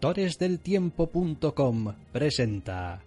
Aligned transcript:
Doctoresdeltiempo.com 0.00 1.92
presenta 2.12 3.02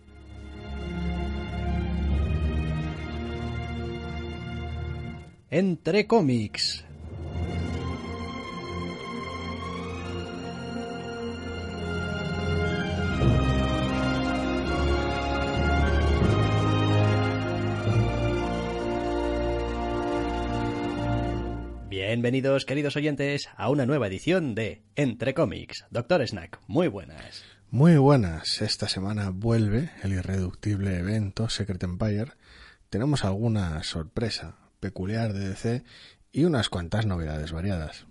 Entre 5.49 6.05
cómics. 6.05 6.90
Bienvenidos, 22.21 22.65
queridos 22.65 22.95
oyentes, 22.97 23.49
a 23.57 23.71
una 23.71 23.87
nueva 23.87 24.05
edición 24.05 24.53
de 24.53 24.83
Entre 24.95 25.33
cómics. 25.33 25.85
Doctor 25.89 26.21
Snack, 26.27 26.59
muy 26.67 26.87
buenas. 26.87 27.43
Muy 27.71 27.97
buenas. 27.97 28.61
Esta 28.61 28.87
semana 28.87 29.31
vuelve 29.31 29.89
el 30.03 30.13
irreductible 30.13 30.99
evento 30.99 31.49
Secret 31.49 31.81
Empire. 31.81 32.33
Tenemos 32.91 33.25
alguna 33.25 33.81
sorpresa 33.81 34.55
peculiar 34.79 35.33
de 35.33 35.49
DC 35.49 35.83
y 36.31 36.43
unas 36.43 36.69
cuantas 36.69 37.07
novedades 37.07 37.53
variadas. 37.53 38.05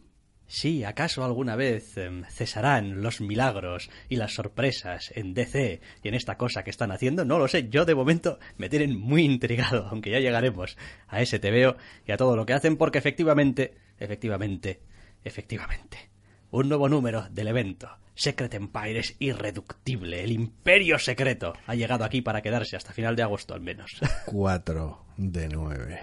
Sí, 0.53 0.83
¿acaso 0.83 1.25
alguna 1.25 1.55
vez 1.55 1.97
em, 1.97 2.25
cesarán 2.25 3.03
los 3.03 3.21
milagros 3.21 3.89
y 4.09 4.17
las 4.17 4.35
sorpresas 4.35 5.13
en 5.15 5.33
DC 5.33 5.81
y 6.03 6.09
en 6.09 6.15
esta 6.15 6.37
cosa 6.37 6.65
que 6.65 6.71
están 6.71 6.91
haciendo? 6.91 7.25
No 7.25 7.39
lo 7.39 7.47
sé, 7.47 7.69
yo 7.69 7.85
de 7.85 7.95
momento 7.95 8.41
me 8.59 8.69
tienen 8.69 8.99
muy 8.99 9.23
intrigado, 9.23 9.87
aunque 9.93 10.11
ya 10.11 10.19
llegaremos 10.19 10.77
a 11.07 11.23
ese 11.23 11.39
TVO 11.39 11.77
y 12.05 12.11
a 12.11 12.17
todo 12.17 12.35
lo 12.35 12.47
que 12.47 12.55
hacen, 12.55 12.77
porque 12.77 12.99
efectivamente, 12.99 13.77
efectivamente, 14.01 14.81
efectivamente, 15.23 16.11
un 16.51 16.69
nuevo 16.69 16.89
número 16.89 17.29
del 17.31 17.47
evento, 17.47 17.89
Secret 18.17 18.53
Empire 18.55 18.99
es 18.99 19.15
irreductible, 19.21 20.25
el 20.25 20.33
imperio 20.33 20.99
secreto 20.99 21.53
ha 21.65 21.77
llegado 21.77 22.03
aquí 22.03 22.23
para 22.23 22.43
quedarse 22.43 22.75
hasta 22.75 22.93
final 22.93 23.15
de 23.15 23.23
agosto 23.23 23.55
al 23.55 23.61
menos. 23.61 24.01
4 24.27 25.05
de 25.17 25.49
9. 25.49 26.01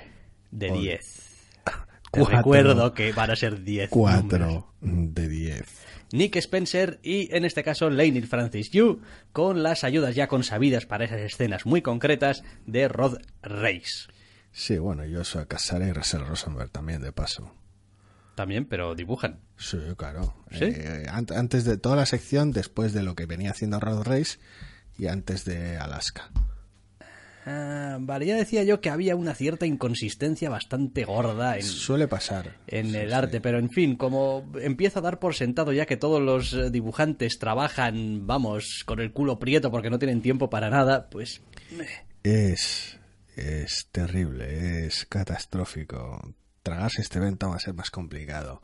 De 0.51 0.71
10 0.71 1.26
Cuatro, 2.11 2.37
recuerdo 2.37 2.93
que 2.93 3.11
van 3.11 3.31
a 3.31 3.35
ser 3.35 3.63
10. 3.63 3.89
4 3.89 4.73
de 4.81 5.27
10. 5.27 5.87
Nick 6.13 6.37
Spencer 6.37 6.99
y, 7.03 7.35
en 7.35 7.43
este 7.43 7.63
caso, 7.63 7.89
Laney 7.89 8.21
Francis 8.21 8.71
Yu, 8.71 9.01
con 9.33 9.61
las 9.61 9.83
ayudas 9.83 10.15
ya 10.15 10.27
consabidas 10.27 10.85
para 10.85 11.05
esas 11.05 11.19
escenas 11.19 11.65
muy 11.65 11.81
concretas 11.81 12.43
de 12.65 12.87
Rod 12.87 13.17
Reis. 13.41 14.07
Sí, 14.51 14.77
bueno, 14.77 15.05
yo 15.05 15.23
soy 15.23 15.45
Casara 15.45 15.87
y 15.87 15.91
Russell 15.91 16.21
Rosenberg 16.21 16.71
también, 16.71 17.01
de 17.01 17.11
paso. 17.11 17.53
También, 18.35 18.65
pero 18.65 18.95
dibujan. 18.95 19.41
Sí, 19.57 19.77
claro. 19.97 20.33
¿Sí? 20.51 20.65
Eh, 20.65 21.07
antes 21.09 21.65
de 21.65 21.77
toda 21.77 21.95
la 21.95 22.05
sección, 22.05 22.51
después 22.51 22.93
de 22.93 23.03
lo 23.03 23.15
que 23.15 23.25
venía 23.25 23.51
haciendo 23.51 23.79
Rod 23.79 24.03
Reis 24.03 24.39
y 24.97 25.07
antes 25.07 25.43
de 25.43 25.77
Alaska. 25.77 26.31
Ah, 27.49 27.97
vale, 28.01 28.25
ya 28.25 28.35
decía 28.35 28.63
yo 28.65 28.81
que 28.81 28.89
había 28.89 29.15
una 29.15 29.33
cierta 29.33 29.65
inconsistencia 29.65 30.49
bastante 30.49 31.05
gorda 31.05 31.55
en, 31.55 31.63
Suele 31.63 32.05
pasar. 32.09 32.57
en 32.67 32.91
Sí, 32.91 32.97
el 32.97 33.07
sí. 33.07 33.13
arte, 33.15 33.39
pero 33.39 33.57
en 33.57 33.69
fin, 33.69 33.95
como 33.95 34.51
empiezo 34.61 34.99
a 34.99 35.01
dar 35.01 35.17
por 35.19 35.33
sentado 35.33 35.71
ya 35.71 35.85
que 35.85 35.95
todos 35.95 36.21
los 36.21 36.51
eh, 36.51 36.69
dibujantes 36.71 37.39
trabajan, 37.39 38.27
vamos, 38.27 38.83
con 38.85 38.99
el 38.99 39.13
culo 39.13 39.39
prieto 39.39 39.71
porque 39.71 39.89
no 39.89 39.97
tienen 39.97 40.21
tiempo 40.21 40.49
para 40.49 40.69
nada, 40.69 41.09
pues... 41.09 41.41
Es, 42.21 42.99
es 43.37 43.87
terrible, 43.93 44.85
es 44.85 45.05
catastrófico. 45.05 46.33
Tragarse 46.63 47.01
este 47.01 47.19
evento 47.19 47.49
va 47.49 47.55
a 47.55 47.59
ser 47.59 47.73
más 47.75 47.91
complicado 47.91 48.61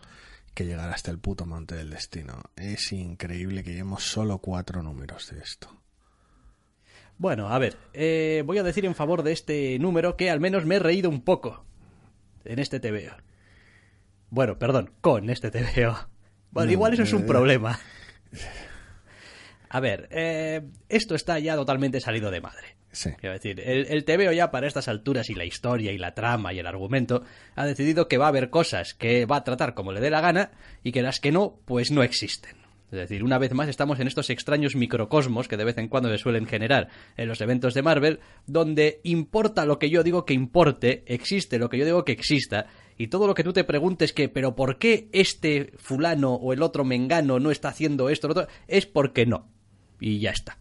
que 0.54 0.66
llegar 0.66 0.90
hasta 0.90 1.10
el 1.10 1.20
puto 1.20 1.46
monte 1.46 1.76
del 1.76 1.90
destino. 1.90 2.42
Es 2.58 2.92
increíble 2.92 3.64
que 3.64 3.72
llevemos 3.72 4.04
solo 4.04 4.40
cuatro 4.40 4.84
números 4.84 5.30
de 5.32 5.40
esto. 5.40 5.70
Bueno, 7.18 7.48
a 7.50 7.60
ver, 7.60 7.78
eh, 7.94 8.44
voy 8.46 8.58
a 8.58 8.64
decir 8.64 8.86
en 8.86 8.96
favor 8.96 9.24
de 9.24 9.32
este 9.32 9.78
número 9.80 10.18
que 10.18 10.30
al 10.30 10.40
menos 10.40 10.66
me 10.66 10.76
he 10.76 10.80
reído 10.80 11.10
un 11.10 11.22
poco 11.22 11.64
en 12.44 12.60
este 12.60 12.80
TVO. 12.80 13.16
Bueno, 14.30 14.58
perdón, 14.58 14.92
con 15.00 15.30
este 15.30 15.52
TVO. 15.52 15.96
Bueno, 16.52 16.68
No, 16.68 16.72
igual 16.72 16.94
eso 16.94 17.04
es 17.04 17.14
un 17.14 17.24
eh. 17.24 17.28
problema. 17.28 17.80
A 19.70 19.80
ver, 19.80 20.08
eh, 20.12 20.62
esto 20.90 21.16
está 21.16 21.40
ya 21.40 21.56
totalmente 21.56 22.00
salido 22.00 22.30
de 22.32 22.42
madre. 22.42 22.76
Sí. 22.92 23.12
Quiero 23.20 23.34
decir, 23.34 23.60
el, 23.60 23.88
el 23.88 24.06
TVO 24.06 24.32
ya 24.32 24.52
para 24.52 24.68
estas 24.68 24.88
alturas 24.88 25.30
y 25.32 25.34
la 25.34 25.46
historia 25.46 25.92
y 25.92 25.98
la 25.98 26.14
trama 26.14 26.54
y 26.54 26.60
el 26.60 26.68
argumento 26.68 27.24
ha 27.56 27.66
decidido 27.66 28.08
que 28.08 28.20
va 28.20 28.26
a 28.26 28.30
haber 28.30 28.52
cosas 28.52 28.94
que 28.94 29.26
va 29.26 29.38
a 29.38 29.44
tratar 29.44 29.74
como 29.74 29.92
le 29.92 30.00
dé 30.00 30.12
la 30.12 30.22
gana 30.22 30.52
y 30.84 30.92
que 30.92 31.02
las 31.02 31.20
que 31.20 31.32
no, 31.32 31.60
pues 31.66 31.90
no 31.90 32.04
existen. 32.04 32.56
Es 32.94 33.00
decir, 33.10 33.24
una 33.24 33.40
vez 33.40 33.52
más 33.54 33.68
estamos 33.70 34.00
en 34.00 34.06
estos 34.06 34.30
extraños 34.30 34.76
microcosmos 34.76 35.48
que 35.48 35.58
de 35.58 35.64
vez 35.64 35.80
en 35.80 35.88
cuando 35.88 36.10
se 36.10 36.20
suelen 36.20 36.46
generar 36.46 36.90
en 37.18 37.28
los 37.28 37.42
eventos 37.42 37.74
de 37.74 37.82
Marvel, 37.82 38.20
donde 38.46 39.02
importa 39.04 39.66
lo 39.66 39.80
que 39.80 39.90
yo 39.90 40.04
digo 40.04 40.26
que 40.26 40.36
importe, 40.36 41.04
existe 41.08 41.58
lo 41.58 41.70
que 41.70 41.80
yo 41.80 41.86
digo 41.86 42.06
que 42.06 42.12
exista, 42.12 42.68
y 42.96 43.08
todo 43.08 43.26
lo 43.26 43.34
que 43.34 43.44
tú 43.44 43.52
te 43.52 43.64
preguntes 43.64 44.14
que, 44.14 44.30
pero 44.30 44.56
¿por 44.56 44.78
qué 44.78 45.10
este 45.12 45.74
fulano 45.78 46.36
o 46.36 46.54
el 46.54 46.62
otro 46.62 46.86
mengano 46.86 47.40
no 47.40 47.50
está 47.50 47.70
haciendo 47.70 48.10
esto, 48.10 48.28
lo 48.28 48.34
otro? 48.34 48.48
Es 48.68 48.86
porque 48.86 49.26
no. 49.26 49.50
Y 50.00 50.20
ya 50.20 50.30
está. 50.30 50.60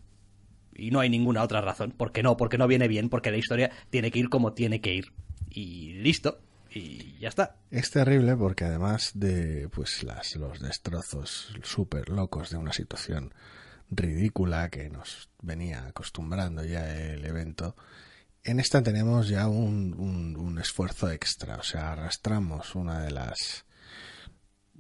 Y 0.74 0.90
no 0.90 1.00
hay 1.00 1.10
ninguna 1.10 1.42
otra 1.42 1.60
razón. 1.60 1.92
Porque 1.94 2.22
no, 2.22 2.38
porque 2.38 2.56
no 2.56 2.66
viene 2.66 2.88
bien, 2.88 3.10
porque 3.10 3.30
la 3.30 3.36
historia 3.36 3.70
tiene 3.90 4.10
que 4.10 4.20
ir 4.20 4.30
como 4.30 4.54
tiene 4.54 4.80
que 4.80 4.94
ir. 4.94 5.12
Y 5.50 5.92
listo. 5.94 6.40
Y 6.74 7.18
ya 7.18 7.28
está. 7.28 7.56
Es 7.70 7.90
terrible 7.90 8.36
porque 8.36 8.64
además 8.64 9.12
de 9.14 9.68
pues 9.68 10.02
las, 10.02 10.36
los 10.36 10.60
destrozos 10.60 11.54
súper 11.62 12.08
locos 12.08 12.50
de 12.50 12.56
una 12.56 12.72
situación 12.72 13.34
ridícula 13.90 14.70
que 14.70 14.88
nos 14.88 15.28
venía 15.42 15.86
acostumbrando 15.86 16.64
ya 16.64 16.96
el 16.96 17.24
evento, 17.26 17.76
en 18.42 18.58
esta 18.58 18.82
tenemos 18.82 19.28
ya 19.28 19.48
un, 19.48 19.94
un, 20.38 20.58
esfuerzo 20.58 21.10
extra. 21.10 21.56
O 21.56 21.62
sea, 21.62 21.92
arrastramos 21.92 22.74
una 22.74 23.00
de 23.00 23.10
las 23.10 23.64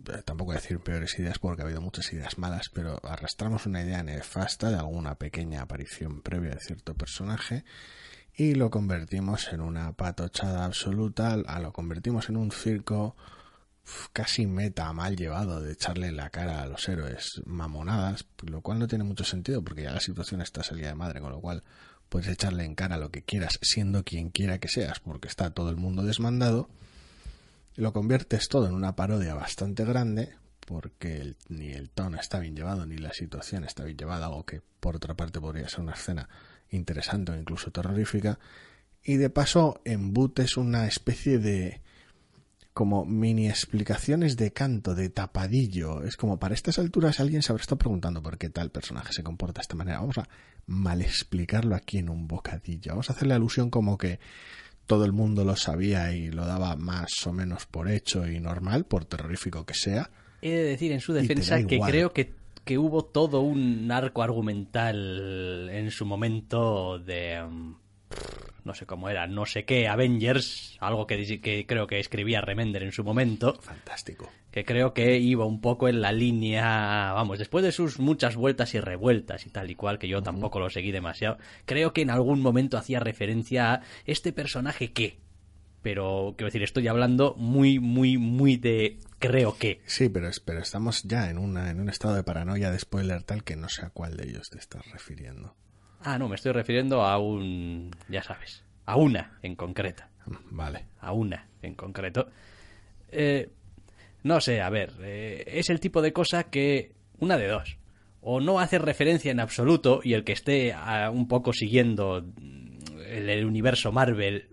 eh, 0.08 0.22
tampoco 0.24 0.52
decir 0.52 0.80
peores 0.80 1.18
ideas 1.18 1.38
porque 1.38 1.62
ha 1.62 1.64
habido 1.66 1.80
muchas 1.80 2.12
ideas 2.12 2.38
malas, 2.38 2.70
pero 2.72 3.00
arrastramos 3.04 3.66
una 3.66 3.82
idea 3.82 4.02
nefasta 4.02 4.70
de 4.70 4.76
alguna 4.76 5.16
pequeña 5.16 5.62
aparición 5.62 6.22
previa 6.22 6.54
de 6.54 6.60
cierto 6.60 6.94
personaje 6.94 7.64
y 8.34 8.54
lo 8.54 8.70
convertimos 8.70 9.52
en 9.52 9.60
una 9.60 9.92
patochada 9.92 10.64
absoluta, 10.64 11.36
lo 11.36 11.72
convertimos 11.72 12.28
en 12.28 12.36
un 12.36 12.50
circo 12.50 13.16
casi 14.12 14.46
meta 14.46 14.92
mal 14.92 15.16
llevado 15.16 15.60
de 15.60 15.72
echarle 15.72 16.12
la 16.12 16.30
cara 16.30 16.62
a 16.62 16.66
los 16.66 16.88
héroes 16.88 17.42
mamonadas, 17.44 18.26
lo 18.42 18.60
cual 18.60 18.78
no 18.78 18.88
tiene 18.88 19.04
mucho 19.04 19.24
sentido 19.24 19.62
porque 19.62 19.82
ya 19.82 19.92
la 19.92 20.00
situación 20.00 20.40
está 20.40 20.62
salida 20.62 20.88
de 20.88 20.94
madre, 20.94 21.20
con 21.20 21.32
lo 21.32 21.40
cual 21.40 21.62
puedes 22.08 22.28
echarle 22.28 22.64
en 22.64 22.74
cara 22.74 22.96
lo 22.96 23.10
que 23.10 23.22
quieras 23.22 23.58
siendo 23.62 24.04
quien 24.04 24.30
quiera 24.30 24.58
que 24.58 24.68
seas 24.68 25.00
porque 25.00 25.28
está 25.28 25.50
todo 25.50 25.70
el 25.70 25.76
mundo 25.76 26.02
desmandado 26.02 26.68
lo 27.76 27.92
conviertes 27.92 28.48
todo 28.48 28.66
en 28.66 28.74
una 28.74 28.94
parodia 28.94 29.34
bastante 29.34 29.84
grande 29.84 30.36
porque 30.66 31.36
ni 31.48 31.72
el 31.72 31.90
tono 31.90 32.18
está 32.18 32.38
bien 32.38 32.54
llevado 32.54 32.86
ni 32.86 32.98
la 32.98 33.12
situación 33.12 33.64
está 33.64 33.84
bien 33.84 33.96
llevada, 33.96 34.26
algo 34.26 34.44
que 34.44 34.60
por 34.80 34.96
otra 34.96 35.14
parte 35.14 35.40
podría 35.40 35.68
ser 35.68 35.80
una 35.80 35.94
escena 35.94 36.28
interesante 36.72 37.32
o 37.32 37.36
incluso 37.36 37.70
terrorífica 37.70 38.38
y 39.04 39.16
de 39.16 39.30
paso 39.30 39.80
embutes 39.84 40.56
una 40.56 40.86
especie 40.86 41.38
de 41.38 41.80
como 42.72 43.04
mini 43.04 43.48
explicaciones 43.48 44.36
de 44.36 44.52
canto, 44.52 44.94
de 44.94 45.10
tapadillo. 45.10 46.02
Es 46.04 46.16
como 46.16 46.38
para 46.38 46.54
estas 46.54 46.78
alturas 46.78 47.20
alguien 47.20 47.42
se 47.42 47.52
habrá 47.52 47.60
estado 47.60 47.78
preguntando 47.78 48.22
por 48.22 48.38
qué 48.38 48.48
tal 48.48 48.70
personaje 48.70 49.12
se 49.12 49.22
comporta 49.22 49.60
de 49.60 49.62
esta 49.62 49.76
manera. 49.76 50.00
Vamos 50.00 50.18
a 50.18 50.28
mal 50.66 51.02
explicarlo 51.02 51.74
aquí 51.74 51.98
en 51.98 52.08
un 52.08 52.26
bocadillo. 52.26 52.92
Vamos 52.92 53.10
a 53.10 53.12
hacerle 53.12 53.34
alusión 53.34 53.68
como 53.68 53.98
que 53.98 54.20
todo 54.86 55.04
el 55.04 55.12
mundo 55.12 55.44
lo 55.44 55.56
sabía 55.56 56.12
y 56.12 56.30
lo 56.30 56.46
daba 56.46 56.76
más 56.76 57.26
o 57.26 57.32
menos 57.32 57.66
por 57.66 57.90
hecho 57.90 58.26
y 58.26 58.40
normal, 58.40 58.84
por 58.86 59.04
terrorífico 59.04 59.66
que 59.66 59.74
sea. 59.74 60.10
He 60.40 60.50
de 60.50 60.64
decir 60.64 60.92
en 60.92 61.00
su 61.00 61.12
defensa 61.12 61.62
que 61.64 61.78
creo 61.78 62.12
que, 62.12 62.32
que 62.64 62.78
hubo 62.78 63.04
todo 63.04 63.40
un 63.40 63.90
arco 63.90 64.22
argumental 64.22 65.68
en 65.70 65.90
su 65.90 66.06
momento 66.06 66.98
de... 66.98 67.42
mm, 67.42 67.74
No 68.64 68.74
sé 68.74 68.86
cómo 68.86 69.08
era, 69.08 69.26
no 69.26 69.44
sé 69.46 69.64
qué, 69.64 69.88
Avengers, 69.88 70.76
algo 70.80 71.06
que, 71.06 71.40
que 71.40 71.66
creo 71.66 71.86
que 71.88 71.98
escribía 71.98 72.40
Remender 72.40 72.82
en 72.84 72.92
su 72.92 73.02
momento, 73.02 73.54
Fantástico. 73.60 74.30
que 74.52 74.64
creo 74.64 74.94
que 74.94 75.18
iba 75.18 75.44
un 75.44 75.60
poco 75.60 75.88
en 75.88 76.00
la 76.00 76.12
línea, 76.12 77.12
vamos, 77.12 77.40
después 77.40 77.64
de 77.64 77.72
sus 77.72 77.98
muchas 77.98 78.36
vueltas 78.36 78.74
y 78.74 78.80
revueltas 78.80 79.46
y 79.46 79.50
tal 79.50 79.68
y 79.70 79.74
cual, 79.74 79.98
que 79.98 80.06
yo 80.06 80.22
tampoco 80.22 80.60
lo 80.60 80.70
seguí 80.70 80.92
demasiado, 80.92 81.38
creo 81.64 81.92
que 81.92 82.02
en 82.02 82.10
algún 82.10 82.40
momento 82.40 82.78
hacía 82.78 83.00
referencia 83.00 83.72
a 83.74 83.80
este 84.04 84.32
personaje 84.32 84.92
que, 84.92 85.18
pero 85.82 86.34
quiero 86.36 86.48
decir, 86.48 86.62
estoy 86.62 86.88
hablando 86.88 87.34
muy, 87.36 87.78
muy, 87.78 88.16
muy 88.18 88.56
de 88.56 88.98
creo 89.18 89.56
que. 89.58 89.80
Sí, 89.86 90.08
pero, 90.08 90.28
es- 90.28 90.40
pero 90.40 90.60
estamos 90.60 91.02
ya 91.04 91.28
en, 91.30 91.38
una, 91.38 91.70
en 91.70 91.80
un 91.80 91.88
estado 91.88 92.14
de 92.14 92.22
paranoia 92.24 92.70
de 92.70 92.78
spoiler 92.78 93.22
tal 93.24 93.44
que 93.44 93.56
no 93.56 93.68
sé 93.68 93.84
a 93.84 93.90
cuál 93.90 94.16
de 94.16 94.28
ellos 94.28 94.48
te 94.50 94.58
estás 94.58 94.90
refiriendo. 94.92 95.54
Ah, 96.00 96.18
no, 96.18 96.28
me 96.28 96.34
estoy 96.36 96.52
refiriendo 96.52 97.02
a 97.02 97.18
un, 97.18 97.90
ya 98.08 98.22
sabes, 98.22 98.64
a 98.86 98.96
una 98.96 99.38
en 99.42 99.54
concreta. 99.56 100.08
Vale. 100.50 100.86
a 101.00 101.12
una 101.12 101.48
en 101.62 101.74
concreto. 101.74 102.28
Eh, 103.10 103.50
no 104.22 104.40
sé, 104.40 104.60
a 104.60 104.70
ver, 104.70 104.92
eh, 105.00 105.44
es 105.48 105.68
el 105.68 105.80
tipo 105.80 106.00
de 106.00 106.12
cosa 106.12 106.44
que, 106.44 106.92
una 107.18 107.36
de 107.36 107.48
dos, 107.48 107.76
o 108.20 108.40
no 108.40 108.60
hace 108.60 108.78
referencia 108.78 109.32
en 109.32 109.40
absoluto 109.40 110.00
y 110.04 110.14
el 110.14 110.22
que 110.22 110.32
esté 110.32 110.72
ah, 110.72 111.10
un 111.12 111.26
poco 111.26 111.52
siguiendo 111.52 112.24
el, 113.04 113.28
el 113.30 113.44
universo 113.44 113.90
Marvel 113.90 114.48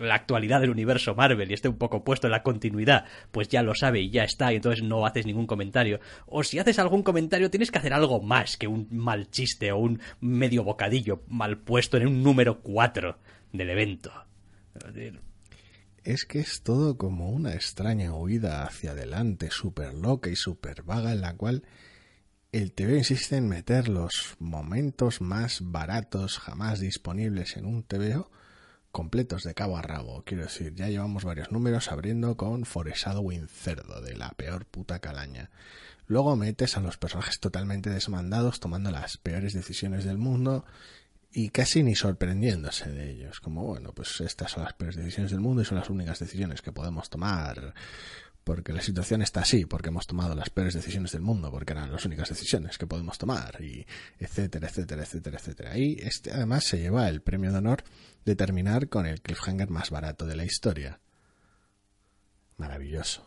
la 0.00 0.14
actualidad 0.14 0.60
del 0.60 0.70
universo 0.70 1.14
Marvel 1.14 1.50
y 1.50 1.54
esté 1.54 1.68
un 1.68 1.76
poco 1.76 2.02
puesto 2.02 2.26
en 2.26 2.32
la 2.32 2.42
continuidad, 2.42 3.04
pues 3.30 3.48
ya 3.48 3.62
lo 3.62 3.74
sabe 3.74 4.00
y 4.00 4.10
ya 4.10 4.24
está, 4.24 4.52
y 4.52 4.56
entonces 4.56 4.82
no 4.82 5.06
haces 5.06 5.26
ningún 5.26 5.46
comentario. 5.46 6.00
O 6.26 6.42
si 6.42 6.58
haces 6.58 6.78
algún 6.78 7.02
comentario, 7.02 7.50
tienes 7.50 7.70
que 7.70 7.78
hacer 7.78 7.92
algo 7.92 8.20
más 8.20 8.56
que 8.56 8.66
un 8.66 8.88
mal 8.90 9.30
chiste 9.30 9.72
o 9.72 9.78
un 9.78 10.00
medio 10.20 10.64
bocadillo 10.64 11.22
mal 11.28 11.58
puesto 11.58 11.96
en 11.96 12.06
un 12.06 12.22
número 12.22 12.60
4 12.60 13.18
del 13.52 13.70
evento. 13.70 14.12
Es 16.02 16.24
que 16.24 16.40
es 16.40 16.62
todo 16.62 16.96
como 16.96 17.30
una 17.30 17.54
extraña 17.54 18.14
huida 18.14 18.64
hacia 18.64 18.92
adelante, 18.92 19.50
súper 19.50 19.94
loca 19.94 20.30
y 20.30 20.36
súper 20.36 20.82
vaga, 20.82 21.12
en 21.12 21.20
la 21.20 21.36
cual 21.36 21.62
el 22.52 22.72
TV 22.72 22.98
insiste 22.98 23.36
en 23.36 23.48
meter 23.48 23.88
los 23.88 24.36
momentos 24.38 25.20
más 25.20 25.60
baratos 25.62 26.38
jamás 26.38 26.80
disponibles 26.80 27.56
en 27.56 27.66
un 27.66 27.82
TVO 27.82 28.30
completos 28.92 29.42
de 29.42 29.54
cabo 29.54 29.76
a 29.76 29.82
rabo. 29.82 30.22
Quiero 30.24 30.44
decir, 30.44 30.74
ya 30.74 30.88
llevamos 30.88 31.24
varios 31.24 31.52
números 31.52 31.90
abriendo 31.90 32.36
con 32.36 32.64
Win 33.20 33.48
Cerdo, 33.48 34.00
de 34.00 34.16
la 34.16 34.30
peor 34.30 34.66
puta 34.66 34.98
calaña. 34.98 35.50
Luego 36.06 36.36
metes 36.36 36.76
a 36.76 36.80
los 36.80 36.96
personajes 36.96 37.38
totalmente 37.38 37.90
desmandados 37.90 38.58
tomando 38.58 38.90
las 38.90 39.16
peores 39.16 39.52
decisiones 39.52 40.04
del 40.04 40.18
mundo 40.18 40.64
y 41.32 41.50
casi 41.50 41.84
ni 41.84 41.94
sorprendiéndose 41.94 42.90
de 42.90 43.10
ellos. 43.10 43.40
Como, 43.40 43.64
bueno, 43.64 43.92
pues 43.92 44.20
estas 44.20 44.50
son 44.50 44.64
las 44.64 44.72
peores 44.72 44.96
decisiones 44.96 45.30
del 45.30 45.40
mundo 45.40 45.62
y 45.62 45.64
son 45.64 45.78
las 45.78 45.88
únicas 45.88 46.18
decisiones 46.18 46.62
que 46.62 46.72
podemos 46.72 47.08
tomar 47.10 47.74
porque 48.44 48.72
la 48.72 48.80
situación 48.80 49.22
está 49.22 49.40
así, 49.42 49.64
porque 49.66 49.90
hemos 49.90 50.06
tomado 50.06 50.34
las 50.34 50.50
peores 50.50 50.74
decisiones 50.74 51.12
del 51.12 51.20
mundo, 51.20 51.50
porque 51.50 51.72
eran 51.72 51.92
las 51.92 52.04
únicas 52.04 52.28
decisiones 52.28 52.78
que 52.78 52.86
podemos 52.86 53.18
tomar, 53.18 53.62
y 53.62 53.86
etcétera, 54.18 54.68
etcétera, 54.68 55.02
etcétera, 55.02 55.38
etcétera. 55.38 55.78
Y 55.78 55.96
este 56.00 56.32
además 56.32 56.64
se 56.64 56.78
lleva 56.78 57.08
el 57.08 57.20
premio 57.20 57.52
de 57.52 57.58
honor 57.58 57.84
de 58.24 58.36
terminar 58.36 58.88
con 58.88 59.06
el 59.06 59.20
cliffhanger 59.20 59.70
más 59.70 59.90
barato 59.90 60.26
de 60.26 60.36
la 60.36 60.44
historia. 60.44 61.00
Maravilloso. 62.56 63.26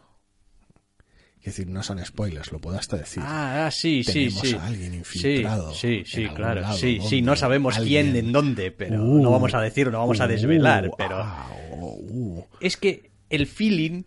Es 1.44 1.57
decir, 1.57 1.68
no 1.68 1.84
son 1.84 2.04
spoilers, 2.06 2.54
lo 2.54 2.60
puedo 2.60 2.78
hasta 2.78 2.95
decir. 2.95 3.22
Ah, 3.25 3.66
ah 3.66 3.72
sí, 3.72 4.01
sí, 4.01 4.31
sí. 4.31 4.56
a 4.56 4.66
alguien 4.66 4.94
infiltrado. 4.94 5.74
Sí, 5.74 6.04
sí, 6.06 6.25
claro. 6.30 6.72
sí, 6.74 7.00
sí, 7.01 7.22
no 7.22 7.36
sabemos 7.36 7.78
quién, 7.80 8.16
en 8.16 8.31
dónde, 8.31 8.72
pero 8.72 8.98
no 8.98 9.30
vamos 9.30 9.54
a 9.54 9.60
decir, 9.60 9.92
no 9.92 10.00
vamos 10.00 10.22
a 10.22 10.28
desvelar, 10.28 10.88
uh, 10.88 10.95
pero. 10.98 11.25
Uh. 11.72 12.45
Es 12.62 12.78
que 12.78 13.12
el 13.30 13.45
feeling 13.45 14.04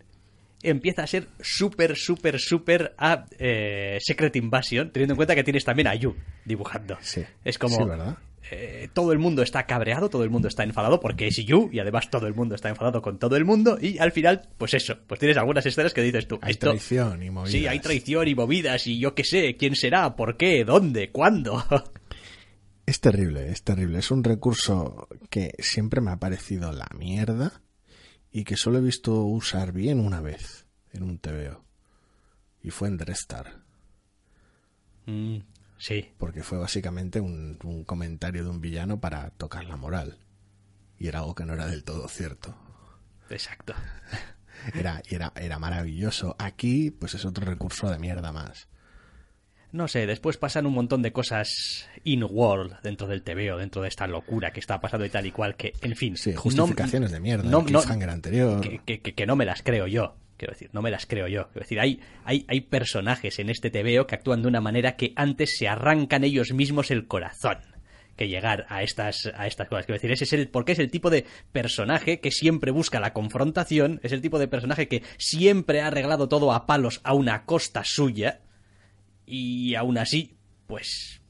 empieza 0.63 1.03
a 1.03 1.07
ser 1.07 1.27
súper, 1.39 1.95
súper, 1.95 2.39
súper 2.39 2.95
a 2.97 3.25
eh, 3.37 3.99
Secret 4.01 4.35
Invasion, 4.35 4.89
teniendo 4.91 5.13
en 5.13 5.17
cuenta 5.17 5.35
que 5.35 5.43
tienes 5.43 5.63
también 5.63 5.89
a 5.89 5.93
Yu 5.93 6.15
dibujando. 6.43 6.97
Sí. 7.01 7.23
Es 7.43 7.59
como. 7.59 7.77
Eh, 8.51 8.87
todo 8.93 9.11
el 9.11 9.19
mundo 9.19 9.41
está 9.41 9.65
cabreado, 9.65 10.09
todo 10.09 10.23
el 10.23 10.29
mundo 10.29 10.47
está 10.47 10.63
enfadado 10.63 10.99
porque 10.99 11.27
es 11.27 11.35
Yu 11.35 11.69
y 11.71 11.79
además 11.79 12.09
todo 12.09 12.27
el 12.27 12.33
mundo 12.33 12.55
está 12.55 12.69
enfadado 12.69 13.01
con 13.01 13.19
todo 13.19 13.35
el 13.35 13.43
mundo 13.43 13.77
y 13.81 13.97
al 13.97 14.11
final, 14.11 14.47
pues 14.57 14.73
eso, 14.73 14.97
pues 15.05 15.19
tienes 15.19 15.37
algunas 15.37 15.65
escenas 15.65 15.93
que 15.93 16.01
dices 16.01 16.27
tú. 16.27 16.39
Hay 16.41 16.55
traición 16.55 17.23
y 17.23 17.29
movidas. 17.29 17.51
Sí, 17.51 17.67
hay 17.67 17.79
traición 17.79 18.27
y 18.27 18.35
movidas 18.35 18.87
y 18.87 18.99
yo 18.99 19.13
qué 19.15 19.23
sé, 19.23 19.57
quién 19.57 19.75
será, 19.75 20.15
por 20.15 20.37
qué, 20.37 20.63
dónde, 20.63 21.11
cuándo. 21.11 21.63
Es 22.87 23.01
terrible, 23.01 23.51
es 23.51 23.63
terrible. 23.63 23.99
Es 23.99 24.11
un 24.11 24.23
recurso 24.23 25.09
que 25.29 25.51
siempre 25.59 25.99
me 25.99 26.11
ha 26.11 26.19
parecido 26.19 26.71
la 26.71 26.87
mierda 26.97 27.61
y 28.31 28.45
que 28.45 28.55
solo 28.55 28.77
he 28.77 28.81
visto 28.81 29.25
usar 29.25 29.73
bien 29.73 29.99
una 29.99 30.21
vez 30.21 30.65
en 30.93 31.03
un 31.03 31.19
TVO. 31.19 31.65
Y 32.63 32.69
fue 32.69 32.87
en 32.87 32.95
Drestar. 32.95 33.61
Mm, 35.05 35.39
sí. 35.77 36.11
Porque 36.17 36.43
fue 36.43 36.57
básicamente 36.57 37.19
un, 37.19 37.59
un, 37.63 37.83
comentario 37.83 38.43
de 38.43 38.49
un 38.49 38.61
villano 38.61 38.99
para 38.99 39.31
tocar 39.31 39.65
la 39.65 39.77
moral. 39.77 40.17
Y 40.99 41.07
era 41.07 41.19
algo 41.19 41.35
que 41.35 41.45
no 41.45 41.53
era 41.53 41.67
del 41.67 41.83
todo 41.83 42.07
cierto. 42.07 42.55
Exacto. 43.29 43.73
Era, 44.73 45.03
era, 45.07 45.31
era 45.35 45.59
maravilloso. 45.59 46.35
Aquí, 46.39 46.89
pues 46.89 47.13
es 47.13 47.23
otro 47.25 47.45
recurso 47.45 47.91
de 47.91 47.99
mierda 47.99 48.31
más 48.31 48.67
no 49.71 49.87
sé, 49.87 50.05
después 50.05 50.37
pasan 50.37 50.65
un 50.65 50.73
montón 50.73 51.01
de 51.01 51.11
cosas 51.11 51.87
in-world 52.03 52.77
dentro 52.81 53.07
del 53.07 53.23
TVO, 53.23 53.57
dentro 53.57 53.81
de 53.81 53.89
esta 53.89 54.07
locura 54.07 54.51
que 54.51 54.59
está 54.59 54.79
pasando 54.79 55.05
y 55.05 55.09
tal 55.09 55.25
y 55.25 55.31
cual, 55.31 55.55
que, 55.55 55.73
en 55.81 55.95
fin... 55.95 56.15
Sí, 56.17 56.33
justificaciones 56.33 57.11
de 57.11 57.19
mierda, 57.19 57.49
no, 57.49 57.61
no, 57.61 57.79
anterior... 57.79 58.61
Que, 58.61 58.79
que, 58.79 59.01
que, 59.01 59.25
no 59.25 59.35
me 59.35 59.45
las 59.45 59.61
creo 59.63 59.87
yo, 59.87 60.15
quiero 60.37 60.53
decir, 60.53 60.69
no 60.73 60.81
me 60.81 60.91
las 60.91 61.05
creo 61.05 61.27
yo. 61.27 61.47
Quiero 61.47 61.61
decir, 61.61 61.79
hay, 61.79 61.99
hay, 62.23 62.45
hay 62.47 62.61
personajes 62.61 63.39
en 63.39 63.49
este 63.49 63.69
TVO 63.69 64.07
que 64.07 64.15
actúan 64.15 64.41
de 64.41 64.47
una 64.47 64.61
manera 64.61 64.95
que 64.95 65.13
antes 65.15 65.57
se 65.57 65.67
arrancan 65.67 66.23
ellos 66.23 66.53
mismos 66.53 66.91
el 66.91 67.07
corazón 67.07 67.57
que 68.15 68.27
llegar 68.27 68.65
a 68.67 68.81
estas, 68.81 69.31
a 69.35 69.47
estas 69.47 69.69
cosas. 69.69 69.85
Quiero 69.85 69.97
decir, 69.97 70.11
ese 70.11 70.23
es 70.23 70.33
el, 70.33 70.49
porque 70.49 70.71
es 70.71 70.79
el 70.79 70.89
tipo 70.89 71.09
de 71.09 71.25
personaje 71.51 72.19
que 72.19 72.31
siempre 72.31 72.71
busca 72.71 72.99
la 72.99 73.13
confrontación, 73.13 73.99
es 74.03 74.11
el 74.11 74.21
tipo 74.21 74.39
de 74.39 74.47
personaje 74.47 74.87
que 74.87 75.03
siempre 75.17 75.81
ha 75.81 75.87
arreglado 75.87 76.27
todo 76.27 76.51
a 76.51 76.65
palos 76.65 76.99
a 77.03 77.13
una 77.13 77.45
costa 77.45 77.83
suya, 77.85 78.41
y 79.25 79.75
aún 79.75 79.97
así, 79.97 80.35
pues... 80.65 81.21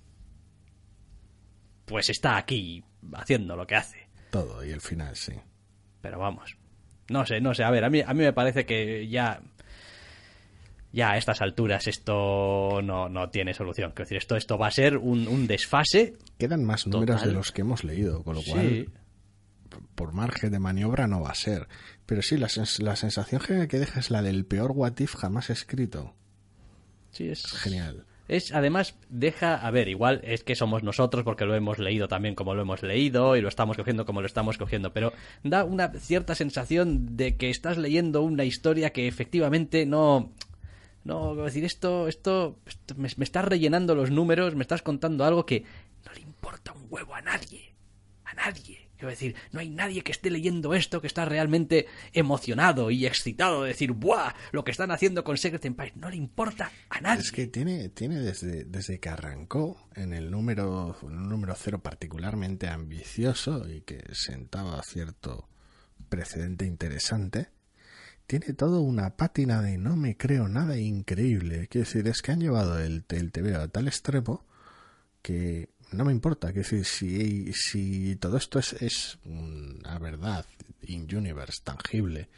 Pues 1.85 2.09
está 2.09 2.37
aquí 2.37 2.83
haciendo 3.13 3.55
lo 3.55 3.65
que 3.65 3.75
hace. 3.75 4.09
Todo, 4.29 4.63
y 4.63 4.71
el 4.71 4.81
final, 4.81 5.15
sí. 5.15 5.33
Pero 6.01 6.19
vamos. 6.19 6.57
No 7.09 7.25
sé, 7.25 7.41
no 7.41 7.53
sé. 7.53 7.63
A 7.63 7.71
ver, 7.71 7.83
a 7.83 7.89
mí, 7.89 8.01
a 8.01 8.13
mí 8.13 8.23
me 8.23 8.33
parece 8.33 8.65
que 8.65 9.07
ya... 9.07 9.41
Ya 10.93 11.11
a 11.11 11.17
estas 11.17 11.41
alturas 11.41 11.85
esto 11.87 12.81
no, 12.81 13.09
no 13.09 13.29
tiene 13.29 13.53
solución. 13.53 13.91
Quiero 13.91 14.05
decir, 14.05 14.17
esto, 14.17 14.35
esto 14.35 14.57
va 14.57 14.67
a 14.67 14.71
ser 14.71 14.97
un, 14.97 15.27
un 15.27 15.45
desfase. 15.45 16.15
Quedan 16.37 16.63
más 16.63 16.87
números 16.87 17.23
de 17.23 17.33
los 17.33 17.51
que 17.51 17.61
hemos 17.61 17.83
leído, 17.83 18.23
con 18.23 18.35
lo 18.35 18.41
cual 18.41 18.89
por 19.95 20.13
margen 20.13 20.51
de 20.51 20.59
maniobra 20.59 21.05
no 21.05 21.21
va 21.21 21.31
a 21.31 21.35
ser. 21.35 21.67
Pero 22.05 22.21
sí, 22.21 22.37
la, 22.37 22.47
la 22.79 22.95
sensación 22.95 23.41
que 23.67 23.79
deja 23.79 23.99
es 23.99 24.09
la 24.09 24.21
del 24.21 24.45
peor 24.45 24.71
what 24.71 24.97
if 24.99 25.13
jamás 25.15 25.49
escrito. 25.49 26.15
Sí, 27.11 27.29
es 27.29 27.45
genial. 27.45 28.05
Es, 28.27 28.53
además, 28.53 28.95
deja, 29.09 29.55
a 29.55 29.71
ver, 29.71 29.87
igual 29.87 30.21
es 30.23 30.43
que 30.43 30.55
somos 30.55 30.83
nosotros 30.83 31.23
porque 31.23 31.45
lo 31.45 31.55
hemos 31.55 31.79
leído 31.79 32.07
también 32.07 32.35
como 32.35 32.55
lo 32.55 32.61
hemos 32.61 32.83
leído 32.83 33.35
y 33.35 33.41
lo 33.41 33.47
estamos 33.47 33.77
cogiendo 33.77 34.05
como 34.05 34.21
lo 34.21 34.27
estamos 34.27 34.57
cogiendo, 34.57 34.91
pero 34.91 35.13
da 35.43 35.63
una 35.63 35.89
cierta 35.93 36.35
sensación 36.35 37.15
de 37.15 37.37
que 37.37 37.49
estás 37.49 37.77
leyendo 37.77 38.21
una 38.21 38.43
historia 38.43 38.91
que 38.91 39.07
efectivamente 39.07 39.85
no, 39.85 40.31
no, 41.05 41.35
decir, 41.35 41.63
esto, 41.63 42.07
esto, 42.09 42.59
me, 42.97 43.07
me, 43.15 43.23
estás 43.23 43.45
rellenando 43.45 43.95
los 43.95 44.11
números, 44.11 44.55
me 44.55 44.61
estás 44.61 44.81
contando 44.81 45.23
algo 45.23 45.45
que 45.45 45.63
no 46.05 46.11
le 46.13 46.21
importa 46.21 46.73
un 46.73 46.85
huevo 46.89 47.15
a 47.15 47.21
nadie, 47.21 47.73
a 48.25 48.33
nadie. 48.33 48.86
Quiero 48.97 49.11
decir, 49.11 49.35
no 49.51 49.59
hay 49.59 49.69
nadie 49.69 50.01
que 50.01 50.11
esté 50.11 50.31
leyendo 50.31 50.73
esto 50.73 51.01
que 51.01 51.07
está 51.07 51.23
realmente 51.25 51.85
emocionado 52.13 52.89
y 52.89 53.05
excitado 53.05 53.63
de 53.63 53.69
decir, 53.69 53.91
¡buah! 53.91 54.33
Lo 54.51 54.63
que 54.63 54.71
están 54.71 54.89
haciendo 54.91 55.23
con 55.23 55.37
Secret 55.37 55.63
Empire 55.65 55.93
no 55.95 56.09
le 56.09 56.15
importa 56.15 56.71
a 56.89 56.99
nadie. 57.01 57.21
Es 57.21 57.31
que 57.31 57.45
tiene, 57.47 57.89
tiene 57.89 58.19
desde, 58.19 58.63
desde 58.63 58.99
que 58.99 59.09
arrancó 59.09 59.87
en 59.95 60.13
el 60.13 60.31
número, 60.31 60.97
un 61.03 61.29
número 61.29 61.53
cero 61.55 61.79
particularmente 61.83 62.67
ambicioso 62.67 63.69
y 63.69 63.81
que 63.81 64.03
sentaba 64.13 64.81
cierto 64.81 65.47
precedente 66.09 66.65
interesante, 66.65 67.49
tiene 68.25 68.53
todo 68.53 68.81
una 68.81 69.15
pátina 69.15 69.61
de 69.61 69.77
no 69.77 69.95
me 69.95 70.17
creo 70.17 70.47
nada 70.47 70.77
increíble. 70.77 71.67
Quiero 71.69 71.85
decir, 71.85 72.07
es 72.07 72.21
que 72.21 72.31
han 72.31 72.41
llevado 72.41 72.79
el, 72.79 73.05
el 73.09 73.55
a 73.55 73.67
tal 73.67 73.87
extremo 73.87 74.45
que 75.21 75.69
no 75.91 76.05
me 76.05 76.11
importa, 76.11 76.51
que 76.51 76.59
decir, 76.59 76.85
si, 76.85 77.53
si 77.53 78.15
todo 78.17 78.37
esto 78.37 78.59
es, 78.59 78.73
es 78.73 79.19
una 79.23 79.97
verdad 79.99 80.45
in-universe, 80.81 81.61
tangible, 81.63 82.29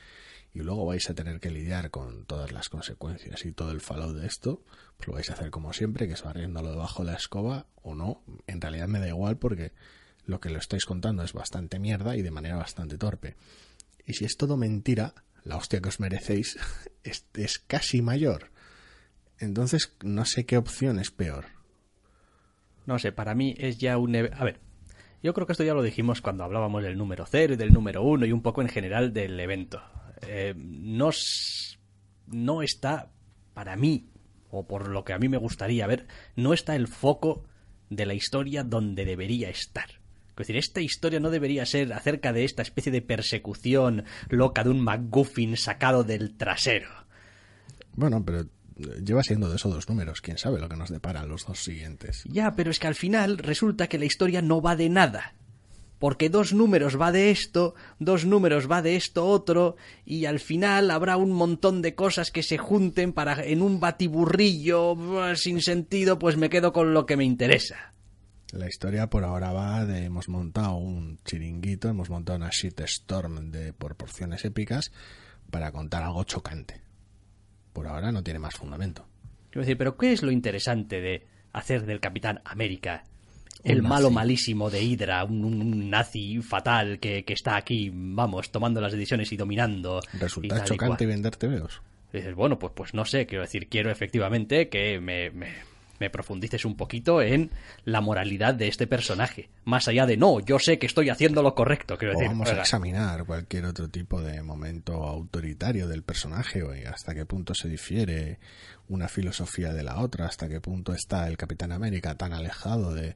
y 0.54 0.60
luego 0.60 0.86
vais 0.86 1.10
a 1.10 1.14
tener 1.14 1.40
que 1.40 1.52
lidiar 1.52 1.90
con 1.90 2.26
todas 2.26 2.52
las 2.52 2.70
consecuencias 2.70 3.46
y 3.46 3.52
todo 3.52 3.72
el 3.72 3.82
fallout 3.82 4.16
de 4.16 4.28
esto, 4.28 4.64
pues 4.98 5.08
lo 5.08 5.14
vais 5.14 5.30
a 5.30 5.34
hacer 5.34 5.52
como 5.52 5.74
siempre, 5.74 6.08
que 6.08 6.14
es 6.14 6.24
barriéndolo 6.24 6.72
debajo 6.72 7.04
de 7.04 7.12
la 7.12 7.18
escoba 7.18 7.68
o 7.82 7.96
no. 7.96 8.24
En 8.48 8.62
realidad 8.62 8.88
me 8.88 9.00
da 9.00 9.08
igual 9.08 9.38
porque 9.38 9.74
lo 10.26 10.40
que 10.40 10.50
lo 10.50 10.60
estáis 10.60 10.86
contando 10.86 11.24
es 11.24 11.34
bastante 11.34 11.80
mierda 11.80 12.16
y 12.16 12.22
de 12.22 12.32
manera 12.32 12.58
bastante 12.58 12.98
torpe. 12.98 13.36
Y 14.06 14.14
si 14.14 14.26
es 14.26 14.38
todo 14.38 14.58
mentira, 14.58 15.14
la 15.44 15.58
hostia 15.58 15.82
que 15.82 15.90
os 15.90 16.00
merecéis 16.00 16.58
es, 17.04 17.26
es 17.34 17.60
casi 17.60 18.02
mayor. 18.02 18.52
Entonces 19.38 19.96
no 20.04 20.26
sé 20.26 20.46
qué 20.46 20.58
opción 20.58 21.00
es 21.00 21.12
peor 21.12 21.59
no 22.86 23.00
sé, 23.00 23.12
para 23.12 23.36
mí 23.36 23.56
es 23.58 23.78
ya 23.78 23.98
un... 23.98 24.16
A 24.16 24.44
ver, 24.44 24.60
yo 25.22 25.34
creo 25.34 25.46
que 25.46 25.54
esto 25.54 25.64
ya 25.64 25.74
lo 25.74 25.84
dijimos 25.84 26.22
cuando 26.22 26.44
hablábamos 26.44 26.84
del 26.84 26.98
número 26.98 27.26
0 27.26 27.54
y 27.54 27.58
del 27.58 27.74
número 27.74 28.04
1 28.04 28.26
y 28.26 28.32
un 28.32 28.42
poco 28.42 28.62
en 28.62 28.70
general 28.70 29.14
del 29.14 29.40
evento. 29.40 29.82
Eh, 30.28 30.54
no, 30.58 31.10
no 32.28 32.62
está, 32.62 33.12
para 33.54 33.76
mí, 33.76 34.10
o 34.50 34.68
por 34.68 34.88
lo 34.90 35.04
que 35.04 35.14
a 35.14 35.20
mí 35.20 35.28
me 35.30 35.38
gustaría 35.38 35.88
ver, 35.88 36.08
no 36.36 36.54
está 36.54 36.76
el 36.76 36.88
foco 36.88 37.46
de 37.90 38.06
la 38.06 38.14
historia 38.14 38.64
donde 38.64 39.06
debería 39.06 39.50
estar. 39.50 40.00
Es 40.40 40.48
decir, 40.48 40.58
esta 40.58 40.80
historia 40.80 41.20
no 41.20 41.32
debería 41.32 41.66
ser 41.66 41.92
acerca 41.92 42.32
de 42.32 42.46
esta 42.46 42.62
especie 42.62 42.94
de 42.94 43.02
persecución 43.02 44.06
loca 44.30 44.64
de 44.64 44.70
un 44.70 44.80
McGuffin 44.80 45.58
sacado 45.58 46.06
del 46.06 46.38
trasero. 46.38 46.88
Bueno, 47.94 48.24
pero 48.24 48.46
lleva 49.04 49.24
siendo 49.24 49.50
de 49.50 49.56
esos 49.56 49.74
dos 49.74 49.90
números. 49.90 50.22
Quién 50.22 50.38
sabe 50.38 50.60
lo 50.60 50.70
que 50.70 50.76
nos 50.76 50.90
deparan 50.90 51.30
los 51.30 51.46
dos 51.46 51.64
siguientes. 51.64 52.24
Ya, 52.26 52.56
pero 52.56 52.72
es 52.72 52.80
que 52.80 52.88
al 52.88 52.96
final 52.96 53.38
resulta 53.38 53.88
que 53.88 54.00
la 54.00 54.06
historia 54.06 54.42
no 54.42 54.62
va 54.62 54.76
de 54.76 54.90
nada. 54.90 55.36
Porque 56.00 56.30
dos 56.30 56.54
números 56.54 57.00
va 57.00 57.12
de 57.12 57.30
esto, 57.30 57.76
dos 58.00 58.26
números 58.26 58.72
va 58.72 58.82
de 58.82 58.96
esto 58.96 59.26
otro, 59.26 59.76
y 60.06 60.26
al 60.26 60.40
final 60.40 60.92
habrá 60.92 61.18
un 61.18 61.34
montón 61.34 61.82
de 61.82 61.94
cosas 61.94 62.32
que 62.32 62.42
se 62.42 62.58
junten 62.58 63.12
para 63.12 63.44
en 63.44 63.62
un 63.62 63.82
batiburrillo 63.82 64.96
sin 65.36 65.62
sentido, 65.62 66.18
pues 66.18 66.38
me 66.38 66.50
quedo 66.50 66.72
con 66.72 66.94
lo 66.94 67.06
que 67.06 67.18
me 67.18 67.26
interesa. 67.26 67.94
La 68.54 68.68
historia 68.68 69.10
por 69.10 69.26
ahora 69.26 69.52
va 69.52 69.86
de 69.86 70.06
hemos 70.06 70.30
montado 70.30 70.76
un 70.76 71.20
chiringuito, 71.26 71.90
hemos 71.90 72.10
montado 72.10 72.38
una 72.38 72.50
shitstorm 72.50 73.52
de 73.52 73.74
proporciones 73.74 74.46
épicas 74.46 74.92
para 75.52 75.72
contar 75.74 76.02
algo 76.04 76.24
chocante. 76.24 76.82
Por 77.80 77.88
ahora 77.88 78.12
no 78.12 78.22
tiene 78.22 78.40
más 78.40 78.56
fundamento. 78.56 79.06
Quiero 79.50 79.62
decir, 79.62 79.78
pero 79.78 79.96
¿qué 79.96 80.12
es 80.12 80.22
lo 80.22 80.32
interesante 80.32 81.00
de 81.00 81.26
hacer 81.54 81.86
del 81.86 82.02
Capitán 82.02 82.42
América 82.44 83.06
el 83.64 83.82
malo 83.82 84.08
nazi. 84.08 84.16
malísimo 84.16 84.70
de 84.70 84.84
Hydra, 84.84 85.24
un, 85.24 85.90
nazi 85.90 86.42
fatal 86.42 87.00
que, 87.00 87.24
que 87.24 87.32
está 87.32 87.56
aquí, 87.56 87.90
vamos, 87.90 88.52
tomando 88.52 88.82
las 88.82 88.92
decisiones 88.92 89.32
y 89.32 89.38
dominando? 89.38 90.02
Resulta 90.12 90.58
y 90.58 90.64
chocante 90.66 91.06
y 91.06 91.08
cual? 91.08 91.16
vender 91.16 91.38
TVOs. 91.38 91.82
Y 92.12 92.18
dices, 92.18 92.36
bueno, 92.36 92.60
pues, 92.60 92.74
pues 92.76 92.94
no 92.94 93.06
sé, 93.06 93.26
quiero 93.26 93.44
decir, 93.44 93.70
quiero 93.70 93.90
efectivamente 93.90 94.68
que 94.68 95.00
me, 95.00 95.30
me, 95.30 95.54
me 96.00 96.10
profundices 96.10 96.66
un 96.66 96.76
poquito 96.76 97.22
en 97.22 97.52
la 97.86 98.02
moralidad 98.02 98.54
de 98.54 98.68
este 98.68 98.88
personaje. 98.88 99.50
Más 99.66 99.88
allá 99.88 100.06
de, 100.06 100.18
no, 100.18 100.40
yo 100.40 100.60
sé 100.60 100.80
que 100.80 100.88
estoy 100.88 101.10
haciendo 101.10 101.44
lo 101.44 101.56
correcto, 101.56 101.98
quiero 101.98 102.14
decir. 102.14 102.28
vamos 102.30 102.50
a 102.50 102.60
examinar 102.60 103.26
cualquier 103.26 103.66
otro 103.66 103.90
tipo 103.90 104.22
de 104.22 104.42
momento 104.42 105.04
autoritario 105.04 105.88
del 105.88 106.04
personaje 106.04 106.64
o 106.64 106.72
hasta 106.90 107.14
qué 107.14 107.26
punto 107.26 107.54
se 107.54 107.68
difiere 107.68 108.40
una 108.88 109.08
filosofía 109.08 109.74
de 109.74 109.84
la 109.84 110.00
otra, 110.00 110.26
hasta 110.26 110.50
qué 110.50 110.62
punto 110.62 110.94
está 110.94 111.28
el 111.28 111.38
Capitán 111.38 111.72
América 111.72 112.16
tan 112.16 112.34
alejado 112.34 112.94
de, 112.94 113.16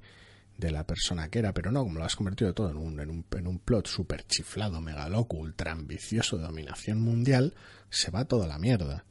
de 0.58 0.72
la 0.72 0.86
persona 0.86 1.30
que 1.30 1.40
era, 1.40 1.54
pero 1.54 1.72
no, 1.72 1.84
como 1.84 2.00
lo 2.00 2.06
has 2.06 2.16
convertido 2.16 2.54
todo 2.54 2.70
en 2.70 2.78
un, 2.78 3.00
en 3.00 3.10
un, 3.10 3.26
en 3.32 3.48
un 3.48 3.60
plot 3.60 3.88
super 3.88 4.26
chiflado, 4.28 4.82
megaloco, 4.82 5.38
ultra 5.38 5.72
ambicioso 5.72 6.38
de 6.38 6.44
dominación 6.44 7.02
mundial, 7.02 7.54
se 7.90 8.12
va 8.12 8.26
toda 8.26 8.48
la 8.48 8.60
mierda. 8.60 9.06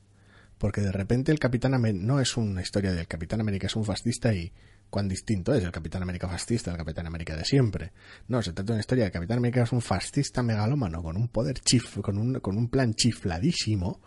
Porque 0.62 0.80
de 0.80 0.92
repente 0.92 1.32
el 1.32 1.40
Capitán 1.40 1.74
América 1.74 2.04
no 2.04 2.20
es 2.20 2.36
una 2.36 2.62
historia 2.62 2.92
del 2.92 3.08
Capitán 3.08 3.40
América, 3.40 3.66
es 3.66 3.74
un 3.74 3.84
fascista 3.84 4.32
y 4.32 4.52
cuán 4.90 5.08
distinto 5.08 5.52
es 5.52 5.64
el 5.64 5.72
Capitán 5.72 6.04
América 6.04 6.28
fascista 6.28 6.70
del 6.70 6.78
Capitán 6.78 7.04
América 7.04 7.34
de 7.34 7.44
siempre. 7.44 7.90
No, 8.28 8.40
se 8.42 8.52
trata 8.52 8.68
de 8.68 8.72
una 8.74 8.80
historia 8.80 9.02
del 9.02 9.12
Capitán 9.12 9.38
América 9.38 9.64
es 9.64 9.72
un 9.72 9.80
fascista 9.80 10.40
megalómano 10.44 11.02
con 11.02 11.16
un 11.16 11.26
poder 11.26 11.58
chif, 11.58 11.98
con 11.98 12.16
un, 12.16 12.34
con 12.38 12.56
un 12.56 12.68
plan 12.68 12.94
chifladísimo, 12.94 14.00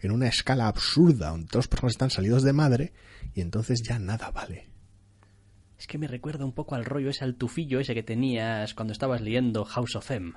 en 0.00 0.10
una 0.10 0.26
escala 0.26 0.66
absurda, 0.66 1.30
donde 1.30 1.46
todos 1.46 1.66
los 1.66 1.68
personajes 1.68 1.94
están 1.94 2.10
salidos 2.10 2.42
de 2.42 2.54
madre, 2.54 2.92
y 3.32 3.40
entonces 3.40 3.80
ya 3.80 4.00
nada 4.00 4.32
vale. 4.32 4.68
Es 5.78 5.86
que 5.86 5.98
me 5.98 6.08
recuerda 6.08 6.44
un 6.44 6.54
poco 6.54 6.74
al 6.74 6.86
rollo 6.86 7.10
ese, 7.10 7.22
al 7.22 7.36
tufillo 7.36 7.78
ese 7.78 7.94
que 7.94 8.02
tenías 8.02 8.74
cuando 8.74 8.92
estabas 8.92 9.20
leyendo 9.20 9.64
House 9.64 9.94
of 9.94 10.10
M. 10.10 10.32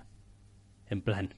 En 0.86 1.02
plan, 1.02 1.34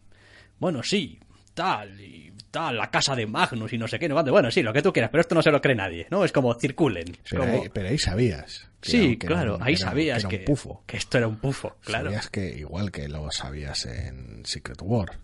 bueno, 0.59 0.83
sí, 0.83 1.21
tal, 1.55 1.99
y 1.99 2.31
tal, 2.51 2.77
la 2.77 2.91
casa 2.91 3.15
de 3.15 3.25
Magnus 3.25 3.73
y 3.73 3.77
no 3.79 3.87
sé 3.87 3.97
qué, 3.97 4.07
no 4.07 4.23
Bueno, 4.23 4.51
sí, 4.51 4.61
lo 4.61 4.71
que 4.71 4.81
tú 4.83 4.93
quieras, 4.93 5.09
pero 5.11 5.21
esto 5.21 5.33
no 5.33 5.41
se 5.41 5.49
lo 5.51 5.59
cree 5.61 5.73
nadie, 5.75 6.05
¿no? 6.11 6.23
Es 6.23 6.31
como 6.31 6.53
circulen. 6.53 7.09
es 7.09 7.19
Pero, 7.31 7.41
como- 7.45 7.63
ahí, 7.63 7.69
pero 7.73 7.89
ahí 7.89 7.97
sabías. 7.97 8.69
que 8.79 8.91
Sí, 8.91 8.97
era- 8.97 9.09
que 9.19 9.27
claro, 9.27 9.55
un- 9.55 9.63
ahí 9.63 9.73
que 9.75 9.81
era- 9.81 9.89
sabías 9.89 10.23
que 10.23 10.29
que, 10.29 10.35
era 10.35 10.41
un 10.43 10.45
pufo. 10.45 10.83
que 10.85 10.97
esto 10.97 11.17
era 11.17 11.27
un 11.27 11.37
pufo, 11.37 11.75
claro. 11.81 12.05
Sabías 12.05 12.29
que, 12.29 12.49
igual 12.57 12.91
que 12.91 13.09
lo 13.09 13.31
sabías 13.31 13.85
en 13.87 14.45
Secret 14.45 14.79
War, 14.83 15.17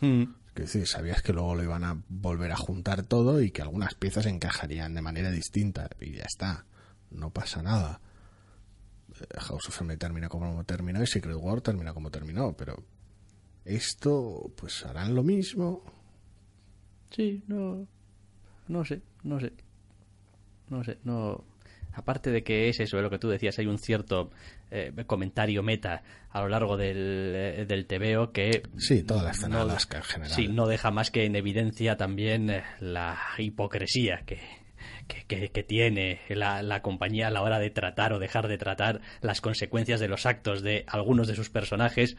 Mm. 0.00 0.22
Es 0.56 0.72
decir, 0.72 0.86
sabías 0.86 1.20
que 1.22 1.34
luego 1.34 1.54
lo 1.54 1.62
iban 1.62 1.84
a 1.84 2.02
volver 2.08 2.50
a 2.50 2.56
juntar 2.56 3.02
todo 3.02 3.42
y 3.42 3.50
que 3.50 3.60
algunas 3.60 3.94
piezas 3.94 4.24
encajarían 4.24 4.94
de 4.94 5.02
manera 5.02 5.30
distinta. 5.30 5.88
Y 6.00 6.12
ya 6.12 6.22
está. 6.24 6.64
No 7.10 7.28
pasa 7.30 7.62
nada. 7.62 8.00
Eh, 9.20 9.24
House 9.38 9.68
of 9.68 9.80
M 9.82 9.94
termina 9.98 10.28
como 10.30 10.64
terminó 10.64 11.02
y 11.02 11.06
Secret 11.06 11.36
War 11.38 11.60
termina 11.60 11.92
como 11.92 12.10
terminó. 12.10 12.54
Pero 12.56 12.82
esto, 13.66 14.50
pues 14.56 14.84
harán 14.86 15.14
lo 15.14 15.22
mismo. 15.22 15.82
Sí, 17.10 17.42
no. 17.46 17.86
No 18.68 18.84
sé, 18.84 19.00
no 19.22 19.38
sé. 19.40 19.52
No 20.68 20.82
sé, 20.84 20.98
no. 21.04 21.44
Aparte 21.94 22.30
de 22.30 22.42
que 22.42 22.68
es 22.68 22.78
eso, 22.80 23.00
lo 23.00 23.08
que 23.08 23.18
tú 23.18 23.28
decías, 23.28 23.58
hay 23.58 23.66
un 23.66 23.78
cierto 23.78 24.30
eh, 24.70 24.92
comentario 25.06 25.62
meta 25.62 26.02
a 26.30 26.42
lo 26.42 26.48
largo 26.48 26.76
del, 26.76 27.32
eh, 27.34 27.64
del 27.66 27.86
TVO 27.86 28.32
que. 28.32 28.62
Sí, 28.76 29.02
toda 29.02 29.22
la 29.22 29.30
escena 29.30 29.58
no- 29.58 29.64
de 29.64 29.70
Alaska 29.70 29.98
en 29.98 30.02
general. 30.02 30.32
Sí, 30.34 30.48
no 30.48 30.66
deja 30.66 30.90
más 30.90 31.10
que 31.10 31.24
en 31.24 31.36
evidencia 31.36 31.96
también 31.96 32.50
eh, 32.50 32.64
la 32.80 33.18
hipocresía 33.38 34.24
que, 34.26 34.40
que, 35.08 35.24
que- 35.26 35.48
que 35.50 35.62
tiene 35.62 36.20
la, 36.28 36.62
la 36.62 36.82
compañía 36.82 37.28
a 37.28 37.30
la 37.30 37.40
hora 37.42 37.58
de 37.58 37.70
tratar 37.70 38.12
o 38.12 38.18
dejar 38.18 38.46
de 38.48 38.58
tratar 38.58 39.00
las 39.22 39.40
consecuencias 39.40 39.98
de 40.00 40.08
los 40.08 40.26
actos 40.26 40.60
de 40.62 40.84
algunos 40.88 41.28
de 41.28 41.34
sus 41.36 41.48
personajes 41.48 42.16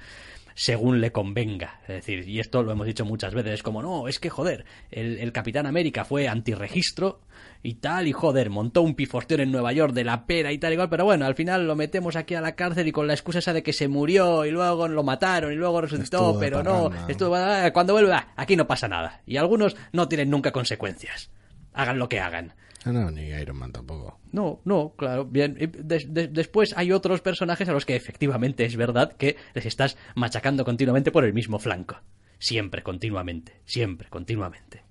según 0.58 1.02
le 1.02 1.12
convenga. 1.12 1.82
Es 1.84 1.98
decir, 1.98 2.28
y 2.28 2.40
esto 2.40 2.64
lo 2.64 2.72
hemos 2.72 2.88
dicho 2.88 3.06
muchas 3.06 3.32
veces, 3.36 3.54
es 3.54 3.64
como, 3.64 3.84
no, 3.84 4.08
es 4.08 4.20
que 4.20 4.32
joder, 4.32 4.66
el, 4.90 5.20
el 5.20 5.32
Capitán 5.32 5.68
América 5.68 6.04
fue 6.04 6.28
antirregistro 6.28 7.22
y 7.62 7.76
tal, 7.76 8.08
y 8.08 8.12
joder, 8.12 8.50
montó 8.50 8.82
un 8.82 8.96
pifosteo 8.96 9.40
en 9.40 9.52
Nueva 9.52 9.72
York 9.72 9.94
de 9.94 10.04
la 10.04 10.26
pera 10.26 10.52
y 10.52 10.58
tal 10.58 10.74
igual, 10.74 10.90
pero 10.90 11.06
bueno, 11.06 11.28
al 11.28 11.36
final 11.36 11.68
lo 11.68 11.76
metemos 11.76 12.16
aquí 12.16 12.34
a 12.34 12.42
la 12.42 12.56
cárcel 12.56 12.88
y 12.88 12.92
con 12.92 13.06
la 13.06 13.14
excusa 13.14 13.38
esa 13.38 13.54
de 13.54 13.62
que 13.62 13.72
se 13.72 13.88
murió 13.88 14.46
y 14.46 14.52
luego 14.52 14.88
lo 14.88 15.04
mataron 15.04 15.54
y 15.54 15.56
luego 15.56 15.80
resucitó, 15.80 16.32
Estuvo 16.32 16.40
pero 16.40 16.64
no, 16.64 16.90
estuvo 17.08 17.36
cuando 17.72 17.94
vuelva, 17.94 18.30
aquí 18.36 18.56
no 18.56 18.66
pasa 18.66 18.88
nada. 18.88 19.22
Y 19.28 19.38
algunos 19.38 19.76
no 19.92 20.08
tienen 20.08 20.32
nunca 20.32 20.52
consecuencias. 20.52 21.30
Hagan 21.72 22.00
lo 22.00 22.10
que 22.10 22.20
hagan. 22.20 22.56
Ah, 22.86 22.92
no, 22.92 23.12
ni 23.12 23.24
Iron 23.28 23.58
Man 23.58 23.72
tampoco. 23.72 24.20
No, 24.32 24.62
no, 24.66 24.94
claro, 24.96 25.26
bien. 25.26 25.58
Después 25.84 26.74
hay 26.78 26.92
otros 26.92 27.22
personajes 27.22 27.68
a 27.68 27.74
los 27.74 27.86
que 27.86 27.96
efectivamente 27.96 28.66
es 28.66 28.76
verdad 28.76 29.14
que 29.18 29.36
les 29.54 29.66
estás 29.66 29.98
machacando 30.16 30.64
continuamente 30.64 31.12
por 31.12 31.26
el 31.26 31.34
mismo 31.34 31.60
flanco. 31.60 31.98
Siempre, 32.40 32.84
continuamente. 32.84 33.54
Siempre, 33.66 34.10
continuamente. 34.10 34.84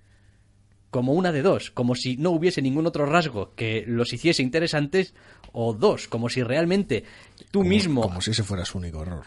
Como 0.90 1.12
una 1.12 1.30
de 1.32 1.42
dos, 1.42 1.70
como 1.70 1.94
si 1.94 2.16
no 2.16 2.30
hubiese 2.30 2.60
ningún 2.62 2.86
otro 2.86 3.06
rasgo 3.06 3.54
que 3.54 3.84
los 3.86 4.12
hiciese 4.12 4.42
interesantes, 4.42 5.14
o 5.52 5.72
dos, 5.72 6.08
como 6.08 6.28
si 6.28 6.42
realmente 6.42 7.04
tú 7.50 7.60
Como- 7.60 7.68
mismo 7.70 8.00
Como 8.02 8.20
si 8.20 8.30
ese 8.32 8.42
fuera 8.42 8.64
su 8.64 8.78
único 8.78 9.02
error. 9.02 9.26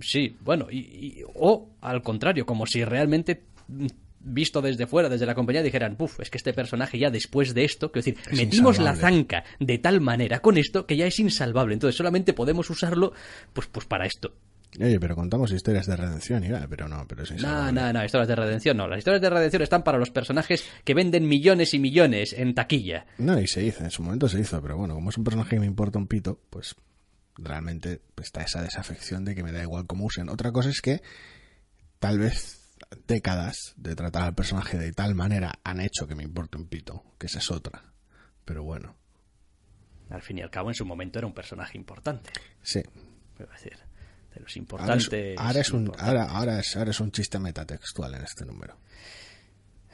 Sí, 0.00 0.36
bueno, 0.40 0.66
y, 0.70 0.78
y- 0.78 1.24
o 1.34 1.70
al 1.80 2.02
contrario, 2.02 2.44
como 2.44 2.66
si 2.66 2.84
realmente 2.84 3.42
visto 4.24 4.62
desde 4.62 4.86
fuera, 4.86 5.08
desde 5.08 5.26
la 5.26 5.34
compañía, 5.34 5.62
dijeran, 5.62 5.96
puf, 5.96 6.20
es 6.20 6.30
que 6.30 6.38
este 6.38 6.52
personaje 6.52 6.98
ya 6.98 7.10
después 7.10 7.54
de 7.54 7.64
esto, 7.64 7.92
quiero 7.92 8.04
decir, 8.04 8.18
Es 8.30 8.38
metimos 8.38 8.78
la 8.78 8.96
zanca 8.96 9.44
de 9.60 9.78
tal 9.78 10.00
manera 10.00 10.40
con 10.40 10.56
esto 10.56 10.86
que 10.86 10.96
ya 10.96 11.06
es 11.06 11.18
insalvable, 11.18 11.74
entonces 11.74 11.96
solamente 11.96 12.32
podemos 12.32 12.68
usarlo 12.70 13.12
pues, 13.52 13.68
pues 13.68 13.86
para 13.86 14.06
esto. 14.06 14.32
Oye, 14.80 14.98
pero 14.98 15.14
contamos 15.14 15.52
historias 15.52 15.86
de 15.86 15.96
redención 15.96 16.42
y 16.42 16.50
va, 16.50 16.66
pero 16.68 16.88
no, 16.88 17.06
pero 17.06 17.22
es 17.22 17.30
No, 17.40 17.70
no, 17.70 17.92
no, 17.92 18.04
historias 18.04 18.26
de 18.26 18.34
redención 18.34 18.76
no. 18.76 18.88
Las 18.88 18.98
historias 18.98 19.22
de 19.22 19.30
redención 19.30 19.62
están 19.62 19.84
para 19.84 19.98
los 19.98 20.10
personajes 20.10 20.64
que 20.82 20.94
venden 20.94 21.28
millones 21.28 21.74
y 21.74 21.78
millones 21.78 22.32
en 22.32 22.54
taquilla. 22.54 23.06
No, 23.18 23.38
y 23.38 23.46
se 23.46 23.64
hizo, 23.64 23.84
en 23.84 23.92
su 23.92 24.02
momento 24.02 24.28
se 24.28 24.40
hizo, 24.40 24.60
pero 24.60 24.76
bueno, 24.76 24.94
como 24.94 25.10
es 25.10 25.18
un 25.18 25.22
personaje 25.22 25.50
que 25.50 25.60
me 25.60 25.66
importa 25.66 25.98
un 25.98 26.08
pito, 26.08 26.40
pues 26.50 26.74
realmente 27.36 28.00
está 28.20 28.42
esa 28.42 28.62
desafección 28.62 29.24
de 29.24 29.36
que 29.36 29.44
me 29.44 29.52
da 29.52 29.62
igual 29.62 29.86
cómo 29.86 30.06
usen. 30.06 30.28
Otra 30.28 30.50
cosa 30.50 30.70
es 30.70 30.80
que 30.80 31.02
tal 32.00 32.18
vez 32.18 32.63
décadas 33.06 33.74
de 33.76 33.94
tratar 33.94 34.22
al 34.22 34.34
personaje 34.34 34.78
de 34.78 34.92
tal 34.92 35.14
manera 35.14 35.52
han 35.64 35.80
hecho 35.80 36.06
que 36.06 36.14
me 36.14 36.22
importe 36.22 36.56
un 36.56 36.66
pito, 36.68 37.02
que 37.18 37.26
esa 37.26 37.38
es 37.38 37.50
otra. 37.50 37.82
Pero 38.44 38.62
bueno, 38.64 38.96
Al 40.10 40.20
fin 40.22 40.38
y 40.38 40.42
al 40.42 40.50
cabo, 40.50 40.68
en 40.70 40.74
su 40.74 40.84
momento 40.84 41.18
era 41.18 41.26
un 41.26 41.34
personaje 41.34 41.78
importante. 41.78 42.30
sí. 42.62 42.82
Quiero 43.36 43.50
decir, 43.52 43.72
de 44.34 44.40
los 44.40 44.42
Ahora 44.42 44.46
es, 44.46 44.56
importantes. 44.56 45.38
ahora 45.38 45.60
es 45.60 45.70
un, 45.72 45.80
importantes. 45.80 46.08
ahora, 46.08 46.24
ahora 46.30 46.60
es, 46.60 46.76
ahora 46.76 46.90
es 46.90 47.00
un 47.00 47.10
chiste 47.10 47.38
metatextual 47.40 48.14
en 48.14 48.22
este 48.22 48.44
número. 48.44 48.76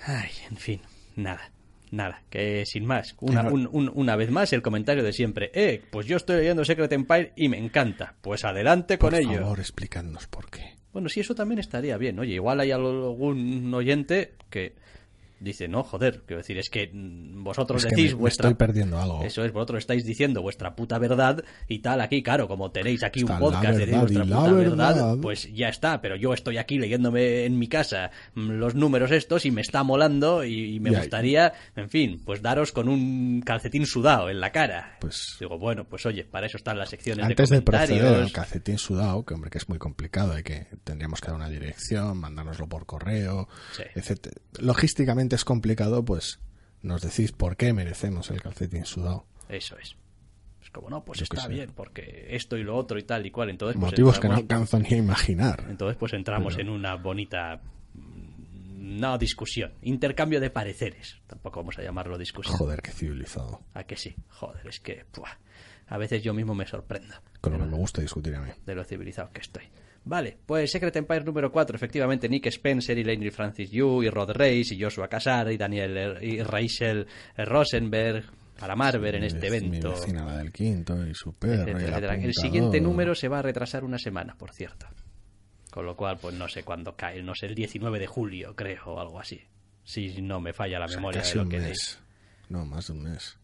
Ay, 0.04 0.30
en 0.50 0.56
fin, 0.56 0.80
nada. 1.16 1.50
Nada, 1.92 2.22
que 2.30 2.64
sin 2.66 2.84
más. 2.86 3.16
Una, 3.20 3.42
un- 3.50 3.68
un- 3.72 3.90
una 3.92 4.14
vez 4.14 4.30
más, 4.30 4.52
el 4.52 4.62
comentario 4.62 5.02
de 5.02 5.12
siempre. 5.12 5.50
Eh, 5.54 5.82
pues 5.90 6.06
yo 6.06 6.16
estoy 6.16 6.36
leyendo 6.36 6.64
Secret 6.64 6.92
Empire 6.92 7.32
y 7.36 7.48
me 7.48 7.58
encanta. 7.58 8.14
Pues 8.20 8.44
adelante 8.44 8.96
con 8.98 9.10
Por 9.10 9.20
ello. 9.20 9.40
favor, 9.40 9.58
explicadnos 9.58 10.26
por 10.28 10.48
qué. 10.50 10.76
Bueno, 10.92 11.08
sí, 11.08 11.20
eso 11.20 11.34
también 11.34 11.58
estaría 11.60 11.96
bien. 11.96 12.18
Oye, 12.18 12.34
igual 12.34 12.60
hay 12.60 12.72
algún 12.72 13.72
oyente 13.74 14.32
que 14.50 14.74
dice, 15.40 15.66
no, 15.68 15.82
joder, 15.82 16.22
quiero 16.26 16.38
decir, 16.42 16.58
es 16.58 16.70
que 16.70 16.90
mm, 16.92 17.42
vosotros 17.42 17.82
Es 17.84 17.88
que 17.90 17.96
decís 17.96 18.10
me- 18.12 18.16
me 18.16 18.20
vuestra... 18.20 18.48
estoy 18.50 18.66
perdiendo 18.66 18.98
algo. 19.00 19.24
Eso 19.24 19.44
es, 19.44 19.52
vosotros 19.52 19.78
estáis 19.78 20.04
diciendo 20.04 20.42
vuestra 20.42 20.76
puta 20.76 20.98
verdad 20.98 21.42
y 21.66 21.78
tal, 21.80 22.00
aquí, 22.00 22.22
claro, 22.22 22.46
como 22.46 22.70
tenéis 22.70 23.02
aquí 23.02 23.20
Está 23.20 23.34
un 23.34 23.40
podcast 23.40 23.78
de 23.78 23.84
y 23.90 23.98
vuestra 23.98 24.24
puta 24.24 24.52
verdad, 24.52 24.94
verdad. 24.94 25.16
pues 25.20 25.52
ya 25.52 25.68
está, 25.68 26.00
pero 26.00 26.16
yo 26.16 26.32
estoy 26.34 26.58
aquí 26.58 26.78
leyéndome 26.78 27.44
en 27.44 27.58
mi 27.58 27.68
casa 27.68 28.10
mm, 28.34 28.50
los 28.52 28.74
números 28.74 29.10
estos 29.10 29.46
y 29.46 29.50
me 29.50 29.62
está 29.62 29.82
molando 29.82 30.44
y, 30.44 30.74
y 30.76 30.80
me 30.80 30.90
gustaría, 30.90 31.52
en 31.74 31.88
fin, 31.90 32.20
pues 32.24 32.42
daros 32.42 32.72
con 32.72 32.88
un 32.88 33.42
calcetín 33.44 33.86
sudado 33.86 34.28
en 34.30 34.40
la 34.40 34.52
cara. 34.52 34.96
Pues 35.00 35.36
Digo, 35.40 35.58
bueno, 35.58 35.84
pues 35.84 36.04
oye, 36.06 36.24
para 36.24 36.46
eso 36.46 36.58
están 36.58 36.78
las 36.78 36.90
secciones 36.90 37.24
Antes 37.24 37.48
de 37.48 37.56
de 37.56 37.62
proceder 37.62 37.88
comentarios. 37.98 38.26
al 38.26 38.32
calcetín 38.32 38.78
sudado, 38.78 39.24
que 39.24 39.34
hombre 39.34 39.50
que 39.50 39.58
es 39.58 39.68
muy 39.68 39.78
complicado, 39.78 40.32
hay 40.34 40.42
que 40.42 40.66
tendríamos 40.84 41.20
que 41.20 41.28
dar 41.28 41.36
una 41.36 41.48
dirección, 41.48 42.18
mandárnoslo 42.18 42.68
por 42.68 42.84
correo, 42.86 43.48
Sí. 43.72 43.82
etcétera. 43.94 44.36
Logísticamente 44.60 45.29
es 45.36 45.44
complicado, 45.44 46.04
pues 46.04 46.40
nos 46.82 47.02
decís 47.02 47.32
por 47.32 47.56
qué 47.56 47.72
merecemos 47.72 48.30
el 48.30 48.40
calcetín 48.42 48.84
sudado. 48.84 49.26
Eso 49.48 49.76
es. 49.78 49.96
Es 50.62 50.70
como, 50.70 50.90
no, 50.90 51.04
pues 51.04 51.18
Yo 51.20 51.24
está 51.24 51.48
bien, 51.48 51.72
porque 51.74 52.28
esto 52.30 52.56
y 52.56 52.62
lo 52.62 52.76
otro 52.76 52.98
y 52.98 53.02
tal 53.02 53.24
y 53.26 53.30
cual. 53.30 53.50
Entonces, 53.50 53.76
pues, 53.80 53.92
Motivos 53.92 54.18
que 54.20 54.28
no 54.28 54.34
entramos- 54.38 54.72
alcanzo 54.74 54.78
ni 54.78 54.94
a 54.96 54.98
imaginar. 54.98 55.66
Entonces, 55.68 55.96
pues 55.98 56.12
entramos 56.12 56.54
Pero- 56.56 56.68
en 56.68 56.74
una 56.74 56.94
bonita. 56.96 57.60
mm, 57.94 58.30
No 59.00 59.18
discusión, 59.18 59.72
intercambio 59.82 60.40
de 60.40 60.50
pareceres. 60.50 61.16
Tampoco 61.26 61.60
vamos 61.60 61.78
a 61.78 61.82
llamarlo 61.82 62.18
discusión. 62.18 62.56
Joder, 62.56 62.82
qué 62.82 62.90
civilizado. 62.90 63.60
¿A 63.74 63.84
que 63.84 63.96
sí? 63.96 64.14
Joder, 64.28 64.66
es 64.66 64.80
que 64.80 65.04
a 65.86 65.96
veces 65.98 66.22
yo 66.22 66.34
mismo 66.34 66.54
me 66.54 66.66
sorprendo 66.66 67.14
Con 67.40 67.52
lo 67.54 67.58
que 67.60 67.66
me 67.66 67.76
gusta 67.76 68.00
discutir 68.02 68.34
a 68.34 68.40
mí. 68.40 68.50
de 68.66 68.74
lo 68.74 68.82
civilizado 68.84 69.30
que 69.32 69.40
estoy. 69.40 69.64
Vale, 70.04 70.38
pues 70.46 70.70
Secret 70.72 70.96
Empire 70.96 71.24
número 71.24 71.52
4, 71.52 71.76
efectivamente, 71.76 72.28
Nick 72.28 72.46
Spencer 72.46 72.96
y 72.98 73.04
Lady 73.04 73.30
Francis 73.30 73.70
Yu 73.70 74.02
y 74.02 74.08
Rod 74.10 74.30
Reis 74.30 74.72
y 74.72 74.80
Joshua 74.80 75.08
Casar 75.08 75.52
y 75.52 75.56
Daniel 75.58 76.18
y 76.22 76.42
Rachel 76.42 77.06
Rosenberg 77.36 78.24
para 78.58 78.76
Marvel 78.76 79.14
en 79.16 79.20
Mi 79.22 79.26
este 79.26 79.50
Mi 79.50 79.56
evento. 79.56 79.94
la 80.12 80.38
del 80.38 80.52
quinto 80.52 81.06
y 81.06 81.14
su 81.14 81.32
perro. 81.34 81.66
y 81.78 81.82
etcétera, 81.82 82.14
el 82.14 82.34
siguiente 82.34 82.80
número 82.80 83.14
se 83.14 83.28
va 83.28 83.38
a 83.40 83.42
retrasar 83.42 83.84
una 83.84 83.98
semana, 83.98 84.34
por 84.36 84.52
cierto. 84.52 84.86
Con 85.70 85.86
lo 85.86 85.96
cual, 85.96 86.18
pues 86.20 86.34
no 86.34 86.48
sé 86.48 86.62
cuándo 86.64 86.96
cae, 86.96 87.22
no 87.22 87.34
sé, 87.34 87.46
el 87.46 87.54
19 87.54 87.98
de 87.98 88.06
julio, 88.06 88.54
creo, 88.56 88.82
o 88.86 89.00
algo 89.00 89.20
así. 89.20 89.40
Si 89.84 90.20
no 90.20 90.40
me 90.40 90.52
falla 90.52 90.78
la 90.78 90.86
O 90.86 90.88
sea, 90.88 90.96
memoria 90.98 91.20
casi 91.20 91.32
de 91.32 91.36
lo 91.36 91.42
un 91.44 91.48
que 91.50 91.58
mes. 91.58 91.98
leí. 92.00 92.06
No, 92.48 92.64
más 92.66 92.86
de 92.88 92.92
un 92.94 93.02
mes. 93.04 93.38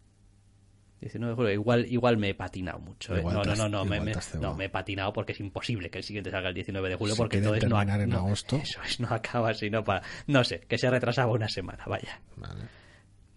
19 1.01 1.31
de 1.33 1.37
julio, 1.37 1.53
igual, 1.53 1.87
igual 1.93 2.17
me 2.17 2.31
he 2.31 2.35
patinado 2.35 2.79
mucho. 2.79 3.15
¿eh? 3.17 3.23
No, 3.23 3.43
no, 3.45 3.55
no, 3.55 3.69
no, 3.69 3.85
me, 3.85 4.01
me- 4.01 4.13
no, 4.41 4.61
he 4.61 4.69
patinado 4.69 5.13
porque 5.13 5.33
es 5.33 5.41
imposible 5.41 5.91
que 5.91 5.99
el 5.99 6.05
siguiente 6.05 6.31
salga 6.31 6.49
el 6.49 6.55
19 6.55 6.89
de 6.89 6.95
julio 6.97 7.15
Si 7.15 7.19
porque 7.19 7.39
entonces 7.39 7.69
no, 7.69 7.81
en 7.83 8.09
no- 8.09 8.17
agosto. 8.19 8.57
Eso 8.57 8.81
es, 8.83 8.99
no 9.01 9.09
acaba 9.09 9.53
sino 9.55 9.85
para... 9.85 10.03
No 10.27 10.43
sé, 10.45 10.61
que 10.61 10.79
se 10.79 10.89
retrasaba 10.91 11.33
una 11.33 11.49
semana, 11.49 11.85
vaya. 11.87 12.21
Vale. 12.37 12.63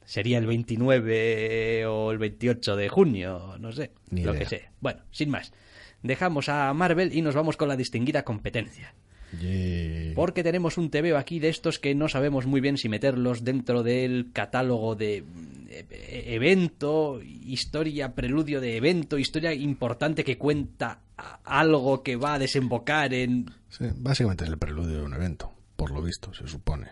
Sería 0.06 0.38
el 0.40 0.48
29 0.48 1.86
o 1.86 2.12
el 2.12 2.18
28 2.18 2.76
de 2.76 2.90
junio, 2.90 3.56
no 3.60 3.72
sé, 3.72 3.92
Ni 4.10 4.24
lo 4.24 4.32
idea. 4.32 4.40
que 4.40 4.46
sé. 4.50 4.70
Bueno, 4.80 5.02
sin 5.12 5.30
más. 5.30 5.52
Dejamos 6.02 6.50
a 6.50 6.74
Marvel 6.74 7.14
y 7.16 7.22
nos 7.22 7.36
vamos 7.36 7.58
con 7.58 7.68
la 7.68 7.76
distinguida 7.76 8.24
competencia. 8.24 8.96
Porque 10.16 10.44
tenemos 10.44 10.78
un 10.78 10.90
TVO 10.90 11.18
aquí 11.18 11.40
de 11.40 11.50
estos 11.50 11.80
que 11.80 11.94
no 11.96 12.10
sabemos 12.10 12.46
muy 12.46 12.62
bien 12.62 12.78
si 12.78 12.90
meterlos 12.90 13.44
dentro 13.44 13.84
del 13.84 14.32
catálogo 14.34 14.96
de 14.96 15.24
eh, 15.70 16.24
evento, 16.28 17.22
historia, 17.22 18.16
preludio 18.16 18.60
de 18.60 18.78
evento, 18.78 19.18
historia 19.18 19.54
importante 19.54 20.24
que 20.24 20.38
cuenta 20.38 21.02
algo 21.44 22.02
que 22.02 22.16
va 22.16 22.36
a 22.36 22.40
desembocar 22.40 23.14
en... 23.14 23.52
Sí, 23.70 23.86
básicamente 23.96 24.46
es 24.46 24.50
el 24.50 24.58
preludio 24.58 24.98
de 24.98 25.04
un 25.04 25.14
evento, 25.14 25.54
por 25.76 25.92
lo 25.92 26.02
visto, 26.02 26.34
se 26.34 26.48
supone. 26.48 26.88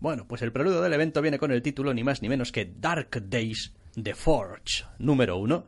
Bueno, 0.00 0.26
pues 0.26 0.42
el 0.42 0.52
preludio 0.52 0.80
del 0.80 0.92
evento 0.92 1.22
viene 1.22 1.38
con 1.38 1.50
el 1.50 1.62
título 1.62 1.94
ni 1.94 2.04
más 2.04 2.22
ni 2.22 2.28
menos 2.28 2.52
que 2.52 2.72
Dark 2.78 3.22
Days 3.28 3.72
The 4.00 4.14
Forge, 4.14 4.84
número 4.98 5.36
uno. 5.36 5.66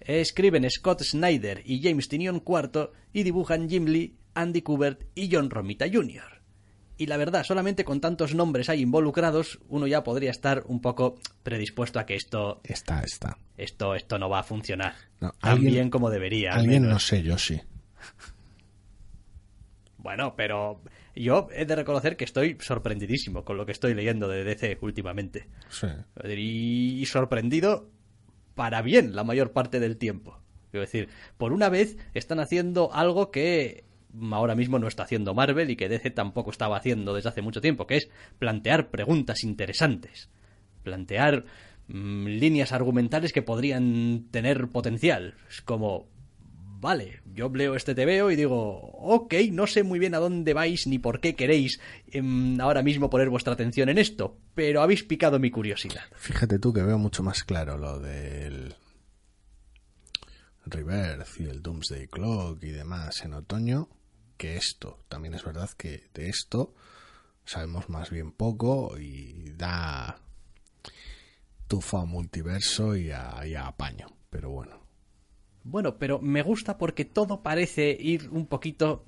Escriben 0.00 0.68
Scott 0.70 1.02
Snyder 1.02 1.62
y 1.64 1.82
James 1.82 2.08
Tinion 2.08 2.42
IV 2.46 2.90
y 3.12 3.22
dibujan 3.24 3.68
Jim 3.68 3.86
Lee, 3.86 4.14
Andy 4.36 4.62
Kubert 4.62 5.04
y 5.14 5.28
John 5.34 5.50
Romita 5.50 5.86
Jr. 5.92 6.36
Y 6.98 7.06
la 7.06 7.16
verdad, 7.18 7.44
solamente 7.44 7.84
con 7.84 8.00
tantos 8.00 8.34
nombres 8.34 8.68
ahí 8.70 8.80
involucrados, 8.82 9.58
uno 9.68 9.86
ya 9.86 10.02
podría 10.02 10.30
estar 10.30 10.62
un 10.66 10.80
poco 10.80 11.16
predispuesto 11.42 11.98
a 11.98 12.06
que 12.06 12.14
esto, 12.14 12.60
Está, 12.64 13.02
está. 13.02 13.36
esto, 13.58 13.94
esto 13.94 14.18
no 14.18 14.30
va 14.30 14.38
a 14.38 14.42
funcionar 14.44 14.94
No, 15.20 15.32
tan 15.40 15.60
bien 15.60 15.90
como 15.90 16.08
debería. 16.08 16.52
al 16.52 16.60
Alguien 16.60 16.82
menos. 16.84 16.94
no 16.94 16.98
sé, 17.00 17.22
yo 17.22 17.36
sí. 17.36 17.60
Bueno, 19.98 20.34
pero 20.36 20.80
yo 21.14 21.48
he 21.52 21.64
de 21.66 21.74
reconocer 21.76 22.16
que 22.16 22.24
estoy 22.24 22.56
sorprendidísimo 22.60 23.44
con 23.44 23.56
lo 23.56 23.66
que 23.66 23.72
estoy 23.72 23.92
leyendo 23.94 24.28
de 24.28 24.44
DC 24.44 24.78
últimamente. 24.80 25.48
Sí. 25.68 25.88
Y 26.28 27.04
sorprendido 27.06 27.90
para 28.54 28.82
bien 28.82 29.16
la 29.16 29.24
mayor 29.24 29.52
parte 29.52 29.80
del 29.80 29.96
tiempo. 29.96 30.38
Quiero 30.70 30.82
decir, 30.86 31.08
por 31.38 31.52
una 31.52 31.68
vez 31.68 31.96
están 32.14 32.38
haciendo 32.40 32.92
algo 32.92 33.30
que 33.30 33.84
ahora 34.32 34.54
mismo 34.54 34.78
no 34.78 34.88
está 34.88 35.04
haciendo 35.04 35.34
Marvel 35.34 35.70
y 35.70 35.76
que 35.76 35.88
DC 35.88 36.10
tampoco 36.10 36.50
estaba 36.50 36.76
haciendo 36.76 37.14
desde 37.14 37.28
hace 37.28 37.42
mucho 37.42 37.60
tiempo, 37.60 37.86
que 37.86 37.96
es 37.96 38.08
plantear 38.38 38.90
preguntas 38.90 39.44
interesantes. 39.44 40.28
Plantear 40.82 41.44
mm, 41.88 42.26
líneas 42.26 42.72
argumentales 42.72 43.32
que 43.32 43.42
podrían 43.42 44.26
tener 44.30 44.68
potencial. 44.68 45.34
Es 45.48 45.60
como, 45.62 46.08
vale, 46.80 47.20
yo 47.34 47.48
leo 47.48 47.74
este 47.74 47.94
TVO 47.94 48.30
y 48.30 48.36
digo, 48.36 48.78
ok, 48.92 49.34
no 49.52 49.66
sé 49.66 49.82
muy 49.82 49.98
bien 49.98 50.14
a 50.14 50.18
dónde 50.18 50.54
vais 50.54 50.86
ni 50.86 50.98
por 50.98 51.20
qué 51.20 51.34
queréis 51.34 51.80
em, 52.10 52.60
ahora 52.60 52.82
mismo 52.82 53.10
poner 53.10 53.28
vuestra 53.28 53.52
atención 53.52 53.88
en 53.88 53.98
esto, 53.98 54.38
pero 54.54 54.82
habéis 54.82 55.02
picado 55.02 55.38
mi 55.38 55.50
curiosidad. 55.50 56.04
Fíjate 56.14 56.58
tú 56.58 56.72
que 56.72 56.82
veo 56.82 56.98
mucho 56.98 57.22
más 57.22 57.44
claro 57.44 57.76
lo 57.76 57.98
del 57.98 58.74
Rebirth 60.64 61.40
y 61.40 61.44
el 61.44 61.62
Doomsday 61.62 62.08
Clock 62.08 62.62
y 62.64 62.70
demás 62.70 63.22
en 63.24 63.34
otoño 63.34 63.88
que 64.36 64.56
esto. 64.56 65.00
También 65.08 65.34
es 65.34 65.44
verdad 65.44 65.70
que 65.70 66.08
de 66.14 66.28
esto 66.28 66.74
sabemos 67.44 67.88
más 67.88 68.10
bien 68.10 68.32
poco 68.32 68.98
y 68.98 69.50
da 69.56 70.18
tufa 71.68 72.02
a 72.02 72.04
multiverso 72.04 72.96
y 72.96 73.10
a, 73.10 73.46
y 73.46 73.54
a 73.54 73.66
apaño. 73.68 74.06
Pero 74.30 74.50
bueno, 74.50 74.80
Bueno, 75.64 75.98
pero 75.98 76.20
me 76.20 76.42
gusta 76.42 76.78
porque 76.78 77.04
todo 77.04 77.42
parece 77.42 77.96
ir 77.98 78.28
un 78.30 78.46
poquito 78.46 79.04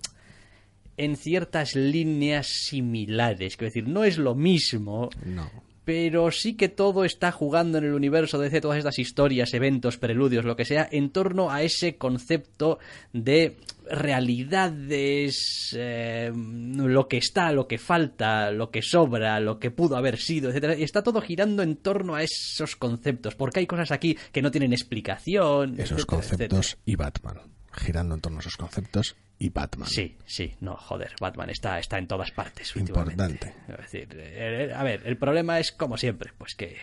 en 0.97 1.17
ciertas 1.17 1.77
líneas 1.77 2.49
similares. 2.49 3.57
Quiero 3.57 3.69
decir, 3.71 3.89
no 3.89 4.05
es 4.05 4.19
lo 4.19 4.35
mismo, 4.35 5.11
no. 5.25 5.49
Pero 5.89 6.31
sí 6.31 6.53
que 6.53 6.69
todo 6.69 7.07
está 7.07 7.33
jugando 7.33 7.79
en 7.79 7.85
el 7.85 7.95
universo 7.95 8.39
de 8.39 8.61
todas 8.61 8.77
estas 8.77 8.99
historias, 8.99 9.55
eventos, 9.55 9.97
preludios, 9.97 10.45
lo 10.45 10.55
que 10.55 10.67
sea, 10.67 10.87
en 10.93 11.09
torno 11.09 11.51
a 11.51 11.63
ese 11.63 11.97
concepto 11.97 12.79
de 13.15 13.57
realidades, 13.91 15.75
eh, 15.75 16.31
lo 16.35 17.09
que 17.09 17.17
está, 17.17 17.53
lo 17.53 17.67
que 17.67 17.79
falta, 17.79 18.51
lo 18.51 18.71
que 18.71 18.83
sobra, 18.83 19.41
lo 19.41 19.59
que 19.59 19.71
pudo 19.71 19.97
haber 19.97 20.19
sido, 20.19 20.51
etcétera. 20.51 20.77
Y 20.77 20.83
está 20.83 21.03
todo 21.03 21.23
girando 21.23 21.63
en 21.63 21.77
torno 21.77 22.17
a 22.17 22.23
esos 22.23 22.77
conceptos, 22.77 23.35
porque 23.35 23.61
hay 23.61 23.67
cosas 23.67 23.91
aquí 23.91 24.15
que 24.31 24.43
no 24.43 24.51
tienen 24.51 24.75
explicación. 24.75 25.81
Esos 25.81 26.01
etcétera, 26.01 26.05
conceptos 26.07 26.67
etcétera. 26.67 26.83
y 26.85 26.97
Batman. 26.97 27.58
Girando 27.79 28.15
en 28.15 28.21
torno 28.21 28.39
a 28.39 28.41
esos 28.41 28.57
conceptos 28.57 29.17
y 29.39 29.51
Batman. 29.51 29.89
Sí, 29.89 30.17
sí, 30.27 30.57
no, 30.61 30.77
joder, 30.77 31.15
Batman 31.21 31.51
está, 31.51 31.79
está 31.79 31.99
en 31.99 32.09
todas 32.09 32.31
partes. 32.33 32.75
Importante. 32.77 33.55
Es 33.69 33.77
decir, 33.77 34.09
eh, 34.13 34.73
a 34.75 34.83
ver, 34.83 35.03
el 35.05 35.17
problema 35.17 35.61
es 35.61 35.73
como 35.73 35.97
siempre, 35.97 36.33
pues 36.37 36.55
que 36.55 36.77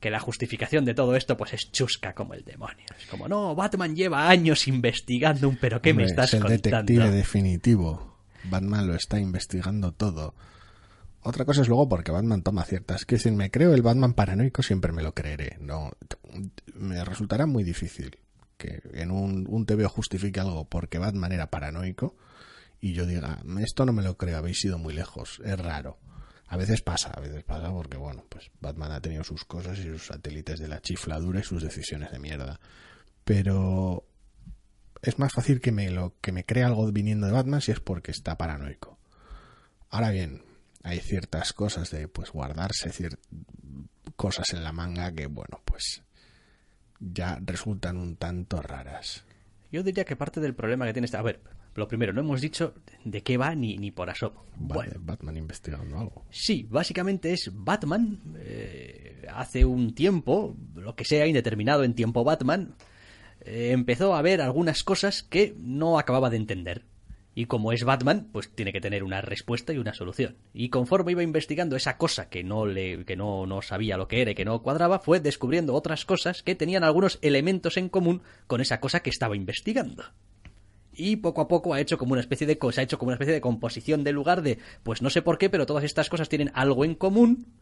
que 0.00 0.10
la 0.10 0.20
justificación 0.20 0.84
de 0.84 0.94
todo 0.94 1.16
esto 1.16 1.36
pues 1.36 1.54
es 1.54 1.72
chusca 1.72 2.14
como 2.14 2.34
el 2.34 2.44
demonio. 2.44 2.86
Es 2.96 3.06
como, 3.06 3.28
no, 3.28 3.54
Batman 3.54 3.96
lleva 3.96 4.28
años 4.28 4.68
investigando 4.68 5.48
un 5.48 5.56
pero 5.56 5.82
¿qué 5.82 5.92
me 5.92 6.04
estás 6.04 6.28
es 6.28 6.34
el 6.34 6.42
contando? 6.42 6.62
detective 6.62 7.10
definitivo. 7.10 8.16
Batman 8.44 8.86
lo 8.86 8.94
está 8.94 9.18
investigando 9.18 9.92
todo. 9.92 10.34
Otra 11.22 11.44
cosa 11.44 11.62
es 11.62 11.68
luego 11.68 11.88
porque 11.88 12.12
Batman 12.12 12.42
toma 12.42 12.64
ciertas. 12.64 13.04
Que 13.04 13.16
decir, 13.16 13.32
me 13.32 13.50
creo 13.50 13.74
el 13.74 13.82
Batman 13.82 14.14
paranoico, 14.14 14.62
siempre 14.62 14.92
me 14.92 15.02
lo 15.02 15.14
creeré. 15.14 15.56
No, 15.60 15.90
me 16.74 17.04
resultará 17.04 17.46
muy 17.46 17.64
difícil 17.64 18.18
que 18.58 18.82
en 18.92 19.10
un, 19.10 19.46
un 19.48 19.64
TVO 19.64 19.88
justifique 19.88 20.40
algo 20.40 20.66
porque 20.68 20.98
Batman 20.98 21.32
era 21.32 21.48
paranoico 21.50 22.16
y 22.80 22.92
yo 22.92 23.06
diga, 23.06 23.40
esto 23.60 23.86
no 23.86 23.92
me 23.94 24.02
lo 24.02 24.18
creo, 24.18 24.36
habéis 24.38 24.62
ido 24.64 24.78
muy 24.78 24.92
lejos. 24.94 25.40
Es 25.44 25.58
raro. 25.58 25.98
A 26.48 26.56
veces 26.56 26.80
pasa, 26.82 27.10
a 27.10 27.20
veces 27.20 27.44
pasa 27.44 27.70
porque, 27.70 27.96
bueno, 27.96 28.24
pues 28.28 28.50
Batman 28.60 28.92
ha 28.92 29.00
tenido 29.00 29.22
sus 29.24 29.44
cosas 29.44 29.78
y 29.78 29.82
sus 29.82 30.06
satélites 30.06 30.58
de 30.60 30.68
la 30.68 30.80
chifladura 30.80 31.40
y 31.40 31.42
sus 31.44 31.62
decisiones 31.62 32.10
de 32.10 32.18
mierda. 32.18 32.58
Pero 33.24 34.04
es 35.02 35.18
más 35.18 35.32
fácil 35.32 35.60
que 35.60 35.72
me 35.72 35.90
lo 35.90 36.14
que 36.20 36.32
me 36.32 36.44
crea 36.44 36.66
algo 36.66 36.90
viniendo 36.90 37.26
de 37.26 37.32
Batman 37.32 37.60
si 37.60 37.72
es 37.72 37.80
porque 37.80 38.10
está 38.10 38.36
paranoico. 38.38 38.98
Ahora 39.90 40.10
bien, 40.10 40.42
hay 40.82 41.00
ciertas 41.00 41.52
cosas 41.52 41.90
de 41.90 42.08
pues 42.08 42.30
guardarse 42.30 42.90
cier- 42.90 43.18
cosas 44.16 44.52
en 44.52 44.64
la 44.64 44.72
manga 44.72 45.12
que 45.12 45.26
bueno, 45.26 45.60
pues 45.64 46.02
ya 47.00 47.38
resultan 47.44 47.96
un 47.96 48.16
tanto 48.16 48.62
raras. 48.62 49.24
Yo 49.70 49.82
diría 49.82 50.04
que 50.04 50.16
parte 50.16 50.40
del 50.40 50.54
problema 50.54 50.86
que 50.86 50.92
tiene 50.92 51.06
este... 51.06 51.16
A 51.16 51.22
ver, 51.22 51.40
lo 51.74 51.86
primero, 51.88 52.12
no 52.12 52.20
hemos 52.20 52.40
dicho 52.40 52.74
de 53.04 53.22
qué 53.22 53.36
va 53.36 53.54
ni, 53.54 53.76
ni 53.76 53.90
por 53.90 54.10
asomo. 54.10 54.44
Vale, 54.56 54.90
Bueno, 54.90 55.04
Batman 55.04 55.36
investigando 55.36 55.98
algo. 55.98 56.24
Sí, 56.30 56.66
básicamente 56.68 57.32
es 57.32 57.50
Batman. 57.52 58.18
eh, 58.38 59.26
hace 59.32 59.64
un 59.64 59.94
tiempo, 59.94 60.56
lo 60.74 60.96
que 60.96 61.04
sea, 61.04 61.26
indeterminado 61.26 61.84
en 61.84 61.94
tiempo 61.94 62.24
Batman, 62.24 62.74
eh, 63.42 63.70
empezó 63.72 64.14
a 64.14 64.22
ver 64.22 64.40
algunas 64.40 64.82
cosas 64.82 65.22
que 65.22 65.54
no 65.58 65.98
acababa 65.98 66.30
de 66.30 66.38
entender. 66.38 66.84
Y 67.38 67.46
como 67.46 67.70
es 67.70 67.84
Batman, 67.84 68.26
pues 68.32 68.50
tiene 68.52 68.72
que 68.72 68.80
tener 68.80 69.04
una 69.04 69.20
respuesta 69.20 69.72
y 69.72 69.78
una 69.78 69.94
solución. 69.94 70.34
Y 70.52 70.70
conforme 70.70 71.12
iba 71.12 71.22
investigando 71.22 71.76
esa 71.76 71.96
cosa 71.96 72.28
que 72.28 72.42
no 72.42 72.66
le, 72.66 73.04
que 73.04 73.14
no, 73.14 73.46
no 73.46 73.62
sabía 73.62 73.96
lo 73.96 74.08
que 74.08 74.22
era 74.22 74.32
y 74.32 74.34
que 74.34 74.44
no 74.44 74.60
cuadraba, 74.60 74.98
fue 74.98 75.20
descubriendo 75.20 75.72
otras 75.74 76.04
cosas 76.04 76.42
que 76.42 76.56
tenían 76.56 76.82
algunos 76.82 77.20
elementos 77.22 77.76
en 77.76 77.90
común 77.90 78.22
con 78.48 78.60
esa 78.60 78.80
cosa 78.80 79.04
que 79.04 79.10
estaba 79.10 79.36
investigando 79.36 80.02
y 80.92 81.14
poco 81.14 81.40
a 81.40 81.46
poco 81.46 81.74
ha 81.74 81.80
hecho 81.80 81.96
como 81.96 82.10
una 82.14 82.22
especie 82.22 82.44
de 82.44 82.58
cosa, 82.58 82.80
ha 82.80 82.84
hecho 82.84 82.98
como 82.98 83.10
una 83.10 83.14
especie 83.14 83.34
de 83.34 83.40
composición 83.40 84.02
del 84.02 84.16
lugar 84.16 84.42
de, 84.42 84.58
pues 84.82 85.00
no 85.00 85.08
sé 85.08 85.22
por 85.22 85.38
qué, 85.38 85.48
pero 85.48 85.64
todas 85.64 85.84
estas 85.84 86.08
cosas 86.08 86.28
tienen 86.28 86.50
algo 86.54 86.84
en 86.84 86.96
común 86.96 87.54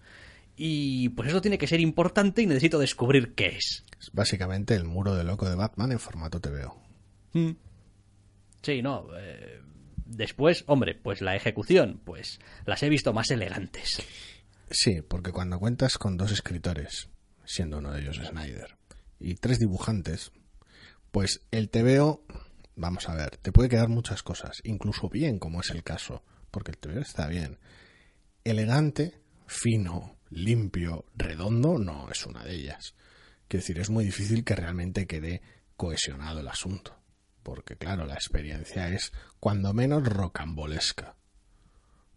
y 0.57 1.11
pues 1.11 1.29
eso 1.29 1.43
tiene 1.43 1.59
que 1.59 1.67
ser 1.67 1.81
importante 1.81 2.41
y 2.41 2.47
necesito 2.47 2.79
descubrir 2.79 3.35
qué 3.35 3.49
es. 3.59 3.85
Es 4.01 4.11
básicamente 4.15 4.75
el 4.75 4.85
muro 4.85 5.15
de 5.15 5.25
loco 5.25 5.47
de 5.47 5.55
Batman 5.55 5.93
en 5.93 5.99
formato 5.99 6.41
TVO. 6.41 6.81
Mm. 7.35 7.51
Sí, 8.63 8.81
no. 8.81 9.07
eh, 9.19 9.61
después, 10.07 10.65
hombre, 10.67 10.95
pues 10.95 11.21
la 11.21 11.37
ejecución, 11.37 12.01
pues 12.05 12.39
las 12.65 12.83
he 12.83 12.89
visto 12.89 13.13
más 13.13 13.31
elegantes. 13.31 14.03
Sí, 14.71 15.03
porque 15.03 15.33
cuando 15.33 15.59
cuentas 15.59 15.99
con 15.99 16.17
dos 16.17 16.33
escritores, 16.33 17.09
siendo 17.45 17.79
uno 17.79 17.93
de 17.93 18.01
ellos 18.01 18.21
Snyder, 18.25 18.77
y 19.19 19.35
tres 19.37 19.59
dibujantes, 19.59 20.33
pues 21.11 21.43
el 21.51 21.71
TVO, 21.71 22.25
vamos 22.75 23.09
a 23.09 23.15
ver, 23.15 23.37
te 23.37 23.53
puede 23.53 23.69
quedar 23.69 23.89
muchas 23.89 24.23
cosas, 24.23 24.61
incluso 24.65 25.09
bien, 25.09 25.39
como 25.39 25.61
es 25.61 25.71
el 25.71 25.83
caso, 25.83 26.23
porque 26.51 26.73
el 26.73 26.79
TVO 26.79 27.01
está 27.01 27.27
bien. 27.29 27.59
Elegante, 28.45 29.21
fino, 29.47 30.17
limpio, 30.31 31.07
redondo, 31.15 31.79
no 31.79 32.11
es 32.11 32.27
una 32.27 32.45
de 32.45 32.55
ellas. 32.55 32.95
Quiero 33.49 33.63
decir, 33.63 33.79
es 33.79 33.91
muy 33.91 34.05
difícil 34.05 34.45
que 34.45 34.57
realmente 34.57 35.07
quede 35.07 35.43
cohesionado 35.77 36.41
el 36.41 36.49
asunto, 36.49 36.96
porque 37.47 37.77
claro, 37.77 38.07
la 38.07 38.15
experiencia 38.15 38.89
es 38.89 39.13
cuando 39.39 39.73
menos 39.73 40.05
rocambolesca 40.05 41.15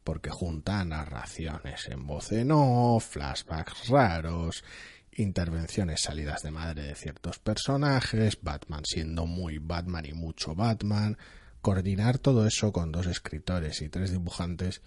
porque 0.04 0.32
junta 0.32 0.84
narraciones 0.84 1.88
en 1.88 2.08
voz 2.08 2.32
en 2.32 2.50
off, 2.52 3.12
flashbacks 3.12 3.90
raros, 3.90 4.64
intervenciones 5.12 6.02
salidas 6.02 6.42
de 6.42 6.50
madre 6.50 6.82
de 6.82 6.96
ciertos 6.96 7.38
personajes, 7.38 8.40
Batman 8.42 8.82
siendo 8.86 9.28
muy 9.28 9.60
Batman 9.60 10.08
y 10.08 10.14
mucho 10.14 10.56
Batman, 10.56 11.16
coordinar 11.62 12.18
todo 12.18 12.48
eso 12.48 12.72
con 12.72 12.92
dos 12.92 13.06
escritores 13.06 13.84
y 13.84 13.90
tres 13.90 14.10
dibujantes, 14.10 14.82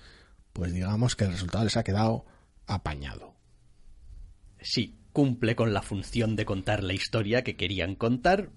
pues 0.53 0.73
digamos 0.73 1.15
que 1.15 1.23
el 1.23 1.31
resultado 1.31 1.63
les 1.63 1.77
ha 1.77 1.85
quedado 1.85 2.27
apañado. 2.67 3.37
Sí, 4.61 4.99
cumple 5.13 5.55
con 5.55 5.73
la 5.73 5.83
función 5.83 6.35
de 6.35 6.47
contar 6.47 6.83
la 6.83 6.95
historia 6.95 7.45
que 7.45 7.55
querían 7.55 7.95
contar. 7.95 8.51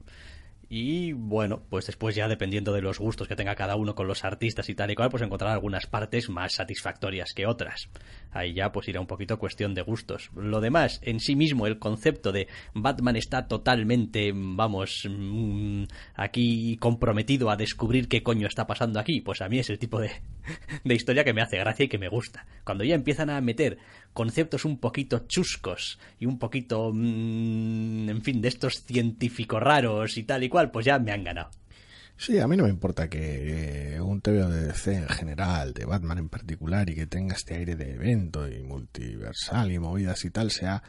Y 0.70 1.14
bueno, 1.14 1.62
pues 1.70 1.86
después 1.86 2.16
ya 2.16 2.28
dependiendo 2.28 2.74
de 2.74 2.82
los 2.82 3.00
gustos 3.00 3.28
que 3.28 3.36
tenga 3.36 3.56
cada 3.56 3.76
uno 3.76 3.96
con 3.96 4.08
los 4.08 4.24
artistas 4.24 4.70
y 4.70 4.76
tal 4.76 4.92
y 4.92 4.96
cual, 4.96 5.10
pues 5.10 5.24
encontrar 5.24 5.52
algunas 5.52 5.86
partes 5.86 6.30
más 6.30 6.56
satisfactorias 6.56 7.34
que 7.34 7.46
otras. 7.46 7.90
Ahí 8.32 8.54
ya 8.54 8.72
pues 8.72 8.88
irá 8.88 9.00
un 9.00 9.08
poquito 9.08 9.38
cuestión 9.38 9.74
de 9.74 9.82
gustos. 9.82 10.32
Lo 10.36 10.62
demás, 10.62 11.00
en 11.04 11.20
sí 11.20 11.36
mismo, 11.36 11.68
el 11.68 11.80
concepto 11.80 12.32
de 12.32 12.48
Batman 12.74 13.16
está 13.16 13.48
totalmente, 13.48 14.32
vamos, 14.34 15.08
mm, 15.10 15.84
aquí 16.16 16.78
comprometido 16.78 17.50
a 17.50 17.58
descubrir 17.58 18.08
qué 18.08 18.24
coño 18.24 18.48
está 18.48 18.66
pasando 18.68 19.00
aquí, 19.00 19.22
pues 19.22 19.42
a 19.42 19.50
mí 19.50 19.60
es 19.60 19.70
el 19.70 19.80
tipo 19.80 20.00
de, 20.00 20.12
de 20.84 20.96
historia 20.96 21.24
que 21.24 21.34
me 21.34 21.42
hace 21.42 21.58
gracia 21.58 21.86
y 21.86 21.90
que 21.90 21.98
me 21.98 22.10
gusta. 22.10 22.46
Cuando 22.64 22.84
ya 22.84 22.96
empiezan 22.96 23.30
a 23.30 23.40
meter 23.42 23.78
conceptos 24.16 24.64
un 24.64 24.80
poquito 24.80 25.28
chuscos 25.28 26.00
y 26.18 26.26
un 26.26 26.40
poquito, 26.40 26.92
mm, 26.94 28.10
en 28.10 28.22
fin, 28.24 28.42
de 28.42 28.48
estos 28.48 28.82
científicos 28.84 29.62
raros 29.62 30.18
y 30.18 30.24
tal 30.24 30.44
y 30.44 30.50
cual, 30.50 30.72
pues 30.72 30.86
ya 30.86 30.98
me 30.98 31.12
han 31.12 31.26
ganado. 31.26 31.52
Sí, 32.18 32.40
a 32.40 32.48
mí 32.48 32.56
no 32.56 32.64
me 32.64 32.70
importa 32.70 33.10
que 33.10 33.96
eh, 33.96 34.02
un 34.02 34.22
TVO 34.22 34.50
de 34.50 34.68
DC 34.68 34.96
en 34.96 35.10
general, 35.10 35.74
de 35.74 35.84
Batman 35.84 36.18
en 36.20 36.30
particular, 36.30 36.90
y 36.90 36.96
que 36.96 37.08
tenga 37.08 37.36
este 37.36 37.56
aire 37.56 37.76
de 37.76 37.92
evento 37.92 38.48
y 38.50 38.64
multiversal 38.64 39.74
y 39.74 39.80
movidas 39.80 40.24
y 40.24 40.30
tal, 40.30 40.50
sea 40.50 40.82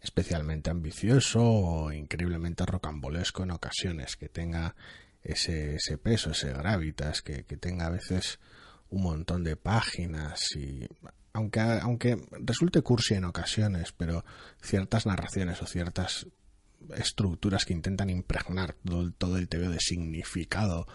especialmente 0.00 0.70
ambicioso 0.70 1.42
o 1.44 1.92
increíblemente 1.92 2.64
rocambolesco 2.64 3.42
en 3.42 3.50
ocasiones, 3.50 4.16
que 4.16 4.30
tenga 4.30 4.74
ese, 5.22 5.74
ese 5.74 5.98
peso, 5.98 6.30
ese 6.30 6.54
gravitas, 6.54 7.20
que, 7.20 7.44
que 7.44 7.58
tenga 7.58 7.86
a 7.86 7.90
veces 7.90 8.40
un 8.88 9.02
montón 9.02 9.44
de 9.44 9.56
páginas 9.56 10.56
y 10.56 10.88
aunque, 11.32 11.60
aunque 11.60 12.16
resulte 12.32 12.82
cursi 12.82 13.14
en 13.14 13.24
ocasiones, 13.24 13.92
pero 13.92 14.24
ciertas 14.60 15.06
narraciones 15.06 15.62
o 15.62 15.66
ciertas 15.66 16.26
estructuras 16.96 17.64
que 17.64 17.72
intentan 17.72 18.10
impregnar 18.10 18.74
todo, 18.84 19.12
todo 19.12 19.38
el 19.38 19.48
TVO 19.48 19.70
de 19.70 19.80
significado, 19.80 20.86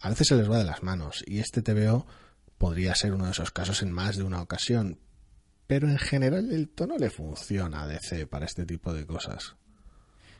a 0.00 0.10
veces 0.10 0.28
se 0.28 0.36
les 0.36 0.50
va 0.50 0.58
de 0.58 0.64
las 0.64 0.82
manos. 0.82 1.24
Y 1.26 1.38
este 1.38 1.62
TVO 1.62 2.06
podría 2.58 2.94
ser 2.94 3.12
uno 3.12 3.24
de 3.24 3.32
esos 3.32 3.50
casos 3.50 3.82
en 3.82 3.90
más 3.90 4.16
de 4.16 4.22
una 4.22 4.42
ocasión. 4.42 4.98
Pero 5.66 5.88
en 5.88 5.98
general 5.98 6.52
el 6.52 6.68
tono 6.68 6.98
le 6.98 7.10
funciona 7.10 7.82
a 7.82 7.86
DC 7.86 8.26
para 8.26 8.44
este 8.44 8.66
tipo 8.66 8.92
de 8.92 9.06
cosas. 9.06 9.56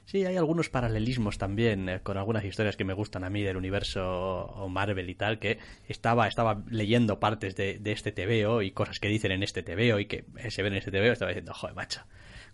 Sí, 0.06 0.24
hay 0.24 0.36
algunos 0.36 0.68
paralelismos 0.68 1.38
también 1.38 1.88
eh, 1.88 2.00
con 2.02 2.18
algunas 2.18 2.44
historias 2.44 2.76
que 2.76 2.84
me 2.84 2.92
gustan 2.92 3.24
a 3.24 3.30
mí 3.30 3.42
del 3.42 3.56
universo 3.56 4.66
Marvel 4.70 5.08
y 5.08 5.14
tal, 5.14 5.38
que 5.38 5.58
estaba, 5.88 6.28
estaba 6.28 6.62
leyendo 6.68 7.20
partes 7.20 7.56
de, 7.56 7.78
de 7.78 7.92
este 7.92 8.12
TVO 8.12 8.62
y 8.62 8.70
cosas 8.70 9.00
que 9.00 9.08
dicen 9.08 9.32
en 9.32 9.42
este 9.42 9.62
TVO 9.62 9.98
y 9.98 10.06
que 10.06 10.24
se 10.50 10.62
ven 10.62 10.74
en 10.74 10.78
este 10.78 10.90
TVO, 10.90 11.12
estaba 11.12 11.30
diciendo, 11.30 11.54
joder, 11.54 11.74
macho. 11.74 12.02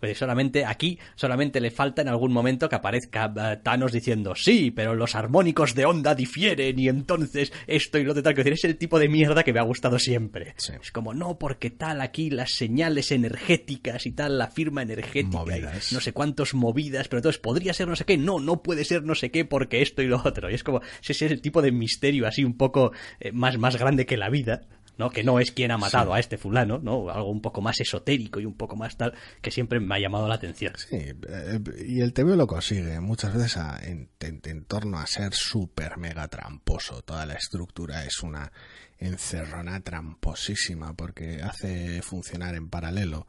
Pues 0.01 0.17
solamente 0.17 0.65
aquí, 0.65 0.97
solamente 1.13 1.61
le 1.61 1.69
falta 1.69 2.01
en 2.01 2.07
algún 2.07 2.33
momento 2.33 2.67
que 2.67 2.75
aparezca 2.75 3.31
eh, 3.37 3.59
Thanos 3.61 3.91
diciendo, 3.91 4.33
sí, 4.35 4.71
pero 4.71 4.95
los 4.95 5.13
armónicos 5.13 5.75
de 5.75 5.85
onda 5.85 6.15
difieren 6.15 6.79
y 6.79 6.87
entonces 6.87 7.53
esto 7.67 7.99
y 7.99 8.03
lo 8.03 8.15
de 8.15 8.23
tal. 8.23 8.33
Que 8.33 8.41
es 8.41 8.63
el 8.63 8.77
tipo 8.77 8.97
de 8.97 9.07
mierda 9.07 9.43
que 9.43 9.53
me 9.53 9.59
ha 9.59 9.63
gustado 9.63 9.99
siempre. 9.99 10.55
Sí. 10.57 10.73
Es 10.81 10.91
como, 10.91 11.13
no, 11.13 11.37
porque 11.37 11.69
tal 11.69 12.01
aquí 12.01 12.31
las 12.31 12.53
señales 12.53 13.11
energéticas 13.11 14.07
y 14.07 14.13
tal, 14.13 14.39
la 14.39 14.47
firma 14.47 14.81
energética. 14.81 15.43
y 15.55 15.93
no 15.93 16.01
sé 16.01 16.13
cuántos 16.13 16.55
movidas, 16.55 17.07
pero 17.07 17.19
entonces 17.19 17.39
podría 17.39 17.71
ser 17.73 17.87
no 17.87 17.95
sé 17.95 18.03
qué, 18.03 18.17
no, 18.17 18.39
no 18.39 18.63
puede 18.63 18.85
ser 18.85 19.03
no 19.03 19.13
sé 19.13 19.29
qué 19.29 19.45
porque 19.45 19.83
esto 19.83 20.01
y 20.01 20.07
lo 20.07 20.19
otro. 20.25 20.49
Y 20.49 20.55
es 20.55 20.63
como, 20.63 20.81
ese 21.07 21.11
es 21.11 21.31
el 21.31 21.41
tipo 21.41 21.61
de 21.61 21.71
misterio 21.71 22.25
así 22.25 22.43
un 22.43 22.57
poco 22.57 22.91
eh, 23.19 23.31
más, 23.31 23.59
más 23.59 23.77
grande 23.77 24.07
que 24.07 24.17
la 24.17 24.31
vida. 24.31 24.63
¿No? 25.01 25.09
Que 25.09 25.23
no 25.23 25.39
es 25.39 25.51
quien 25.51 25.71
ha 25.71 25.77
matado 25.77 26.13
a 26.13 26.19
este 26.19 26.37
fulano, 26.37 26.77
¿no? 26.79 27.09
Algo 27.09 27.29
un 27.31 27.41
poco 27.41 27.61
más 27.61 27.79
esotérico 27.81 28.39
y 28.39 28.45
un 28.45 28.53
poco 28.55 28.75
más 28.75 28.95
tal, 28.97 29.13
que 29.41 29.51
siempre 29.51 29.79
me 29.79 29.95
ha 29.95 29.99
llamado 29.99 30.27
la 30.27 30.35
atención. 30.35 30.73
Sí, 30.77 30.95
eh, 31.27 31.59
y 31.85 32.01
el 32.01 32.13
TVO 32.13 32.35
lo 32.35 32.47
consigue 32.47 32.99
muchas 32.99 33.33
veces 33.33 33.57
a- 33.57 33.79
en, 33.83 34.09
en- 34.19 34.41
en 34.45 34.63
torno 34.65 34.99
a 34.99 35.07
ser 35.07 35.33
súper 35.33 35.97
mega 35.97 36.27
tramposo. 36.27 37.01
Toda 37.01 37.25
la 37.25 37.33
estructura 37.33 38.05
es 38.05 38.21
una 38.21 38.51
encerrona 38.99 39.79
tramposísima 39.81 40.93
porque 40.93 41.41
hace 41.41 42.01
funcionar 42.01 42.55
en 42.55 42.69
paralelo 42.69 43.27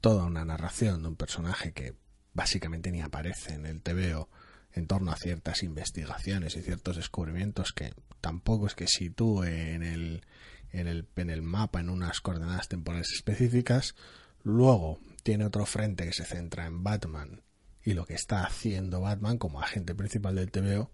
toda 0.00 0.24
una 0.24 0.44
narración 0.44 1.02
de 1.02 1.08
un 1.08 1.16
personaje 1.16 1.72
que 1.72 1.94
básicamente 2.34 2.90
ni 2.90 3.00
aparece 3.02 3.54
en 3.54 3.66
el 3.66 3.82
TVO 3.82 4.28
en 4.72 4.86
torno 4.86 5.12
a 5.12 5.16
ciertas 5.16 5.62
investigaciones 5.62 6.56
y 6.56 6.62
ciertos 6.62 6.96
descubrimientos 6.96 7.72
que 7.72 7.92
tampoco 8.20 8.66
es 8.66 8.74
que 8.74 8.86
sitúe 8.88 9.44
en 9.44 9.82
el, 9.82 10.22
en 10.72 10.88
el, 10.88 11.08
en 11.16 11.30
el 11.30 11.42
mapa 11.42 11.80
en 11.80 11.90
unas 11.90 12.20
coordenadas 12.20 12.68
temporales 12.68 13.12
específicas. 13.12 13.94
Luego 14.42 14.98
tiene 15.22 15.44
otro 15.44 15.66
frente 15.66 16.04
que 16.04 16.12
se 16.12 16.24
centra 16.24 16.66
en 16.66 16.82
Batman 16.82 17.42
y 17.84 17.94
lo 17.94 18.06
que 18.06 18.14
está 18.14 18.44
haciendo 18.44 19.00
Batman 19.00 19.38
como 19.38 19.60
agente 19.60 19.94
principal 19.94 20.34
del 20.34 20.50
TVO. 20.50 20.90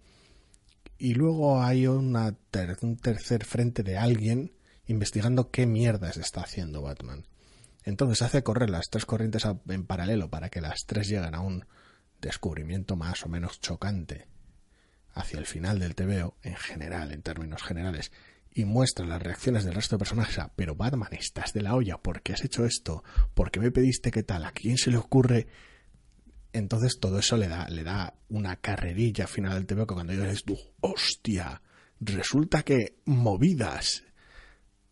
Y 0.97 1.13
luego 1.13 1.61
hay 1.61 1.87
una 1.87 2.35
un 2.81 2.97
tercer 2.97 3.45
frente 3.45 3.83
de 3.83 3.97
alguien 3.97 4.53
investigando 4.85 5.51
qué 5.51 5.65
mierdas 5.65 6.17
está 6.17 6.41
haciendo 6.41 6.81
Batman. 6.81 7.25
Entonces 7.83 8.21
hace 8.21 8.43
correr 8.43 8.69
las 8.69 8.89
tres 8.89 9.05
corrientes 9.05 9.47
en 9.67 9.85
paralelo 9.85 10.29
para 10.29 10.49
que 10.49 10.61
las 10.61 10.85
tres 10.85 11.07
lleguen 11.07 11.35
a 11.35 11.41
un 11.41 11.65
descubrimiento 12.19 12.95
más 12.95 13.25
o 13.25 13.29
menos 13.29 13.61
chocante 13.61 14.27
hacia 15.13 15.39
el 15.39 15.45
final 15.45 15.79
del 15.79 15.95
TVO, 15.95 16.37
en 16.43 16.55
general, 16.55 17.11
en 17.11 17.21
términos 17.21 17.63
generales, 17.63 18.11
y 18.53 18.65
muestra 18.65 19.05
las 19.05 19.21
reacciones 19.21 19.63
del 19.63 19.75
resto 19.75 19.95
de 19.95 19.99
personajes 19.99 20.39
a, 20.39 20.51
pero 20.55 20.75
Batman, 20.75 21.09
estás 21.13 21.53
de 21.53 21.61
la 21.61 21.75
olla, 21.75 21.97
¿por 21.97 22.21
qué 22.21 22.33
has 22.33 22.43
hecho 22.43 22.65
esto? 22.65 23.03
¿Por 23.33 23.51
qué 23.51 23.59
me 23.59 23.71
pediste 23.71 24.11
qué 24.11 24.23
tal? 24.23 24.45
¿A 24.45 24.51
quién 24.51 24.77
se 24.77 24.91
le 24.91 24.97
ocurre? 24.97 25.47
Entonces 26.51 26.99
todo 26.99 27.19
eso 27.19 27.37
le 27.37 27.47
da, 27.47 27.69
le 27.69 27.83
da 27.83 28.15
una 28.29 28.55
carrerilla 28.55 29.27
final 29.27 29.53
del 29.53 29.65
TVO 29.67 29.85
que 29.85 29.93
cuando 29.93 30.13
dices 30.13 30.43
hostia, 30.81 31.61
resulta 31.99 32.63
que 32.63 32.99
movidas. 33.05 34.03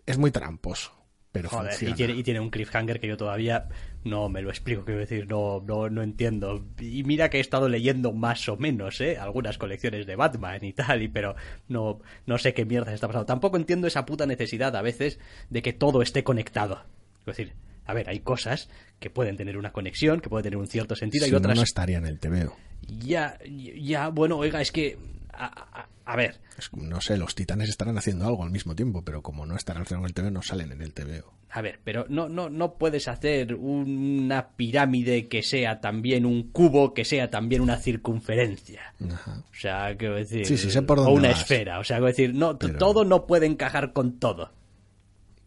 Es 0.05 0.17
muy 0.17 0.31
tramposo, 0.31 0.93
pero 1.31 1.49
Joder, 1.49 1.75
y 1.81 1.93
tiene, 1.93 2.13
y 2.13 2.23
tiene 2.23 2.39
un 2.39 2.49
cliffhanger 2.49 2.99
que 2.99 3.07
yo 3.07 3.17
todavía 3.17 3.67
no 4.07 4.29
me 4.29 4.41
lo 4.41 4.49
explico, 4.49 4.83
quiero 4.85 4.99
decir, 5.01 5.27
no, 5.27 5.61
no, 5.65 5.89
no 5.89 6.01
entiendo. 6.01 6.65
Y 6.79 7.03
mira 7.03 7.29
que 7.29 7.37
he 7.37 7.41
estado 7.41 7.69
leyendo 7.69 8.13
más 8.13 8.47
o 8.49 8.57
menos, 8.57 8.99
¿eh? 9.01 9.17
Algunas 9.17 9.57
colecciones 9.57 10.05
de 10.07 10.15
Batman 10.15 10.63
y 10.63 10.73
tal, 10.73 11.01
y, 11.03 11.07
pero 11.07 11.35
no, 11.67 11.99
no 12.25 12.37
sé 12.37 12.53
qué 12.53 12.65
mierda 12.65 12.93
está 12.93 13.07
pasando. 13.07 13.25
Tampoco 13.25 13.57
entiendo 13.57 13.87
esa 13.87 14.05
puta 14.05 14.25
necesidad 14.25 14.75
a 14.75 14.81
veces 14.81 15.19
de 15.49 15.61
que 15.61 15.73
todo 15.73 16.01
esté 16.01 16.23
conectado. 16.23 16.83
Es 17.19 17.25
decir, 17.25 17.53
a 17.85 17.93
ver, 17.93 18.09
hay 18.09 18.19
cosas 18.21 18.69
que 18.99 19.09
pueden 19.09 19.37
tener 19.37 19.57
una 19.57 19.71
conexión, 19.71 20.19
que 20.21 20.29
pueden 20.29 20.43
tener 20.43 20.57
un 20.57 20.67
cierto 20.67 20.95
sentido, 20.95 21.25
Si 21.25 21.29
y 21.29 21.31
no, 21.33 21.37
otras... 21.37 21.55
no 21.57 21.63
estaría 21.63 21.97
en 21.97 22.05
el 22.05 22.19
TVO. 22.19 22.55
Ya, 22.87 23.37
ya, 23.45 24.09
bueno, 24.09 24.37
oiga, 24.37 24.61
es 24.61 24.71
que... 24.71 24.97
A, 25.33 25.81
a- 25.81 25.87
a 26.09 26.15
ver, 26.15 26.39
no 26.73 27.01
sé, 27.01 27.17
los 27.17 27.35
titanes 27.35 27.67
estarán 27.69 27.97
haciendo 27.97 28.25
algo 28.25 28.43
al 28.43 28.49
mismo 28.49 28.75
tiempo, 28.75 29.03
pero 29.03 29.21
como 29.21 29.45
no 29.45 29.55
estarán 29.55 29.83
en 29.89 30.03
el 30.05 30.13
TVO, 30.13 30.31
no 30.31 30.41
salen 30.41 30.71
en 30.71 30.81
el 30.81 30.93
TVO. 30.93 31.33
A 31.49 31.61
ver, 31.61 31.79
pero 31.83 32.05
no, 32.09 32.27
no, 32.29 32.49
no 32.49 32.73
puedes 32.77 33.07
hacer 33.07 33.55
una 33.55 34.49
pirámide 34.55 35.27
que 35.27 35.43
sea 35.43 35.79
también 35.81 36.25
un 36.25 36.51
cubo, 36.51 36.93
que 36.93 37.05
sea 37.05 37.29
también 37.29 37.61
una 37.61 37.77
circunferencia. 37.77 38.93
Ajá. 39.11 39.43
O 39.51 39.53
sea, 39.55 39.95
quiero 39.97 40.15
decir. 40.15 40.45
Sí, 40.45 40.57
sí, 40.57 40.69
sé 40.71 40.81
por 40.81 40.99
o 40.99 41.03
dónde 41.03 41.19
una 41.19 41.29
vas. 41.29 41.41
esfera. 41.41 41.79
O 41.79 41.83
sea, 41.83 41.97
quiero 41.97 42.07
decir, 42.07 42.33
no, 42.33 42.57
Pero- 42.57 42.77
todo 42.77 43.05
no 43.05 43.25
puede 43.27 43.45
encajar 43.45 43.93
con 43.93 44.19
todo. 44.19 44.51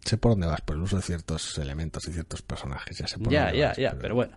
sé 0.04 0.16
por 0.16 0.32
dónde 0.32 0.46
vas, 0.46 0.60
por 0.62 0.76
el 0.76 0.82
uso 0.82 0.96
de 0.96 1.02
ciertos 1.02 1.58
elementos 1.58 2.06
y 2.08 2.12
ciertos 2.12 2.40
personajes. 2.42 2.96
Ya 2.98 3.06
sé 3.06 3.18
por 3.18 3.30
Ya, 3.32 3.44
dónde 3.44 3.58
ya, 3.58 3.68
vas, 3.68 3.76
ya, 3.76 3.96
pero 4.00 4.14
bueno. 4.14 4.36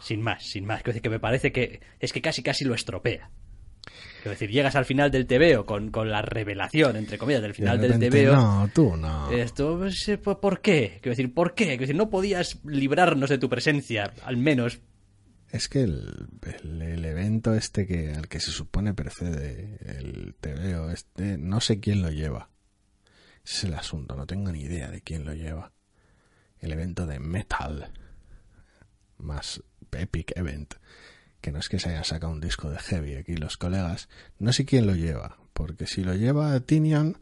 Sin 0.00 0.22
más, 0.22 0.42
sin 0.44 0.64
más. 0.66 0.78
Quiero 0.82 0.92
decir 0.92 1.02
que 1.02 1.10
me 1.10 1.20
parece 1.20 1.52
que 1.52 1.80
es 1.98 2.12
que 2.12 2.22
casi 2.22 2.42
casi 2.42 2.64
lo 2.64 2.74
estropea. 2.74 3.30
Quiero 4.22 4.30
decir, 4.32 4.50
llegas 4.50 4.76
al 4.76 4.84
final 4.84 5.10
del 5.10 5.26
TVO 5.26 5.64
con, 5.66 5.90
con 5.90 6.10
la 6.10 6.20
revelación, 6.22 6.96
entre 6.96 7.16
comillas, 7.18 7.42
del 7.42 7.52
De 7.52 7.54
final 7.54 7.80
del 7.80 7.92
repente, 7.92 8.24
TVO. 8.26 8.32
No, 8.36 8.70
tú 8.74 8.96
no. 8.96 9.30
Esto, 9.30 9.78
pues, 9.78 10.06
eh, 10.08 10.18
¿por 10.18 10.40
por 10.40 10.60
qué? 10.60 10.98
Quiero 11.00 11.12
decir, 11.16 11.32
¿por 11.34 11.54
qué? 11.54 11.64
Quiero 11.68 11.80
decir, 11.80 11.96
no 11.96 12.10
podías 12.10 12.58
librarnos 12.64 13.30
de 13.30 13.38
tu 13.38 13.48
presencia, 13.48 14.12
al 14.24 14.36
menos. 14.36 14.80
Es 15.50 15.68
que 15.68 15.80
el, 15.82 16.28
el- 16.62 16.82
el 16.82 17.04
evento 17.04 17.54
este 17.54 17.86
que 17.86 18.12
al 18.12 18.28
que 18.28 18.40
se 18.40 18.50
supone 18.52 18.94
precede 18.94 19.78
el 19.84 20.34
TVO 20.40 20.90
este, 20.90 21.38
no 21.38 21.60
sé 21.60 21.80
quién 21.80 22.02
lo 22.02 22.10
lleva. 22.10 22.50
Ese 23.44 23.56
es 23.56 23.64
el 23.64 23.74
asunto, 23.74 24.14
no 24.16 24.26
tengo 24.26 24.52
ni 24.52 24.60
idea 24.60 24.90
de 24.90 25.00
quién 25.00 25.24
lo 25.24 25.34
lleva. 25.34 25.72
El 26.60 26.72
evento 26.72 27.06
de 27.06 27.18
Metal, 27.18 27.90
más 29.18 29.62
Epic 29.92 30.32
Event, 30.36 30.74
que 31.40 31.52
no 31.52 31.58
es 31.58 31.68
que 31.68 31.78
se 31.78 31.90
haya 31.90 32.04
sacado 32.04 32.32
un 32.32 32.40
disco 32.40 32.70
de 32.70 32.78
Heavy 32.78 33.16
aquí 33.16 33.36
los 33.36 33.56
colegas, 33.56 34.08
no 34.38 34.52
sé 34.52 34.64
quién 34.64 34.86
lo 34.86 34.94
lleva, 34.94 35.38
porque 35.52 35.86
si 35.86 36.02
lo 36.02 36.14
lleva 36.14 36.58
Tinian, 36.60 37.16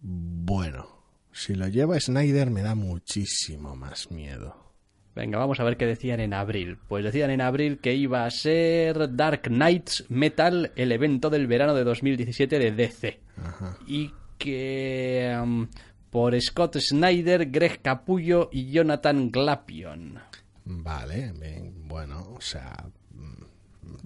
bueno, 0.00 0.88
si 1.32 1.54
lo 1.54 1.68
lleva 1.68 1.98
Snyder 1.98 2.50
me 2.50 2.62
da 2.62 2.74
muchísimo 2.74 3.76
más 3.76 4.10
miedo. 4.10 4.68
Venga, 5.14 5.38
vamos 5.38 5.58
a 5.58 5.64
ver 5.64 5.76
qué 5.76 5.84
decían 5.84 6.20
en 6.20 6.32
abril. 6.32 6.78
Pues 6.86 7.04
decían 7.04 7.30
en 7.30 7.40
abril 7.40 7.80
que 7.80 7.92
iba 7.92 8.24
a 8.24 8.30
ser 8.30 9.16
Dark 9.16 9.42
Knights 9.48 10.04
Metal, 10.08 10.70
el 10.76 10.92
evento 10.92 11.28
del 11.28 11.48
verano 11.48 11.74
de 11.74 11.82
2017 11.82 12.58
de 12.60 12.70
DC. 12.70 13.20
Ajá. 13.36 13.76
Y 13.84 14.12
que 14.38 15.36
um, 15.42 15.66
por 16.10 16.40
Scott 16.40 16.78
Snyder, 16.78 17.50
Greg 17.50 17.82
Capullo 17.82 18.48
y 18.52 18.70
Jonathan 18.70 19.30
Glapion. 19.32 20.20
Vale, 20.64 21.32
bien, 21.32 21.88
bueno, 21.88 22.34
o 22.36 22.40
sea, 22.40 22.76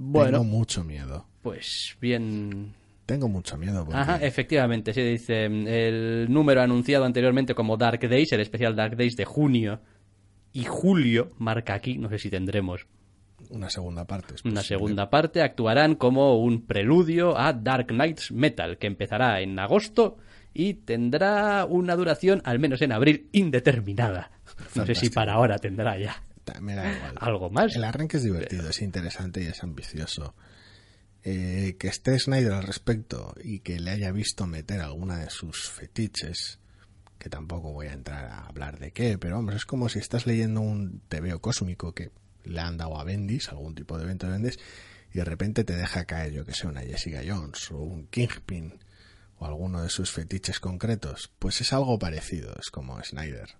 Bueno. 0.03 0.39
tengo 0.39 0.45
mucho 0.45 0.85
miedo. 0.85 1.27
Pues 1.43 1.97
bien. 2.01 2.75
Tengo 3.07 3.29
mucho 3.29 3.57
miedo 3.57 3.85
porque 3.85 3.99
Ajá, 4.01 4.17
efectivamente, 4.19 4.95
se 4.95 5.03
dice 5.03 5.49
mm, 5.49 5.67
el 5.67 6.27
número 6.31 6.63
anunciado 6.63 7.05
anteriormente 7.05 7.55
como 7.55 7.77
Dark 7.77 8.01
Days, 8.09 8.33
el 8.33 8.41
especial 8.41 8.77
Dark 8.77 8.97
Days 8.97 9.17
de 9.17 9.25
junio 9.25 9.81
y 10.53 10.65
julio, 10.65 11.31
marca 11.39 11.75
aquí, 11.75 11.99
no 11.99 12.09
sé 12.09 12.19
si 12.19 12.31
tendremos 12.31 12.87
una 13.51 13.71
segunda 13.71 14.07
parte. 14.07 14.35
es 14.35 14.45
una 14.45 14.61
posible. 14.61 14.69
segunda 14.79 15.11
parte, 15.11 15.43
actuarán 15.43 15.95
como 15.97 16.39
un 16.39 16.65
preludio 16.67 17.37
a 17.39 17.53
Dark 17.53 17.89
Knights 17.89 18.31
Metal, 18.33 18.79
que 18.79 18.87
empezará 18.87 19.41
en 19.41 19.59
agosto 19.59 20.17
y 20.55 20.75
tendrá 20.75 21.65
una 21.69 21.97
duración, 21.97 22.41
al 22.45 22.59
menos 22.59 22.83
en 22.83 22.93
abril, 22.93 23.29
indeterminada. 23.33 24.31
No 24.75 24.87
sé 24.87 24.95
si 24.95 25.11
para 25.11 25.35
ahora 25.35 25.59
tendrá 25.59 25.99
ya 25.99 26.23
Me 26.61 26.75
da 26.75 26.93
igual. 26.93 27.15
algo 27.21 27.51
más. 27.51 27.75
El 27.75 27.85
arranque 27.85 28.17
es 28.17 28.25
divertido, 28.25 28.69
es 28.69 28.83
interesante 28.83 29.43
y 29.43 29.47
es 29.47 29.63
ambicioso. 29.63 30.35
Eh, 31.25 31.77
que 31.79 31.87
esté 31.87 32.19
Snyder 32.19 32.53
al 32.53 32.65
respecto 32.65 33.35
y 33.43 33.61
que 33.61 33.79
le 33.79 33.93
haya 33.93 34.11
visto 34.11 34.47
meter 34.47 34.81
alguna 34.81 35.19
de 35.19 35.31
sus 35.31 35.71
fetiches, 35.71 36.59
que 37.19 37.29
tampoco 37.29 37.73
voy 37.73 37.87
a 37.87 37.93
entrar 37.93 38.25
a 38.25 38.47
hablar 38.47 38.81
de 38.81 38.91
qué, 38.91 39.19
pero 39.19 39.37
vamos, 39.37 39.55
es 39.55 39.65
como 39.65 39.89
si 39.89 40.01
estás 40.01 40.27
leyendo 40.27 40.61
un 40.61 41.01
TVO 41.09 41.41
cósmico 41.41 41.95
que 41.95 42.11
le 42.43 42.61
han 42.61 42.77
dado 42.77 42.99
a 42.99 43.05
Bendis, 43.05 43.51
algún 43.51 43.77
tipo 43.77 43.97
de 43.97 44.05
evento 44.05 44.27
de 44.27 44.33
Bendis, 44.33 44.59
y 45.13 45.19
de 45.19 45.25
repente 45.25 45.63
te 45.63 45.77
deja 45.77 46.07
caer, 46.07 46.33
yo 46.33 46.45
que 46.45 46.55
sé, 46.55 46.67
una 46.67 46.81
Jessica 46.81 47.21
Jones 47.25 47.71
o 47.71 47.77
un 47.77 48.09
Kingpin 48.09 48.81
o 49.39 49.47
alguno 49.47 49.83
de 49.83 49.91
sus 49.91 50.11
fetiches 50.11 50.59
concretos. 50.59 51.33
Pues 51.39 51.61
es 51.61 51.73
algo 51.73 51.99
parecido, 51.99 52.55
es 52.59 52.71
como 52.71 53.03
Snyder. 53.03 53.59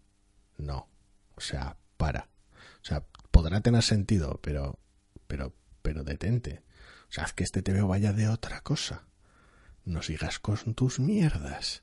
No. 0.57 0.89
O 1.37 1.41
sea, 1.41 1.77
para. 1.97 2.29
O 2.83 2.85
sea, 2.85 3.05
podrá 3.31 3.61
tener 3.61 3.83
sentido, 3.83 4.41
pero, 4.43 4.79
pero, 5.27 5.55
pero 5.83 6.05
detente. 6.05 6.63
O 7.09 7.13
sea, 7.13 7.25
haz 7.25 7.33
que 7.33 7.45
este 7.45 7.63
TVO 7.63 7.87
vaya 7.89 8.13
de 8.13 8.29
otra 8.29 8.61
cosa. 8.63 9.07
No 9.85 10.03
sigas 10.03 10.39
con 10.39 10.75
tus 10.75 10.99
mierdas. 11.01 11.83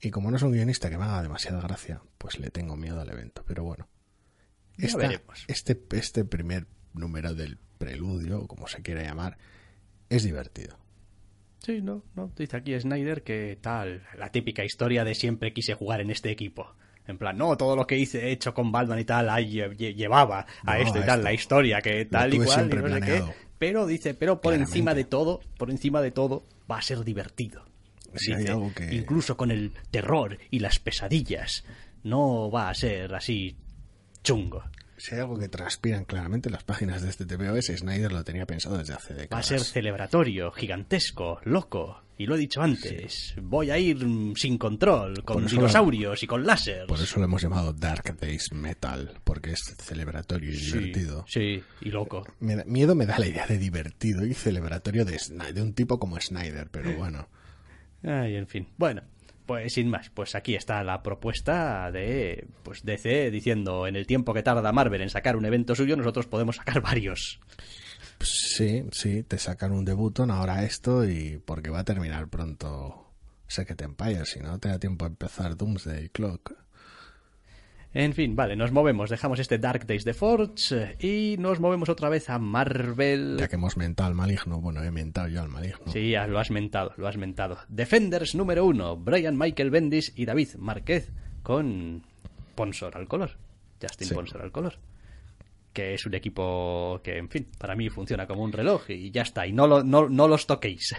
Y 0.00 0.10
como 0.10 0.30
no 0.30 0.36
es 0.36 0.42
un 0.42 0.52
guionista 0.52 0.90
que 0.90 0.98
me 0.98 1.04
haga 1.04 1.22
demasiada 1.22 1.60
gracia, 1.60 2.02
pues 2.18 2.38
le 2.38 2.50
tengo 2.50 2.76
miedo 2.76 3.00
al 3.00 3.08
evento. 3.10 3.42
Pero 3.46 3.64
bueno. 3.64 3.88
Ya 4.76 4.86
Esta- 4.88 4.98
veremos. 4.98 5.44
Este, 5.48 5.80
este 5.92 6.24
primer 6.24 6.66
número 6.92 7.34
del 7.34 7.58
preludio, 7.78 8.40
o 8.42 8.46
como 8.48 8.68
se 8.68 8.82
quiera 8.82 9.02
llamar, 9.02 9.38
es 10.10 10.22
divertido. 10.24 10.78
Sí, 11.60 11.80
no, 11.80 12.04
no. 12.14 12.30
Dice 12.36 12.56
aquí 12.58 12.78
Snyder 12.78 13.22
que 13.22 13.58
tal, 13.60 14.06
la 14.18 14.30
típica 14.30 14.64
historia 14.64 15.04
de 15.04 15.14
siempre 15.14 15.54
quise 15.54 15.74
jugar 15.74 16.00
en 16.02 16.10
este 16.10 16.30
equipo. 16.30 16.76
En 17.06 17.18
plan, 17.18 17.36
no, 17.36 17.56
todo 17.56 17.76
lo 17.76 17.86
que 17.86 17.98
hice, 17.98 18.28
he 18.28 18.32
hecho 18.32 18.54
con 18.54 18.72
Batman 18.72 18.98
y 18.98 19.04
tal, 19.04 19.28
ahí 19.28 19.52
lle- 19.56 19.76
lle- 19.76 19.94
llevaba 19.94 20.46
a 20.64 20.74
No, 20.76 20.82
esto 20.82 20.98
y 20.98 21.02
a 21.02 21.06
tal, 21.06 21.18
esto. 21.18 21.24
la 21.24 21.32
historia, 21.34 21.80
que 21.82 22.04
tal 22.06 22.32
y 22.32 22.38
cual, 22.38 22.70
y 22.72 22.76
no 22.76 22.94
sé 22.94 23.00
qué. 23.02 23.22
Pero 23.58 23.86
dice, 23.86 24.14
pero 24.14 24.36
por 24.40 24.52
Claramente. 24.52 24.70
encima 24.70 24.94
de 24.94 25.04
todo, 25.04 25.40
por 25.58 25.70
encima 25.70 26.00
de 26.00 26.10
todo, 26.10 26.46
va 26.70 26.78
a 26.78 26.82
ser 26.82 27.04
divertido. 27.04 27.64
Hay 28.34 28.46
algo 28.46 28.72
que- 28.74 28.94
Incluso 28.94 29.36
con 29.36 29.50
el 29.50 29.72
terror 29.90 30.38
y 30.50 30.60
las 30.60 30.78
pesadillas, 30.78 31.64
no 32.04 32.50
va 32.50 32.68
a 32.70 32.74
ser 32.74 33.14
así 33.14 33.56
chungo. 34.22 34.62
Si 34.96 35.14
hay 35.14 35.20
algo 35.20 35.36
que 35.38 35.48
transpiran 35.48 36.04
claramente 36.04 36.48
las 36.48 36.62
páginas 36.64 37.02
de 37.02 37.10
este 37.10 37.26
es 37.58 37.66
Snyder 37.66 38.12
lo 38.12 38.22
tenía 38.24 38.46
pensado 38.46 38.78
desde 38.78 38.94
hace 38.94 39.12
Va 39.12 39.18
a 39.18 39.22
décadas. 39.22 39.46
ser 39.46 39.60
celebratorio, 39.60 40.52
gigantesco, 40.52 41.40
loco. 41.44 42.00
Y 42.16 42.26
lo 42.26 42.36
he 42.36 42.38
dicho 42.38 42.62
antes, 42.62 43.34
voy 43.42 43.70
a 43.70 43.78
ir 43.78 43.98
sin 44.36 44.56
control, 44.56 45.24
con 45.24 45.46
dinosaurios 45.46 46.22
y 46.22 46.26
con 46.28 46.46
láser. 46.46 46.86
Por 46.86 47.00
eso 47.00 47.18
lo 47.18 47.24
hemos 47.24 47.42
llamado 47.42 47.72
Dark 47.72 48.16
Days 48.20 48.52
Metal, 48.52 49.18
porque 49.24 49.50
es 49.50 49.74
celebratorio 49.78 50.50
y 50.52 50.56
divertido. 50.56 51.24
Sí, 51.26 51.60
y 51.80 51.88
loco. 51.90 52.24
Me 52.38 52.54
da- 52.54 52.64
miedo 52.66 52.94
me 52.94 53.06
da 53.06 53.18
la 53.18 53.26
idea 53.26 53.46
de 53.48 53.58
divertido 53.58 54.24
y 54.24 54.32
celebratorio 54.32 55.04
de 55.04 55.18
un 55.62 55.72
tipo 55.74 55.98
como 55.98 56.20
Snyder, 56.20 56.68
pero 56.70 56.92
bueno. 56.96 57.28
Ay, 58.04 58.36
en 58.36 58.46
fin. 58.46 58.68
Bueno, 58.76 59.02
pues 59.46 59.72
sin 59.74 59.88
más, 59.90 60.08
pues 60.10 60.34
aquí 60.36 60.54
está 60.54 60.84
la 60.84 61.02
propuesta 61.02 61.90
de 61.90 62.46
pues 62.62 62.84
DC 62.84 63.30
diciendo 63.32 63.86
en 63.88 63.96
el 63.96 64.06
tiempo 64.06 64.32
que 64.34 64.42
tarda 64.44 64.70
Marvel 64.72 65.00
en 65.02 65.10
sacar 65.10 65.36
un 65.36 65.46
evento 65.46 65.74
suyo, 65.74 65.96
nosotros 65.96 66.26
podemos 66.26 66.56
sacar 66.56 66.80
varios. 66.80 67.40
Pues 68.18 68.30
sí, 68.56 68.84
sí, 68.92 69.22
te 69.22 69.38
sacan 69.38 69.72
un 69.72 69.84
debutón 69.84 70.30
ahora 70.30 70.64
esto 70.64 71.08
y 71.08 71.40
porque 71.44 71.70
va 71.70 71.80
a 71.80 71.84
terminar 71.84 72.28
pronto 72.28 73.12
Secret 73.46 73.80
Empire, 73.82 74.24
si 74.24 74.40
no 74.40 74.58
te 74.58 74.68
da 74.68 74.78
tiempo 74.78 75.04
a 75.04 75.08
empezar 75.08 75.56
Doomsday 75.56 76.08
Clock. 76.10 76.52
En 77.96 78.12
fin, 78.12 78.34
vale, 78.34 78.56
nos 78.56 78.72
movemos, 78.72 79.08
dejamos 79.08 79.38
este 79.38 79.58
Dark 79.58 79.86
Days 79.86 80.04
de 80.04 80.14
Forge 80.14 80.54
eh, 80.72 80.96
y 80.98 81.36
nos 81.38 81.60
movemos 81.60 81.88
otra 81.88 82.08
vez 82.08 82.28
a 82.28 82.40
Marvel. 82.40 83.36
Ya 83.38 83.46
que 83.46 83.54
hemos 83.54 83.76
mentado 83.76 84.08
al 84.08 84.16
maligno, 84.16 84.60
bueno, 84.60 84.82
he 84.82 84.90
mentado 84.90 85.28
yo 85.28 85.40
al 85.40 85.48
maligno. 85.48 85.92
Sí, 85.92 86.10
ya 86.10 86.26
lo 86.26 86.40
has 86.40 86.50
mentado, 86.50 86.92
lo 86.96 87.06
has 87.06 87.16
mentado. 87.16 87.58
Defenders 87.68 88.34
número 88.34 88.64
uno, 88.64 88.96
Brian 88.96 89.38
Michael 89.38 89.70
Bendis 89.70 90.12
y 90.16 90.24
David 90.24 90.56
Márquez 90.58 91.12
con 91.44 92.02
Sponsor 92.54 92.96
al 92.96 93.06
color. 93.06 93.36
Justin 93.80 94.08
Sí. 94.08 94.14
Sponsor 94.14 94.42
al 94.42 94.50
color. 94.50 94.74
Que 95.74 95.92
es 95.92 96.06
un 96.06 96.14
equipo 96.14 97.00
que, 97.04 97.18
en 97.18 97.28
fin, 97.28 97.46
para 97.58 97.74
mí 97.76 97.90
funciona 97.90 98.26
como 98.26 98.42
un 98.44 98.52
reloj 98.52 98.88
y 98.88 99.10
ya 99.10 99.20
está. 99.22 99.46
Y 99.46 99.52
no, 99.52 99.66
lo- 99.66 99.82
no, 99.84 100.08
no 100.08 100.26
los 100.28 100.46
toquéis. 100.46 100.94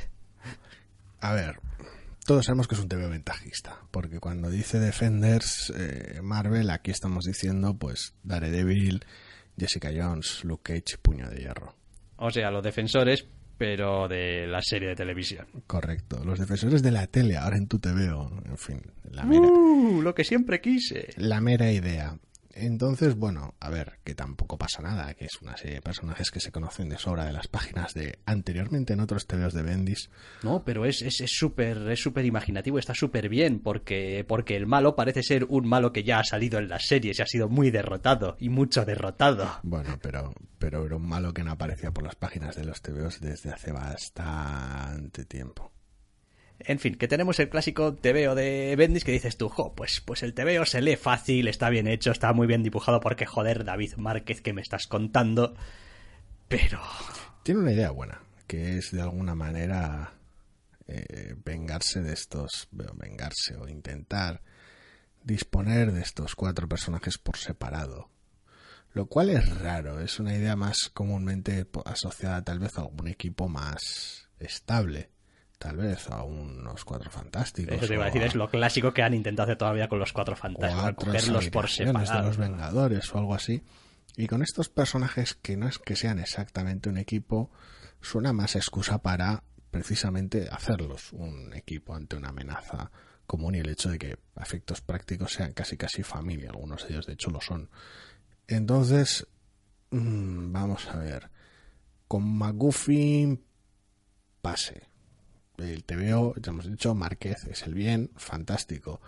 A 1.21 1.33
ver, 1.33 1.59
todos 2.25 2.45
sabemos 2.45 2.67
que 2.67 2.75
es 2.75 2.81
un 2.81 2.89
TV 2.89 3.07
ventajista, 3.07 3.79
porque 3.89 4.19
cuando 4.19 4.49
dice 4.51 4.79
Defenders, 4.79 5.73
eh, 5.75 6.19
Marvel, 6.21 6.69
aquí 6.69 6.91
estamos 6.91 7.23
diciendo, 7.25 7.75
pues, 7.77 8.13
Daredevil, 8.23 9.05
Jessica 9.57 9.89
Jones, 9.95 10.43
Luke 10.43 10.73
Cage, 10.73 10.97
Puño 11.01 11.29
de 11.29 11.37
Hierro. 11.37 11.73
O 12.17 12.29
sea, 12.29 12.51
los 12.51 12.63
defensores, 12.63 13.25
pero 13.57 14.07
de 14.09 14.45
la 14.47 14.61
serie 14.61 14.89
de 14.89 14.95
televisión. 14.95 15.47
Correcto. 15.67 16.21
Los 16.25 16.37
defensores 16.39 16.83
de 16.83 16.91
la 16.91 17.07
tele, 17.07 17.37
ahora 17.37 17.57
en 17.57 17.67
tu 17.67 17.79
TVO, 17.79 18.41
en 18.45 18.57
fin, 18.57 18.81
la 19.09 19.23
mera, 19.23 19.47
¡Uh! 19.47 20.01
Lo 20.01 20.13
que 20.13 20.25
siempre 20.25 20.59
quise. 20.59 21.13
la 21.15 21.39
mera 21.41 21.71
idea. 21.71 22.17
Entonces, 22.55 23.15
bueno, 23.15 23.53
a 23.59 23.69
ver, 23.69 23.99
que 24.05 24.15
tampoco 24.15 24.57
pasa 24.57 24.81
nada, 24.81 25.13
que 25.13 25.25
es 25.25 25.41
una 25.41 25.57
serie 25.57 25.75
de 25.75 25.81
personajes 25.81 26.31
que 26.31 26.39
se 26.39 26.53
conocen 26.53 26.87
de 26.87 26.97
sobra 26.97 27.25
de 27.25 27.33
las 27.33 27.49
páginas 27.49 27.93
de 27.93 28.19
anteriormente 28.25 28.93
en 28.93 29.01
otros 29.01 29.27
TVOs 29.27 29.53
de 29.53 29.61
Bendis. 29.61 30.09
No, 30.41 30.63
pero 30.63 30.85
es 30.85 31.01
es 31.01 31.19
es 31.19 31.31
súper 31.31 31.77
es 31.91 31.99
súper 31.99 32.25
imaginativo, 32.25 32.79
está 32.79 32.95
súper 32.95 33.27
bien 33.27 33.59
porque 33.59 34.23
porque 34.25 34.55
el 34.55 34.67
malo 34.67 34.95
parece 34.95 35.21
ser 35.21 35.43
un 35.49 35.67
malo 35.67 35.91
que 35.91 36.03
ya 36.03 36.19
ha 36.19 36.23
salido 36.23 36.57
en 36.57 36.69
las 36.69 36.87
series 36.87 37.19
y 37.19 37.21
ha 37.21 37.25
sido 37.25 37.49
muy 37.49 37.71
derrotado 37.71 38.37
y 38.39 38.47
mucho 38.47 38.85
derrotado. 38.85 39.59
Bueno, 39.63 39.99
pero, 40.01 40.33
pero 40.57 40.85
era 40.85 40.95
un 40.95 41.07
malo 41.07 41.33
que 41.33 41.43
no 41.43 41.51
aparecía 41.51 41.91
por 41.91 42.05
las 42.05 42.15
páginas 42.15 42.55
de 42.55 42.63
los 42.63 42.81
TVOs 42.81 43.19
desde 43.19 43.51
hace 43.51 43.73
bastante 43.73 45.25
tiempo. 45.25 45.74
En 46.59 46.79
fin, 46.79 46.95
que 46.95 47.07
tenemos 47.07 47.39
el 47.39 47.49
clásico 47.49 47.95
TVO 47.95 48.33
de 48.33 48.75
Bendis 48.77 49.03
que 49.03 49.11
dices 49.11 49.37
tú, 49.37 49.49
jo, 49.49 49.73
pues, 49.75 50.01
pues 50.01 50.23
el 50.23 50.33
TVO 50.33 50.65
se 50.65 50.81
lee 50.81 50.95
fácil, 50.95 51.47
está 51.47 51.69
bien 51.69 51.87
hecho, 51.87 52.11
está 52.11 52.31
muy 52.33 52.47
bien 52.47 52.63
dibujado 52.63 52.99
porque 53.01 53.25
joder, 53.25 53.65
David 53.65 53.95
Márquez, 53.97 54.41
que 54.41 54.53
me 54.53 54.61
estás 54.61 54.87
contando. 54.87 55.55
Pero... 56.47 56.79
Tiene 57.43 57.61
una 57.61 57.73
idea 57.73 57.91
buena, 57.91 58.21
que 58.47 58.77
es 58.77 58.91
de 58.91 59.01
alguna 59.01 59.35
manera 59.35 60.13
eh, 60.87 61.35
vengarse 61.43 62.01
de 62.01 62.13
estos, 62.13 62.67
vengarse 62.71 63.55
o 63.57 63.67
intentar 63.67 64.41
disponer 65.23 65.91
de 65.91 66.01
estos 66.01 66.35
cuatro 66.35 66.69
personajes 66.69 67.17
por 67.17 67.37
separado. 67.37 68.09
Lo 68.93 69.07
cual 69.07 69.29
es 69.29 69.59
raro, 69.59 69.99
es 69.99 70.19
una 70.19 70.35
idea 70.35 70.55
más 70.55 70.89
comúnmente 70.93 71.67
asociada 71.83 72.43
tal 72.43 72.59
vez 72.59 72.77
a 72.77 72.85
un 72.85 73.07
equipo 73.07 73.49
más 73.49 74.29
estable. 74.39 75.09
Tal 75.57 75.77
vez 75.77 76.09
a 76.09 76.23
unos 76.23 76.83
cuatro 76.83 77.09
fantásticos. 77.09 77.75
Eso 77.77 77.87
te 77.87 77.93
iba 77.93 78.03
a 78.03 78.07
decir, 78.07 78.23
es 78.23 78.35
lo 78.35 78.49
clásico 78.49 78.93
que 78.93 79.01
han 79.01 79.13
intentado 79.13 79.45
hacer 79.45 79.57
todavía 79.57 79.87
con 79.87 79.99
los 79.99 80.11
cuatro 80.11 80.35
fantásticos, 80.35 81.05
cogerlos 81.05 81.49
por 81.49 81.69
separado. 81.69 82.21
de 82.21 82.27
los 82.27 82.37
Vengadores 82.37 83.13
o 83.13 83.17
algo 83.17 83.33
así. 83.33 83.63
Y 84.17 84.27
con 84.27 84.41
estos 84.41 84.69
personajes 84.69 85.33
que 85.33 85.57
no 85.57 85.67
es 85.67 85.77
que 85.79 85.95
sean 85.95 86.19
exactamente 86.19 86.89
un 86.89 86.97
equipo, 86.97 87.51
suena 88.01 88.33
más 88.33 88.55
excusa 88.55 88.99
para 89.01 89.43
precisamente 89.71 90.47
hacerlos 90.49 91.11
un 91.11 91.53
equipo 91.53 91.95
ante 91.95 92.15
una 92.15 92.29
amenaza 92.29 92.91
común 93.25 93.55
y 93.55 93.59
el 93.59 93.69
hecho 93.69 93.89
de 93.89 93.99
que 93.99 94.17
a 94.35 94.43
efectos 94.43 94.81
prácticos 94.81 95.33
sean 95.33 95.51
casi 95.53 95.75
casi 95.77 96.03
familia, 96.03 96.51
algunos 96.51 96.83
de 96.83 96.93
ellos 96.93 97.07
de 97.07 97.13
hecho 97.13 97.31
lo 97.31 97.41
son. 97.41 97.69
Entonces, 98.47 99.27
mm, 99.89 100.51
vamos 100.51 100.87
a 100.87 100.97
ver, 100.97 101.29
con 102.07 102.23
McGuffin 102.23 103.43
pase. 104.41 104.83
El 105.57 105.83
TVO, 105.83 106.35
ya 106.37 106.51
hemos 106.51 106.69
dicho, 106.69 106.93
Márquez 106.95 107.45
es 107.45 107.63
el 107.63 107.73
bien, 107.73 108.11
fantástico. 108.15 109.01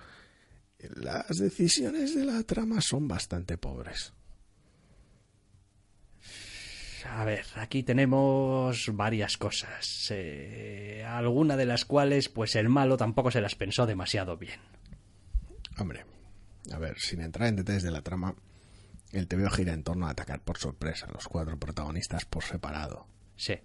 Las 0.79 1.37
decisiones 1.37 2.15
de 2.15 2.25
la 2.25 2.43
trama 2.43 2.81
son 2.81 3.07
bastante 3.07 3.57
pobres. 3.57 4.13
A 7.09 7.23
ver, 7.23 7.45
aquí 7.55 7.83
tenemos 7.83 8.89
varias 8.93 9.37
cosas, 9.37 10.07
eh, 10.11 11.05
alguna 11.07 11.55
de 11.55 11.65
las 11.65 11.85
cuales 11.85 12.27
pues 12.27 12.55
el 12.55 12.69
malo 12.69 12.97
tampoco 12.97 13.31
se 13.31 13.39
las 13.39 13.55
pensó 13.55 13.85
demasiado 13.85 14.37
bien. 14.37 14.59
Hombre, 15.77 16.05
a 16.73 16.79
ver, 16.79 16.99
sin 16.99 17.21
entrar 17.21 17.47
en 17.47 17.55
detalles 17.55 17.83
de 17.83 17.91
la 17.91 18.01
trama, 18.01 18.35
el 19.11 19.27
TVO 19.27 19.49
gira 19.49 19.73
en 19.73 19.83
torno 19.83 20.07
a 20.07 20.11
atacar 20.11 20.41
por 20.41 20.57
sorpresa 20.57 21.05
a 21.05 21.11
los 21.11 21.27
cuatro 21.27 21.57
protagonistas 21.57 22.25
por 22.25 22.43
separado. 22.43 23.07
Sí. 23.35 23.55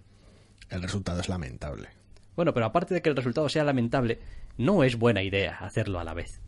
El 0.69 0.81
resultado 0.81 1.19
es 1.19 1.27
lamentable. 1.27 1.89
Bueno, 2.35 2.53
pero 2.53 2.65
aparte 2.65 2.93
de 2.93 3.01
que 3.01 3.09
el 3.09 3.15
resultado 3.15 3.49
sea 3.49 3.63
lamentable, 3.63 4.19
no 4.57 4.83
es 4.83 4.97
buena 4.97 5.21
idea 5.23 5.57
hacerlo 5.59 5.99
a 5.99 6.03
la 6.03 6.13
vez. 6.13 6.41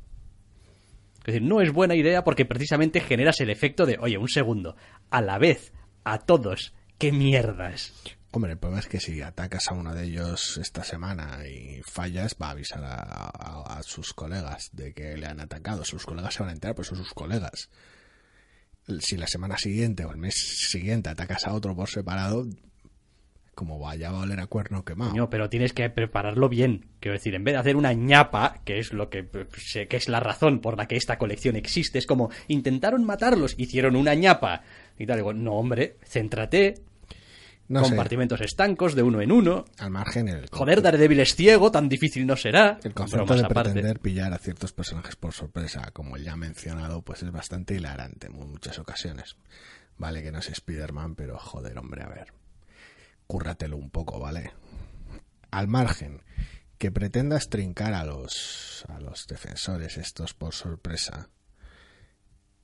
Es 1.20 1.34
decir, 1.34 1.42
no 1.42 1.62
es 1.62 1.72
buena 1.72 1.96
idea 1.96 2.24
porque 2.24 2.46
precisamente 2.46 3.02
generas 3.02 3.40
el 3.40 3.50
efecto 3.50 3.86
de, 3.86 3.98
oye, 4.00 4.18
un 4.18 4.30
segundo, 4.30 4.76
a 5.10 5.22
la 5.22 5.40
vez, 5.40 5.74
a 6.04 6.20
todos, 6.20 6.74
qué 7.00 7.12
mierdas. 7.12 7.94
Hombre, 8.36 8.52
el 8.52 8.58
problema 8.58 8.82
es 8.82 8.88
que 8.88 9.00
si 9.00 9.22
atacas 9.22 9.70
a 9.70 9.74
uno 9.74 9.96
de 9.96 10.04
ellos 10.04 10.58
esta 10.58 10.84
semana 10.84 11.48
y 11.48 11.82
fallas, 11.84 12.36
va 12.40 12.50
a 12.50 12.52
avisar 12.52 12.84
a, 12.84 13.80
sus 13.84 14.14
colegas 14.14 14.70
de 14.74 14.94
que 14.94 15.16
le 15.16 15.26
han 15.26 15.40
atacado. 15.40 15.86
Sus 15.86 16.06
colegas 16.06 16.34
se 16.34 16.44
van 16.44 16.50
a 16.50 16.54
enterar, 16.54 16.76
pues 16.76 16.90
son 16.90 16.98
sus 16.98 17.14
colegas. 17.14 17.70
Si 19.00 19.16
la 19.16 19.28
semana 19.28 19.58
siguiente 19.58 20.04
o 20.04 20.12
el 20.12 20.18
mes 20.18 20.36
siguiente 20.70 21.10
atacas 21.10 21.48
a 21.48 21.54
otro 21.54 21.76
por 21.78 21.90
separado, 21.90 22.46
como 23.56 23.80
vaya 23.80 24.10
a 24.10 24.20
oler 24.20 24.40
a 24.42 24.48
cuerno 24.48 24.84
quemado. 24.84 25.16
No, 25.16 25.30
pero 25.30 25.50
tienes 25.50 25.74
que 25.74 25.90
prepararlo 25.90 26.50
bien. 26.50 26.90
Quiero 27.00 27.14
decir, 27.14 27.34
en 27.34 27.44
vez 27.44 27.54
de 27.54 27.60
hacer 27.60 27.78
una 27.78 27.94
ñapa, 27.94 28.62
que 28.66 28.80
es 28.80 28.94
lo 28.94 29.10
que, 29.10 29.28
que 29.28 29.98
es 29.98 30.10
la 30.10 30.20
razón 30.20 30.60
por 30.60 30.78
la 30.78 30.88
que 30.88 30.98
esta 30.98 31.18
colección 31.18 31.56
existe, 31.56 31.98
es 31.98 32.06
como 32.06 32.30
intentaron 32.50 33.04
matarlos, 33.06 33.56
hicieron 33.58 33.96
una 33.96 34.14
ñapa. 34.14 34.62
Y 35.00 35.06
tal, 35.08 35.18
digo, 35.18 35.34
no, 35.34 35.54
hombre, 35.54 35.98
céntrate. 36.04 36.76
compartimentos 37.68 38.42
estancos 38.42 38.94
de 38.94 39.04
uno 39.04 39.22
en 39.22 39.32
uno. 39.32 39.66
Al 39.80 39.90
margen 39.90 40.28
el 40.28 40.48
Joder, 40.52 40.82
Daredevil 40.82 41.22
es 41.22 41.36
ciego, 41.36 41.72
tan 41.72 41.88
difícil 41.88 42.28
no 42.28 42.36
será. 42.36 42.78
El 42.84 42.94
concepto 42.94 43.36
de 43.36 43.46
pretender 43.46 44.00
pillar 44.00 44.34
a 44.34 44.38
ciertos 44.38 44.74
personajes 44.74 45.16
por 45.16 45.34
sorpresa, 45.34 45.92
como 45.94 46.18
ya 46.18 46.36
mencionado, 46.36 47.02
pues 47.02 47.24
es 47.24 47.32
bastante 47.32 47.76
hilarante 47.76 48.28
en 48.28 48.34
muchas 48.34 48.78
ocasiones. 48.80 49.38
Vale 49.98 50.22
que 50.22 50.32
no 50.34 50.40
es 50.40 50.50
Spider-Man, 50.50 51.16
pero 51.16 51.38
joder, 51.38 51.78
hombre, 51.78 52.04
a 52.04 52.10
ver 52.10 52.45
cúrratelo 53.28 53.78
un 53.78 53.90
poco, 53.90 54.20
¿vale? 54.20 54.54
Al 55.52 55.68
margen, 55.68 56.22
que 56.78 56.92
pretendas 56.92 57.50
trincar 57.50 57.94
a 57.94 58.04
los, 58.04 58.86
a 58.90 59.00
los 59.00 59.28
defensores 59.28 59.98
estos 59.98 60.34
por 60.34 60.54
sorpresa 60.54 61.30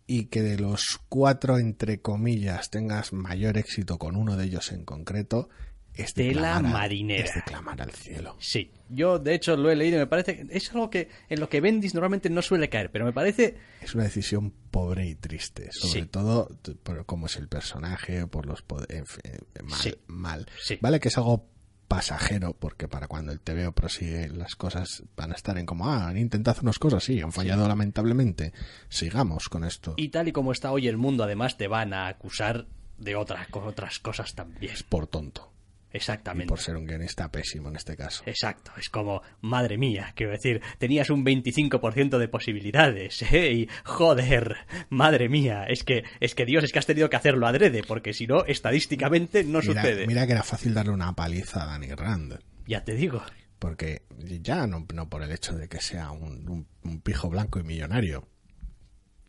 y 0.08 0.26
que 0.26 0.42
de 0.42 0.60
los 0.60 1.00
cuatro, 1.08 1.58
entre 1.58 2.02
comillas, 2.02 2.70
tengas 2.70 3.14
mayor 3.14 3.58
éxito 3.58 3.98
con 3.98 4.18
uno 4.18 4.36
de 4.36 4.46
ellos 4.46 4.72
en 4.74 4.84
concreto, 4.84 5.50
Estela 5.94 6.60
marinera. 6.60 7.26
Es 7.26 7.36
de 7.36 7.42
clamar 7.42 7.82
al 7.82 7.92
cielo. 7.92 8.36
Sí, 8.40 8.72
yo 8.90 9.20
de 9.20 9.34
hecho 9.34 9.56
lo 9.58 9.70
he 9.70 9.76
leído 9.76 9.98
y 9.98 10.00
me 10.00 10.08
parece 10.08 10.46
es 10.50 10.72
algo 10.72 10.90
que 10.90 11.10
en 11.30 11.40
lo 11.40 11.50
que 11.50 11.62
Bendis 11.62 11.94
normalmente 11.94 12.30
no 12.30 12.42
suele 12.42 12.70
caer, 12.70 12.92
pero 12.92 13.06
me 13.06 13.14
parece 13.14 13.58
es 13.82 13.94
una 13.94 14.06
decisión 14.06 14.54
pobre 14.72 15.08
y 15.08 15.16
triste, 15.16 15.70
sobre 15.72 16.06
todo 16.06 16.50
por 16.84 17.06
cómo 17.06 17.26
es 17.26 17.36
el 17.36 17.48
personaje, 17.48 18.28
por 18.28 18.46
los 18.46 18.62
poderes, 18.62 19.20
mal, 19.64 19.98
mal. 20.08 20.48
Vale 20.80 21.00
que 21.00 21.10
es 21.10 21.18
algo 21.18 21.52
pasajero, 21.92 22.54
porque 22.54 22.88
para 22.88 23.10
cuando 23.10 23.34
el 23.34 23.42
TVO 23.42 23.74
prosigue 23.74 24.30
las 24.30 24.56
cosas 24.56 25.04
van 25.18 25.34
a 25.34 25.36
estar 25.36 25.58
en 25.58 25.66
como, 25.66 25.90
ah, 25.90 26.08
han 26.08 26.16
intentado 26.16 26.54
hacer 26.54 26.64
unas 26.64 26.80
cosas, 26.80 27.04
sí, 27.04 27.20
han 27.20 27.34
fallado 27.34 27.68
lamentablemente, 27.68 28.54
sigamos 28.88 29.50
con 29.50 29.66
esto. 29.66 29.96
Y 29.98 30.08
tal 30.08 30.30
y 30.30 30.32
como 30.32 30.54
está 30.54 30.72
hoy 30.72 30.88
el 30.88 30.96
mundo, 30.96 31.26
además 31.26 31.58
te 31.58 31.68
van 31.68 31.94
a 31.94 32.08
acusar 32.08 32.66
de 32.98 33.18
otras, 33.18 33.46
otras 33.52 34.00
cosas 34.00 34.34
también. 34.36 34.72
Es 34.72 34.84
por 34.84 35.08
tonto. 35.08 35.52
Exactamente. 35.94 36.46
Y 36.46 36.48
por 36.48 36.60
ser 36.60 36.78
un 36.78 36.86
guionista 36.86 37.30
pésimo 37.30 37.70
en 37.70 37.76
este 37.76 37.98
caso. 37.98 38.24
Exacto, 38.26 38.72
es 38.78 38.90
como, 38.90 39.22
madre 39.42 39.78
mía, 39.78 40.14
quiero 40.16 40.32
decir, 40.32 40.62
tenías 40.78 41.10
un 41.10 41.26
25% 41.26 42.18
de 42.18 42.28
posibilidades, 42.28 43.22
¿eh? 43.32 43.52
Y 43.52 43.70
joder, 43.84 44.58
madre 44.90 45.30
mía, 45.30 45.66
es 45.68 45.84
que, 45.84 46.04
es 46.20 46.36
que 46.36 46.46
Dios, 46.46 46.64
es 46.64 46.72
que 46.72 46.80
has 46.80 46.86
tenido 46.86 47.10
que 47.10 47.18
hacerlo 47.18 47.48
adrede, 47.48 47.84
porque 47.84 48.14
si 48.14 48.28
no, 48.28 48.46
estadísticamente 48.46 49.44
no 49.44 49.62
sucede. 49.62 50.08
Mira 50.08 50.26
que 50.26 50.34
era 50.34 50.44
fácil 50.44 50.74
darle 50.74 50.94
una 50.94 51.14
paliza 51.14 51.64
a 51.64 51.66
Danny 51.68 51.94
Rand. 51.94 52.40
Ya 52.66 52.84
te 52.84 52.96
digo. 52.96 53.22
Porque 53.60 54.04
ya 54.18 54.66
no, 54.66 54.88
no 54.94 55.10
por 55.10 55.22
el 55.24 55.32
hecho 55.32 55.56
de 55.56 55.68
que 55.68 55.82
sea 55.82 56.12
un, 56.12 56.68
pijo 57.04 57.30
blanco 57.30 57.60
y 57.60 57.64
millonario, 57.64 58.28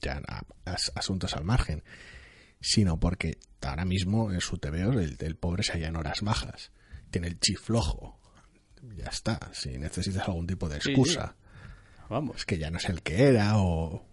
ya 0.01 0.23
asuntos 0.95 1.35
al 1.35 1.45
margen, 1.45 1.83
sino 2.63 2.99
porque 2.99 3.37
ahora 3.61 3.85
mismo 3.85 4.33
en 4.33 4.41
su 4.41 4.57
TVO 4.57 4.93
el, 4.93 5.17
el 5.19 5.37
pobre 5.37 5.63
se 5.63 5.73
halla 5.73 5.89
en 5.89 5.97
horas 5.97 6.23
bajas. 6.23 6.73
Tiene 7.11 7.29
el 7.29 7.39
chiflojo. 7.39 8.19
Ya 8.97 9.07
está. 9.07 9.39
Si 9.53 9.77
necesitas 9.79 10.27
algún 10.27 10.47
tipo 10.47 10.69
de 10.69 10.77
excusa. 10.77 11.37
Vamos. 12.09 12.39
Es 12.39 12.47
que 12.47 12.59
ya 12.59 12.71
no 12.71 12.79
es 12.79 12.89
el 12.89 13.03
que 13.03 13.25
era 13.25 13.59
o. 13.59 14.05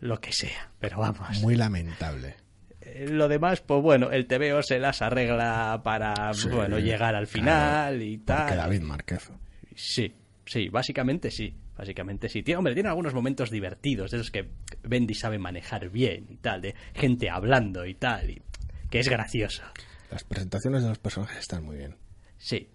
Lo 0.00 0.20
que 0.20 0.32
sea, 0.32 0.72
pero 0.78 0.98
vamos. 0.98 1.40
Muy 1.40 1.54
lamentable. 1.54 2.36
Eh, 2.80 3.06
lo 3.08 3.28
demás, 3.28 3.60
pues 3.60 3.82
bueno, 3.82 4.10
el 4.10 4.26
TVO 4.26 4.62
se 4.62 4.78
las 4.78 5.02
arregla 5.02 5.80
para 5.84 6.32
bueno 6.50 6.78
llegar 6.78 7.14
al 7.14 7.26
final 7.26 8.02
y 8.02 8.18
tal. 8.18 8.48
Que 8.48 8.56
David 8.56 8.82
Márquez. 8.82 9.30
Sí, 9.74 10.12
sí, 10.44 10.68
básicamente 10.68 11.30
sí. 11.30 11.54
Básicamente 11.78 12.28
sí. 12.28 12.42
Tiene, 12.42 12.58
hombre, 12.58 12.74
tiene 12.74 12.88
algunos 12.88 13.14
momentos 13.14 13.50
divertidos, 13.50 14.10
de 14.10 14.16
esos 14.16 14.32
que 14.32 14.48
Bendy 14.82 15.14
sabe 15.14 15.38
manejar 15.38 15.88
bien 15.90 16.26
y 16.28 16.36
tal, 16.36 16.60
de 16.60 16.74
gente 16.92 17.30
hablando 17.30 17.86
y 17.86 17.94
tal, 17.94 18.30
y 18.30 18.42
que 18.90 18.98
es 18.98 19.08
gracioso. 19.08 19.62
Las 20.10 20.24
presentaciones 20.24 20.82
de 20.82 20.88
los 20.88 20.98
personajes 20.98 21.38
están 21.38 21.64
muy 21.64 21.76
bien. 21.76 21.96
Sí, 22.36 22.68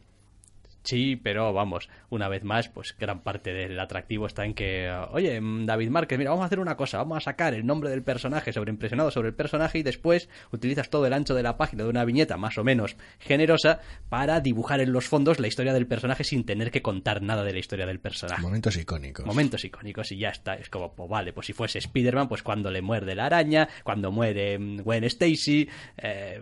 Sí, 0.83 1.15
pero 1.15 1.53
vamos, 1.53 1.89
una 2.09 2.27
vez 2.27 2.43
más, 2.43 2.67
pues 2.67 2.95
gran 2.97 3.21
parte 3.21 3.53
del 3.53 3.79
atractivo 3.79 4.27
está 4.27 4.45
en 4.45 4.53
que, 4.53 4.91
oye, 5.11 5.39
mm, 5.39 5.65
David 5.65 5.89
Márquez, 5.89 6.17
mira, 6.17 6.31
vamos 6.31 6.43
a 6.43 6.47
hacer 6.47 6.59
una 6.59 6.75
cosa, 6.75 6.97
vamos 6.97 7.17
a 7.17 7.21
sacar 7.21 7.53
el 7.53 7.65
nombre 7.65 7.89
del 7.89 8.03
personaje 8.03 8.51
sobreimpresionado 8.51 9.09
sobre 9.09 9.29
el 9.29 9.33
personaje 9.33 9.79
y 9.79 9.83
después 9.83 10.29
utilizas 10.51 10.89
todo 10.89 11.05
el 11.07 11.13
ancho 11.13 11.35
de 11.35 11.43
la 11.43 11.55
página 11.55 11.83
de 11.83 11.89
una 11.89 12.03
viñeta 12.03 12.35
más 12.37 12.57
o 12.57 12.63
menos 12.63 12.97
generosa 13.19 13.79
para 14.09 14.41
dibujar 14.41 14.81
en 14.81 14.91
los 14.91 15.07
fondos 15.07 15.39
la 15.39 15.47
historia 15.47 15.73
del 15.73 15.87
personaje 15.87 16.25
sin 16.25 16.45
tener 16.45 16.69
que 16.69 16.81
contar 16.81 17.21
nada 17.21 17.43
de 17.43 17.53
la 17.53 17.59
historia 17.59 17.85
del 17.85 17.99
personaje. 17.99 18.41
Momentos 18.41 18.75
icónicos. 18.75 19.25
Momentos 19.25 19.63
icónicos 19.63 20.11
y 20.11 20.17
ya 20.17 20.29
está. 20.29 20.55
Es 20.55 20.69
como, 20.69 20.93
pues 20.93 21.09
vale, 21.09 21.31
pues 21.31 21.47
si 21.47 21.53
fuese 21.53 21.79
Spider-Man, 21.79 22.27
pues 22.27 22.43
cuando 22.43 22.69
le 22.69 22.81
muerde 22.81 23.15
la 23.15 23.27
araña, 23.27 23.69
cuando 23.83 24.11
muere 24.11 24.59
mm, 24.59 24.81
Gwen 24.81 25.05
Stacy, 25.05 25.69
eh, 25.97 26.41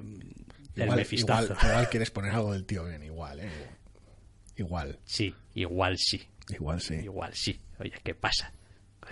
el 0.76 0.84
igual, 0.84 1.06
igual, 1.12 1.90
quieres 1.90 2.12
poner 2.12 2.34
algo 2.34 2.54
del 2.54 2.66
tío 2.66 2.86
Ben, 2.86 3.04
igual, 3.04 3.42
¿eh? 3.42 3.46
Igual. 3.46 3.81
Sí, 5.04 5.34
igual 5.56 5.98
sí. 5.98 6.22
Igual 6.50 6.82
sí. 6.82 6.96
Igual 6.96 7.34
sí. 7.34 7.60
Oye, 7.80 7.94
¿qué 8.04 8.14
pasa? 8.16 8.54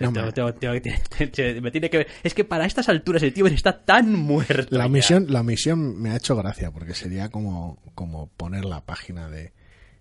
me 0.00 1.70
tiene 1.70 1.90
que 1.90 2.06
Es 2.22 2.32
que 2.32 2.44
para 2.44 2.64
estas 2.64 2.88
alturas 2.88 3.22
el 3.22 3.34
tío 3.34 3.46
está 3.46 3.84
tan 3.84 4.14
muerto. 4.14 4.76
La 4.76 4.88
misión, 4.88 5.26
la 5.28 5.42
misión 5.42 6.00
me 6.00 6.10
ha 6.10 6.16
hecho 6.16 6.36
gracia 6.36 6.70
porque 6.70 6.94
sería 6.94 7.28
como, 7.28 7.82
como 7.94 8.28
poner 8.28 8.64
la 8.64 8.84
página 8.84 9.28
de. 9.28 9.52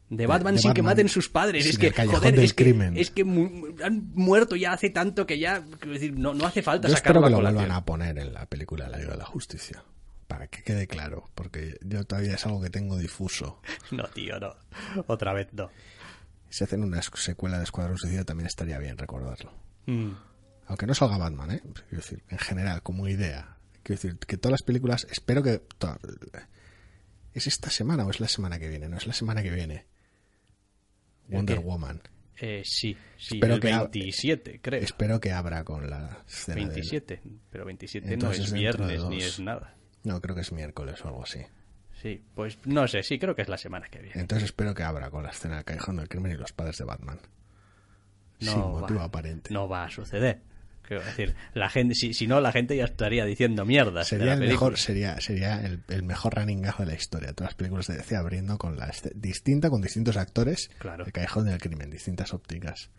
De 0.10 0.26
Batman 0.26 0.58
sin 0.58 0.74
que 0.74 0.82
maten 0.82 1.08
sus 1.08 1.30
padres. 1.30 1.68
Es 1.68 1.78
que, 1.78 1.92
joder, 1.92 2.40
es 2.40 2.56
crimen. 2.56 2.96
que, 2.96 3.02
es 3.02 3.12
que 3.12 3.22
han 3.22 4.10
muerto 4.16 4.56
ya 4.56 4.74
hace 4.74 4.90
tanto 4.90 5.28
que 5.28 5.38
ya. 5.38 5.60
Decir, 5.86 6.18
no, 6.18 6.34
no 6.34 6.48
hace 6.48 6.64
falta 6.64 6.88
Yo 6.88 6.96
espero 6.96 7.22
que 7.22 7.30
lo 7.30 7.42
vuelvan 7.42 7.72
a 7.72 7.86
poner 7.86 8.18
en 8.18 8.34
la 8.34 8.48
película 8.48 8.90
La 8.90 8.98
Liga 8.98 9.12
de 9.12 9.18
la 9.18 9.26
Justicia 9.26 9.84
para 10.30 10.48
que 10.48 10.62
quede 10.62 10.86
claro, 10.86 11.28
porque 11.34 11.78
yo 11.82 12.04
todavía 12.04 12.36
es 12.36 12.46
algo 12.46 12.62
que 12.62 12.70
tengo 12.70 12.98
difuso. 12.98 13.60
No, 13.92 14.04
tío, 14.10 14.40
no. 14.40 14.56
Otra 15.08 15.34
vez 15.34 15.48
no. 15.54 15.70
Si 16.50 16.64
hacen 16.64 16.84
una 16.84 17.02
secuela 17.02 17.58
de 17.58 17.64
Escuadrón 17.64 17.98
Suicida 17.98 18.24
también 18.24 18.46
estaría 18.46 18.78
bien 18.78 18.96
recordarlo. 18.98 19.52
Mm. 19.88 20.12
Aunque 20.68 20.86
no 20.86 20.94
salga 20.94 21.18
Batman, 21.18 21.52
¿eh? 21.52 21.62
Quiero 21.64 21.98
decir, 22.04 22.24
en 22.30 22.38
general, 22.38 22.84
como 22.84 23.08
idea. 23.08 23.58
Quiero 23.82 24.00
decir, 24.02 24.20
que 24.20 24.38
todas 24.38 24.52
las 24.52 24.62
películas, 24.62 25.08
espero 25.10 25.42
que... 25.42 25.64
¿Es 27.34 27.48
esta 27.48 27.72
semana 27.72 28.06
o 28.06 28.12
es 28.12 28.20
la 28.20 28.28
semana 28.28 28.60
que 28.60 28.70
viene? 28.70 28.88
No, 28.88 28.98
es 28.98 29.08
la 29.08 29.14
semana 29.14 29.42
que 29.42 29.50
viene. 29.50 29.86
¿El 31.28 31.36
Wonder? 31.38 31.60
Woman. 31.60 32.02
Eh, 32.38 32.62
sí, 32.64 32.96
sí, 33.18 33.36
Espero 33.36 33.56
el 33.56 33.60
que 33.62 33.72
hab- 33.74 33.92
27, 33.92 34.60
creo. 34.62 34.82
Espero 34.82 35.20
que 35.20 35.32
abra 35.32 35.64
con 35.64 35.90
la 35.90 36.24
escena 36.28 36.56
del- 36.56 36.68
27, 36.70 37.22
pero 37.50 37.66
27 37.66 38.14
Entonces, 38.14 38.40
no 38.40 38.46
es 38.46 38.54
viernes 38.54 39.04
ni 39.06 39.18
es 39.22 39.40
nada. 39.40 39.76
No, 40.04 40.22
creo 40.22 40.36
que 40.36 40.42
es 40.42 40.52
miércoles 40.52 41.04
o 41.04 41.08
algo 41.10 41.24
así. 41.24 41.42
Sí, 42.02 42.24
pues 42.34 42.58
no 42.66 42.88
sé, 42.88 43.04
sí, 43.04 43.20
creo 43.20 43.36
que 43.36 43.42
es 43.42 43.50
la 43.50 43.58
semana 43.58 43.88
que 43.90 44.00
viene. 44.00 44.20
Entonces 44.22 44.46
espero 44.46 44.74
que 44.74 44.84
abra 44.84 45.10
con 45.10 45.24
la 45.24 45.30
escena 45.32 45.56
del 45.58 45.66
Callejón 45.66 45.98
del 45.98 46.08
Crimen 46.08 46.32
y 46.32 46.36
los 46.36 46.54
padres 46.54 46.78
de 46.78 46.86
Batman. 46.86 47.20
No 48.40 48.52
Sin 48.52 48.62
va- 48.62 48.66
motivo 48.80 49.02
aparente. 49.02 49.54
No 49.54 49.68
va 49.68 49.84
a 49.84 49.90
suceder. 49.90 50.42
Quiero 50.82 51.04
decir, 51.04 51.36
la 51.54 51.70
gente, 51.70 51.94
si, 51.94 52.14
si 52.16 52.26
no, 52.26 52.42
la 52.42 52.52
gente 52.52 52.76
ya 52.76 52.86
estaría 52.86 53.24
diciendo 53.26 53.64
mierdas. 53.64 54.10
de 54.10 54.18
Sería 54.18 54.34
el 54.34 54.40
mejor, 54.40 54.78
sería, 54.78 55.20
sería 55.22 55.64
el, 55.64 55.84
el 55.90 56.02
mejor 56.04 56.34
running 56.36 56.62
gag 56.64 56.78
de 56.78 56.86
la 56.88 56.96
historia. 56.96 57.34
Todas 57.34 57.52
las 57.52 57.56
películas 57.56 57.86
de 57.88 57.98
DC 57.98 58.16
abriendo 58.16 58.58
con 58.58 58.76
la 58.78 58.88
este- 58.88 59.12
distinta, 59.14 59.70
con 59.70 59.82
distintos 59.82 60.18
actores. 60.18 60.72
Claro. 60.80 61.06
El 61.06 61.12
Callejón 61.12 61.46
del 61.46 61.60
Crimen, 61.60 61.92
distintas 61.92 62.34
ópticas. 62.34 62.90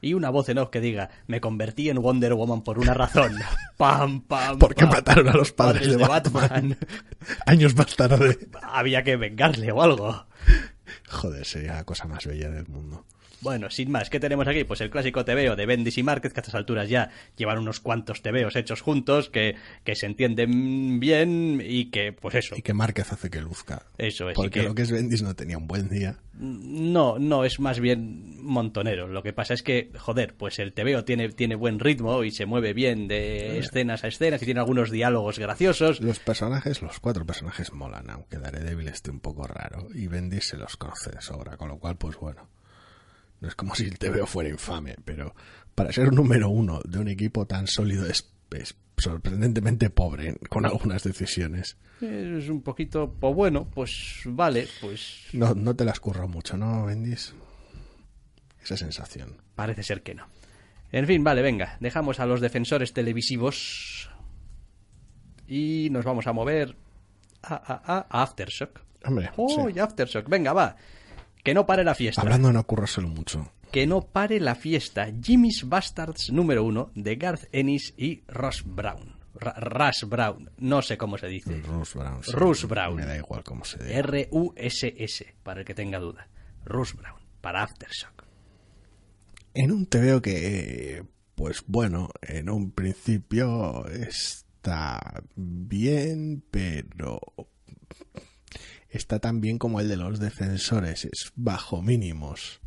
Y 0.00 0.14
una 0.14 0.30
voz 0.30 0.48
en 0.48 0.58
off 0.58 0.70
que 0.70 0.80
diga, 0.80 1.10
me 1.26 1.40
convertí 1.40 1.88
en 1.88 2.00
Wonder 2.00 2.34
Woman 2.34 2.62
por 2.62 2.78
una 2.78 2.94
razón. 2.94 3.34
pam, 3.76 4.22
pam. 4.22 4.58
¿Por 4.58 4.74
qué 4.74 4.84
pam. 4.84 4.94
mataron 4.94 5.28
a 5.28 5.32
los 5.32 5.52
padres, 5.52 5.88
de, 5.88 5.96
Batman? 5.96 6.42
Batman. 6.42 6.78
Años 7.46 7.74
más 7.76 7.96
tarde. 7.96 8.38
Había 8.62 9.02
que 9.02 9.16
vengarle 9.16 9.72
o 9.72 9.82
algo. 9.82 10.26
Joder, 11.08 11.44
sería 11.44 11.74
la 11.74 11.84
cosa 11.84 12.06
más 12.06 12.26
bella 12.26 12.50
del 12.50 12.68
mundo. 12.68 13.04
Bueno, 13.46 13.70
sin 13.70 13.92
más, 13.92 14.10
¿qué 14.10 14.18
tenemos 14.18 14.48
aquí? 14.48 14.64
Pues 14.64 14.80
el 14.80 14.90
clásico 14.90 15.24
TVO 15.24 15.54
de 15.54 15.66
Bendis 15.66 15.98
y 15.98 16.02
Márquez, 16.02 16.32
que 16.32 16.40
a 16.40 16.42
estas 16.42 16.56
alturas 16.56 16.88
ya 16.88 17.10
llevan 17.36 17.58
unos 17.58 17.78
cuantos 17.78 18.20
TVOs 18.20 18.56
hechos 18.56 18.80
juntos, 18.80 19.30
que, 19.30 19.54
que 19.84 19.94
se 19.94 20.06
entienden 20.06 20.98
bien 20.98 21.62
y 21.64 21.92
que, 21.92 22.12
pues 22.12 22.34
eso, 22.34 22.56
Y 22.56 22.62
que 22.62 22.74
Márquez 22.74 23.12
hace 23.12 23.30
que 23.30 23.40
luzca. 23.40 23.86
eso 23.98 24.28
es. 24.30 24.34
Porque 24.34 24.60
que- 24.60 24.62
lo 24.64 24.74
que 24.74 24.82
es 24.82 24.90
Bendis 24.90 25.22
no 25.22 25.36
tenía 25.36 25.58
un 25.58 25.68
buen 25.68 25.88
día. 25.88 26.18
No, 26.38 27.20
no, 27.20 27.44
es 27.44 27.60
más 27.60 27.78
bien 27.78 28.42
montonero. 28.42 29.06
Lo 29.06 29.22
que 29.22 29.32
pasa 29.32 29.54
es 29.54 29.62
que, 29.62 29.92
joder, 29.96 30.34
pues 30.34 30.58
el 30.58 30.72
TVO 30.72 31.04
tiene, 31.04 31.28
tiene 31.30 31.54
buen 31.54 31.78
ritmo 31.78 32.24
y 32.24 32.32
se 32.32 32.46
mueve 32.46 32.72
bien 32.72 33.06
de 33.06 33.58
escenas 33.60 34.02
a 34.02 34.08
escenas 34.08 34.42
y 34.42 34.44
tiene 34.44 34.58
algunos 34.58 34.90
diálogos 34.90 35.38
graciosos. 35.38 36.00
Los 36.00 36.18
personajes, 36.18 36.82
los 36.82 36.98
cuatro 36.98 37.24
personajes 37.24 37.72
molan, 37.72 38.10
aunque 38.10 38.38
Daredevil 38.38 38.88
esté 38.88 39.12
un 39.12 39.20
poco 39.20 39.46
raro. 39.46 39.86
Y 39.94 40.08
Bendis 40.08 40.48
se 40.48 40.56
los 40.56 40.76
conoce 40.76 41.10
de 41.12 41.20
sobra, 41.22 41.56
con 41.56 41.68
lo 41.68 41.78
cual, 41.78 41.96
pues 41.96 42.16
bueno. 42.16 42.48
No 43.40 43.48
es 43.48 43.54
como 43.54 43.74
si 43.74 43.84
el 43.84 43.98
TVO 43.98 44.26
fuera 44.26 44.48
infame, 44.48 44.96
pero 45.04 45.34
para 45.74 45.92
ser 45.92 46.12
número 46.12 46.48
uno 46.48 46.80
de 46.84 46.98
un 46.98 47.08
equipo 47.08 47.46
tan 47.46 47.66
sólido 47.66 48.06
es, 48.06 48.30
es 48.52 48.74
sorprendentemente 48.96 49.90
pobre 49.90 50.36
con 50.48 50.64
algunas 50.64 51.02
decisiones. 51.02 51.76
Es 52.00 52.48
un 52.48 52.62
poquito, 52.62 53.12
pues 53.18 53.34
bueno, 53.34 53.68
pues 53.68 54.20
vale, 54.26 54.66
pues 54.80 55.24
No, 55.32 55.54
no 55.54 55.74
te 55.76 55.84
las 55.84 56.00
curro 56.00 56.28
mucho, 56.28 56.56
¿no, 56.56 56.86
Bendis? 56.86 57.34
Esa 58.62 58.76
sensación. 58.76 59.36
parece 59.54 59.82
ser 59.82 60.02
que 60.02 60.14
no. 60.14 60.26
En 60.92 61.06
fin, 61.06 61.22
vale, 61.24 61.42
venga, 61.42 61.76
dejamos 61.80 62.20
a 62.20 62.26
los 62.26 62.40
defensores 62.40 62.92
televisivos 62.92 64.08
y 65.48 65.88
nos 65.90 66.04
vamos 66.04 66.26
a 66.26 66.32
mover 66.32 66.76
a, 67.42 67.54
a, 67.54 68.06
a 68.08 68.22
Aftershock. 68.22 68.80
Hombre, 69.04 69.30
¡Oh, 69.36 69.48
sí. 69.68 69.74
y 69.76 69.78
Aftershock! 69.78 70.28
Venga, 70.28 70.52
va. 70.52 70.76
Que 71.46 71.54
no 71.54 71.64
pare 71.64 71.84
la 71.84 71.94
fiesta. 71.94 72.20
hablando 72.22 72.48
de 72.48 72.54
no 72.54 72.66
currárselo 72.66 73.08
mucho. 73.08 73.50
Que 73.72 73.86
no 73.86 74.02
pare 74.02 74.40
la 74.40 74.54
fiesta. 74.54 75.08
Jimmy's 75.22 75.68
Bastards 75.68 76.30
número 76.32 76.64
uno 76.64 76.90
de 76.94 77.16
Garth 77.16 77.44
Ennis 77.52 77.94
y 77.96 78.22
Ross 78.28 78.62
Brown. 78.66 79.16
Ra- 79.34 79.54
Russ 79.58 80.08
Brown. 80.08 80.50
No 80.58 80.82
sé 80.82 80.96
cómo 80.98 81.18
se 81.18 81.28
dice. 81.28 81.60
Russ 81.62 81.94
Brown. 81.94 82.22
sí. 82.24 82.32
Russ 82.32 82.66
Brown. 82.66 82.96
Me 82.96 83.06
da 83.06 83.16
igual 83.16 83.44
cómo 83.44 83.64
se 83.64 83.82
diga. 83.82 83.98
R-U-S-S, 83.98 85.34
para 85.42 85.60
el 85.60 85.66
que 85.66 85.74
tenga 85.74 85.98
duda. 85.98 86.28
Russ 86.64 86.94
Brown, 86.96 87.20
para 87.40 87.62
Aftershock. 87.62 88.24
En 89.54 89.70
un 89.72 89.86
TVO 89.86 90.20
que, 90.20 91.04
pues 91.34 91.62
bueno, 91.66 92.10
en 92.22 92.50
un 92.50 92.72
principio 92.72 93.86
está 93.88 95.22
bien, 95.36 96.42
pero 96.50 97.20
está 98.96 99.20
tan 99.20 99.40
bien 99.40 99.58
como 99.58 99.80
el 99.80 99.88
de 99.88 99.96
los 99.96 100.18
defensores, 100.18 101.04
es 101.04 101.32
bajo 101.34 101.82
mínimos. 101.82 102.60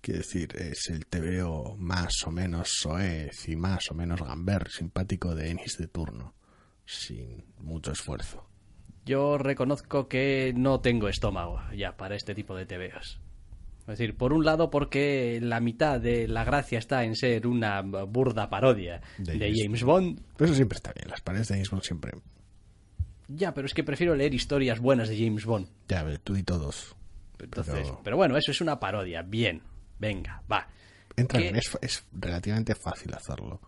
Quiero 0.00 0.20
decir, 0.20 0.54
es 0.56 0.88
el 0.90 1.06
TVO 1.06 1.76
más 1.76 2.22
o 2.24 2.30
menos 2.30 2.68
soez 2.70 3.48
y 3.48 3.56
más 3.56 3.90
o 3.90 3.94
menos 3.94 4.20
gamber, 4.20 4.70
simpático 4.70 5.34
de 5.34 5.50
Ennis 5.50 5.76
de 5.76 5.88
turno, 5.88 6.34
sin 6.86 7.44
mucho 7.58 7.92
esfuerzo. 7.92 8.48
Yo 9.04 9.38
reconozco 9.38 10.08
que 10.08 10.52
no 10.56 10.80
tengo 10.80 11.08
estómago 11.08 11.60
ya 11.74 11.96
para 11.96 12.14
este 12.14 12.34
tipo 12.34 12.54
de 12.54 12.66
TVOs. 12.66 13.20
Es 13.80 13.98
decir, 13.98 14.16
por 14.16 14.34
un 14.34 14.44
lado 14.44 14.70
porque 14.70 15.40
la 15.42 15.60
mitad 15.60 15.98
de 15.98 16.28
la 16.28 16.44
gracia 16.44 16.78
está 16.78 17.04
en 17.04 17.16
ser 17.16 17.46
una 17.46 17.80
burda 17.80 18.50
parodia 18.50 19.00
De 19.16 19.38
de, 19.38 19.52
James 19.56 19.82
Bond. 19.82 20.20
Pero 20.36 20.46
eso 20.46 20.54
siempre 20.54 20.76
está 20.76 20.92
bien, 20.92 21.08
las 21.08 21.22
paredes 21.22 21.48
de 21.48 21.54
James 21.54 21.70
Bond 21.70 21.82
siempre, 21.82 22.12
Ya, 23.28 23.52
pero 23.54 23.66
es 23.66 23.74
que 23.74 23.84
prefiero 23.84 24.14
leer 24.14 24.34
historias 24.34 24.80
buenas 24.80 25.08
de 25.08 25.18
James 25.22 25.44
Bond. 25.44 25.68
ya 25.88 26.02
ves, 26.02 26.20
tú 26.20 26.36
y 26.36 26.42
todos. 26.42 26.96
Entonces, 27.38 27.74
Pero- 27.74 28.00
pero 28.02 28.16
bueno, 28.16 28.36
eso 28.36 28.50
es 28.50 28.60
una 28.60 28.80
parodia. 28.80 29.22
Bien, 29.22 29.62
venga, 29.98 30.42
va. 30.50 30.66
Entra 31.16 31.40
es, 31.40 31.78
es 31.82 32.04
relativamente 32.12 32.74
fácil 32.74 33.14
hacerlo. 33.14 33.60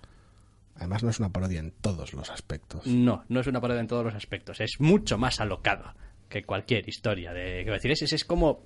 Además, 0.77 1.03
no 1.03 1.11
es 1.11 1.19
una 1.19 1.29
parodia 1.31 1.61
en 1.61 1.73
todos 1.73 2.15
los 2.15 2.31
aspectos. 2.31 2.87
No, 2.87 3.25
no 3.29 3.41
es 3.41 3.47
una 3.47 3.61
parodia 3.61 3.81
en 3.81 3.87
todos 3.87 4.05
los 4.05 4.15
aspectos. 4.15 4.61
Es 4.61 4.81
mucho 4.81 5.19
más 5.19 5.39
alocado 5.41 5.95
que 6.29 6.45
cualquier 6.45 6.89
historia. 6.89 7.33
De, 7.33 7.65
decir, 7.65 7.91
es 7.93 8.25
como... 8.25 8.65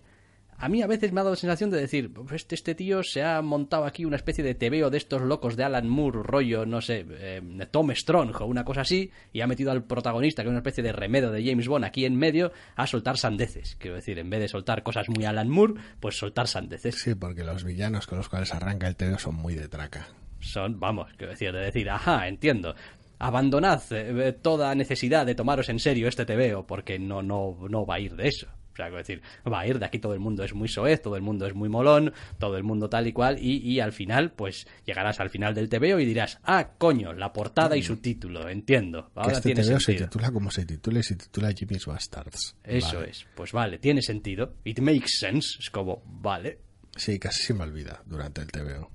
A 0.64 0.68
mí 0.70 0.80
a 0.80 0.86
veces 0.86 1.12
me 1.12 1.20
ha 1.20 1.24
dado 1.24 1.34
la 1.34 1.38
sensación 1.38 1.68
de 1.68 1.78
decir, 1.78 2.10
"Pues 2.10 2.32
este, 2.32 2.54
este 2.54 2.74
tío 2.74 3.02
se 3.02 3.22
ha 3.22 3.42
montado 3.42 3.84
aquí 3.84 4.06
una 4.06 4.16
especie 4.16 4.42
de 4.42 4.54
tebeo 4.54 4.88
de 4.88 4.96
estos 4.96 5.20
locos 5.20 5.56
de 5.56 5.64
Alan 5.64 5.86
Moore, 5.86 6.20
rollo, 6.22 6.64
no 6.64 6.80
sé, 6.80 7.04
eh, 7.06 7.42
de 7.42 7.66
Tom 7.66 7.90
Strong 7.94 8.40
o 8.40 8.46
una 8.46 8.64
cosa 8.64 8.80
así, 8.80 9.10
y 9.34 9.42
ha 9.42 9.46
metido 9.46 9.72
al 9.72 9.84
protagonista, 9.84 10.42
que 10.42 10.48
es 10.48 10.52
una 10.52 10.60
especie 10.60 10.82
de 10.82 10.92
remedo 10.92 11.30
de 11.30 11.44
James 11.44 11.68
Bond, 11.68 11.84
aquí 11.84 12.06
en 12.06 12.16
medio, 12.16 12.50
a 12.76 12.86
soltar 12.86 13.18
sandeces. 13.18 13.76
Quiero 13.78 13.96
decir, 13.96 14.18
en 14.18 14.30
vez 14.30 14.40
de 14.40 14.48
soltar 14.48 14.82
cosas 14.82 15.06
muy 15.10 15.26
Alan 15.26 15.50
Moore, 15.50 15.74
pues 16.00 16.16
soltar 16.16 16.48
sandeces. 16.48 16.94
Sí, 16.94 17.14
porque 17.14 17.44
los 17.44 17.62
villanos 17.62 18.06
con 18.06 18.16
los 18.16 18.30
cuales 18.30 18.54
arranca 18.54 18.88
el 18.88 18.96
TVO 18.96 19.18
son 19.18 19.34
muy 19.34 19.54
de 19.56 19.68
traca. 19.68 20.08
son, 20.40 20.80
vamos, 20.80 21.10
quiero 21.18 21.32
decir, 21.32 21.52
de 21.52 21.60
decir, 21.60 21.90
ajá, 21.90 22.26
entiendo. 22.26 22.74
Abandonad 23.18 23.82
eh, 23.90 24.32
toda 24.32 24.74
necesidad 24.74 25.26
de 25.26 25.34
tomaros 25.34 25.68
en 25.68 25.78
serio 25.78 26.08
este 26.08 26.24
TVO, 26.24 26.66
porque 26.66 26.98
no, 26.98 27.22
no, 27.22 27.54
no 27.68 27.84
va 27.84 27.96
a 27.96 28.00
ir 28.00 28.16
de 28.16 28.28
eso. 28.28 28.48
O 28.74 28.76
sea, 28.76 28.86
quiero 28.86 28.98
decir, 28.98 29.22
va 29.50 29.60
a 29.60 29.66
ir 29.66 29.78
de 29.78 29.86
aquí 29.86 29.98
todo 30.00 30.14
el 30.14 30.20
mundo 30.20 30.44
es 30.44 30.52
muy 30.52 30.68
soez, 30.68 31.00
todo 31.00 31.16
el 31.16 31.22
mundo 31.22 31.46
es 31.46 31.54
muy 31.54 31.68
molón, 31.68 32.12
todo 32.38 32.56
el 32.56 32.64
mundo 32.64 32.90
tal 32.90 33.06
y 33.06 33.12
cual, 33.12 33.38
y, 33.38 33.56
y 33.58 33.80
al 33.80 33.92
final, 33.92 34.32
pues 34.32 34.66
llegarás 34.84 35.20
al 35.20 35.30
final 35.30 35.54
del 35.54 35.68
TVO 35.68 36.00
y 36.00 36.04
dirás, 36.04 36.40
ah, 36.42 36.70
coño, 36.76 37.12
la 37.12 37.32
portada 37.32 37.76
y 37.76 37.82
su 37.82 37.98
título, 37.98 38.48
entiendo. 38.48 39.10
Que 39.14 39.20
Ahora 39.20 39.32
este 39.34 39.54
tiene 39.54 39.68
TVO 39.68 39.80
se 39.80 39.94
titula 39.94 40.30
como 40.32 40.50
se 40.50 40.66
titula 40.66 40.98
y 40.98 41.02
se 41.04 41.16
titula 41.16 41.52
Jimmy's 41.52 41.86
Bastards. 41.86 42.56
Eso 42.64 42.96
Vale. 42.96 43.10
es, 43.10 43.26
pues 43.34 43.52
vale, 43.52 43.78
tiene 43.78 44.02
sentido. 44.02 44.54
It 44.64 44.80
makes 44.80 45.08
sense, 45.18 45.56
es 45.60 45.70
como, 45.70 46.02
vale, 46.04 46.58
Sí, 46.96 47.18
casi 47.18 47.42
se 47.42 47.54
me 47.54 47.64
olvida 47.64 48.02
durante 48.06 48.40
el 48.40 48.50
TVO. 48.52 48.90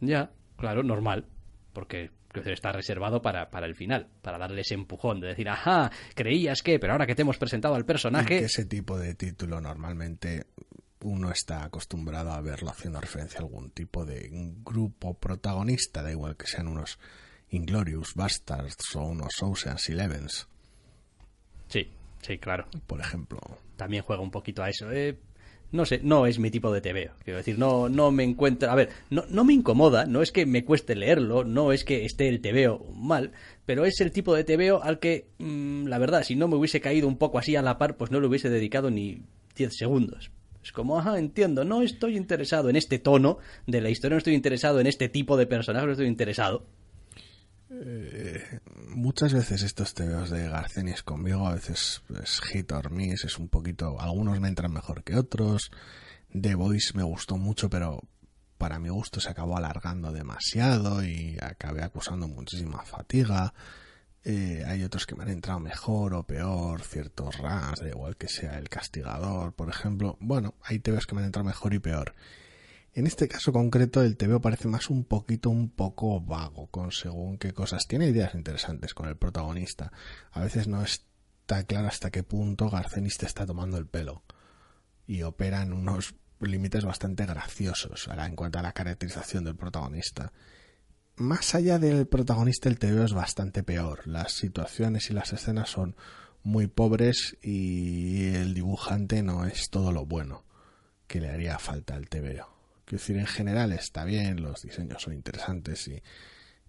Ya, 0.00 0.30
claro, 0.56 0.82
normal. 0.82 1.26
Porque 1.72 2.10
está 2.44 2.72
reservado 2.72 3.22
para, 3.22 3.50
para 3.50 3.66
el 3.66 3.74
final, 3.74 4.08
para 4.22 4.38
darle 4.38 4.62
ese 4.62 4.74
empujón 4.74 5.20
de 5.20 5.28
decir, 5.28 5.48
ajá, 5.48 5.90
creías 6.14 6.62
que, 6.62 6.78
pero 6.78 6.92
ahora 6.92 7.06
que 7.06 7.14
te 7.14 7.22
hemos 7.22 7.38
presentado 7.38 7.74
al 7.74 7.84
personaje, 7.84 8.40
que 8.40 8.44
ese 8.44 8.64
tipo 8.64 8.98
de 8.98 9.14
título 9.14 9.60
normalmente 9.60 10.46
uno 11.02 11.30
está 11.30 11.64
acostumbrado 11.64 12.32
a 12.32 12.40
verlo 12.40 12.70
haciendo 12.70 13.00
referencia 13.00 13.38
a 13.38 13.42
algún 13.42 13.70
tipo 13.70 14.04
de 14.04 14.28
grupo 14.64 15.14
protagonista, 15.14 16.02
da 16.02 16.10
igual 16.10 16.36
que 16.36 16.46
sean 16.46 16.68
unos 16.68 16.98
Inglorious 17.50 18.14
Bastards 18.14 18.96
o 18.96 19.02
unos 19.04 19.42
Ocean's 19.42 19.88
Elevens, 19.90 20.48
sí, 21.68 21.88
sí, 22.22 22.38
claro, 22.38 22.66
por 22.86 23.00
ejemplo. 23.00 23.38
también 23.76 24.02
juega 24.02 24.22
un 24.22 24.30
poquito 24.30 24.62
a 24.62 24.70
eso. 24.70 24.90
Eh, 24.90 25.18
no 25.74 25.84
sé, 25.86 26.00
no 26.04 26.26
es 26.26 26.38
mi 26.38 26.52
tipo 26.52 26.72
de 26.72 26.80
TVO. 26.80 27.14
Quiero 27.24 27.38
decir, 27.38 27.58
no, 27.58 27.88
no 27.88 28.12
me 28.12 28.22
encuentro. 28.22 28.70
A 28.70 28.76
ver, 28.76 28.90
no, 29.10 29.24
no 29.28 29.44
me 29.44 29.52
incomoda, 29.52 30.06
no 30.06 30.22
es 30.22 30.30
que 30.30 30.46
me 30.46 30.64
cueste 30.64 30.94
leerlo, 30.94 31.42
no 31.42 31.72
es 31.72 31.84
que 31.84 32.04
esté 32.04 32.28
el 32.28 32.40
TVO 32.40 32.92
mal, 32.94 33.32
pero 33.66 33.84
es 33.84 34.00
el 34.00 34.12
tipo 34.12 34.34
de 34.34 34.44
TVO 34.44 34.84
al 34.84 35.00
que, 35.00 35.26
mm, 35.38 35.86
la 35.88 35.98
verdad, 35.98 36.22
si 36.22 36.36
no 36.36 36.46
me 36.46 36.54
hubiese 36.54 36.80
caído 36.80 37.08
un 37.08 37.18
poco 37.18 37.38
así 37.38 37.56
a 37.56 37.62
la 37.62 37.76
par, 37.76 37.96
pues 37.96 38.12
no 38.12 38.20
le 38.20 38.28
hubiese 38.28 38.50
dedicado 38.50 38.88
ni 38.90 39.22
10 39.56 39.76
segundos. 39.76 40.30
Es 40.62 40.70
como, 40.70 40.96
ajá, 40.96 41.18
entiendo, 41.18 41.64
no 41.64 41.82
estoy 41.82 42.16
interesado 42.16 42.70
en 42.70 42.76
este 42.76 43.00
tono 43.00 43.38
de 43.66 43.80
la 43.80 43.90
historia, 43.90 44.14
no 44.14 44.18
estoy 44.18 44.34
interesado 44.34 44.78
en 44.78 44.86
este 44.86 45.08
tipo 45.08 45.36
de 45.36 45.46
personaje, 45.46 45.86
no 45.86 45.92
estoy 45.92 46.06
interesado. 46.06 46.66
Muchas 48.88 49.32
veces 49.32 49.62
estos 49.62 49.94
TVOs 49.94 50.30
de 50.30 50.48
Garcenis 50.48 51.02
conmigo, 51.02 51.46
a 51.46 51.54
veces 51.54 52.02
es 52.22 52.40
hit 52.40 52.70
or 52.72 52.90
miss, 52.90 53.24
es 53.24 53.38
un 53.38 53.48
poquito, 53.48 54.00
algunos 54.00 54.40
me 54.40 54.48
entran 54.48 54.72
mejor 54.72 55.02
que 55.04 55.16
otros. 55.16 55.70
The 56.32 56.54
Voice 56.54 56.92
me 56.94 57.02
gustó 57.02 57.36
mucho, 57.36 57.70
pero 57.70 58.00
para 58.58 58.78
mi 58.78 58.88
gusto 58.88 59.20
se 59.20 59.30
acabó 59.30 59.56
alargando 59.56 60.12
demasiado 60.12 61.04
y 61.04 61.36
acabé 61.40 61.82
acusando 61.82 62.28
muchísima 62.28 62.82
fatiga. 62.84 63.54
Eh, 64.24 64.64
hay 64.66 64.82
otros 64.82 65.06
que 65.06 65.14
me 65.14 65.24
han 65.24 65.30
entrado 65.30 65.60
mejor 65.60 66.14
o 66.14 66.22
peor, 66.22 66.82
ciertos 66.82 67.36
RAS, 67.36 67.80
da 67.80 67.88
igual 67.88 68.16
que 68.16 68.28
sea 68.28 68.58
el 68.58 68.70
castigador, 68.70 69.52
por 69.52 69.68
ejemplo. 69.68 70.16
Bueno, 70.20 70.54
hay 70.62 70.78
TVOs 70.78 71.06
que 71.06 71.14
me 71.14 71.20
han 71.20 71.26
entrado 71.26 71.46
mejor 71.46 71.74
y 71.74 71.78
peor. 71.78 72.14
En 72.96 73.08
este 73.08 73.26
caso 73.26 73.52
concreto, 73.52 74.02
el 74.02 74.16
TVO 74.16 74.40
parece 74.40 74.68
más 74.68 74.88
un 74.88 75.04
poquito, 75.04 75.50
un 75.50 75.68
poco 75.68 76.20
vago, 76.20 76.68
con 76.68 76.92
según 76.92 77.38
qué 77.38 77.52
cosas. 77.52 77.88
Tiene 77.88 78.06
ideas 78.06 78.36
interesantes 78.36 78.94
con 78.94 79.08
el 79.08 79.16
protagonista. 79.16 79.90
A 80.30 80.40
veces 80.40 80.68
no 80.68 80.80
está 80.80 81.64
claro 81.64 81.88
hasta 81.88 82.12
qué 82.12 82.22
punto 82.22 82.70
Garcenis 82.70 83.18
te 83.18 83.26
está 83.26 83.46
tomando 83.46 83.78
el 83.78 83.88
pelo. 83.88 84.22
Y 85.08 85.22
opera 85.22 85.62
en 85.62 85.72
unos 85.72 86.14
límites 86.38 86.84
bastante 86.84 87.26
graciosos 87.26 88.08
en 88.16 88.36
cuanto 88.36 88.60
a 88.60 88.62
la 88.62 88.72
caracterización 88.72 89.42
del 89.42 89.56
protagonista. 89.56 90.32
Más 91.16 91.56
allá 91.56 91.80
del 91.80 92.06
protagonista, 92.06 92.68
el 92.68 92.78
TVO 92.78 93.04
es 93.06 93.12
bastante 93.12 93.64
peor. 93.64 94.06
Las 94.06 94.34
situaciones 94.34 95.10
y 95.10 95.14
las 95.14 95.32
escenas 95.32 95.68
son 95.68 95.96
muy 96.44 96.68
pobres 96.68 97.36
y 97.42 98.26
el 98.34 98.54
dibujante 98.54 99.24
no 99.24 99.46
es 99.46 99.68
todo 99.68 99.90
lo 99.90 100.06
bueno 100.06 100.44
que 101.08 101.20
le 101.20 101.30
haría 101.30 101.58
falta 101.58 101.96
al 101.96 102.08
TVO. 102.08 102.53
Quiero 102.84 103.00
decir, 103.00 103.16
en 103.16 103.26
general 103.26 103.72
está 103.72 104.04
bien, 104.04 104.42
los 104.42 104.62
diseños 104.62 105.02
son 105.02 105.14
interesantes 105.14 105.88
y 105.88 106.02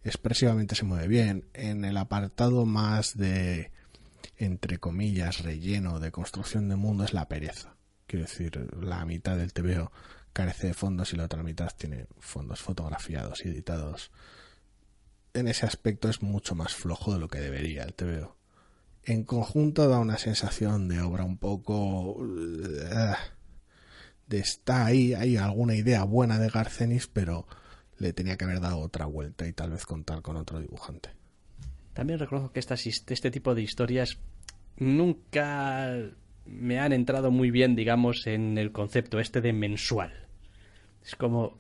expresivamente 0.04 0.76
se 0.76 0.86
mueve 0.86 1.08
bien. 1.08 1.50
En 1.54 1.84
el 1.84 1.98
apartado 1.98 2.66
más 2.66 3.18
de, 3.18 3.72
entre 4.38 4.78
comillas, 4.78 5.42
relleno 5.42 6.00
de 6.00 6.12
construcción 6.12 6.70
de 6.70 6.78
mundo 6.78 7.04
es 7.04 7.14
la 7.14 7.28
pereza. 7.28 7.76
Quiero 8.08 8.26
decir, 8.26 8.70
la 8.82 9.04
mitad 9.06 9.36
del 9.36 9.52
TVO 9.52 9.92
carece 10.32 10.68
de 10.68 10.74
fondos 10.74 11.12
y 11.12 11.18
la 11.18 11.26
otra 11.26 11.44
mitad 11.44 11.72
tiene 11.78 12.08
fondos 12.20 12.62
fotografiados 12.62 13.46
y 13.46 13.50
editados. 13.50 14.12
En 15.34 15.48
ese 15.48 15.66
aspecto 15.66 16.10
es 16.10 16.22
mucho 16.22 16.56
más 16.56 16.74
flojo 16.76 17.14
de 17.14 17.20
lo 17.20 17.28
que 17.28 17.40
debería 17.40 17.84
el 17.84 17.94
TVO. 17.94 18.38
En 19.04 19.24
conjunto 19.24 19.88
da 19.88 20.00
una 20.00 20.18
sensación 20.18 20.88
de 20.88 21.02
obra 21.02 21.24
un 21.24 21.38
poco... 21.38 22.18
Eh, 22.26 23.16
está 24.30 24.86
ahí, 24.86 25.14
hay 25.14 25.38
alguna 25.38 25.76
idea 25.76 26.04
buena 26.04 26.40
de 26.40 26.50
Garcenis, 26.50 27.08
pero 27.08 27.48
le 27.98 28.14
tenía 28.14 28.38
que 28.38 28.46
haber 28.46 28.60
dado 28.60 28.80
otra 28.80 29.06
vuelta 29.06 29.48
y 29.48 29.54
tal 29.54 29.72
vez 29.72 29.86
contar 29.86 30.22
con 30.22 30.36
otro 30.36 30.60
dibujante. 30.60 31.10
También 31.94 32.20
reconozco 32.20 32.52
que 32.52 32.60
este 32.60 33.32
tipo 33.32 33.56
de 33.56 33.62
historias 33.62 34.18
nunca 34.78 35.96
me 36.46 36.80
han 36.80 36.94
entrado 36.94 37.32
muy 37.32 37.52
bien, 37.52 37.76
digamos, 37.76 38.28
en 38.28 38.58
el 38.58 38.72
concepto 38.72 39.20
este 39.20 39.42
de 39.42 39.54
mensual. 39.54 40.28
Es 41.04 41.16
como, 41.16 41.58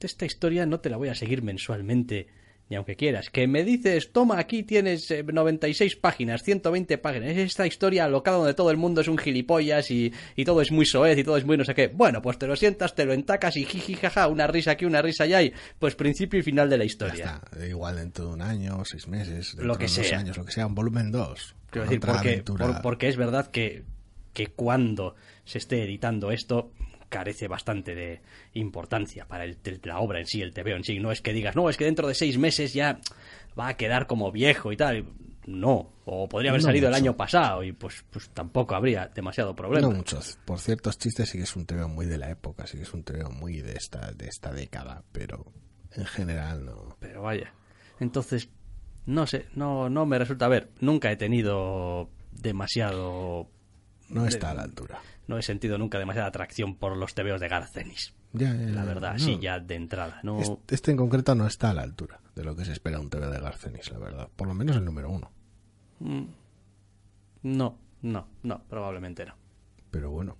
esta 0.00 0.24
historia 0.24 0.66
no 0.66 0.80
te 0.80 0.90
la 0.90 0.96
voy 0.96 1.08
a 1.08 1.14
seguir 1.14 1.42
mensualmente, 1.42 2.28
ni 2.68 2.76
aunque 2.76 2.96
quieras. 2.96 3.30
Que 3.30 3.46
me 3.46 3.64
dices, 3.64 4.12
toma, 4.12 4.38
aquí 4.38 4.62
tienes 4.62 5.08
96 5.10 5.92
eh, 5.92 5.98
páginas, 6.00 6.42
120 6.42 6.98
páginas. 6.98 7.30
Es 7.30 7.38
esta 7.38 7.66
historia 7.66 8.04
alocada 8.04 8.38
donde 8.38 8.54
todo 8.54 8.70
el 8.70 8.76
mundo 8.76 9.00
es 9.00 9.08
un 9.08 9.18
gilipollas 9.18 9.90
y, 9.90 10.12
y 10.36 10.44
todo 10.44 10.60
es 10.60 10.70
muy 10.70 10.86
soez 10.86 11.18
y 11.18 11.24
todo 11.24 11.36
es 11.36 11.44
muy 11.44 11.56
no 11.56 11.64
sé 11.64 11.74
qué. 11.74 11.88
Bueno, 11.88 12.20
pues 12.22 12.38
te 12.38 12.46
lo 12.46 12.56
sientas, 12.56 12.94
te 12.94 13.04
lo 13.04 13.12
entacas 13.12 13.56
y 13.56 13.64
jiji, 13.64 13.94
jaja, 13.94 14.28
una 14.28 14.46
risa 14.46 14.72
aquí, 14.72 14.84
una 14.84 15.02
risa 15.02 15.24
allá 15.24 15.42
y 15.42 15.52
pues 15.78 15.94
principio 15.94 16.40
y 16.40 16.42
final 16.42 16.68
de 16.68 16.78
la 16.78 16.84
historia. 16.84 17.40
Igual 17.68 17.96
dentro 17.96 18.26
de 18.26 18.32
un 18.34 18.42
año, 18.42 18.82
seis 18.84 19.08
meses, 19.08 19.54
lo 19.54 19.76
que 19.76 19.86
de 19.86 19.96
dos 19.96 20.12
años, 20.12 20.36
lo 20.36 20.44
que 20.44 20.52
sea, 20.52 20.66
un 20.66 20.74
volumen 20.74 21.10
2. 21.10 21.54
decir, 21.72 22.00
porque, 22.00 22.44
porque 22.82 23.08
es 23.08 23.16
verdad 23.16 23.50
que 23.50 23.84
que 24.38 24.46
cuando 24.46 25.16
se 25.44 25.58
esté 25.58 25.82
editando 25.82 26.30
esto 26.30 26.70
carece 27.08 27.48
bastante 27.48 27.94
de 27.94 28.20
importancia 28.54 29.26
para 29.26 29.44
el, 29.44 29.58
la 29.84 29.98
obra 30.00 30.20
en 30.20 30.26
sí, 30.26 30.42
el 30.42 30.52
TVO 30.52 30.76
en 30.76 30.84
sí. 30.84 30.98
No 30.98 31.12
es 31.12 31.20
que 31.20 31.32
digas, 31.32 31.56
no, 31.56 31.68
es 31.68 31.76
que 31.76 31.84
dentro 31.84 32.08
de 32.08 32.14
seis 32.14 32.38
meses 32.38 32.72
ya 32.72 33.00
va 33.58 33.68
a 33.68 33.76
quedar 33.76 34.06
como 34.06 34.30
viejo 34.30 34.72
y 34.72 34.76
tal. 34.76 35.06
No, 35.46 35.94
o 36.04 36.28
podría 36.28 36.50
haber 36.50 36.60
salido 36.60 36.88
el 36.88 36.94
año 36.94 37.16
pasado 37.16 37.62
y 37.62 37.72
pues, 37.72 38.04
pues 38.10 38.28
tampoco 38.30 38.74
habría 38.74 39.08
demasiado 39.08 39.56
problema. 39.56 39.88
No 39.88 39.94
muchos. 39.94 40.38
Por 40.44 40.58
ciertos 40.58 40.98
chistes 40.98 41.30
sí 41.30 41.38
que 41.38 41.44
es 41.44 41.56
un 41.56 41.64
TVO 41.64 41.88
muy 41.88 42.04
de 42.04 42.18
la 42.18 42.30
época, 42.30 42.66
sí 42.66 42.76
que 42.76 42.82
es 42.82 42.92
un 42.92 43.02
TVO 43.02 43.30
muy 43.30 43.62
de 43.62 43.72
esta, 43.72 44.12
de 44.12 44.26
esta 44.26 44.52
década, 44.52 45.04
pero 45.10 45.50
en 45.92 46.04
general 46.04 46.66
no. 46.66 46.96
Pero 47.00 47.22
vaya. 47.22 47.54
Entonces, 47.98 48.50
no 49.06 49.26
sé, 49.26 49.46
no, 49.54 49.88
no 49.88 50.04
me 50.04 50.18
resulta. 50.18 50.44
A 50.44 50.48
ver, 50.48 50.70
nunca 50.80 51.10
he 51.10 51.16
tenido 51.16 52.10
demasiado 52.30 53.48
no 54.08 54.26
está 54.26 54.50
a 54.50 54.54
la 54.54 54.62
altura. 54.62 55.00
No 55.26 55.38
he 55.38 55.42
sentido 55.42 55.78
nunca 55.78 55.98
demasiada 55.98 56.28
atracción 56.28 56.74
por 56.74 56.96
los 56.96 57.14
tebeos 57.14 57.40
de 57.40 57.48
Garcenis. 57.48 58.14
la 58.32 58.84
verdad, 58.84 59.18
sí, 59.18 59.38
ya 59.40 59.60
de 59.60 59.74
entrada. 59.74 60.20
No... 60.22 60.40
Este, 60.40 60.74
este, 60.74 60.90
en 60.90 60.96
concreto 60.96 61.34
no 61.34 61.46
está 61.46 61.70
a 61.70 61.74
la 61.74 61.82
altura 61.82 62.20
de 62.34 62.44
lo 62.44 62.56
que 62.56 62.64
se 62.64 62.72
espera 62.72 63.00
un 63.00 63.10
tebeo 63.10 63.30
de 63.30 63.40
Garcenis, 63.40 63.90
la 63.90 63.98
verdad. 63.98 64.28
Por 64.34 64.48
lo 64.48 64.54
menos 64.54 64.76
el 64.76 64.84
número 64.84 65.10
uno. 65.10 65.30
Mm. 66.00 66.24
No, 67.42 67.78
no, 68.02 68.28
no, 68.42 68.64
probablemente 68.68 69.26
no. 69.26 69.34
Pero 69.90 70.10
bueno, 70.10 70.36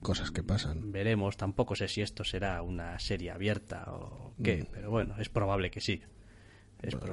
cosas 0.00 0.30
que 0.30 0.42
pasan. 0.42 0.92
Veremos, 0.92 1.36
tampoco 1.36 1.76
sé 1.76 1.88
si 1.88 2.02
esto 2.02 2.24
será 2.24 2.62
una 2.62 2.98
serie 2.98 3.30
abierta 3.30 3.84
o 3.92 4.34
qué, 4.42 4.64
mm. 4.64 4.72
pero 4.72 4.90
bueno, 4.90 5.14
es 5.18 5.28
probable 5.28 5.70
que 5.70 5.80
sí. 5.80 6.02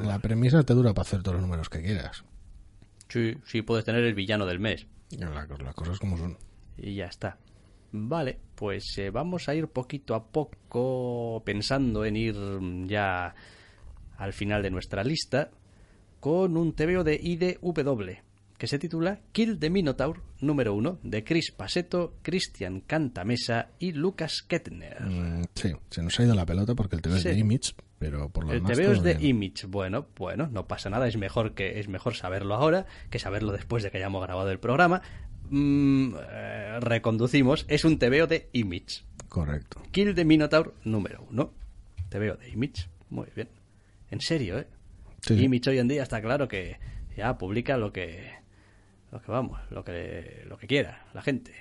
La 0.02 0.18
premisa 0.20 0.64
te 0.64 0.74
dura 0.74 0.94
para 0.94 1.04
hacer 1.04 1.22
todos 1.22 1.36
los 1.36 1.44
números 1.44 1.70
que 1.70 1.82
quieras. 1.84 2.26
Sí, 3.08 3.38
sí, 3.46 3.62
puedes 3.62 3.86
tener 3.86 4.04
el 4.04 4.16
villano 4.16 4.46
del 4.46 4.60
mes. 4.60 4.88
Las 5.18 5.76
cosas 5.76 6.00
como 6.00 6.18
son. 6.18 6.38
Y 6.78 6.96
ya 6.96 7.06
está. 7.06 7.38
Vale, 7.92 8.40
pues 8.56 8.98
eh, 8.98 9.10
vamos 9.10 9.50
a 9.50 9.56
ir 9.56 9.68
poquito 9.68 10.14
a 10.14 10.24
poco 10.24 11.42
pensando 11.44 12.06
en 12.06 12.16
ir 12.16 12.36
ya 12.86 13.34
al 14.18 14.34
final 14.34 14.62
de 14.62 14.70
nuestra 14.70 15.04
lista 15.04 15.50
con 16.20 16.56
un 16.58 16.74
TVO 16.74 17.04
de 17.04 17.20
IDW 17.22 18.29
que 18.60 18.68
se 18.68 18.78
titula 18.78 19.22
Kill 19.32 19.58
the 19.58 19.70
Minotaur 19.70 20.22
número 20.42 20.74
uno 20.74 21.00
de 21.02 21.24
Chris 21.24 21.52
Paseto, 21.52 22.18
Christian 22.22 22.82
Cantamesa 22.82 23.70
y 23.80 23.94
Lucas 23.94 24.44
Kettner. 24.44 25.02
Mm, 25.06 25.46
sí, 25.56 25.72
se 25.90 26.04
nos 26.04 26.20
ha 26.20 26.24
ido 26.24 26.36
la 26.36 26.46
pelota 26.46 26.76
porque 26.76 26.98
el 26.98 27.02
TVO 27.02 27.16
es 27.16 27.24
de 27.24 27.40
Image, 27.40 27.74
pero 27.98 28.28
por 28.28 28.44
lo 28.44 28.52
el 28.52 28.62
TVO 28.62 28.92
es 28.92 29.02
de 29.02 29.18
Image. 29.22 29.66
Bueno, 29.66 30.08
bueno, 30.18 30.50
no 30.52 30.68
pasa 30.68 30.90
nada, 30.90 31.08
es 31.08 31.16
mejor 31.16 31.54
que 31.54 31.80
es 31.80 31.88
mejor 31.88 32.16
saberlo 32.16 32.54
ahora 32.54 32.86
que 33.10 33.18
saberlo 33.18 33.54
después 33.54 33.82
de 33.82 33.92
que 33.92 33.98
hayamos 33.98 34.22
grabado 34.22 34.52
el 34.52 34.60
programa. 34.60 35.02
Mm, 35.50 36.16
eh, 36.30 36.80
reconducimos, 36.82 37.66
es 37.70 37.86
un 37.86 37.98
TVO 37.98 38.28
de 38.28 38.50
Image. 38.52 39.06
Correcto. 39.30 39.82
Kill 39.92 40.14
the 40.14 40.26
Minotaur 40.26 40.76
número 40.84 41.26
uno. 41.32 41.54
TVO 42.10 42.36
de 42.36 42.50
Image. 42.50 42.90
Muy 43.10 43.28
bien. 43.34 43.48
En 44.12 44.20
serio, 44.20 44.60
¿eh? 44.60 44.68
Image 45.30 45.70
hoy 45.70 45.80
en 45.80 45.88
día 45.88 46.04
está 46.04 46.22
claro 46.22 46.50
que 46.50 46.78
ya 47.16 47.38
publica 47.38 47.78
lo 47.78 47.94
que 47.94 48.40
lo 49.12 49.22
que 49.22 49.32
vamos, 49.32 49.60
lo 49.72 49.84
que, 49.84 50.44
lo 50.48 50.58
que 50.58 50.68
quiera 50.68 51.06
la 51.14 51.22
gente. 51.22 51.54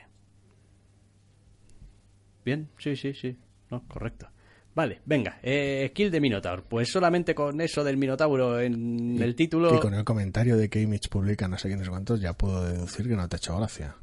Bien, 2.44 2.68
sí, 2.78 2.96
sí, 2.96 3.14
sí, 3.14 3.36
no, 3.70 3.86
correcto. 3.86 4.28
Vale, 4.74 5.00
venga, 5.04 5.40
eh, 5.42 5.90
Kill 5.92 6.10
de 6.10 6.20
Minotaur. 6.20 6.62
Pues 6.62 6.88
solamente 6.88 7.34
con 7.34 7.60
eso 7.60 7.82
del 7.82 7.96
Minotauro 7.96 8.60
en 8.60 9.20
el 9.20 9.34
título. 9.34 9.74
Y 9.74 9.80
con 9.80 9.92
el 9.92 10.04
comentario 10.04 10.56
de 10.56 10.68
que 10.68 10.80
Image 10.80 11.08
publica 11.10 11.48
no 11.48 11.58
sé 11.58 11.68
quiénes 11.68 11.88
cuántos, 11.88 12.20
ya 12.20 12.32
puedo 12.34 12.64
deducir 12.64 13.08
que 13.08 13.16
no 13.16 13.28
te 13.28 13.36
ha 13.36 13.38
hecho 13.38 13.56
gracia. 13.56 13.96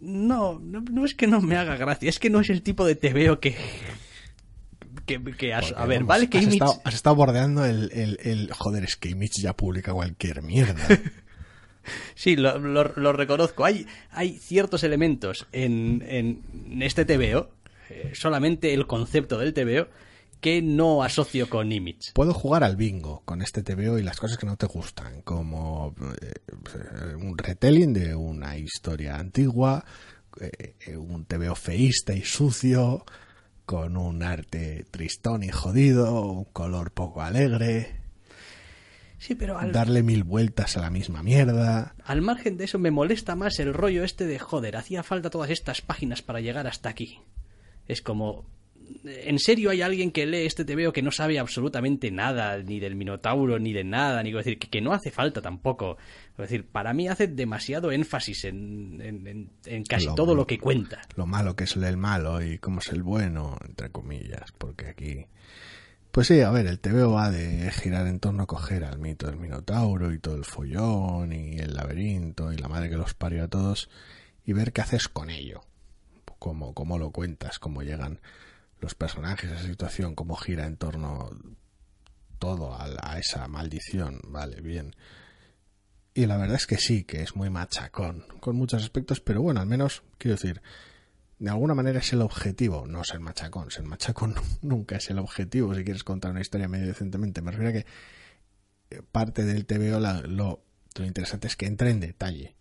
No, 0.00 0.58
no, 0.60 1.04
es 1.04 1.14
que 1.14 1.26
no 1.26 1.40
me 1.40 1.56
haga 1.56 1.76
gracia, 1.76 2.08
es 2.08 2.18
que 2.18 2.30
no 2.30 2.40
es 2.40 2.50
el 2.50 2.62
tipo 2.62 2.84
de 2.84 2.94
TVO 2.94 3.40
que. 3.40 3.56
que, 5.06 5.54
a 5.54 5.86
ver, 5.86 6.04
vale 6.04 6.28
que 6.28 6.38
has 6.38 6.44
Image. 6.44 6.56
Estado, 6.56 6.80
has 6.84 6.94
estado 6.94 7.16
bordeando 7.16 7.64
el, 7.64 7.90
el, 7.92 8.18
el. 8.22 8.52
Joder, 8.52 8.84
es 8.84 8.96
que 8.96 9.08
Image 9.08 9.40
ya 9.40 9.56
publica 9.56 9.94
cualquier 9.94 10.42
mierda. 10.42 10.86
Sí, 12.14 12.36
lo, 12.36 12.58
lo, 12.58 13.12
reconozco. 13.12 13.64
Hay, 13.64 13.86
ciertos 14.40 14.84
elementos 14.84 15.46
en, 15.52 16.04
en 16.06 16.82
este 16.82 17.04
TVO, 17.04 17.50
eh, 17.90 18.12
solamente 18.14 18.74
el 18.74 18.86
concepto 18.86 19.38
del 19.38 19.54
TVO, 19.54 19.88
que 20.40 20.62
no 20.62 21.02
asocio 21.02 21.48
con 21.48 21.72
Image. 21.72 22.12
Puedo 22.14 22.32
jugar 22.32 22.62
al 22.64 22.76
bingo 22.76 23.22
con 23.24 23.42
este 23.42 23.62
TVO 23.62 23.98
y 23.98 24.02
las 24.02 24.18
cosas 24.18 24.38
que 24.38 24.46
no 24.46 24.56
te 24.56 24.66
gustan, 24.66 25.22
como 25.22 25.94
eh, 26.22 27.14
un 27.16 27.36
retelling 27.36 27.92
de 27.92 28.14
una 28.14 28.56
historia 28.56 29.16
antigua, 29.16 29.84
eh, 30.40 30.96
un 30.96 31.24
TVO 31.24 31.54
feísta 31.54 32.14
y 32.14 32.22
sucio, 32.22 33.04
con 33.66 33.96
un 33.96 34.22
arte 34.22 34.86
tristón 34.90 35.42
y 35.42 35.48
jodido, 35.48 36.22
un 36.30 36.44
color 36.44 36.92
poco 36.92 37.22
alegre. 37.22 37.97
Sí, 39.18 39.34
pero 39.34 39.58
al... 39.58 39.72
Darle 39.72 40.02
mil 40.02 40.24
vueltas 40.24 40.76
a 40.76 40.80
la 40.80 40.90
misma 40.90 41.22
mierda. 41.22 41.94
Al 42.04 42.22
margen 42.22 42.56
de 42.56 42.64
eso 42.64 42.78
me 42.78 42.90
molesta 42.90 43.34
más 43.34 43.58
el 43.58 43.74
rollo 43.74 44.04
este 44.04 44.26
de 44.26 44.38
joder, 44.38 44.76
hacía 44.76 45.02
falta 45.02 45.30
todas 45.30 45.50
estas 45.50 45.82
páginas 45.82 46.22
para 46.22 46.40
llegar 46.40 46.66
hasta 46.66 46.88
aquí. 46.88 47.20
Es 47.86 48.02
como... 48.02 48.46
¿en 49.04 49.38
serio 49.38 49.70
hay 49.70 49.82
alguien 49.82 50.10
que 50.10 50.26
lee 50.26 50.46
este 50.46 50.64
TVO 50.64 50.92
que 50.92 51.02
no 51.02 51.10
sabe 51.10 51.38
absolutamente 51.38 52.10
nada, 52.10 52.58
ni 52.58 52.80
del 52.80 52.94
Minotauro, 52.94 53.58
ni 53.58 53.72
de 53.72 53.84
nada? 53.84 54.22
Ni 54.22 54.32
decir, 54.32 54.58
que, 54.58 54.80
no 54.80 54.92
hace 54.92 55.10
falta 55.10 55.42
tampoco. 55.42 55.98
Es 56.32 56.36
decir, 56.36 56.66
para 56.66 56.92
mí 56.92 57.08
hace 57.08 57.26
demasiado 57.26 57.92
énfasis 57.92 58.44
en, 58.44 59.50
casi 59.88 60.06
todo 60.14 60.34
lo 60.34 60.46
que 60.46 60.58
cuenta. 60.58 61.02
Lo 61.16 61.26
malo 61.26 61.56
que 61.56 61.64
es 61.64 61.76
el 61.76 61.96
malo 61.96 62.42
y 62.42 62.58
cómo 62.58 62.80
es 62.80 62.88
el 62.88 63.02
bueno, 63.02 63.56
entre 63.66 63.90
comillas, 63.90 64.52
porque 64.56 64.86
aquí... 64.86 65.26
Pues 66.10 66.26
sí, 66.26 66.40
a 66.40 66.50
ver, 66.50 66.66
el 66.66 66.80
TVO 66.80 67.12
va 67.12 67.30
de 67.30 67.70
girar 67.70 68.06
en 68.06 68.18
torno 68.18 68.42
a 68.42 68.46
coger 68.46 68.84
al 68.84 68.98
mito 68.98 69.26
del 69.26 69.36
Minotauro 69.36 70.12
y 70.12 70.18
todo 70.18 70.34
el 70.36 70.44
follón 70.44 71.32
y 71.32 71.58
el 71.58 71.74
laberinto 71.74 72.52
y 72.52 72.56
la 72.56 72.68
madre 72.68 72.88
que 72.88 72.96
los 72.96 73.14
parió 73.14 73.44
a 73.44 73.48
todos 73.48 73.88
y 74.44 74.52
ver 74.52 74.72
qué 74.72 74.80
haces 74.80 75.08
con 75.08 75.30
ello. 75.30 75.60
Cómo, 76.38 76.72
cómo 76.72 76.98
lo 76.98 77.10
cuentas, 77.10 77.58
cómo 77.58 77.82
llegan 77.82 78.20
los 78.80 78.94
personajes, 78.94 79.50
esa 79.50 79.62
situación, 79.62 80.14
cómo 80.14 80.36
gira 80.36 80.66
en 80.66 80.76
torno 80.76 81.30
todo 82.38 82.74
a, 82.74 83.18
esa 83.18 83.46
maldición, 83.48 84.20
vale, 84.24 84.60
bien. 84.60 84.94
Y 86.14 86.26
la 86.26 86.36
verdad 86.36 86.56
es 86.56 86.66
que 86.66 86.78
sí, 86.78 87.04
que 87.04 87.22
es 87.22 87.36
muy 87.36 87.50
machacón, 87.50 88.24
con 88.40 88.56
muchos 88.56 88.82
aspectos, 88.82 89.20
pero 89.20 89.42
bueno, 89.42 89.60
al 89.60 89.66
menos, 89.66 90.02
quiero 90.18 90.36
decir, 90.36 90.62
de 91.38 91.50
alguna 91.50 91.74
manera 91.74 92.00
es 92.00 92.12
el 92.12 92.22
objetivo, 92.22 92.86
no 92.86 93.04
ser 93.04 93.20
machacón, 93.20 93.70
ser 93.70 93.84
machacón 93.84 94.34
nunca 94.62 94.96
es 94.96 95.10
el 95.10 95.18
objetivo 95.18 95.74
si 95.74 95.84
quieres 95.84 96.04
contar 96.04 96.32
una 96.32 96.40
historia 96.40 96.68
medio 96.68 96.86
decentemente. 96.86 97.42
Me 97.42 97.52
refiero 97.52 97.70
a 97.70 97.72
que 97.72 97.86
eh, 98.90 99.02
parte 99.12 99.44
del 99.44 99.66
TVO 99.66 100.00
lo, 100.00 100.62
lo 100.96 101.04
interesante 101.04 101.46
es 101.46 101.56
que 101.56 101.66
entre 101.66 101.90
en 101.90 102.00
detalle. 102.00 102.56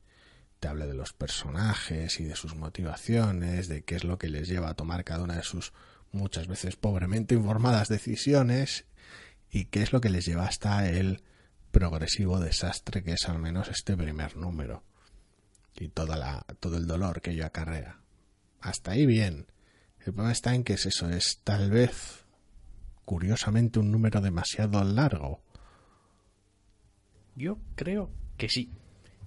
Te 0.59 0.67
hable 0.67 0.88
de 0.88 0.95
los 0.95 1.13
personajes 1.13 2.19
y 2.19 2.23
de 2.23 2.36
sus 2.36 2.55
motivaciones, 2.55 3.67
de 3.67 3.84
qué 3.84 3.95
es 3.95 4.03
lo 4.03 4.17
que 4.17 4.28
les 4.28 4.47
lleva 4.47 4.69
a 4.69 4.73
tomar 4.73 5.03
cada 5.03 5.23
una 5.23 5.36
de 5.36 5.43
sus 5.43 5.71
muchas 6.11 6.47
veces 6.47 6.75
pobremente 6.75 7.36
informadas 7.36 7.89
decisiones 7.89 8.86
y 9.51 9.65
qué 9.65 9.84
es 9.84 9.93
lo 9.93 10.01
que 10.01 10.09
les 10.09 10.25
lleva 10.25 10.45
hasta 10.45 10.89
el 10.89 11.21
progresivo 11.71 12.39
desastre 12.39 13.03
que 13.03 13.13
es 13.13 13.30
al 13.30 13.39
menos 13.39 13.67
este 13.67 13.95
primer 13.95 14.36
número 14.36 14.84
y 15.75 15.89
toda 15.89 16.17
la, 16.17 16.45
todo 16.59 16.78
el 16.78 16.88
dolor 16.88 17.21
que 17.21 17.32
ello 17.32 17.45
acarrea. 17.45 17.99
Hasta 18.62 18.91
ahí 18.91 19.05
bien. 19.05 19.47
El 19.99 20.14
problema 20.14 20.32
está 20.32 20.55
en 20.55 20.64
que 20.64 20.74
es 20.74 20.86
eso, 20.86 21.10
es 21.10 21.41
tal 21.43 21.70
vez 21.70 22.26
curiosamente 23.05 23.80
un 23.80 23.91
número 23.91 24.22
demasiado 24.22 24.84
largo. 24.84 25.41
Yo 27.36 27.60
creo 27.76 28.10
que 28.38 28.49
sí. 28.49 28.72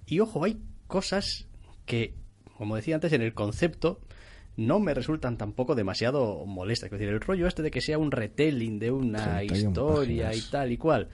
Y 0.05 0.19
ojo, 0.19 0.43
hay 0.43 0.61
cosas 0.87 1.47
que, 1.85 2.15
como 2.57 2.75
decía 2.75 2.95
antes, 2.95 3.13
en 3.13 3.21
el 3.21 3.33
concepto 3.33 4.01
no 4.57 4.79
me 4.79 4.93
resultan 4.93 5.37
tampoco 5.37 5.75
demasiado 5.75 6.45
molestas. 6.45 6.87
Es 6.87 6.91
decir, 6.91 7.09
el 7.09 7.21
rollo 7.21 7.47
este 7.47 7.61
de 7.61 7.71
que 7.71 7.81
sea 7.81 7.97
un 7.97 8.11
retelling 8.11 8.79
de 8.79 8.91
una 8.91 9.43
historia 9.43 10.33
y 10.35 10.41
tal 10.41 10.71
y 10.71 10.77
cual, 10.77 11.09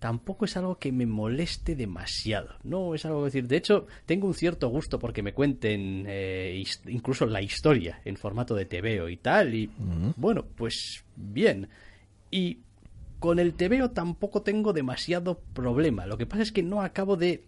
tampoco 0.00 0.46
es 0.46 0.56
algo 0.56 0.78
que 0.78 0.90
me 0.90 1.06
moleste 1.06 1.76
demasiado. 1.76 2.56
No 2.64 2.94
es 2.94 3.04
algo 3.04 3.20
que 3.20 3.26
decir. 3.26 3.46
De 3.46 3.58
hecho, 3.58 3.86
tengo 4.06 4.26
un 4.26 4.34
cierto 4.34 4.68
gusto 4.68 4.98
porque 4.98 5.22
me 5.22 5.34
cuenten 5.34 6.06
eh, 6.08 6.64
incluso 6.88 7.26
la 7.26 7.42
historia 7.42 8.00
en 8.04 8.16
formato 8.16 8.54
de 8.54 8.64
TVO 8.64 9.08
y 9.10 9.18
tal. 9.18 9.54
Y 9.54 9.70
bueno, 10.16 10.46
pues 10.56 11.04
bien. 11.14 11.68
Y 12.30 12.60
con 13.18 13.38
el 13.38 13.52
TVO 13.52 13.90
tampoco 13.90 14.40
tengo 14.42 14.72
demasiado 14.72 15.38
problema. 15.52 16.06
Lo 16.06 16.16
que 16.16 16.26
pasa 16.26 16.42
es 16.42 16.50
que 16.50 16.62
no 16.62 16.80
acabo 16.80 17.16
de, 17.16 17.44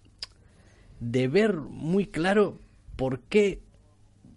de 1.01 1.29
ver 1.29 1.55
muy 1.55 2.07
claro 2.07 2.59
por 2.97 3.21
qué 3.21 3.63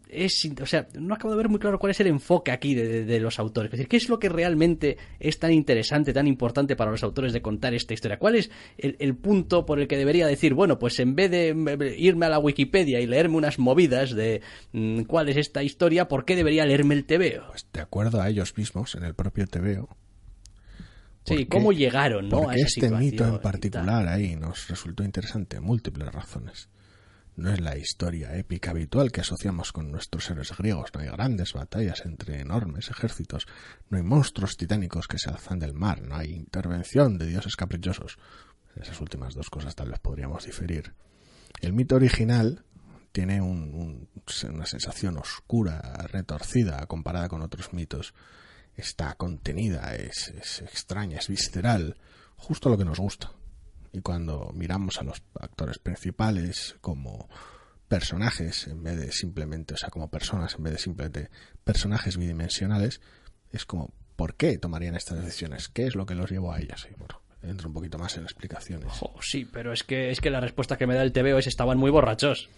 es, 0.10 0.49
o 0.62 0.66
sea, 0.66 0.88
no 0.99 1.16
acabo 1.16 1.32
de 1.32 1.38
ver 1.38 1.49
muy 1.49 1.60
claro 1.60 1.80
cuál 1.80 1.91
es 1.91 1.99
el 1.99 2.08
enfoque 2.08 2.51
aquí 2.51 2.76
de, 2.76 3.20
los 3.20 3.39
autores. 3.39 3.70
Es 3.70 3.72
decir, 3.72 3.88
¿qué 3.88 3.97
es 3.97 4.10
lo 4.10 4.20
que 4.20 4.30
realmente 4.30 4.97
es 5.20 5.39
tan 5.39 5.51
interesante, 5.51 6.14
tan 6.14 6.28
importante 6.28 6.76
para 6.76 6.91
los 6.91 7.03
autores 7.03 7.34
de 7.34 7.41
contar 7.41 7.74
esta 7.74 7.93
historia? 7.93 8.20
¿Cuál 8.20 8.36
es 8.36 8.51
el, 8.78 9.16
punto 9.16 9.66
por 9.66 9.80
el 9.80 9.88
que 9.88 9.97
debería 9.97 10.28
decir, 10.28 10.53
bueno, 10.53 10.78
pues 10.78 10.99
en 10.99 11.16
vez 11.16 11.32
de 11.32 11.95
irme 11.97 12.26
a 12.26 12.30
la 12.30 12.39
Wikipedia 12.39 12.99
y 12.99 13.08
leerme 13.08 13.38
unas 13.38 13.60
movidas 13.60 14.12
de 14.12 14.41
mm, 14.74 15.03
cuál 15.03 15.30
es 15.30 15.38
esta 15.38 15.64
historia, 15.64 16.08
¿por 16.08 16.26
qué 16.26 16.36
debería 16.36 16.66
leerme 16.66 16.95
el 16.95 17.06
TVO? 17.06 17.47
Pues 17.49 17.68
de 17.72 17.82
acuerdo 17.82 18.22
a 18.22 18.30
ellos 18.30 18.56
mismos, 18.58 18.95
en 18.95 19.03
el 19.03 19.16
propio 19.16 19.47
TVO. 19.47 19.89
Sí, 21.26 21.47
cómo 21.47 21.72
llegaron, 21.72 22.30
¿no? 22.30 22.49
a 22.49 22.56
este 22.56 22.89
mito 22.91 23.26
en 23.26 23.39
particular 23.39 24.08
ahí 24.08 24.36
nos 24.36 24.68
resultó 24.68 25.03
interesante, 25.03 25.60
múltiples 25.60 26.12
razones. 26.14 26.70
No 27.36 27.52
es 27.52 27.60
la 27.60 27.78
historia 27.78 28.38
épica 28.38 28.72
habitual 28.72 29.12
que 29.12 29.20
asociamos 29.20 29.74
con 29.74 29.92
nuestros 29.92 30.30
héroes 30.30 30.56
griegos. 30.58 30.92
No 30.94 31.02
hay 31.02 31.08
grandes 31.08 31.52
batallas 31.52 32.06
entre 32.06 32.40
enormes 32.40 32.90
ejércitos. 32.90 33.46
No 33.90 33.98
hay 33.98 34.04
monstruos 34.04 34.56
titánicos 34.56 35.08
que 35.08 35.20
se 35.20 35.30
alzan 35.30 35.60
del 35.60 35.74
mar. 35.74 36.02
No 36.02 36.16
hay 36.16 36.32
intervención 36.32 37.18
de 37.18 37.28
dioses 37.28 37.58
caprichosos. 37.58 38.18
esas 38.78 39.02
últimas 39.02 39.34
dos 39.34 39.50
cosas 39.50 39.76
tal 39.76 39.90
vez 39.90 40.00
podríamos 40.00 40.46
diferir. 40.46 40.94
El 41.60 41.74
mito 41.74 41.96
original 41.96 42.64
tiene 43.12 43.42
una 43.42 44.66
sensación 44.66 45.18
oscura, 45.18 45.82
retorcida 46.08 46.86
comparada 46.86 47.28
con 47.28 47.42
otros 47.42 47.74
mitos. 47.74 48.14
Está 48.76 49.16
contenida, 49.16 49.94
es 49.96 50.30
extraña, 50.62 51.20
es 51.20 51.28
visceral, 51.28 51.98
justo 52.38 52.70
lo 52.70 52.78
que 52.78 52.86
nos 52.86 53.00
gusta. 53.00 53.35
Y 53.96 54.02
cuando 54.02 54.52
miramos 54.54 55.00
a 55.00 55.04
los 55.04 55.24
actores 55.39 55.80
principales 55.80 56.76
como 56.82 57.30
personajes 57.88 58.68
en 58.68 58.84
vez 58.84 58.98
de 58.98 59.12
simplemente, 59.14 59.74
o 59.74 59.78
sea, 59.78 59.89
como 59.89 60.10
personas 60.10 60.56
en 60.56 60.64
vez 60.64 60.74
de 60.74 60.80
simplemente 60.80 61.30
personajes 61.64 62.18
bidimensionales, 62.18 63.00
es 63.52 63.66
como, 63.66 63.93
¿por 64.18 64.36
qué 64.36 64.58
tomarían 64.58 64.96
estas 64.96 65.24
decisiones? 65.24 65.70
¿Qué 65.70 65.88
es 65.88 65.96
lo 65.96 66.06
que 66.06 66.14
los 66.14 66.30
llevó 66.30 66.52
a 66.52 66.60
ellas? 66.60 66.86
Y 66.91 66.96
bueno, 66.96 67.22
entro 67.41 67.70
un 67.70 67.74
poquito 67.74 67.98
más 67.98 68.18
en 68.18 68.24
explicaciones. 68.24 68.91
sí, 69.22 69.46
pero 69.46 69.72
es 69.72 69.84
que, 69.84 70.12
es 70.12 70.20
que 70.20 70.30
la 70.30 70.41
respuesta 70.41 70.78
que 70.78 70.88
me 70.88 70.96
da 70.96 71.02
el 71.02 71.14
TVO 71.14 71.38
es 71.38 71.48
estaban 71.48 71.78
muy 71.78 71.89
borrachos. 71.89 72.50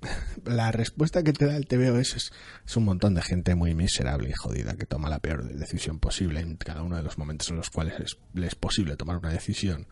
la 0.44 0.72
respuesta 0.72 1.22
que 1.22 1.32
te 1.32 1.46
da 1.46 1.56
el 1.56 1.68
TVO 1.68 1.96
es, 1.98 2.32
es, 2.66 2.76
un 2.76 2.86
montón 2.86 3.14
de 3.14 3.22
gente 3.22 3.54
muy 3.54 3.76
miserable 3.76 4.30
y 4.30 4.32
jodida 4.32 4.74
que 4.74 4.86
toma 4.86 5.08
la 5.08 5.20
peor 5.20 5.44
decisión 5.44 6.00
posible 6.00 6.40
en 6.40 6.56
cada 6.56 6.82
uno 6.82 6.96
de 6.96 7.04
los 7.04 7.18
momentos 7.18 7.50
en 7.50 7.56
los 7.56 7.70
cuales 7.70 8.00
es, 8.00 8.18
es 8.42 8.54
posible 8.56 8.96
tomar 8.96 9.18
una 9.18 9.30
decisión. 9.30 9.86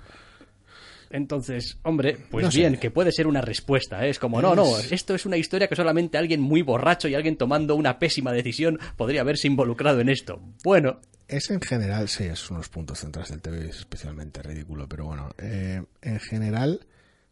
Entonces, 1.10 1.78
hombre, 1.82 2.16
pues 2.30 2.54
bien, 2.54 2.76
que 2.76 2.92
puede 2.92 3.10
ser 3.10 3.26
una 3.26 3.40
respuesta. 3.40 4.06
¿eh? 4.06 4.10
Es 4.10 4.20
como, 4.20 4.40
no, 4.40 4.54
no, 4.54 4.78
esto 4.78 5.14
es 5.14 5.26
una 5.26 5.36
historia 5.36 5.66
que 5.66 5.74
solamente 5.74 6.16
alguien 6.16 6.40
muy 6.40 6.62
borracho 6.62 7.08
y 7.08 7.16
alguien 7.16 7.36
tomando 7.36 7.74
una 7.74 7.98
pésima 7.98 8.32
decisión 8.32 8.78
podría 8.96 9.22
haberse 9.22 9.48
involucrado 9.48 10.00
en 10.00 10.08
esto. 10.08 10.40
Bueno. 10.62 11.00
Es 11.26 11.50
en 11.50 11.60
general, 11.60 12.08
sí, 12.08 12.24
es 12.24 12.50
unos 12.50 12.68
puntos 12.68 13.00
centrales 13.00 13.30
del 13.30 13.42
TV, 13.42 13.68
es 13.68 13.78
especialmente 13.78 14.42
ridículo, 14.42 14.88
pero 14.88 15.06
bueno, 15.06 15.30
eh, 15.38 15.82
en 16.02 16.20
general, 16.20 16.86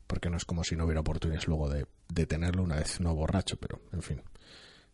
porque 0.07 0.29
no 0.29 0.37
es 0.37 0.45
como 0.45 0.65
si 0.65 0.77
no 0.77 0.85
hubiera 0.85 1.01
oportunidades 1.01 1.47
luego 1.47 1.69
de, 1.69 1.87
detenerlo 2.09 2.63
una 2.63 2.77
vez 2.77 3.01
no 3.01 3.15
borracho, 3.15 3.57
pero 3.59 3.81
en 3.93 4.03
fin, 4.03 4.23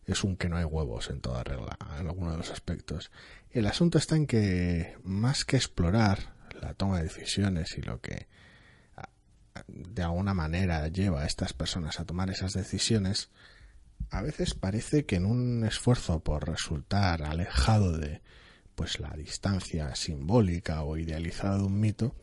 es 0.05 0.23
un 0.23 0.37
que 0.37 0.49
no 0.49 0.57
hay 0.57 0.63
huevos 0.63 1.09
en 1.09 1.21
toda 1.21 1.43
regla, 1.43 1.77
en 1.99 2.07
alguno 2.07 2.31
de 2.31 2.37
los 2.37 2.51
aspectos. 2.51 3.11
El 3.51 3.65
asunto 3.65 3.97
está 3.97 4.15
en 4.15 4.27
que, 4.27 4.95
más 5.03 5.45
que 5.45 5.57
explorar 5.57 6.35
la 6.61 6.73
toma 6.73 6.97
de 6.97 7.03
decisiones 7.03 7.77
y 7.77 7.81
lo 7.81 8.01
que 8.01 8.27
de 9.67 10.03
alguna 10.03 10.33
manera 10.33 10.87
lleva 10.87 11.21
a 11.21 11.25
estas 11.25 11.53
personas 11.53 11.99
a 11.99 12.05
tomar 12.05 12.29
esas 12.29 12.53
decisiones, 12.53 13.29
a 14.09 14.21
veces 14.21 14.53
parece 14.53 15.05
que 15.05 15.15
en 15.15 15.25
un 15.25 15.63
esfuerzo 15.65 16.19
por 16.19 16.47
resultar 16.47 17.23
alejado 17.23 17.97
de 17.97 18.21
pues 18.75 18.99
la 18.99 19.11
distancia 19.11 19.95
simbólica 19.95 20.83
o 20.83 20.97
idealizada 20.97 21.57
de 21.57 21.63
un 21.63 21.79
mito, 21.79 22.13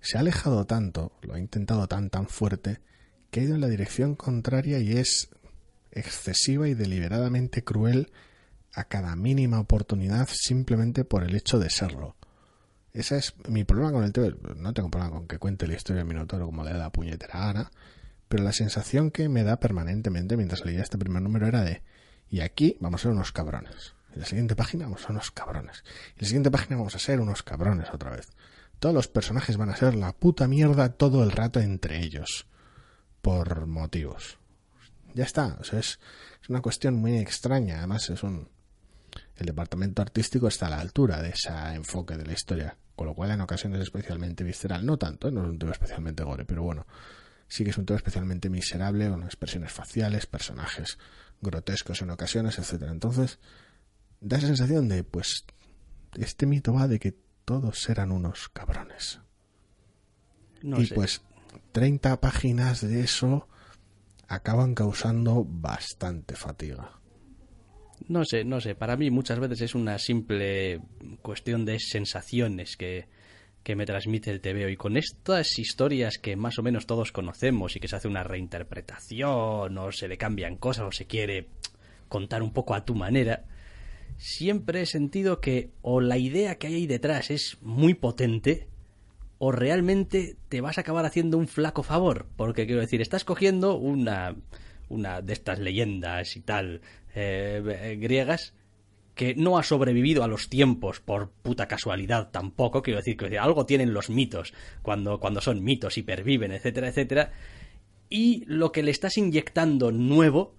se 0.00 0.16
ha 0.16 0.20
alejado 0.20 0.66
tanto, 0.66 1.12
lo 1.22 1.34
ha 1.34 1.38
intentado 1.38 1.86
tan 1.86 2.10
tan 2.10 2.26
fuerte, 2.26 2.80
que 3.30 3.40
ha 3.40 3.42
ido 3.44 3.54
en 3.54 3.60
la 3.60 3.68
dirección 3.68 4.16
contraria 4.16 4.78
y 4.80 4.96
es 4.96 5.30
excesiva 5.92 6.68
y 6.68 6.74
deliberadamente 6.74 7.62
cruel 7.62 8.12
a 8.72 8.84
cada 8.84 9.14
mínima 9.14 9.60
oportunidad 9.60 10.28
simplemente 10.30 11.04
por 11.04 11.22
el 11.22 11.34
hecho 11.36 11.58
de 11.58 11.70
serlo. 11.70 12.16
Ese 12.94 13.16
es 13.16 13.34
mi 13.48 13.64
problema 13.64 13.90
con 13.90 14.04
el 14.04 14.12
TV. 14.12 14.36
No 14.54 14.72
tengo 14.72 14.88
problema 14.88 15.12
con 15.12 15.26
que 15.26 15.40
cuente 15.40 15.66
la 15.66 15.74
historia 15.74 15.98
del 15.98 16.08
Minotauro 16.08 16.46
como 16.46 16.62
le 16.62 16.70
da 16.70 16.78
la 16.78 16.92
puñetera 16.92 17.40
gana, 17.40 17.72
pero 18.28 18.44
la 18.44 18.52
sensación 18.52 19.10
que 19.10 19.28
me 19.28 19.42
da 19.42 19.58
permanentemente 19.58 20.36
mientras 20.36 20.64
leía 20.64 20.82
este 20.82 20.96
primer 20.96 21.20
número 21.20 21.48
era 21.48 21.62
de 21.62 21.82
y 22.30 22.40
aquí 22.40 22.76
vamos 22.78 23.00
a 23.00 23.02
ser 23.02 23.10
unos 23.10 23.32
cabrones. 23.32 23.94
En 24.14 24.20
la 24.20 24.26
siguiente 24.26 24.54
página 24.54 24.84
vamos 24.84 25.00
a 25.00 25.06
ser 25.06 25.10
unos 25.10 25.32
cabrones. 25.32 25.82
En 26.10 26.20
la 26.20 26.26
siguiente 26.28 26.52
página 26.52 26.76
vamos 26.76 26.94
a 26.94 27.00
ser 27.00 27.18
unos 27.18 27.42
cabrones 27.42 27.88
otra 27.92 28.10
vez. 28.10 28.28
Todos 28.78 28.94
los 28.94 29.08
personajes 29.08 29.56
van 29.56 29.70
a 29.70 29.76
ser 29.76 29.96
la 29.96 30.12
puta 30.12 30.46
mierda 30.46 30.90
todo 30.90 31.24
el 31.24 31.32
rato 31.32 31.58
entre 31.58 31.98
ellos. 32.00 32.46
Por 33.22 33.66
motivos. 33.66 34.38
Ya 35.14 35.24
está. 35.24 35.56
O 35.60 35.64
sea, 35.64 35.80
es, 35.80 35.98
es 36.40 36.48
una 36.48 36.62
cuestión 36.62 36.94
muy 36.94 37.18
extraña. 37.18 37.78
Además, 37.78 38.08
es 38.08 38.22
un. 38.22 38.48
El 39.36 39.46
departamento 39.46 40.00
artístico 40.00 40.46
está 40.46 40.68
a 40.68 40.70
la 40.70 40.80
altura 40.80 41.20
de 41.22 41.30
ese 41.30 41.50
enfoque 41.74 42.16
de 42.16 42.26
la 42.26 42.32
historia 42.32 42.76
con 42.96 43.06
lo 43.06 43.14
cual 43.14 43.30
en 43.30 43.40
ocasiones 43.40 43.80
es 43.80 43.84
especialmente 43.84 44.44
visceral, 44.44 44.84
no 44.86 44.96
tanto, 44.96 45.28
¿eh? 45.28 45.32
no 45.32 45.42
es 45.42 45.50
un 45.50 45.58
tema 45.58 45.72
especialmente 45.72 46.22
gore, 46.22 46.44
pero 46.44 46.62
bueno, 46.62 46.86
sí 47.48 47.64
que 47.64 47.70
es 47.70 47.78
un 47.78 47.86
tema 47.86 47.96
especialmente 47.96 48.48
miserable, 48.50 49.08
con 49.08 49.22
expresiones 49.24 49.72
faciales, 49.72 50.26
personajes 50.26 50.98
grotescos 51.40 52.02
en 52.02 52.10
ocasiones, 52.10 52.58
etcétera. 52.58 52.92
Entonces, 52.92 53.38
da 54.20 54.38
esa 54.38 54.46
sensación 54.46 54.88
de, 54.88 55.04
pues, 55.04 55.44
este 56.16 56.46
mito 56.46 56.72
va 56.72 56.88
de 56.88 56.98
que 56.98 57.16
todos 57.44 57.88
eran 57.88 58.12
unos 58.12 58.48
cabrones. 58.48 59.20
No 60.62 60.80
y 60.80 60.86
sé. 60.86 60.94
pues 60.94 61.22
30 61.72 62.20
páginas 62.20 62.80
de 62.80 63.00
eso 63.00 63.48
acaban 64.28 64.74
causando 64.74 65.44
bastante 65.44 66.36
fatiga. 66.36 67.00
No 68.08 68.24
sé, 68.24 68.44
no 68.44 68.60
sé. 68.60 68.74
Para 68.74 68.96
mí 68.96 69.10
muchas 69.10 69.38
veces 69.38 69.60
es 69.62 69.74
una 69.74 69.98
simple 69.98 70.80
cuestión 71.22 71.64
de 71.64 71.78
sensaciones 71.78 72.76
que, 72.76 73.06
que 73.64 73.74
me 73.74 73.86
transmite 73.86 74.30
el 74.30 74.40
TVO. 74.40 74.68
Y 74.68 74.76
con 74.76 74.96
estas 74.96 75.58
historias 75.58 76.18
que 76.18 76.36
más 76.36 76.58
o 76.58 76.62
menos 76.62 76.86
todos 76.86 77.10
conocemos 77.10 77.74
y 77.74 77.80
que 77.80 77.88
se 77.88 77.96
hace 77.96 78.08
una 78.08 78.22
reinterpretación 78.22 79.76
o 79.76 79.92
se 79.92 80.06
le 80.06 80.18
cambian 80.18 80.56
cosas 80.56 80.84
o 80.86 80.92
se 80.92 81.06
quiere 81.06 81.48
contar 82.08 82.42
un 82.42 82.52
poco 82.52 82.74
a 82.74 82.84
tu 82.84 82.94
manera, 82.94 83.44
siempre 84.18 84.82
he 84.82 84.86
sentido 84.86 85.40
que 85.40 85.70
o 85.80 86.00
la 86.00 86.18
idea 86.18 86.56
que 86.56 86.68
hay 86.68 86.74
ahí 86.74 86.86
detrás 86.86 87.30
es 87.30 87.56
muy 87.62 87.94
potente 87.94 88.68
o 89.38 89.50
realmente 89.50 90.36
te 90.48 90.60
vas 90.60 90.78
a 90.78 90.82
acabar 90.82 91.06
haciendo 91.06 91.38
un 91.38 91.48
flaco 91.48 91.82
favor. 91.82 92.26
Porque 92.36 92.66
quiero 92.66 92.82
decir, 92.82 93.00
estás 93.00 93.24
cogiendo 93.24 93.76
una, 93.76 94.36
una 94.90 95.22
de 95.22 95.32
estas 95.32 95.58
leyendas 95.58 96.36
y 96.36 96.42
tal 96.42 96.82
eh, 97.14 97.62
eh, 97.66 97.96
griegas 97.96 98.54
que 99.14 99.34
no 99.34 99.58
ha 99.58 99.62
sobrevivido 99.62 100.24
a 100.24 100.28
los 100.28 100.48
tiempos 100.48 101.00
por 101.00 101.30
puta 101.30 101.68
casualidad 101.68 102.30
tampoco. 102.30 102.82
Quiero 102.82 102.98
decir 102.98 103.16
que 103.16 103.38
algo 103.38 103.64
tienen 103.64 103.94
los 103.94 104.10
mitos 104.10 104.52
cuando, 104.82 105.20
cuando 105.20 105.40
son 105.40 105.62
mitos 105.62 105.98
y 105.98 106.02
perviven, 106.02 106.52
etcétera, 106.52 106.88
etcétera. 106.88 107.32
Y 108.10 108.44
lo 108.46 108.72
que 108.72 108.82
le 108.82 108.90
estás 108.90 109.16
inyectando 109.16 109.92
nuevo, 109.92 110.54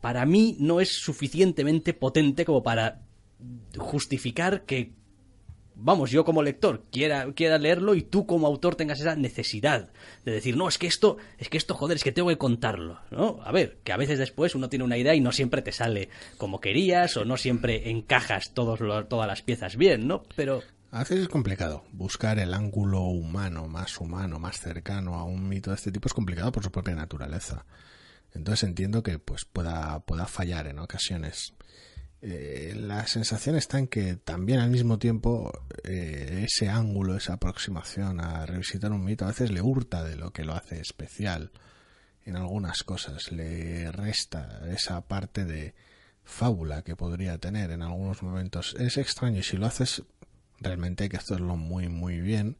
para 0.00 0.24
mí 0.24 0.56
no 0.60 0.80
es 0.80 0.92
suficientemente 0.92 1.94
potente 1.94 2.44
como 2.44 2.62
para 2.62 3.02
justificar 3.76 4.64
que 4.64 4.92
vamos, 5.74 6.10
yo 6.10 6.24
como 6.24 6.42
lector 6.42 6.84
quiera, 6.90 7.32
quiera 7.32 7.58
leerlo 7.58 7.94
y 7.94 8.02
tú 8.02 8.26
como 8.26 8.46
autor 8.46 8.76
tengas 8.76 9.00
esa 9.00 9.16
necesidad 9.16 9.90
de 10.24 10.32
decir, 10.32 10.56
no, 10.56 10.68
es 10.68 10.78
que 10.78 10.86
esto, 10.86 11.16
es 11.38 11.48
que 11.48 11.58
esto, 11.58 11.74
joder, 11.74 11.96
es 11.96 12.04
que 12.04 12.12
tengo 12.12 12.28
que 12.28 12.38
contarlo, 12.38 13.00
¿no? 13.10 13.40
A 13.44 13.52
ver, 13.52 13.78
que 13.84 13.92
a 13.92 13.96
veces 13.96 14.18
después 14.18 14.54
uno 14.54 14.68
tiene 14.68 14.84
una 14.84 14.96
idea 14.98 15.14
y 15.14 15.20
no 15.20 15.32
siempre 15.32 15.62
te 15.62 15.72
sale 15.72 16.08
como 16.38 16.60
querías 16.60 17.16
o 17.16 17.24
no 17.24 17.36
siempre 17.36 17.90
encajas 17.90 18.52
todos 18.54 18.80
todas 19.08 19.26
las 19.26 19.42
piezas 19.42 19.76
bien, 19.76 20.06
¿no? 20.06 20.24
Pero 20.36 20.62
A 20.90 21.00
veces 21.00 21.20
es 21.20 21.28
complicado. 21.28 21.84
Buscar 21.92 22.38
el 22.38 22.54
ángulo 22.54 23.00
humano, 23.00 23.66
más 23.66 23.98
humano, 24.00 24.38
más 24.38 24.60
cercano 24.60 25.16
a 25.16 25.24
un 25.24 25.48
mito 25.48 25.70
de 25.70 25.76
este 25.76 25.90
tipo 25.90 26.08
es 26.08 26.14
complicado 26.14 26.52
por 26.52 26.62
su 26.62 26.70
propia 26.70 26.94
naturaleza. 26.94 27.66
Entonces 28.32 28.64
entiendo 28.64 29.02
que 29.02 29.18
pues 29.18 29.44
pueda, 29.44 30.00
pueda 30.00 30.26
fallar 30.26 30.66
en 30.66 30.78
ocasiones. 30.78 31.54
Eh, 32.26 32.72
la 32.74 33.06
sensación 33.06 33.54
está 33.54 33.78
en 33.78 33.86
que 33.86 34.16
también 34.16 34.58
al 34.58 34.70
mismo 34.70 34.98
tiempo 34.98 35.52
eh, 35.82 36.46
ese 36.48 36.70
ángulo, 36.70 37.18
esa 37.18 37.34
aproximación 37.34 38.18
a 38.18 38.46
revisitar 38.46 38.92
un 38.92 39.04
mito 39.04 39.26
a 39.26 39.28
veces 39.28 39.50
le 39.50 39.60
hurta 39.60 40.02
de 40.02 40.16
lo 40.16 40.32
que 40.32 40.42
lo 40.42 40.54
hace 40.54 40.80
especial 40.80 41.52
en 42.24 42.36
algunas 42.36 42.82
cosas, 42.82 43.30
le 43.30 43.92
resta 43.92 44.62
esa 44.70 45.02
parte 45.02 45.44
de 45.44 45.74
fábula 46.22 46.80
que 46.80 46.96
podría 46.96 47.36
tener 47.36 47.70
en 47.70 47.82
algunos 47.82 48.22
momentos. 48.22 48.74
Es 48.78 48.96
extraño 48.96 49.40
y 49.40 49.42
si 49.42 49.58
lo 49.58 49.66
haces 49.66 50.02
realmente 50.60 51.04
hay 51.04 51.10
que 51.10 51.18
hacerlo 51.18 51.56
muy 51.56 51.90
muy 51.90 52.22
bien 52.22 52.56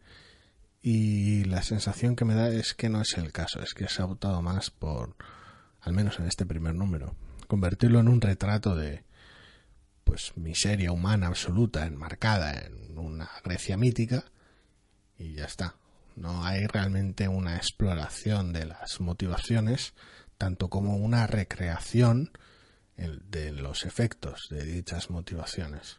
y 0.83 1.45
la 1.45 1.63
sensación 1.63 2.17
que 2.17 2.27
me 2.27 2.35
da 2.35 2.51
es 2.51 2.75
que 2.75 2.91
no 2.91 3.01
es 3.01 3.17
el 3.17 3.33
caso, 3.33 3.63
es 3.63 3.73
que 3.73 3.89
se 3.89 4.03
ha 4.03 4.05
optado 4.05 4.43
más 4.43 4.69
por, 4.71 5.17
al 5.81 5.95
menos 5.95 6.19
en 6.19 6.27
este 6.27 6.45
primer 6.45 6.75
número, 6.75 7.17
convertirlo 7.47 8.01
en 8.01 8.09
un 8.09 8.21
retrato 8.21 8.77
de 8.77 9.05
pues 10.05 10.37
miseria 10.37 10.93
humana 10.93 11.27
absoluta 11.27 11.87
enmarcada 11.87 12.53
en 12.53 12.99
una 12.99 13.29
Grecia 13.43 13.77
mítica 13.77 14.25
y 15.19 15.35
ya 15.35 15.47
está. 15.47 15.77
No 16.17 16.45
hay 16.45 16.67
realmente 16.67 17.27
una 17.27 17.57
exploración 17.57 18.53
de 18.53 18.67
las 18.67 19.01
motivaciones, 19.01 19.95
tanto 20.39 20.69
como 20.69 20.97
una 20.97 21.27
recreación 21.27 22.31
de 22.97 23.51
los 23.51 23.85
efectos 23.85 24.47
de 24.51 24.65
dichas 24.65 25.11
motivaciones. 25.11 25.99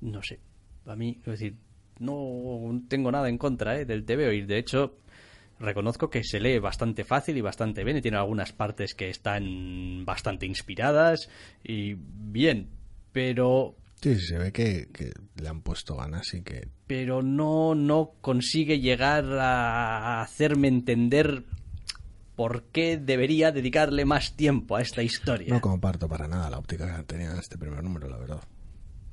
no 0.00 0.22
sé, 0.22 0.40
a 0.86 0.96
mí, 0.96 1.18
es 1.20 1.26
decir, 1.26 1.56
no 1.98 2.82
tengo 2.88 3.10
nada 3.10 3.28
en 3.28 3.38
contra 3.38 3.78
¿eh? 3.78 3.84
del 3.84 4.04
TVO 4.04 4.32
y 4.32 4.42
de 4.42 4.58
hecho 4.58 4.98
reconozco 5.58 6.10
que 6.10 6.22
se 6.24 6.40
lee 6.40 6.58
bastante 6.58 7.04
fácil 7.04 7.36
y 7.36 7.40
bastante 7.40 7.82
bien 7.84 7.96
y 7.96 8.02
tiene 8.02 8.16
algunas 8.18 8.52
partes 8.52 8.94
que 8.94 9.08
están 9.10 10.04
bastante 10.04 10.46
inspiradas 10.46 11.28
y 11.64 11.94
bien, 11.94 12.68
pero 13.12 13.76
Sí, 14.00 14.18
se 14.20 14.36
ve 14.36 14.52
que, 14.52 14.88
que 14.92 15.12
le 15.40 15.48
han 15.48 15.62
puesto 15.62 15.96
ganas 15.96 16.34
y 16.34 16.42
que 16.42 16.68
pero 16.86 17.22
no 17.22 17.74
no 17.74 18.12
consigue 18.20 18.78
llegar 18.80 19.24
a 19.40 20.20
hacerme 20.20 20.68
entender 20.68 21.44
por 22.36 22.64
qué 22.64 22.98
debería 22.98 23.50
dedicarle 23.50 24.04
más 24.04 24.36
tiempo 24.36 24.76
a 24.76 24.82
esta 24.82 25.02
historia. 25.02 25.52
no 25.54 25.62
comparto 25.62 26.06
para 26.06 26.28
nada 26.28 26.50
la 26.50 26.58
óptica 26.58 26.94
que 26.98 27.02
tenía 27.04 27.30
en 27.32 27.38
este 27.38 27.56
primer 27.56 27.82
número, 27.82 28.08
la 28.08 28.18
verdad. 28.18 28.40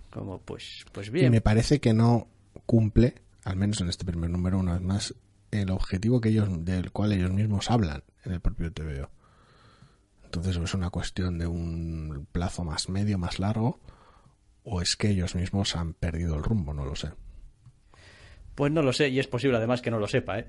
Como 0.10 0.39
pues 0.41 0.84
pues 0.91 1.08
Y 1.08 1.12
bien. 1.12 1.32
me 1.32 1.39
parece 1.41 1.80
que 1.80 1.94
no 1.94 2.28
cumple, 2.66 3.16
al 3.46 3.56
menos 3.56 3.80
en 3.82 3.88
este 3.88 4.04
primer 4.06 4.30
número, 4.30 4.60
una 4.60 4.74
vez 4.74 4.82
más, 4.82 5.16
el 5.54 5.70
objetivo 5.72 6.20
que 6.22 6.30
ellos, 6.30 6.47
del 6.66 6.91
cual 6.91 7.14
ellos 7.14 7.32
mismos 7.32 7.70
hablan 7.72 8.04
en 8.26 8.32
el 8.34 8.41
propio 8.41 8.72
TVO. 8.72 9.10
Entonces, 10.26 10.58
¿o 10.58 10.64
es 10.64 10.74
una 10.74 10.89
cuestión 10.89 11.38
de 11.38 11.45
un 11.47 12.28
plazo 12.32 12.64
más 12.64 12.89
medio, 12.89 13.18
más 13.18 13.39
largo, 13.39 13.80
o 14.64 14.82
es 14.82 14.95
que 14.95 15.10
ellos 15.10 15.36
mismos 15.36 15.76
han 15.76 15.93
perdido 15.93 16.36
el 16.36 16.43
rumbo, 16.43 16.74
no 16.74 16.86
lo 16.86 16.95
sé. 16.95 17.12
Pues 18.56 18.72
no 18.72 18.82
lo 18.82 18.93
sé 18.93 19.10
y 19.10 19.20
es 19.20 19.28
posible 19.28 19.58
además 19.58 19.82
que 19.82 19.91
no 19.91 19.99
lo 19.99 20.08
sepa, 20.08 20.39
¿eh? 20.39 20.47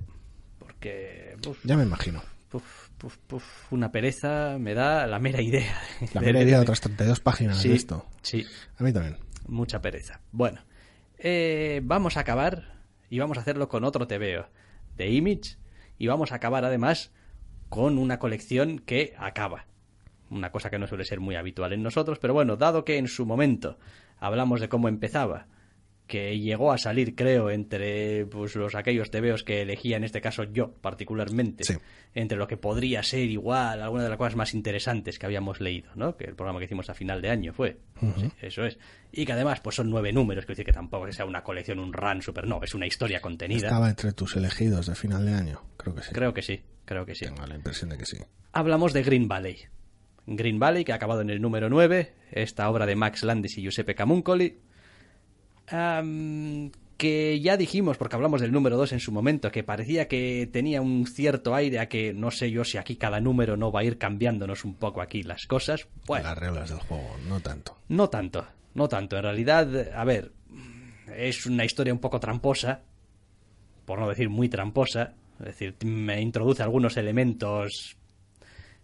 Porque 0.59 1.37
uf, 1.47 1.59
Ya 1.65 1.77
me 1.77 1.83
imagino. 1.85 2.23
Puf, 2.51 2.89
puf, 2.99 3.17
puf, 3.27 3.73
una 3.73 3.91
pereza 3.91 4.57
me 4.59 4.75
da 4.75 5.07
la 5.07 5.19
mera 5.19 5.41
idea. 5.43 5.77
La 6.15 6.21
mera 6.21 6.39
de- 6.39 6.45
idea 6.45 6.55
de 6.55 6.61
de- 6.61 6.63
otras 6.63 6.81
32 6.81 7.21
páginas 7.21 7.59
Sí, 7.61 7.71
de 7.71 7.75
esto. 7.75 8.07
sí, 8.23 8.47
A 8.79 8.83
mí 8.85 8.93
también. 8.93 9.17
mucha 9.49 9.81
pereza. 9.83 10.21
Bueno, 10.33 10.61
eh, 11.19 11.81
vamos 11.83 12.17
a 12.17 12.21
acabar 12.21 12.81
y 13.11 13.19
vamos 13.19 13.39
a 13.39 13.41
hacerlo 13.41 13.69
con 13.69 13.85
otro 13.85 14.07
TVO 14.07 14.47
de 14.97 15.11
Image 15.11 15.57
y 15.99 16.07
vamos 16.07 16.33
a 16.33 16.37
acabar 16.37 16.65
además 16.65 17.13
con 17.69 17.99
una 17.99 18.19
colección 18.19 18.79
que 18.79 19.15
acaba. 19.19 19.67
Una 20.31 20.53
cosa 20.53 20.71
que 20.71 20.79
no 20.79 20.87
suele 20.87 21.05
ser 21.05 21.21
muy 21.21 21.37
habitual 21.37 21.73
en 21.73 21.83
nosotros, 21.83 22.19
pero 22.19 22.35
bueno, 22.35 22.57
dado 22.57 22.85
que 22.85 22.99
en 22.99 23.09
su 23.09 23.27
momento 23.27 23.79
hablamos 24.19 24.61
de 24.61 24.69
cómo 24.69 24.89
empezaba, 24.89 25.47
que 26.07 26.39
llegó 26.39 26.71
a 26.71 26.77
salir, 26.79 27.15
creo, 27.15 27.49
entre 27.51 28.27
pues, 28.27 28.55
los 28.57 28.75
aquellos 28.75 29.11
TVOs 29.11 29.43
que 29.43 29.63
elegía, 29.63 29.97
en 29.97 30.05
este 30.05 30.21
caso 30.21 30.45
yo 30.45 30.71
particularmente, 30.75 31.65
Sí. 31.65 31.75
entre 32.15 32.37
lo 32.37 32.47
que 32.47 32.59
podría 32.59 33.03
ser 33.03 33.31
igual 33.31 33.81
alguna 33.83 34.03
de 34.05 34.11
las 34.11 34.19
cosas 34.19 34.37
más 34.37 34.53
interesantes 34.53 35.19
que 35.19 35.25
habíamos 35.25 35.61
leído, 35.63 35.91
¿no? 35.95 36.17
Que 36.17 36.25
el 36.25 36.35
programa 36.35 36.59
que 36.59 36.67
hicimos 36.67 36.91
a 36.91 36.95
final 36.95 37.23
de 37.23 37.31
año 37.31 37.55
fue. 37.55 37.79
Sí, 38.19 38.31
eso 38.43 38.65
es. 38.67 38.79
Y 39.13 39.25
que 39.25 39.33
además, 39.33 39.61
pues 39.61 39.77
son 39.77 39.89
nueve 39.89 40.13
números, 40.13 40.45
que 40.45 40.53
decir 40.53 40.67
que 40.67 40.73
tampoco 40.73 41.11
sea 41.11 41.25
una 41.25 41.43
colección, 41.43 41.79
un 41.79 41.93
run 41.93 42.21
super, 42.21 42.47
no, 42.47 42.61
es 42.63 42.75
una 42.75 42.87
historia 42.87 43.21
contenida. 43.21 43.69
Estaba 43.69 43.89
entre 43.89 44.13
tus 44.13 44.37
elegidos 44.37 44.87
de 44.87 44.95
final 44.95 45.25
de 45.25 45.33
año. 45.35 45.63
Creo 45.79 45.95
que 45.95 46.03
sí. 46.03 46.11
Creo 46.13 46.35
que 46.35 46.43
sí, 46.43 46.61
creo 46.85 47.07
que 47.07 47.15
sí. 47.15 47.25
Tengo 47.25 47.47
la 47.47 47.55
impresión 47.57 47.89
de 47.91 47.97
que 47.97 48.05
sí. 48.05 48.19
Hablamos 48.53 48.93
de 48.93 49.03
Green 49.03 49.27
Valley. 49.27 49.57
Green 50.27 50.59
Valley, 50.59 50.85
que 50.85 50.93
ha 50.93 50.97
acabado 50.97 51.21
en 51.21 51.31
el 51.31 51.41
número 51.41 51.69
9, 51.69 52.13
esta 52.33 52.69
obra 52.71 52.87
de 52.87 52.97
Max 52.97 53.23
Landis 53.25 53.59
y 53.59 53.63
Giuseppe 53.63 53.95
Camuncoli, 53.95 54.59
que 56.97 57.41
ya 57.41 57.57
dijimos, 57.57 57.97
porque 57.97 58.17
hablamos 58.17 58.41
del 58.41 58.53
número 58.53 58.77
2 58.77 58.93
en 58.93 59.01
su 59.01 59.13
momento, 59.13 59.51
que 59.51 59.65
parecía 59.65 60.07
que 60.09 60.49
tenía 60.53 60.81
un 60.81 61.07
cierto 61.07 61.55
aire 61.55 61.79
a 61.81 61.89
que 61.89 62.13
no 62.15 62.31
sé 62.31 62.51
yo 62.51 62.65
si 62.65 62.79
aquí 62.79 62.97
cada 62.97 63.21
número 63.21 63.57
no 63.57 63.73
va 63.73 63.81
a 63.81 63.85
ir 63.85 63.99
cambiándonos 63.99 64.65
un 64.65 64.75
poco 64.75 65.01
aquí 65.03 65.23
las 65.23 65.47
cosas. 65.47 65.87
Bueno, 66.07 66.29
Las 66.29 66.39
reglas 66.39 66.71
del 66.71 66.79
juego, 66.81 67.17
no 67.29 67.41
tanto. 67.41 67.77
no 67.89 68.09
tanto, 68.09 68.47
no 68.75 68.89
tanto. 68.89 69.17
En 69.17 69.23
realidad, 69.23 69.93
a 69.95 70.05
ver, 70.05 70.33
es 71.17 71.47
una 71.47 71.65
historia 71.65 71.93
un 71.93 72.01
poco 72.01 72.21
tramposa, 72.21 72.83
por 73.85 73.99
no 73.99 74.09
decir 74.09 74.29
muy 74.29 74.49
tramposa. 74.49 75.15
Es 75.41 75.47
decir, 75.47 75.75
me 75.85 76.21
introduce 76.21 76.63
algunos 76.63 76.97
elementos, 76.97 77.97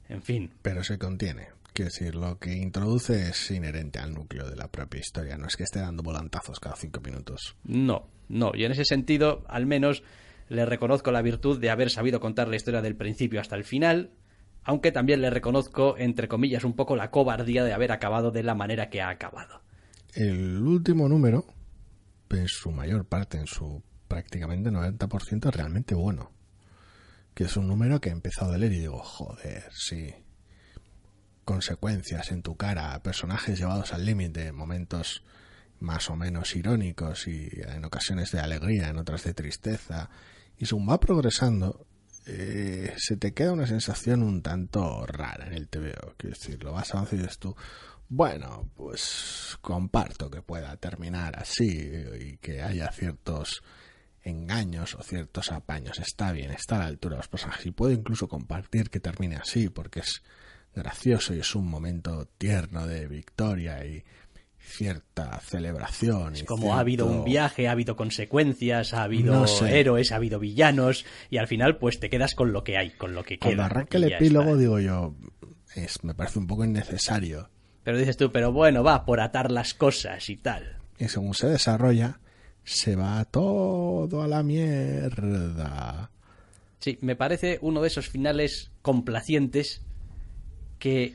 en 0.09 0.23
fin, 0.23 0.51
Pero 0.63 0.83
se 0.83 0.99
contiene. 0.99 1.47
Quiero 1.73 1.91
decir, 1.91 2.15
lo 2.15 2.39
que 2.39 2.53
introduce 2.53 3.29
es 3.29 3.51
inherente 3.51 3.99
al 3.99 4.13
núcleo 4.13 4.49
de 4.49 4.57
la 4.57 4.69
propia 4.69 5.01
historia. 5.01 5.39
No 5.39 5.47
es 5.47 5.57
que 5.57 5.65
esté 5.65 5.81
dando 5.81 6.03
volantazos 6.03 6.59
cada 6.59 6.77
cinco 6.77 7.01
minutos. 7.01 7.57
No, 7.65 8.09
no. 8.29 8.53
Y 8.55 8.65
en 8.65 8.73
ese 8.73 8.85
sentido, 8.85 9.45
al 9.49 9.67
menos, 9.67 10.03
le 10.49 10.67
reconozco 10.67 11.13
la 11.13 11.23
virtud 11.23 11.61
de 11.61 11.71
haber 11.71 11.91
sabido 11.91 12.19
contar 12.21 12.49
la 12.49 12.57
historia 12.57 12.83
del 12.83 12.97
principio 12.97 13.41
hasta 13.41 13.57
el 13.57 13.65
final, 13.65 14.11
aunque 14.65 14.91
también 14.91 15.21
le 15.21 15.31
reconozco, 15.31 15.97
entre 15.97 16.29
comillas, 16.29 16.65
un 16.65 16.75
poco 16.75 16.97
la 16.97 17.11
cobardía 17.11 17.65
de 17.65 17.73
haber 17.73 17.93
acabado 17.93 18.31
de 18.31 18.43
la 18.43 18.55
manera 18.55 18.91
que 18.91 19.01
ha 19.01 19.11
acabado. 19.11 19.63
El 20.13 20.61
último 20.61 21.09
número, 21.09 21.45
en 22.31 22.49
su 22.49 22.73
mayor 22.73 23.07
parte, 23.07 23.39
en 23.39 23.47
su 23.47 23.81
prácticamente 24.09 24.71
90%, 24.71 25.49
es 25.49 25.55
realmente 25.55 25.95
bueno. 25.95 26.33
Que 27.33 27.45
es 27.45 27.57
un 27.57 27.69
número 27.69 28.01
que 28.01 28.09
he 28.09 28.13
empezado 28.13 28.53
a 28.53 28.59
leer 28.59 28.73
y 28.73 28.81
digo, 28.81 28.99
joder, 28.99 29.69
sí. 29.71 30.13
Consecuencias 31.51 32.31
en 32.31 32.43
tu 32.43 32.57
cara, 32.57 33.03
personajes 33.03 33.59
llevados 33.59 33.93
al 33.93 34.07
límite, 34.07 34.53
momentos 34.53 35.25
más 35.81 36.09
o 36.09 36.15
menos 36.15 36.55
irónicos 36.55 37.27
y 37.27 37.51
en 37.67 37.85
ocasiones 37.85 38.31
de 38.31 38.39
alegría, 38.39 38.87
en 38.87 38.99
otras 38.99 39.25
de 39.25 39.35
tristeza. 39.35 40.11
Y 40.57 40.67
según 40.67 40.89
va 40.89 41.01
progresando, 41.01 41.89
eh, 42.27 42.95
se 42.97 43.17
te 43.17 43.35
queda 43.35 43.53
una 43.53 43.67
sensación 43.67 44.23
un 44.23 44.43
tanto 44.43 45.05
rara 45.07 45.49
en 45.49 45.55
el 45.55 45.67
TVO. 45.67 46.15
Quiero 46.17 46.37
decir, 46.37 46.63
lo 46.63 46.71
vas 46.71 46.95
avanzando 46.95 47.17
y 47.17 47.27
dices 47.27 47.41
tú, 47.41 47.57
bueno, 48.09 48.71
pues 48.77 49.59
comparto 49.61 50.31
que 50.31 50.43
pueda 50.43 50.77
terminar 50.77 51.37
así 51.37 51.91
y 52.21 52.37
que 52.37 52.63
haya 52.63 52.93
ciertos 52.93 53.65
engaños 54.23 54.95
o 54.95 55.03
ciertos 55.03 55.51
apaños. 55.51 55.99
Está 55.99 56.31
bien, 56.31 56.53
está 56.53 56.77
a 56.77 56.79
la 56.79 56.87
altura 56.87 57.17
de 57.17 57.19
los 57.19 57.29
personajes 57.29 57.67
y 57.67 57.73
puedo 57.73 57.91
incluso 57.91 58.29
compartir 58.29 58.89
que 58.89 59.01
termine 59.01 59.35
así 59.35 59.69
porque 59.69 59.99
es 59.99 60.23
gracioso 60.75 61.35
y 61.35 61.41
es 61.41 61.55
un 61.55 61.69
momento 61.69 62.27
tierno 62.39 62.87
de 62.87 63.07
victoria 63.07 63.85
y 63.85 64.05
cierta 64.59 65.41
celebración. 65.41 66.35
Es 66.35 66.45
como 66.45 66.75
ha 66.75 66.81
habido 66.81 67.07
un 67.07 67.25
viaje, 67.25 67.69
ha 67.69 67.73
habido 67.73 67.97
consecuencias, 67.97 68.95
ha 68.95 69.03
habido 69.03 69.45
héroes, 69.67 70.13
ha 70.13 70.17
habido 70.17 70.39
villanos 70.39 71.05
y 71.29 71.39
al 71.39 71.49
final 71.49 71.77
pues 71.79 71.99
te 71.99 72.09
quedas 72.09 72.35
con 72.35 72.53
lo 72.53 72.63
que 72.63 72.77
hay, 72.77 72.91
con 72.91 73.15
lo 73.15 73.25
que 73.25 73.39
queda. 73.39 73.49
Cuando 73.49 73.65
arranca 73.65 73.99
el 73.99 74.05
epílogo 74.05 74.57
digo 74.57 74.79
yo, 74.79 75.15
es, 75.75 76.03
me 76.05 76.15
parece 76.15 76.39
un 76.39 76.47
poco 76.47 76.65
innecesario. 76.65 77.51
Pero 77.83 77.99
dices 77.99 78.17
tú, 78.17 78.31
pero 78.31 78.53
bueno, 78.53 78.85
va 78.85 79.05
por 79.05 79.21
atar 79.21 79.51
las 79.51 79.75
cosas 79.75 80.29
y 80.31 80.37
tal. 80.37 80.79
Y 80.99 81.09
según 81.09 81.35
se 81.35 81.49
desarrolla, 81.49 82.21
se 82.63 82.95
va 82.95 83.25
todo 83.25 84.23
a 84.23 84.29
la 84.29 84.43
mierda. 84.43 86.11
Sí, 86.79 86.99
me 87.01 87.17
parece 87.17 87.59
uno 87.63 87.83
de 87.83 87.89
esos 87.89 88.09
finales 88.09 88.71
complacientes 88.83 89.83
que 90.81 91.15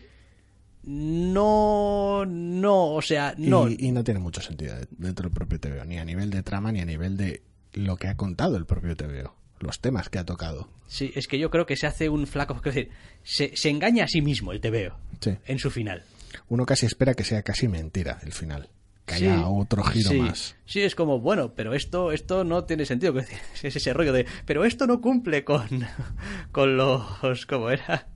no, 0.84 2.26
no, 2.26 2.93
o 2.93 3.01
sea, 3.01 3.36
no. 3.38 3.70
Y, 3.70 3.91
no 3.91 4.03
tiene 4.03 4.22
mucho 4.22 4.39
sentido 4.41 4.76
dentro 4.91 5.28
del 5.28 5.36
propio 5.36 5.59
TVO, 5.59 5.84
ni 5.84 5.97
a 5.97 6.05
nivel 6.05 6.30
de 6.30 6.43
trama 6.43 6.72
ni 6.72 6.80
a 6.80 6.86
nivel 6.86 7.18
de 7.18 7.41
lo 7.74 7.97
que 7.97 8.07
ha 8.07 8.16
contado 8.16 8.55
el 8.55 8.66
propio 8.66 8.95
TVO, 8.95 9.36
los 9.59 9.82
temas 9.82 10.09
que 10.09 10.20
ha 10.20 10.26
tocado. 10.26 10.70
Sí, 10.88 11.11
es 11.16 11.28
que 11.28 11.39
yo 11.39 11.49
creo 11.49 11.66
que 11.66 11.76
se 11.76 11.88
hace 11.88 12.07
un 12.07 12.28
flaco, 12.28 12.55
es 12.63 12.63
decir, 12.63 12.91
se, 13.24 13.57
se 13.57 13.70
engaña 13.70 14.05
a 14.05 14.07
sí 14.07 14.22
mismo 14.22 14.53
el 14.53 14.61
TVO 14.61 14.95
en 15.45 15.59
su 15.59 15.72
final. 15.72 16.03
Uno 16.47 16.66
casi 16.66 16.86
espera 16.86 17.16
que 17.16 17.24
sea 17.24 17.41
casi 17.41 17.68
mentira 17.68 18.20
el 18.24 18.32
final 18.32 18.70
que 19.05 19.16
haya 19.16 19.47
otro 19.47 19.84
giro 19.84 20.13
más. 20.13 20.55
Sí, 20.66 20.82
es 20.82 20.95
como, 20.95 21.20
bueno, 21.20 21.53
pero 21.53 21.74
esto, 21.74 22.11
esto 22.11 22.43
no 22.43 22.66
tiene 22.66 22.86
sentido. 22.86 23.13
Es 23.63 23.76
ese 23.76 23.93
rollo 23.93 24.13
de, 24.13 24.26
pero 24.45 24.66
esto 24.66 24.88
no 24.88 25.01
cumple 25.01 25.43
con, 25.43 25.68
con 26.51 26.78
los, 26.78 27.45
¿cómo 27.45 27.70
era? 27.70 28.07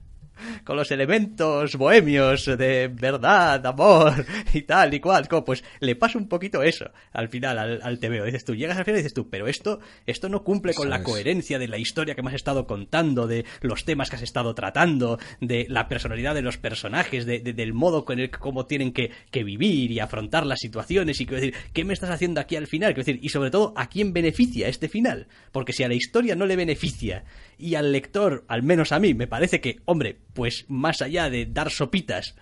Con 0.64 0.76
los 0.76 0.90
elementos 0.90 1.76
bohemios 1.76 2.46
de 2.46 2.88
verdad, 2.88 3.64
amor 3.66 4.24
y 4.52 4.62
tal 4.62 4.94
y 4.94 5.00
cual. 5.00 5.28
Como 5.28 5.44
pues 5.44 5.64
le 5.80 5.96
pasa 5.96 6.18
un 6.18 6.28
poquito 6.28 6.62
eso 6.62 6.90
al 7.12 7.28
final 7.28 7.58
al, 7.58 7.80
al 7.82 7.98
TVO. 7.98 8.24
Dices 8.24 8.44
tú, 8.44 8.54
llegas 8.54 8.78
al 8.78 8.84
final 8.84 9.00
y 9.00 9.02
dices 9.02 9.14
tú, 9.14 9.28
pero 9.28 9.46
esto, 9.46 9.80
esto 10.06 10.28
no 10.28 10.42
cumple 10.42 10.74
con 10.74 10.90
la 10.90 11.02
coherencia 11.02 11.58
de 11.58 11.68
la 11.68 11.78
historia 11.78 12.14
que 12.14 12.22
me 12.22 12.28
has 12.28 12.36
estado 12.36 12.66
contando, 12.66 13.26
de 13.26 13.44
los 13.60 13.84
temas 13.84 14.10
que 14.10 14.16
has 14.16 14.22
estado 14.22 14.54
tratando, 14.54 15.18
de 15.40 15.66
la 15.68 15.88
personalidad 15.88 16.34
de 16.34 16.42
los 16.42 16.58
personajes, 16.58 17.26
de, 17.26 17.40
del 17.40 17.72
modo 17.72 18.04
con 18.04 18.18
el 18.18 18.30
cómo 18.30 18.66
tienen 18.66 18.92
que, 18.92 19.10
que, 19.30 19.44
vivir 19.44 19.90
y 19.90 20.00
afrontar 20.00 20.46
las 20.46 20.60
situaciones 20.60 21.20
y 21.20 21.26
quiero 21.26 21.40
decir, 21.40 21.54
¿qué 21.72 21.84
me 21.84 21.94
estás 21.94 22.10
haciendo 22.10 22.40
aquí 22.40 22.56
al 22.56 22.66
final? 22.66 22.94
Quiero 22.94 23.06
decir, 23.06 23.20
y 23.22 23.28
sobre 23.30 23.50
todo, 23.50 23.72
¿a 23.76 23.88
quién 23.88 24.12
beneficia 24.12 24.68
este 24.68 24.88
final? 24.88 25.26
Porque 25.52 25.72
si 25.72 25.82
a 25.82 25.88
la 25.88 25.94
historia 25.94 26.36
no 26.36 26.46
le 26.46 26.56
beneficia 26.56 27.24
y 27.60 27.74
al 27.74 27.92
lector, 27.92 28.44
al 28.48 28.62
menos 28.62 28.92
a 28.92 28.98
mí, 28.98 29.14
me 29.14 29.26
parece 29.26 29.60
que, 29.60 29.80
hombre, 29.84 30.18
pues 30.32 30.64
más 30.68 31.02
allá 31.02 31.28
de 31.28 31.46
dar 31.46 31.70
sopitas, 31.70 32.34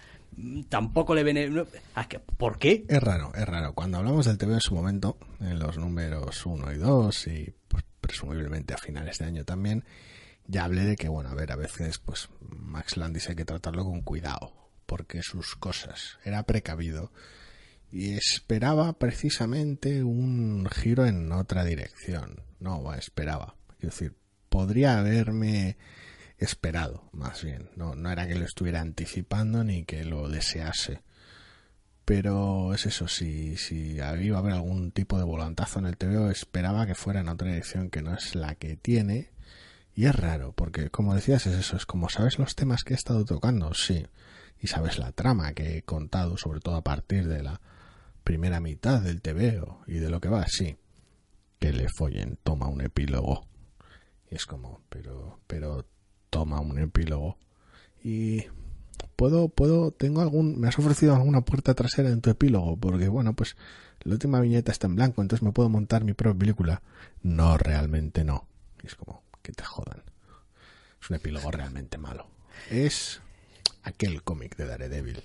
tampoco 0.69 1.14
le 1.14 1.25
viene... 1.25 1.64
¿Por 2.37 2.59
qué? 2.59 2.85
Es 2.89 3.03
raro, 3.03 3.33
es 3.35 3.47
raro. 3.47 3.75
Cuando 3.75 3.99
hablamos 3.99 4.27
del 4.27 4.39
TV 4.39 4.55
en 4.55 4.61
su 4.61 4.75
momento, 4.75 5.19
en 5.41 5.59
los 5.59 5.77
números 5.77 6.47
1 6.47 6.73
y 6.73 6.79
2 6.79 7.27
y 7.27 7.55
pues, 7.69 7.85
presumiblemente 8.01 8.75
a 8.75 8.79
finales 8.79 9.19
de 9.19 9.27
año 9.27 9.45
también, 9.45 9.85
ya 10.47 10.64
hablé 10.64 10.85
de 10.85 10.97
que, 10.97 11.09
bueno, 11.09 11.31
a 11.31 11.35
ver, 11.35 11.53
a 11.53 11.57
veces 11.57 11.99
pues 11.99 12.29
Max 12.41 12.97
Landis 12.97 13.29
hay 13.29 13.37
que 13.37 13.45
tratarlo 13.45 13.85
con 13.85 14.03
cuidado, 14.03 14.53
porque 14.87 15.23
sus 15.23 15.57
cosas 15.57 16.19
era 16.25 16.45
precavido 16.45 17.12
y 17.91 18.14
esperaba 18.14 18.95
precisamente 18.95 20.03
un 20.03 20.66
giro 20.71 21.07
en 21.07 21.33
otra 21.33 21.64
dirección. 21.64 22.43
No, 22.61 22.93
esperaba. 22.95 23.57
Quiero 23.79 23.95
decir, 23.95 24.14
podría 24.49 24.99
haberme 24.99 25.76
esperado, 26.38 27.09
más 27.12 27.42
bien. 27.42 27.70
No, 27.76 27.94
no 27.94 28.11
era 28.11 28.26
que 28.26 28.36
lo 28.36 28.44
estuviera 28.44 28.80
anticipando 28.80 29.64
ni 29.64 29.84
que 29.84 30.05
lo 30.05 30.28
desease. 30.28 31.03
Pero 32.05 32.72
es 32.72 32.86
eso, 32.86 33.07
si, 33.07 33.57
si 33.59 33.96
iba 33.96 34.36
a 34.36 34.38
haber 34.38 34.55
algún 34.55 34.92
tipo 34.92 35.18
de 35.18 35.24
volantazo 35.24 35.78
en 35.78 35.86
el 35.86 35.99
TVO, 35.99 36.30
esperaba 36.30 36.86
que 36.86 36.94
fuera 36.94 37.20
en 37.20 37.28
otra 37.28 37.49
dirección 37.49 37.90
que 37.90 38.01
no 38.01 38.14
es 38.14 38.34
la 38.34 38.55
que 38.55 38.76
tiene. 38.76 39.30
Y 39.94 40.07
es 40.07 40.14
raro, 40.14 40.53
porque 40.53 40.90
como 40.90 41.14
decías, 41.14 41.46
es 41.46 41.57
eso, 41.57 41.76
es 41.76 41.84
como 41.84 42.09
sabes 42.09 42.38
los 42.38 42.55
temas 42.55 42.82
que 42.82 42.94
he 42.94 42.96
estado 42.96 43.24
tocando, 43.24 43.74
sí. 43.74 44.07
Y 44.61 44.68
sabes 44.68 44.99
la 44.99 45.12
trama 45.12 45.53
que 45.53 45.76
he 45.76 45.82
contado, 45.82 46.38
sobre 46.38 46.61
todo 46.61 46.76
a 46.76 46.82
partir 46.84 47.28
de 47.28 47.42
la 47.42 47.61
primera 48.24 48.61
mitad 48.61 49.03
del 49.03 49.20
TVO 49.20 49.82
y 49.86 49.99
de 49.99 50.09
lo 50.09 50.20
que 50.20 50.28
va, 50.28 50.46
sí. 50.46 50.78
Que 51.59 51.72
le 51.72 51.88
follen, 51.88 52.38
toma 52.42 52.68
un 52.68 52.80
epílogo. 52.80 53.46
Y 54.31 54.35
es 54.35 54.47
como, 54.47 54.81
pero, 54.89 55.41
pero 55.47 55.87
toma 56.31 56.61
un 56.61 56.79
epílogo. 56.79 57.39
Y 58.03 58.45
puedo, 59.16 59.49
puedo, 59.49 59.91
tengo 59.91 60.20
algún, 60.20 60.61
me 60.61 60.68
has 60.68 60.79
ofrecido 60.79 61.14
alguna 61.14 61.41
puerta 61.43 61.74
trasera 61.74 62.11
en 62.11 62.20
tu 62.20 62.31
epílogo, 62.31 62.76
porque 62.76 63.09
bueno, 63.09 63.35
pues 63.35 63.57
la 64.03 64.12
última 64.12 64.41
viñeta 64.41 64.72
está 64.72 64.87
en 64.87 64.97
blanco, 64.97 65.22
entonces 65.22 65.43
me 65.43 65.53
puedo 65.53 65.68
montar 65.68 66.05
mi 66.05 66.12
propia 66.12 66.39
película. 66.39 66.83
No, 67.22 67.59
realmente 67.59 68.24
no. 68.24 68.47
es 68.85 68.95
como, 68.95 69.22
que 69.43 69.53
te 69.53 69.64
jodan. 69.64 70.03
Es 71.01 71.11
un 71.11 71.16
epílogo 71.16 71.51
realmente 71.51 71.99
malo. 71.99 72.26
Es 72.70 73.20
aquel 73.83 74.22
cómic 74.22 74.57
de 74.57 74.66
Daredevil. 74.66 75.22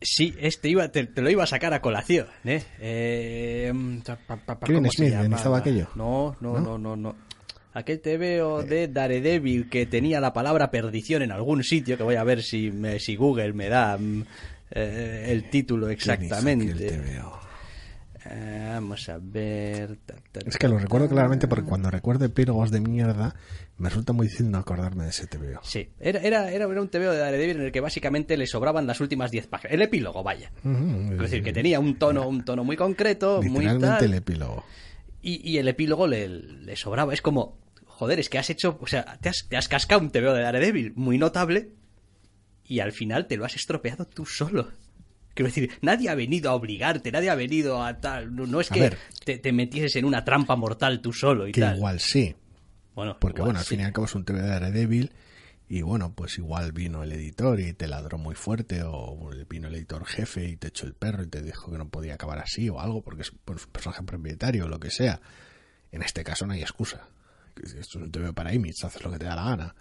Sí, 0.00 0.34
este 0.38 0.68
iba, 0.68 0.88
te, 0.88 1.10
lo 1.16 1.30
iba 1.30 1.42
a 1.42 1.46
sacar 1.46 1.72
a 1.72 1.80
colación, 1.80 2.28
¿eh? 2.44 2.62
eh 2.78 3.72
Smith 3.72 5.14
aquello? 5.54 5.88
No, 5.94 6.36
no, 6.40 6.60
no, 6.60 6.78
no, 6.78 6.96
no 6.96 7.25
aquel 7.76 8.00
TVO 8.00 8.62
de 8.62 8.88
Daredevil 8.88 9.68
que 9.68 9.84
tenía 9.84 10.18
la 10.18 10.32
palabra 10.32 10.70
perdición 10.70 11.20
en 11.20 11.30
algún 11.30 11.62
sitio, 11.62 11.98
que 11.98 12.02
voy 12.02 12.14
a 12.14 12.24
ver 12.24 12.42
si, 12.42 12.70
me, 12.70 12.98
si 12.98 13.16
Google 13.16 13.52
me 13.52 13.68
da 13.68 13.98
mm, 13.98 14.24
eh, 14.70 15.26
el 15.28 15.50
título 15.50 15.90
exactamente. 15.90 16.98
Eh, 18.28 18.70
vamos 18.72 19.08
a 19.08 19.18
ver. 19.20 19.98
es 20.44 20.56
que 20.56 20.68
lo 20.68 20.78
recuerdo 20.78 21.08
claramente 21.08 21.46
porque 21.46 21.68
cuando 21.68 21.90
recuerdo 21.90 22.24
epílogos 22.24 22.72
de 22.72 22.80
mierda 22.80 23.36
me 23.76 23.90
resulta 23.90 24.12
muy 24.12 24.26
difícil 24.26 24.50
no 24.50 24.58
acordarme 24.58 25.04
de 25.04 25.10
ese 25.10 25.26
TVO. 25.26 25.60
Sí, 25.62 25.90
era, 26.00 26.20
era, 26.20 26.50
era 26.50 26.66
un 26.66 26.88
TVO 26.88 27.12
de 27.12 27.18
Daredevil 27.18 27.56
en 27.56 27.66
el 27.66 27.72
que 27.72 27.80
básicamente 27.80 28.38
le 28.38 28.46
sobraban 28.46 28.86
las 28.86 29.00
últimas 29.02 29.30
10 29.30 29.48
páginas. 29.48 29.74
El 29.74 29.82
epílogo, 29.82 30.22
vaya. 30.24 30.50
es 30.64 31.18
decir, 31.18 31.42
que 31.42 31.52
tenía 31.52 31.78
un 31.78 31.98
tono, 31.98 32.26
un 32.26 32.42
tono 32.42 32.64
muy 32.64 32.76
concreto, 32.76 33.42
muy 33.42 33.66
tal. 33.78 34.02
el 34.02 34.14
epílogo. 34.14 34.64
Y, 35.22 35.48
y 35.48 35.58
el 35.58 35.68
epílogo 35.68 36.06
le, 36.06 36.28
le 36.28 36.74
sobraba. 36.74 37.12
Es 37.12 37.20
como, 37.20 37.65
joder, 37.96 38.20
es 38.20 38.28
que 38.28 38.38
has 38.38 38.50
hecho, 38.50 38.78
o 38.80 38.86
sea, 38.86 39.18
te 39.22 39.30
has, 39.30 39.46
te 39.48 39.56
has 39.56 39.68
cascado 39.68 40.02
un 40.02 40.10
TVO 40.10 40.34
de 40.34 40.42
Daredevil 40.42 40.92
muy 40.96 41.16
notable 41.16 41.70
y 42.62 42.80
al 42.80 42.92
final 42.92 43.26
te 43.26 43.38
lo 43.38 43.44
has 43.46 43.56
estropeado 43.56 44.04
tú 44.04 44.26
solo. 44.26 44.70
Quiero 45.32 45.48
decir, 45.48 45.70
nadie 45.80 46.10
ha 46.10 46.14
venido 46.14 46.50
a 46.50 46.54
obligarte, 46.54 47.10
nadie 47.10 47.30
ha 47.30 47.34
venido 47.34 47.82
a 47.82 47.98
tal. 48.00 48.34
No, 48.34 48.60
es 48.60 48.68
que 48.68 48.96
te, 49.24 49.38
te, 49.38 49.52
metieses 49.52 49.96
en 49.96 50.04
una 50.04 50.24
trampa 50.24 50.56
mortal 50.56 51.00
tú 51.00 51.12
solo 51.12 51.48
y 51.48 51.52
que 51.52 51.60
tal. 51.60 51.76
Igual 51.76 52.00
sí. 52.00 52.34
Bueno, 52.94 53.16
porque 53.18 53.42
bueno, 53.42 53.58
al 53.58 53.64
fin 53.64 53.80
y 53.80 53.84
al 53.84 53.92
cabo 53.92 54.06
es 54.06 54.14
un 54.14 54.24
TV 54.24 54.42
de 54.42 54.48
Daredevil 54.48 55.12
y 55.68 55.82
bueno, 55.82 56.14
pues 56.14 56.38
igual 56.38 56.72
vino 56.72 57.02
el 57.02 57.12
editor 57.12 57.60
y 57.60 57.72
te 57.72 57.88
ladró 57.88 58.18
muy 58.18 58.34
fuerte 58.34 58.82
o 58.84 59.30
vino 59.48 59.68
el 59.68 59.74
editor 59.74 60.06
jefe 60.06 60.48
y 60.48 60.56
te 60.56 60.68
echó 60.68 60.86
el 60.86 60.94
perro 60.94 61.22
y 61.22 61.28
te 61.28 61.42
dijo 61.42 61.70
que 61.70 61.78
no 61.78 61.88
podía 61.88 62.14
acabar 62.14 62.38
así 62.38 62.68
o 62.68 62.80
algo 62.80 63.02
porque 63.02 63.22
es 63.22 63.32
un 63.32 63.38
personaje 63.72 64.02
propietario 64.02 64.66
o 64.66 64.68
lo 64.68 64.80
que 64.80 64.90
sea. 64.90 65.20
En 65.92 66.02
este 66.02 66.24
caso 66.24 66.46
no 66.46 66.52
hay 66.52 66.60
excusa 66.60 67.08
esto 67.62 67.98
no 67.98 68.10
te 68.10 68.18
veo 68.18 68.32
para 68.32 68.54
Image, 68.54 68.86
haces 68.86 69.02
lo 69.02 69.10
que 69.10 69.18
te 69.18 69.26
da 69.26 69.36
la 69.36 69.44
gana. 69.44 69.74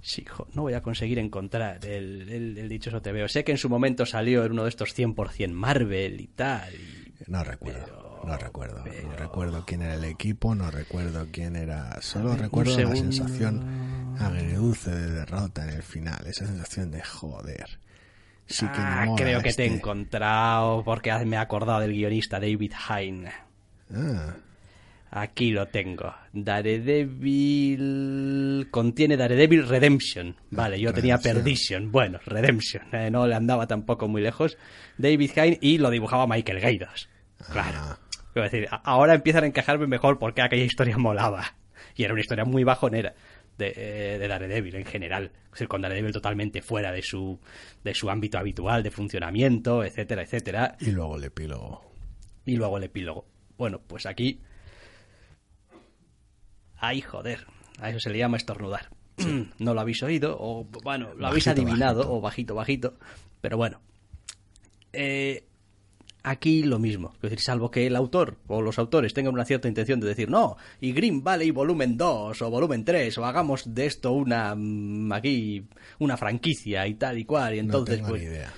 Sí, 0.00 0.22
no 0.52 0.62
voy 0.62 0.74
a 0.74 0.82
conseguir 0.82 1.18
encontrar 1.18 1.82
el, 1.82 2.28
el, 2.58 2.68
dichoso 2.68 3.00
te 3.00 3.10
veo. 3.10 3.26
Sé 3.26 3.42
que 3.42 3.52
en 3.52 3.58
su 3.58 3.70
momento 3.70 4.04
salió 4.04 4.44
en 4.44 4.52
uno 4.52 4.64
de 4.64 4.68
estos 4.68 4.94
100% 4.94 5.50
Marvel 5.52 6.20
y 6.20 6.26
tal. 6.26 6.74
no 7.26 7.42
recuerdo, 7.42 8.20
no 8.26 8.36
recuerdo. 8.36 8.84
No 8.84 9.16
recuerdo 9.16 9.64
quién 9.66 9.80
era 9.80 9.94
el 9.94 10.04
equipo, 10.04 10.54
no 10.54 10.70
recuerdo 10.70 11.26
quién 11.32 11.56
era. 11.56 12.02
Solo 12.02 12.36
recuerdo 12.36 12.78
la 12.78 12.96
sensación 12.96 14.16
agridulce 14.18 14.90
de 14.90 15.10
derrota 15.10 15.64
en 15.64 15.70
el 15.70 15.82
final. 15.82 16.26
Esa 16.26 16.46
sensación 16.46 16.90
de 16.90 17.02
joder. 17.02 17.78
Sí 18.46 18.66
que 18.66 18.78
ah, 18.78 19.06
creo 19.16 19.38
que 19.38 19.54
te 19.54 19.62
he 19.62 19.66
este. 19.66 19.76
encontrado 19.78 20.84
porque 20.84 21.12
me 21.24 21.36
he 21.36 21.38
acordado 21.38 21.80
del 21.80 21.92
guionista 21.92 22.38
David 22.38 22.72
Hine. 22.90 23.32
Ah. 23.90 24.34
Aquí 25.16 25.52
lo 25.52 25.68
tengo. 25.68 26.12
Daredevil. 27.34 28.68
Contiene 28.70 29.16
Daredevil 29.16 29.68
Redemption. 29.68 30.34
Vale, 30.50 30.80
yo 30.80 30.92
tenía. 30.92 31.18
Perdition. 31.18 31.92
Bueno, 31.92 32.18
Redemption. 32.26 32.82
eh, 32.92 33.10
no 33.10 33.26
le 33.26 33.34
andaba 33.36 33.66
tampoco 33.68 34.08
muy 34.08 34.22
lejos. 34.22 34.58
David 34.98 35.30
Hine 35.36 35.58
y 35.60 35.78
lo 35.78 35.90
dibujaba 35.90 36.26
Michael 36.26 36.60
Gaydos. 36.60 37.08
Claro. 37.52 37.78
Ah, 37.80 37.98
Quiero 38.32 38.50
decir, 38.50 38.68
ahora 38.82 39.14
empiezan 39.14 39.44
a 39.44 39.46
encajarme 39.46 39.86
mejor 39.86 40.18
porque 40.18 40.42
aquella 40.42 40.64
historia 40.64 40.98
molaba. 40.98 41.54
Y 41.94 42.02
era 42.02 42.12
una 42.12 42.20
historia 42.22 42.44
muy 42.44 42.64
bajonera 42.64 43.14
de, 43.56 43.72
eh, 43.76 44.18
de 44.18 44.26
Daredevil 44.26 44.74
en 44.74 44.84
general. 44.84 45.30
Es 45.46 45.50
decir, 45.52 45.68
con 45.68 45.82
Daredevil 45.82 46.10
totalmente 46.10 46.60
fuera 46.60 46.90
de 46.90 47.02
su, 47.02 47.38
de 47.84 47.94
su 47.94 48.10
ámbito 48.10 48.36
habitual 48.38 48.82
de 48.82 48.90
funcionamiento, 48.90 49.84
etcétera, 49.84 50.22
etcétera. 50.22 50.76
y 50.80 50.90
luego 50.90 51.16
el 51.16 51.22
epílogo. 51.24 51.88
Y 52.44 52.56
luego 52.56 52.78
el 52.78 52.84
epílogo. 52.84 53.28
Bueno, 53.56 53.80
pues 53.86 54.06
aquí. 54.06 54.40
Ay, 56.78 57.00
joder. 57.00 57.46
A 57.80 57.90
eso 57.90 58.00
se 58.00 58.10
le 58.10 58.18
llama 58.18 58.36
estornudar. 58.36 58.90
No 59.58 59.74
lo 59.74 59.80
habéis 59.80 60.02
oído, 60.02 60.36
o 60.40 60.64
bueno, 60.82 61.14
lo 61.14 61.26
habéis 61.28 61.46
adivinado, 61.46 62.00
bajito. 62.00 62.14
o 62.14 62.20
bajito, 62.20 62.54
bajito. 62.54 62.94
Pero 63.40 63.56
bueno. 63.56 63.80
Eh, 64.92 65.44
aquí 66.24 66.62
lo 66.64 66.78
mismo. 66.78 67.12
Es 67.16 67.22
decir, 67.22 67.40
salvo 67.40 67.70
que 67.70 67.86
el 67.86 67.94
autor 67.96 68.38
o 68.48 68.60
los 68.62 68.78
autores 68.78 69.14
tengan 69.14 69.34
una 69.34 69.44
cierta 69.44 69.68
intención 69.68 70.00
de 70.00 70.08
decir, 70.08 70.30
no, 70.30 70.56
y 70.80 70.92
Green 70.92 71.22
Valley 71.22 71.50
volumen 71.52 71.96
2 71.96 72.42
o 72.42 72.50
volumen 72.50 72.84
3, 72.84 73.16
o 73.18 73.24
hagamos 73.24 73.72
de 73.74 73.86
esto 73.86 74.12
una. 74.12 74.54
mm, 74.56 75.12
aquí. 75.12 75.64
una 75.98 76.16
franquicia 76.16 76.86
y 76.86 76.94
tal 76.94 77.18
y 77.18 77.24
cual. 77.24 77.54
Y 77.54 77.58
entonces, 77.60 78.00
no 78.00 78.06
tengo 78.06 78.08
pues 78.10 78.22
ni 78.22 78.28
idea. 78.28 78.52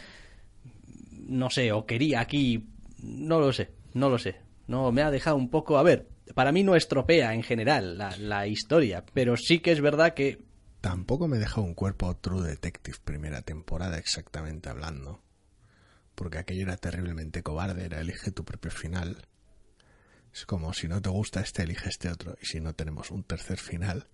no 1.29 1.51
sé, 1.51 1.73
o 1.73 1.85
quería 1.85 2.21
aquí, 2.21 2.64
no 3.03 3.41
lo 3.41 3.53
sé, 3.53 3.71
no 3.95 4.09
lo 4.09 4.19
sé. 4.19 4.37
No, 4.69 4.91
me 4.91 5.03
ha 5.03 5.11
dejado 5.11 5.37
un 5.37 5.49
poco, 5.49 5.79
a 5.79 5.83
ver, 5.83 6.09
para 6.35 6.53
mí 6.53 6.62
no 6.62 6.77
estropea 6.77 7.35
en 7.35 7.43
general 7.43 7.99
la, 7.99 8.47
historia, 8.47 9.05
pero 9.14 9.37
sí 9.37 9.61
que 9.61 9.72
es 9.72 9.81
verdad 9.81 10.14
que 10.14 10.45
Tampoco 10.81 11.27
me 11.27 11.39
deja 11.39 11.61
un 11.61 11.74
cuerpo 11.74 12.16
True 12.16 12.47
Detective 12.47 12.99
primera 13.05 13.43
temporada 13.43 13.99
exactamente 13.99 14.68
hablando. 14.68 15.20
Porque 16.14 16.39
aquello 16.39 16.62
era 16.62 16.77
terriblemente 16.77 17.43
cobarde, 17.43 17.87
era 17.87 18.01
elige 18.01 18.31
tu 18.31 18.45
propio 18.45 18.70
final. 18.70 19.27
Es 20.33 20.47
como 20.47 20.72
si 20.74 20.87
no 20.87 21.03
te 21.03 21.09
gusta 21.09 21.41
este, 21.41 21.62
elige 21.62 21.89
este 21.89 22.09
otro. 22.09 22.37
Y 22.41 22.47
si 22.47 22.61
no 22.61 22.74
tenemos 22.74 23.11
un 23.11 23.24
tercer 23.24 23.59
final, 23.59 24.07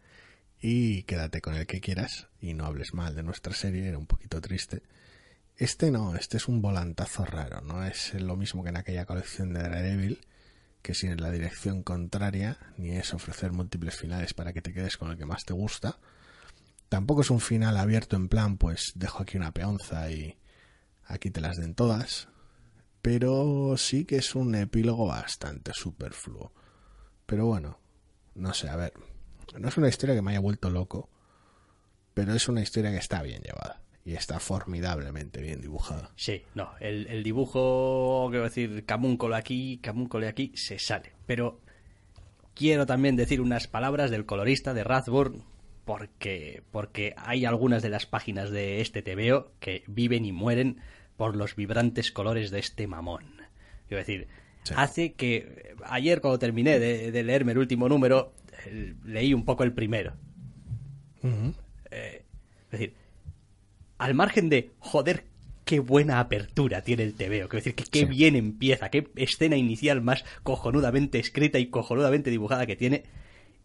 y 0.62 1.02
quédate 1.02 1.42
con 1.42 1.56
el 1.56 1.66
que 1.66 1.80
quieras 1.80 2.28
y 2.40 2.54
no 2.54 2.64
hables 2.64 2.94
mal 2.94 3.16
de 3.16 3.24
nuestra 3.24 3.52
serie, 3.52 3.88
era 3.88 3.98
un 3.98 4.06
poquito 4.06 4.40
triste. 4.40 4.82
Este 5.56 5.90
no, 5.90 6.14
este 6.14 6.36
es 6.36 6.48
un 6.48 6.62
volantazo 6.62 7.24
raro, 7.24 7.60
no 7.60 7.84
es 7.84 8.14
lo 8.14 8.36
mismo 8.36 8.62
que 8.62 8.70
en 8.70 8.76
aquella 8.76 9.04
colección 9.04 9.52
de 9.52 9.60
Daredevil, 9.60 10.20
que 10.82 10.94
sin 10.94 11.20
la 11.20 11.30
dirección 11.30 11.82
contraria, 11.82 12.58
ni 12.76 12.90
es 12.90 13.14
ofrecer 13.14 13.52
múltiples 13.52 13.96
finales 13.96 14.34
para 14.34 14.52
que 14.52 14.62
te 14.62 14.72
quedes 14.72 14.96
con 14.96 15.10
el 15.10 15.16
que 15.16 15.26
más 15.26 15.44
te 15.44 15.54
gusta. 15.54 15.98
Tampoco 16.88 17.22
es 17.22 17.30
un 17.30 17.40
final 17.40 17.76
abierto 17.76 18.16
en 18.16 18.28
plan, 18.28 18.58
pues 18.58 18.92
dejo 18.94 19.22
aquí 19.22 19.36
una 19.36 19.52
peonza 19.52 20.10
y 20.10 20.38
aquí 21.04 21.30
te 21.30 21.40
las 21.40 21.56
den 21.56 21.74
todas. 21.74 22.28
Pero 23.00 23.76
sí 23.76 24.04
que 24.04 24.16
es 24.16 24.34
un 24.34 24.54
epílogo 24.54 25.06
bastante 25.06 25.72
superfluo. 25.74 26.52
Pero 27.26 27.46
bueno, 27.46 27.78
no 28.34 28.52
sé, 28.52 28.68
a 28.68 28.76
ver. 28.76 28.92
No 29.58 29.68
es 29.68 29.76
una 29.76 29.88
historia 29.88 30.14
que 30.14 30.22
me 30.22 30.32
haya 30.32 30.40
vuelto 30.40 30.70
loco, 30.70 31.08
pero 32.14 32.34
es 32.34 32.48
una 32.48 32.62
historia 32.62 32.90
que 32.90 32.98
está 32.98 33.22
bien 33.22 33.42
llevada 33.42 33.82
y 34.04 34.14
está 34.14 34.40
formidablemente 34.40 35.40
bien 35.40 35.60
dibujada. 35.60 36.10
sí, 36.16 36.42
no, 36.54 36.70
el, 36.80 37.06
el 37.06 37.22
dibujo, 37.22 38.26
quiero 38.30 38.44
decir, 38.44 38.84
camúncolo 38.84 39.36
aquí, 39.36 39.78
camúncolo 39.82 40.26
aquí, 40.26 40.52
se 40.56 40.78
sale. 40.78 41.12
Pero 41.26 41.60
quiero 42.54 42.84
también 42.86 43.14
decir 43.16 43.40
unas 43.40 43.68
palabras 43.68 44.10
del 44.10 44.26
colorista 44.26 44.74
de 44.74 44.84
Rathburn, 44.84 45.44
porque, 45.84 46.62
porque 46.70 47.14
hay 47.16 47.44
algunas 47.44 47.82
de 47.82 47.90
las 47.90 48.06
páginas 48.06 48.50
de 48.50 48.80
este 48.80 49.02
TVO 49.02 49.52
que 49.60 49.84
viven 49.86 50.24
y 50.24 50.32
mueren 50.32 50.78
por 51.16 51.36
los 51.36 51.54
vibrantes 51.56 52.10
colores 52.12 52.50
de 52.50 52.58
este 52.60 52.86
mamón. 52.86 53.24
Quiero 53.88 53.98
decir, 54.00 54.28
Sí. 54.64 54.74
hace 54.76 55.12
que 55.14 55.74
ayer 55.86 56.20
cuando 56.20 56.38
terminé 56.38 56.78
de, 56.78 57.10
de 57.10 57.22
leerme 57.24 57.50
el 57.50 57.58
último 57.58 57.88
número, 57.88 58.32
eh, 58.66 58.94
leí 59.04 59.34
un 59.34 59.44
poco 59.44 59.64
el 59.64 59.72
primero. 59.72 60.14
Ujú. 61.22 61.52
Es 61.90 62.70
decir, 62.70 62.94
al 64.04 64.14
margen 64.14 64.48
de, 64.48 64.70
joder, 64.78 65.24
qué 65.64 65.78
buena 65.80 66.18
apertura 66.20 66.82
tiene 66.82 67.04
el 67.04 67.14
TVO, 67.14 67.48
quiero 67.48 67.56
decir, 67.64 67.74
que 67.74 67.84
qué 67.84 68.00
Sí. 68.00 68.04
bien 68.04 68.34
empieza, 68.36 68.90
qué 68.90 69.08
escena 69.16 69.56
inicial 69.56 70.00
más 70.02 70.24
cojonudamente 70.42 71.18
escrita 71.18 71.58
y 71.58 71.66
cojonudamente 71.66 72.30
dibujada 72.30 72.66
que 72.66 72.76
tiene, 72.76 73.04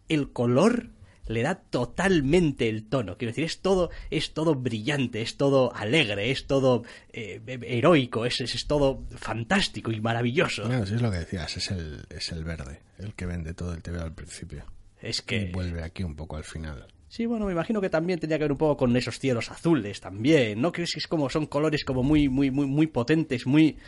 el 0.08 0.30
color 0.32 0.90
le 1.26 1.42
da 1.42 1.56
totalmente 1.56 2.68
el 2.70 2.88
tono, 2.88 3.18
quiero 3.18 3.32
decir, 3.32 3.44
es 3.44 3.60
todo, 3.60 3.90
es 4.10 4.32
todo 4.32 4.54
brillante, 4.54 5.20
es 5.20 5.36
todo 5.36 5.74
alegre, 5.74 6.30
es 6.30 6.46
todo 6.46 6.84
eh, 7.12 7.40
heroico, 7.46 8.24
es, 8.24 8.40
es, 8.40 8.54
es 8.54 8.66
todo 8.66 9.04
fantástico 9.16 9.90
y 9.92 10.00
maravilloso. 10.00 10.62
Claro, 10.62 10.86
sí 10.86 10.94
es 10.94 11.02
lo 11.02 11.10
que 11.10 11.18
decías, 11.18 11.54
es 11.58 11.70
el, 11.70 12.06
es 12.08 12.32
el 12.32 12.44
verde, 12.44 12.80
el 12.98 13.12
que 13.14 13.26
vende 13.26 13.52
todo 13.52 13.74
el 13.74 13.82
TV 13.82 14.00
al 14.00 14.14
principio. 14.14 14.64
Es 15.02 15.18
Y 15.18 15.22
que... 15.26 15.50
vuelve 15.52 15.82
aquí 15.82 16.02
un 16.02 16.16
poco 16.16 16.36
al 16.36 16.44
final. 16.44 16.86
Sí, 17.08 17.24
bueno, 17.26 17.46
me 17.46 17.52
imagino 17.52 17.80
que 17.80 17.88
también 17.90 18.18
tendría 18.20 18.38
que 18.38 18.44
ver 18.44 18.52
un 18.52 18.58
poco 18.58 18.76
con 18.76 18.96
esos 18.96 19.18
cielos 19.18 19.50
azules 19.50 20.00
también, 20.00 20.60
¿no? 20.60 20.72
Que 20.72 20.82
es, 20.82 20.94
es 20.96 21.06
como 21.06 21.30
son 21.30 21.46
colores 21.46 21.84
como 21.84 22.02
muy, 22.02 22.28
muy, 22.28 22.50
muy, 22.50 22.66
muy 22.66 22.86
potentes, 22.86 23.46
muy, 23.46 23.78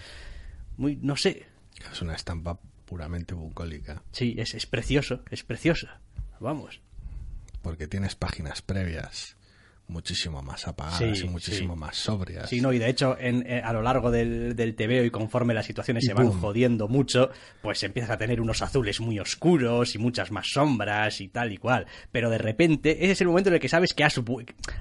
muy, 0.78 0.96
no 0.96 1.16
sé. 1.16 1.44
Es 1.92 2.00
una 2.02 2.14
estampa 2.14 2.58
puramente 2.86 3.34
bucólica, 3.34 4.02
Sí, 4.12 4.34
es, 4.38 4.54
es 4.54 4.66
precioso, 4.66 5.22
es 5.30 5.44
precioso. 5.44 5.86
Vamos. 6.40 6.80
porque 7.62 7.86
tienes 7.86 8.14
páginas 8.14 8.62
previas 8.62 9.36
muchísimo 9.90 10.42
más 10.42 10.66
apagadas 10.66 10.98
Sí, 11.18 11.26
y 11.26 11.28
muchísimo 11.28 11.74
sí. 11.74 11.80
más 11.80 11.96
sobrias. 11.96 12.48
Sí, 12.48 12.60
no, 12.60 12.72
y 12.72 12.78
de 12.78 12.88
hecho, 12.88 13.16
en, 13.18 13.44
eh, 13.46 13.60
a 13.62 13.72
lo 13.72 13.82
largo 13.82 14.10
del, 14.10 14.56
del 14.56 14.74
TVO 14.74 15.04
y 15.04 15.10
conforme 15.10 15.52
las 15.52 15.66
situaciones 15.66 16.04
Y 16.04 16.06
se 16.06 16.14
van 16.14 16.28
boom. 16.28 16.40
jodiendo 16.40 16.88
mucho, 16.88 17.30
pues 17.62 17.82
empiezas 17.82 18.10
a 18.10 18.16
tener 18.18 18.40
unos 18.40 18.62
azules 18.62 19.00
muy 19.00 19.18
oscuros 19.18 19.94
y 19.94 19.98
muchas 19.98 20.30
más 20.30 20.46
sombras 20.50 21.20
y 21.20 21.28
tal 21.28 21.52
y 21.52 21.56
cual. 21.58 21.86
Pero 22.12 22.30
de 22.30 22.38
repente, 22.38 23.02
ese 23.04 23.12
es 23.12 23.20
el 23.20 23.26
momento 23.28 23.50
en 23.50 23.54
el 23.54 23.60
que 23.60 23.68
sabes 23.68 23.92
que 23.92 24.04
has... 24.04 24.18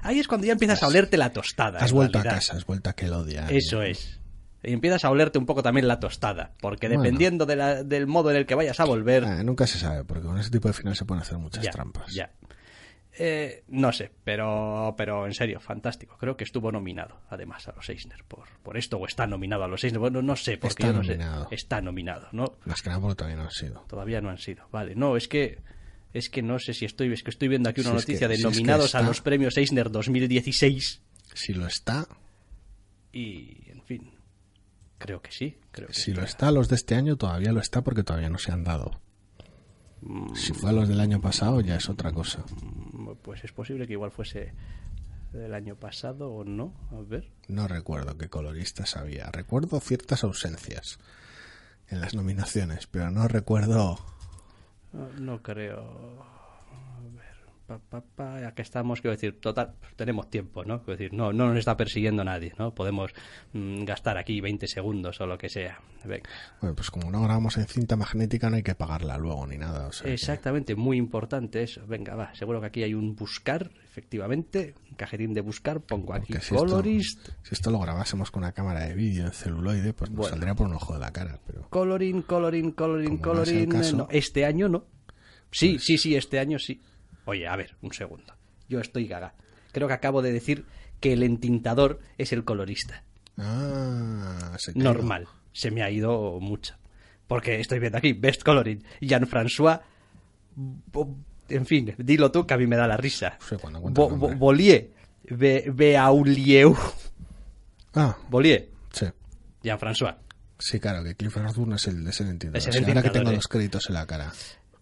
Ahí 0.02 0.18
es 0.20 0.28
cuando 0.28 0.46
ya 0.46 0.52
empiezas 0.52 0.82
a 0.82 0.86
olerte 0.88 1.16
la 1.16 1.32
tostada. 1.32 1.78
Has 1.80 1.92
vuelto 1.92 2.18
a 2.18 2.22
casa, 2.22 2.54
has 2.56 2.64
vuelto 2.64 2.90
a 2.90 2.92
Kelodia. 2.94 3.46
Eso 3.50 3.82
es. 3.82 4.18
Y 4.62 4.72
empiezas 4.74 5.04
a 5.06 5.10
olerte 5.10 5.38
un 5.38 5.46
poco 5.46 5.62
también 5.62 5.88
la 5.88 6.00
tostada, 6.00 6.52
porque 6.60 6.86
Bueno. 6.88 7.02
dependiendo 7.02 7.46
de 7.46 7.56
la- 7.56 7.82
del 7.82 8.06
modo 8.06 8.30
en 8.30 8.36
el 8.36 8.44
que 8.46 8.54
vayas 8.54 8.78
a 8.78 8.84
volver... 8.84 9.24
Ah, 9.24 9.42
nunca 9.42 9.66
se 9.66 9.78
sabe, 9.78 10.04
porque 10.04 10.22
con 10.26 10.38
ese 10.38 10.50
tipo 10.50 10.68
de 10.68 10.74
final 10.74 10.94
se 10.94 11.06
pueden 11.06 11.22
hacer 11.22 11.38
muchas 11.38 11.64
ya, 11.64 11.70
trampas. 11.70 12.12
ya. 12.12 12.30
Eh, 13.22 13.64
no 13.68 13.92
sé, 13.92 14.10
pero, 14.24 14.94
pero 14.96 15.26
en 15.26 15.34
serio, 15.34 15.60
fantástico. 15.60 16.16
Creo 16.18 16.38
que 16.38 16.44
estuvo 16.44 16.72
nominado, 16.72 17.20
además, 17.28 17.68
a 17.68 17.72
los 17.72 17.86
Eisner 17.90 18.24
por, 18.24 18.48
por 18.62 18.78
esto, 18.78 18.96
o 18.96 19.06
está 19.06 19.26
nominado 19.26 19.64
a 19.64 19.68
los 19.68 19.84
Eisner. 19.84 20.00
Bueno, 20.00 20.22
no 20.22 20.36
sé, 20.36 20.56
porque 20.56 20.84
Está 20.84 20.86
yo 20.86 20.92
no 20.94 21.04
sé. 21.04 21.18
nominado. 21.18 21.48
Está 21.50 21.82
nominado, 21.82 22.28
¿no? 22.32 22.54
Más 22.64 22.80
que 22.80 22.88
todavía 22.88 23.36
no 23.36 23.42
han 23.42 23.50
sido. 23.50 23.84
Todavía 23.88 24.20
no 24.22 24.30
han 24.30 24.38
sido. 24.38 24.66
Vale, 24.72 24.94
no, 24.94 25.16
es 25.18 25.28
que 25.28 25.58
es 26.14 26.30
que 26.30 26.40
no 26.42 26.58
sé 26.58 26.72
si 26.72 26.86
estoy, 26.86 27.12
es 27.12 27.22
que 27.22 27.28
estoy 27.30 27.48
viendo 27.48 27.68
aquí 27.68 27.82
una 27.82 27.90
Si 27.90 27.96
es 27.96 28.04
que- 28.06 28.12
noticia 28.12 28.28
de 28.28 28.36
si 28.36 28.40
es 28.40 28.46
que 28.46 28.50
nominados 28.52 28.94
a 28.94 29.02
los 29.02 29.20
premios 29.20 29.56
Eisner 29.58 29.90
2016 29.90 31.02
Si 31.34 31.52
lo 31.52 31.66
está, 31.66 32.06
y, 33.12 33.68
en 33.70 33.82
fin, 33.82 34.12
creo 34.98 35.20
que 35.20 35.30
sí. 35.30 35.58
Creo 35.72 35.88
que 35.88 35.94
si 35.94 36.12
lo 36.14 36.22
está 36.22 36.50
los 36.50 36.68
de 36.70 36.76
este 36.76 36.94
año, 36.94 37.16
todavía 37.16 37.52
lo 37.52 37.60
está 37.60 37.82
porque 37.82 38.02
todavía 38.02 38.30
no 38.30 38.38
se 38.38 38.50
han 38.50 38.64
dado. 38.64 38.98
Mm. 40.02 40.34
Si 40.34 40.54
fue 40.54 40.70
a 40.70 40.72
los 40.72 40.88
del 40.88 40.98
año 41.00 41.20
pasado, 41.20 41.60
ya 41.60 41.76
es 41.76 41.88
otra 41.90 42.10
cosa. 42.12 42.42
Pues 43.22 43.44
es 43.44 43.52
posible 43.52 43.86
que 43.86 43.94
igual 43.94 44.10
fuese 44.10 44.52
del 45.32 45.54
año 45.54 45.76
pasado 45.76 46.30
o 46.30 46.44
no. 46.44 46.72
A 46.92 47.00
ver. 47.02 47.30
No 47.48 47.68
recuerdo 47.68 48.16
qué 48.16 48.28
coloristas 48.28 48.96
había. 48.96 49.30
Recuerdo 49.30 49.80
ciertas 49.80 50.24
ausencias 50.24 50.98
en 51.88 52.00
las 52.00 52.14
nominaciones, 52.14 52.86
pero 52.86 53.10
no 53.10 53.28
recuerdo. 53.28 53.98
No, 54.92 55.08
no 55.18 55.42
creo. 55.42 56.39
Pa, 57.70 57.78
pa, 57.78 58.00
pa, 58.00 58.52
estamos, 58.56 59.00
quiero 59.00 59.14
decir, 59.14 59.38
total, 59.40 59.74
tenemos 59.94 60.28
tiempo, 60.28 60.64
¿no? 60.64 60.82
Quiero 60.82 60.98
decir, 60.98 61.12
no, 61.16 61.32
no 61.32 61.46
nos 61.50 61.56
está 61.58 61.76
persiguiendo 61.76 62.24
nadie, 62.24 62.52
¿no? 62.58 62.74
Podemos 62.74 63.12
mm, 63.52 63.84
gastar 63.84 64.18
aquí 64.18 64.40
20 64.40 64.66
segundos 64.66 65.20
o 65.20 65.26
lo 65.26 65.38
que 65.38 65.48
sea. 65.48 65.78
Venga. 66.04 66.28
Bueno, 66.60 66.74
pues 66.74 66.90
como 66.90 67.12
no 67.12 67.22
grabamos 67.22 67.56
en 67.58 67.66
cinta 67.66 67.94
magnética, 67.94 68.50
no 68.50 68.56
hay 68.56 68.64
que 68.64 68.74
pagarla 68.74 69.16
luego 69.18 69.46
ni 69.46 69.56
nada. 69.56 69.86
o 69.86 69.92
sea 69.92 70.06
que- 70.06 70.14
Exactamente, 70.14 70.74
muy 70.74 70.96
importante 70.96 71.62
eso. 71.62 71.86
Venga, 71.86 72.16
va, 72.16 72.34
seguro 72.34 72.60
que 72.60 72.66
aquí 72.66 72.82
hay 72.82 72.92
un 72.94 73.14
buscar, 73.14 73.70
efectivamente, 73.84 74.74
un 74.90 74.96
cajetín 74.96 75.32
de 75.32 75.40
buscar, 75.40 75.80
pongo 75.80 76.12
aquí 76.12 76.32
si 76.32 76.38
esto, 76.40 76.56
colorist, 76.56 77.28
si 77.44 77.54
esto 77.54 77.70
lo 77.70 77.78
grabásemos 77.78 78.32
con 78.32 78.42
una 78.42 78.50
cámara 78.50 78.80
de 78.80 78.94
vídeo 78.96 79.26
en 79.26 79.32
celuloide, 79.32 79.92
pues 79.92 80.10
nos 80.10 80.18
Bueno. 80.18 80.30
saldría 80.30 80.56
por 80.56 80.66
un 80.66 80.74
ojo 80.74 80.94
de 80.94 80.98
la 80.98 81.12
cara. 81.12 81.38
Pero 81.46 81.68
coloring, 81.70 82.22
coloring, 82.22 82.72
coloring, 82.72 83.18
Como 83.18 83.34
no 83.36 83.42
es 83.44 83.48
el 83.50 83.54
coloring. 83.66 83.70
caso, 83.80 83.96
no, 83.96 84.08
este 84.10 84.44
año 84.44 84.68
no. 84.68 84.86
Sí, 85.52 85.74
pues- 85.74 85.84
sí, 85.84 85.98
sí, 85.98 86.16
este 86.16 86.40
año 86.40 86.58
sí. 86.58 86.80
Oye, 87.24 87.46
a 87.46 87.56
ver, 87.56 87.76
un 87.82 87.92
segundo. 87.92 88.34
Yo 88.68 88.80
estoy 88.80 89.06
gaga. 89.06 89.34
Creo 89.72 89.88
que 89.88 89.94
acabo 89.94 90.22
de 90.22 90.32
decir 90.32 90.64
que 91.00 91.12
el 91.12 91.22
entintador 91.22 92.00
es 92.18 92.32
el 92.32 92.44
colorista. 92.44 93.04
Ah, 93.38 94.54
se. 94.58 94.72
Normal. 94.74 95.26
Se 95.52 95.70
me 95.70 95.82
ha 95.82 95.90
ido 95.90 96.38
mucho. 96.40 96.74
Porque 97.26 97.60
estoy 97.60 97.78
viendo 97.78 97.98
aquí, 97.98 98.12
Best 98.12 98.42
Coloring, 98.42 98.82
Jean-François 99.00 99.80
en 101.48 101.66
fin, 101.66 101.94
dilo 101.98 102.30
tú 102.30 102.46
que 102.46 102.54
a 102.54 102.56
mí 102.58 102.66
me 102.66 102.76
da 102.76 102.86
la 102.86 102.96
risa. 102.96 103.38
Bo- 103.70 104.08
Bo-. 104.10 104.34
Bollier. 104.34 104.90
Be- 105.28 105.70
Beaulieu. 105.72 106.76
Ah, 107.94 108.16
Bollier. 108.28 108.68
sí. 108.92 109.06
Jean-François. 109.62 110.16
Sí, 110.58 110.78
claro, 110.78 111.02
que 111.02 111.14
Clifford 111.14 111.46
Osborne 111.46 111.76
es 111.76 111.86
el, 111.86 112.06
es 112.06 112.20
el 112.20 112.28
entrenador. 112.28 112.58
Es 112.68 112.74
el 112.76 112.84
ahora 112.84 113.02
que 113.02 113.10
tengo 113.10 113.30
eh. 113.30 113.34
los 113.34 113.48
créditos 113.48 113.88
en 113.88 113.94
la 113.94 114.06
cara. 114.06 114.32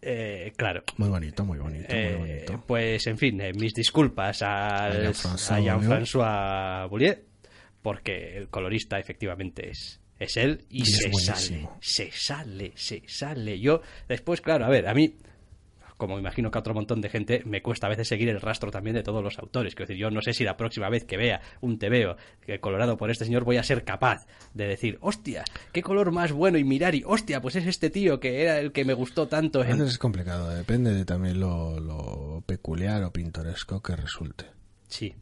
Eh, 0.00 0.52
claro. 0.56 0.84
Muy 0.96 1.08
bonito, 1.08 1.44
muy 1.44 1.58
bonito, 1.58 1.86
Eh, 1.90 2.16
muy 2.18 2.28
bonito. 2.28 2.64
pues, 2.66 3.06
en 3.06 3.18
fin, 3.18 3.40
eh, 3.40 3.52
mis 3.52 3.74
disculpas 3.74 4.42
al- 4.42 5.06
A 5.06 5.60
Jean-François 5.60 6.88
Boulier, 6.88 7.24
porque 7.82 8.36
el 8.36 8.48
colorista 8.48 8.98
efectivamente 8.98 9.70
es, 9.70 10.00
es 10.18 10.36
él 10.36 10.64
y, 10.70 10.82
Y 10.82 10.84
se 10.86 11.12
sale, 11.12 11.68
se 11.80 12.10
sale, 12.12 12.72
se 12.76 13.02
sale. 13.06 13.58
Yo, 13.60 13.82
después, 14.08 14.40
claro, 14.40 14.64
a 14.66 14.68
ver, 14.68 14.86
a 14.88 14.94
mí, 14.94 15.14
como 15.98 16.18
imagino 16.18 16.50
que 16.50 16.58
a 16.58 16.60
otro 16.60 16.74
montón 16.74 17.00
de 17.00 17.10
gente, 17.10 17.42
me 17.44 17.60
cuesta 17.60 17.86
a 17.86 17.90
veces 17.90 18.08
seguir 18.08 18.28
el 18.28 18.40
rastro 18.40 18.70
también 18.70 18.94
de 18.94 19.02
todos 19.02 19.22
los 19.22 19.38
autores. 19.38 19.74
Quiero 19.74 19.88
decir, 19.88 20.00
yo 20.00 20.10
no 20.10 20.22
sé 20.22 20.32
si 20.32 20.44
la 20.44 20.56
próxima 20.56 20.88
vez 20.88 21.04
que 21.04 21.16
vea 21.16 21.42
un 21.60 21.78
TVO 21.78 22.16
que 22.40 22.60
colorado 22.60 22.96
por 22.96 23.10
este 23.10 23.24
señor 23.24 23.44
voy 23.44 23.56
a 23.56 23.64
ser 23.64 23.84
capaz 23.84 24.26
de 24.54 24.66
decir, 24.66 24.96
hostia, 25.00 25.44
qué 25.72 25.82
color 25.82 26.12
más 26.12 26.32
bueno 26.32 26.56
y 26.56 26.64
mirar 26.64 26.94
y, 26.94 27.02
hostia, 27.04 27.42
pues 27.42 27.56
es 27.56 27.66
este 27.66 27.90
tío 27.90 28.20
que 28.20 28.42
era 28.42 28.60
el 28.60 28.72
que 28.72 28.84
me 28.84 28.94
gustó 28.94 29.26
tanto 29.26 29.64
en... 29.64 29.82
es 29.82 29.98
complicado, 29.98 30.48
depende 30.50 30.94
de 30.94 31.04
también 31.04 31.40
lo, 31.40 31.80
lo 31.80 32.42
peculiar 32.46 33.02
o 33.02 33.12
pintoresco 33.12 33.82
que 33.82 33.96
resulte. 33.96 34.46
Sí, 34.86 35.16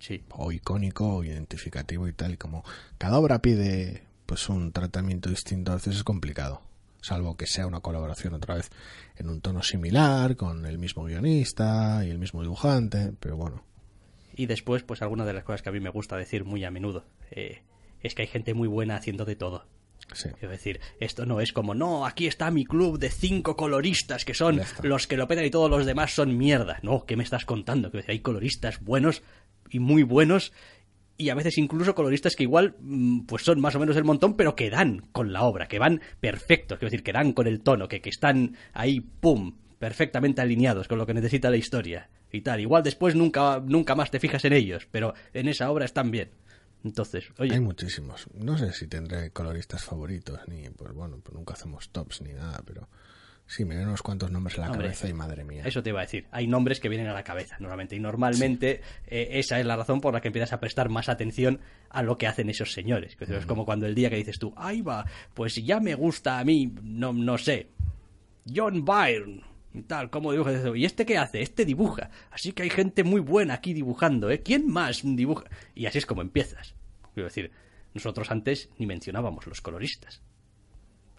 sí. 0.00 0.24
O 0.30 0.50
icónico 0.50 1.06
o 1.16 1.24
identificativo 1.24 2.08
y 2.08 2.12
tal. 2.12 2.32
Y 2.32 2.36
como 2.36 2.64
cada 2.98 3.18
obra 3.18 3.40
pide 3.40 4.02
pues 4.26 4.48
un 4.48 4.72
tratamiento 4.72 5.30
distinto, 5.30 5.70
a 5.70 5.76
veces 5.76 5.96
es 5.96 6.04
complicado. 6.04 6.62
Salvo 7.00 7.36
que 7.36 7.46
sea 7.46 7.66
una 7.66 7.80
colaboración 7.80 8.34
otra 8.34 8.56
vez 8.56 8.70
en 9.16 9.28
un 9.28 9.40
tono 9.40 9.62
similar, 9.62 10.36
con 10.36 10.66
el 10.66 10.78
mismo 10.78 11.04
guionista 11.04 12.04
y 12.04 12.10
el 12.10 12.18
mismo 12.18 12.42
dibujante, 12.42 13.12
pero 13.18 13.36
bueno. 13.36 13.64
Y 14.34 14.46
después, 14.46 14.82
pues 14.82 15.02
alguna 15.02 15.24
de 15.24 15.32
las 15.32 15.44
cosas 15.44 15.62
que 15.62 15.68
a 15.68 15.72
mí 15.72 15.80
me 15.80 15.90
gusta 15.90 16.16
decir 16.16 16.44
muy 16.44 16.64
a 16.64 16.70
menudo 16.70 17.04
eh, 17.30 17.62
es 18.02 18.14
que 18.14 18.22
hay 18.22 18.28
gente 18.28 18.54
muy 18.54 18.68
buena 18.68 18.96
haciendo 18.96 19.24
de 19.24 19.36
todo. 19.36 19.66
Sí. 20.12 20.28
Es 20.40 20.50
decir, 20.50 20.80
esto 20.98 21.24
no 21.24 21.40
es 21.40 21.52
como, 21.52 21.74
no, 21.74 22.04
aquí 22.04 22.26
está 22.26 22.50
mi 22.50 22.64
club 22.64 22.98
de 22.98 23.10
cinco 23.10 23.56
coloristas 23.56 24.24
que 24.24 24.34
son 24.34 24.60
los 24.82 25.06
que 25.06 25.16
lo 25.16 25.28
petan 25.28 25.44
y 25.44 25.50
todos 25.50 25.70
los 25.70 25.86
demás 25.86 26.12
son 26.12 26.36
mierda. 26.36 26.80
No, 26.82 27.04
¿qué 27.04 27.16
me 27.16 27.22
estás 27.22 27.44
contando? 27.44 27.90
Que 27.90 28.04
hay 28.08 28.20
coloristas 28.20 28.80
buenos 28.82 29.22
y 29.70 29.78
muy 29.78 30.02
buenos 30.02 30.52
y 31.20 31.28
a 31.28 31.34
veces 31.34 31.58
incluso 31.58 31.94
coloristas 31.94 32.34
que 32.34 32.44
igual 32.44 32.76
mm, 32.80 33.26
pues 33.26 33.42
son 33.42 33.60
más 33.60 33.74
o 33.74 33.78
menos 33.78 33.96
el 33.96 34.04
montón, 34.04 34.36
pero 34.36 34.56
que 34.56 34.70
dan 34.70 35.06
con 35.12 35.32
la 35.32 35.42
obra, 35.42 35.68
que 35.68 35.78
van 35.78 36.00
perfectos, 36.18 36.78
quiero 36.78 36.90
decir, 36.90 37.02
que 37.02 37.12
dan 37.12 37.32
con 37.32 37.46
el 37.46 37.60
tono, 37.60 37.88
que, 37.88 38.00
que 38.00 38.08
están 38.08 38.56
ahí, 38.72 39.00
pum, 39.00 39.54
perfectamente 39.78 40.40
alineados 40.40 40.88
con 40.88 40.98
lo 40.98 41.06
que 41.06 41.14
necesita 41.14 41.50
la 41.50 41.58
historia 41.58 42.08
y 42.32 42.40
tal. 42.40 42.60
Igual 42.60 42.82
después 42.82 43.14
nunca, 43.14 43.60
nunca 43.64 43.94
más 43.94 44.10
te 44.10 44.18
fijas 44.18 44.44
en 44.46 44.54
ellos, 44.54 44.88
pero 44.90 45.14
en 45.34 45.48
esa 45.48 45.70
obra 45.70 45.84
están 45.84 46.10
bien. 46.10 46.30
Entonces, 46.82 47.26
oye, 47.38 47.52
Hay 47.52 47.60
muchísimos. 47.60 48.26
No 48.32 48.56
sé 48.56 48.72
si 48.72 48.86
tendré 48.86 49.30
coloristas 49.30 49.84
favoritos, 49.84 50.40
ni 50.48 50.70
pues 50.70 50.94
bueno, 50.94 51.18
pues 51.22 51.34
nunca 51.34 51.52
hacemos 51.52 51.90
tops 51.90 52.22
ni 52.22 52.32
nada, 52.32 52.62
pero 52.64 52.88
sí, 53.50 53.64
me 53.64 53.70
vienen 53.70 53.88
unos 53.88 54.02
cuantos 54.02 54.30
nombres 54.30 54.56
a 54.58 54.62
la 54.62 54.70
Hombre, 54.70 54.86
cabeza 54.86 55.08
y 55.08 55.12
madre 55.12 55.44
mía. 55.44 55.62
Eso 55.64 55.82
te 55.82 55.90
iba 55.90 56.00
a 56.00 56.04
decir. 56.04 56.26
Hay 56.30 56.46
nombres 56.46 56.78
que 56.80 56.88
vienen 56.88 57.08
a 57.08 57.12
la 57.12 57.24
cabeza 57.24 57.56
normalmente. 57.58 57.96
Y 57.96 58.00
normalmente 58.00 58.80
eh, 59.06 59.28
esa 59.32 59.58
es 59.58 59.66
la 59.66 59.76
razón 59.76 60.00
por 60.00 60.14
la 60.14 60.20
que 60.20 60.28
empiezas 60.28 60.52
a 60.52 60.60
prestar 60.60 60.88
más 60.88 61.08
atención 61.08 61.60
a 61.88 62.02
lo 62.02 62.16
que 62.16 62.26
hacen 62.26 62.48
esos 62.48 62.72
señores. 62.72 63.16
Es 63.20 63.46
como 63.46 63.64
cuando 63.64 63.86
el 63.86 63.94
día 63.94 64.08
que 64.08 64.16
dices 64.16 64.38
tú, 64.38 64.54
ahí 64.56 64.80
va, 64.80 65.04
pues 65.34 65.56
ya 65.56 65.80
me 65.80 65.94
gusta 65.94 66.38
a 66.38 66.44
mí, 66.44 66.72
no, 66.82 67.12
no 67.12 67.36
sé, 67.38 67.68
John 68.54 68.84
Byrne. 68.84 69.42
Y 69.72 69.82
tal, 69.82 70.10
¿cómo 70.10 70.32
dibuja 70.32 70.52
eso? 70.52 70.74
¿Y 70.74 70.84
este 70.84 71.06
qué 71.06 71.16
hace? 71.16 71.42
Este 71.42 71.64
dibuja. 71.64 72.10
Así 72.30 72.52
que 72.52 72.64
hay 72.64 72.70
gente 72.70 73.04
muy 73.04 73.20
buena 73.20 73.54
aquí 73.54 73.72
dibujando, 73.72 74.30
¿eh? 74.30 74.40
¿Quién 74.40 74.66
más 74.66 75.02
dibuja? 75.04 75.44
Y 75.74 75.86
así 75.86 75.98
es 75.98 76.06
como 76.06 76.22
empiezas. 76.22 76.74
Quiero 77.14 77.28
decir, 77.28 77.52
nosotros 77.94 78.30
antes 78.30 78.68
ni 78.78 78.86
mencionábamos 78.86 79.46
los 79.46 79.60
coloristas. 79.60 80.22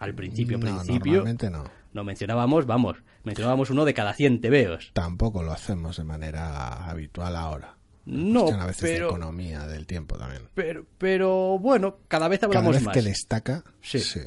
Al 0.02 0.14
principio, 0.16 0.58
no, 0.58 0.66
principio, 0.66 1.12
normalmente 1.14 1.50
no. 1.50 1.64
no 1.94 2.04
mencionábamos, 2.04 2.66
vamos, 2.66 2.98
mencionábamos 3.24 3.70
uno 3.70 3.86
de 3.86 3.94
cada 3.94 4.14
100 4.14 4.42
tebeos. 4.42 4.92
Tampoco 4.94 5.44
lo 5.44 5.52
hacemos 5.54 5.98
de 5.98 6.04
manera 6.04 6.90
habitual 6.90 7.36
ahora. 7.36 7.78
No, 8.06 8.48
a 8.48 8.66
veces 8.66 8.82
de 8.82 8.94
pero, 8.96 9.08
economía 9.10 9.68
del 9.68 9.86
tiempo 9.86 10.18
también. 10.18 10.50
pero, 10.56 10.86
pero 10.98 11.60
bueno, 11.60 12.00
cada 12.08 12.28
vez 12.28 12.40
Cada 12.40 12.50
hablamos 12.58 12.76
vez 12.76 12.84
más. 12.84 12.94
que 12.96 13.02
destaca, 13.04 13.64
Sí. 13.82 14.00
sí. 14.00 14.22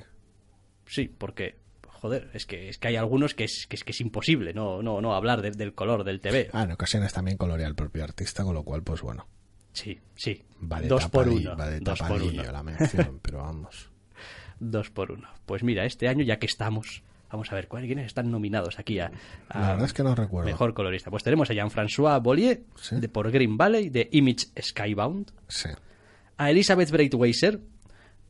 Sí, 0.87 1.09
porque, 1.09 1.57
joder, 1.89 2.31
es 2.35 2.47
que, 2.47 2.69
es 2.69 2.79
que 2.79 2.89
hay 2.89 2.97
algunos 2.97 3.35
que 3.35 3.45
es, 3.45 3.67
que 3.69 3.75
es, 3.75 3.83
que 3.83 3.91
es 3.91 4.01
imposible 4.01 4.55
no, 4.55 4.81
no, 4.83 5.01
no 5.01 5.15
hablar 5.15 5.43
de- 5.43 5.51
del 5.51 5.75
color 5.75 6.05
del 6.05 6.21
TV. 6.21 6.51
Ah, 6.53 6.63
en 6.63 6.71
ocasiones 6.73 7.13
también 7.13 7.37
colorea 7.37 7.67
el 7.67 7.75
propio 7.75 8.05
artista, 8.05 8.45
con 8.45 8.55
lo 8.55 8.63
cual, 8.63 8.83
pues 8.85 9.03
bueno, 9.03 9.27
Sí, 9.73 9.99
sí. 10.15 10.41
va 10.71 10.81
de, 10.81 10.87
Dos 10.87 11.09
por 11.09 11.27
uno. 11.29 11.57
va 11.57 11.69
de 11.69 11.81
Dos 11.81 11.99
por 12.01 12.23
uno. 12.23 12.43
la 12.45 12.63
mención, 12.63 13.19
pero 13.23 13.39
vamos. 13.39 13.91
Dos 14.61 14.91
por 14.91 15.13
uno. 15.13 15.29
Pues 15.47 15.63
mira, 15.63 15.85
este 15.85 16.09
año, 16.09 16.23
ya 16.25 16.39
que 16.39 16.47
estamos, 16.47 17.03
vamos 17.31 17.51
a 17.53 17.55
ver, 17.55 17.69
¿cuáles 17.69 17.89
quiénes 17.89 18.07
están 18.07 18.31
nominados 18.31 18.79
aquí 18.79 18.99
a, 19.01 19.11
a 19.49 19.61
La 19.61 19.67
verdad 19.73 19.85
es 19.87 19.93
que 19.93 20.03
no 20.03 20.15
recuerdo. 20.15 20.47
mejor 20.49 20.75
colorista? 20.75 21.11
Pues 21.11 21.23
tenemos 21.25 21.51
a 21.51 21.55
Jean-François 21.55 22.23
Bollier, 22.23 22.63
Sí. 22.77 22.97
de 23.01 23.09
por 23.09 23.31
Green 23.31 23.57
Valley, 23.57 23.91
de 23.91 24.09
Image 24.13 24.47
Skybound. 24.61 25.31
Sí. 25.49 25.69
a 26.37 26.51
Elizabeth 26.51 26.91
Breitweiser 26.91 27.61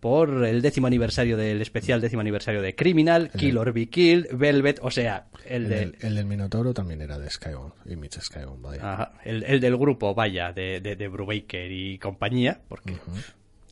por 0.00 0.44
el 0.44 0.60
décimo 0.60 0.86
aniversario 0.86 1.38
del 1.38 1.62
especial 1.62 2.02
décimo 2.02 2.20
aniversario 2.20 2.60
de 2.60 2.74
Criminal, 2.74 3.30
Kill 3.30 3.56
or 3.56 3.72
Be 3.72 3.86
Killed, 3.88 4.26
Velvet, 4.36 4.78
o 4.82 4.90
sea, 4.90 5.28
el, 5.46 5.62
El, 5.64 5.68
de- 5.70 5.76
del, 5.76 5.96
el 6.02 6.14
del 6.16 6.26
Minotauro 6.26 6.74
también 6.74 7.00
era 7.00 7.18
de 7.18 7.30
Skybound, 7.30 7.72
Image 7.86 8.20
Skybound, 8.20 8.62
vaya. 8.62 8.92
Ajá, 8.92 9.12
el, 9.24 9.42
el 9.44 9.60
del 9.60 9.78
grupo, 9.78 10.14
vaya, 10.14 10.52
de, 10.52 10.80
de, 10.82 10.96
de 10.96 11.08
Brubaker 11.08 11.72
y 11.72 11.98
compañía, 11.98 12.60
porque 12.68 12.98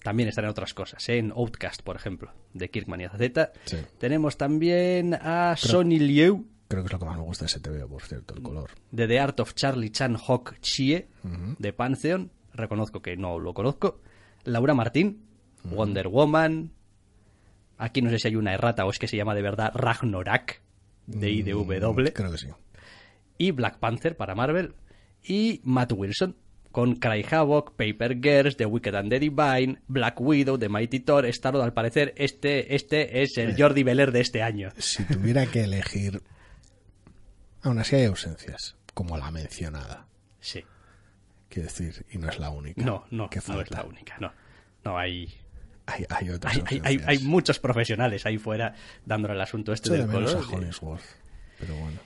también 0.03 0.29
están 0.29 0.45
en 0.45 0.51
otras 0.51 0.75
cosas, 0.75 1.09
¿eh? 1.09 1.19
en 1.19 1.31
Outcast, 1.33 1.83
por 1.83 1.97
ejemplo, 1.97 2.33
de 2.55 2.71
Kirkman 2.71 3.01
y 3.01 3.05
AZ. 3.05 3.51
Sí. 3.65 3.77
Tenemos 3.99 4.37
también 4.37 5.15
a 5.15 5.55
Sonny 5.57 5.99
Liu, 5.99 6.49
Creo 6.69 6.83
que 6.83 6.87
es 6.87 6.93
lo 6.95 6.99
que 6.99 7.05
más 7.05 7.19
me 7.19 7.25
gusta 7.25 7.45
de 7.45 7.49
ese 7.49 7.61
TV, 7.61 7.87
por 7.87 8.01
cierto, 8.03 8.35
el 8.35 8.43
color. 8.43 8.71
de 8.91 9.07
The 9.07 9.21
Art 9.21 9.41
of 9.41 9.53
Charlie 9.55 9.91
Chan 9.91 10.17
Hawk 10.17 10.59
Chie, 10.61 11.09
de 11.59 11.73
Pantheon, 11.75 12.31
reconozco 12.55 13.03
que 13.03 13.15
no 13.17 13.39
lo 13.39 13.53
conozco. 13.53 14.01
Laura 14.45 14.73
Martín, 14.73 15.23
Wonder 15.65 16.09
Woman. 16.09 16.73
Aquí 17.77 18.01
no 18.01 18.09
sé 18.11 18.19
si 18.19 18.29
hay 18.29 18.37
una 18.37 18.55
errata 18.55 18.87
o 18.87 18.91
es 18.91 18.99
que 18.99 19.07
se 19.07 19.19
llama 19.19 19.35
de 19.35 19.43
verdad 19.43 19.71
Ragnorak, 19.75 20.63
de 21.07 21.31
IDW. 21.31 22.13
Creo 22.15 22.31
que 22.33 22.39
sí. 22.39 22.49
Y 23.37 23.51
Black 23.51 23.79
Panther 23.79 24.17
para 24.17 24.35
Marvel. 24.35 24.75
Y 25.23 25.61
Matt 25.65 25.93
Wilson, 25.93 26.37
con 26.73 26.97
Cry 26.97 27.25
Havoc, 27.31 27.77
Paper 27.77 28.19
Girls, 28.21 28.57
The 28.57 28.67
Wicked 28.67 28.95
and 28.95 29.11
the 29.11 29.21
Divine, 29.21 29.79
Black 29.87 30.21
Widow, 30.21 30.59
The 30.59 30.69
Mighty 30.69 31.01
Thor, 31.01 31.27
Starlord. 31.33 31.63
Al 31.63 31.73
parecer, 31.73 32.15
este, 32.17 32.75
este 32.75 33.23
es 33.23 33.37
el 33.39 33.55
Jordi 33.57 33.83
Beller 33.83 34.11
de 34.11 34.21
este 34.21 34.43
año. 34.43 34.71
Si 34.79 35.05
tuviera 35.05 35.47
que 35.47 35.65
elegir... 35.65 36.23
Aún 37.63 37.79
así 37.79 37.95
hay 37.95 38.07
ausencias, 38.07 38.77
como 38.95 39.17
la 39.17 39.31
mencionada. 39.31 40.07
Sí. 40.41 40.65
Quiero 41.49 41.69
decir, 41.69 42.05
y 42.11 42.19
no 42.19 42.29
es 42.29 42.39
la 42.41 42.51
única. 42.51 42.83
No, 42.83 43.05
no, 43.11 43.31
que 43.31 43.41
no 43.47 43.61
es 43.61 43.71
la 43.71 43.85
única, 43.85 44.17
no. 44.19 44.33
No, 44.85 44.99
hay, 44.99 45.33
Hay, 45.87 46.05
hay 46.09 46.31
otras 46.31 46.59
hay, 46.67 46.81
hay, 46.83 47.01
hay, 47.07 47.19
muchos 47.21 47.61
profesionales 47.61 48.27
ahí 48.27 48.39
fuera 48.39 48.75
dándole 49.05 49.35
el 49.35 49.41
asunto 49.41 49.73
este 49.73 49.91
Echo 49.91 49.95
de 49.95 49.99
del 50.01 50.09
menos 50.09 50.35
color. 50.35 50.45
a 50.45 50.57
Hollingsworth, 50.57 51.05
pero 51.61 51.77
bueno. 51.77 52.01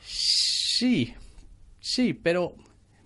Sí, 0.00 1.14
sí, 1.80 2.14
pero 2.14 2.54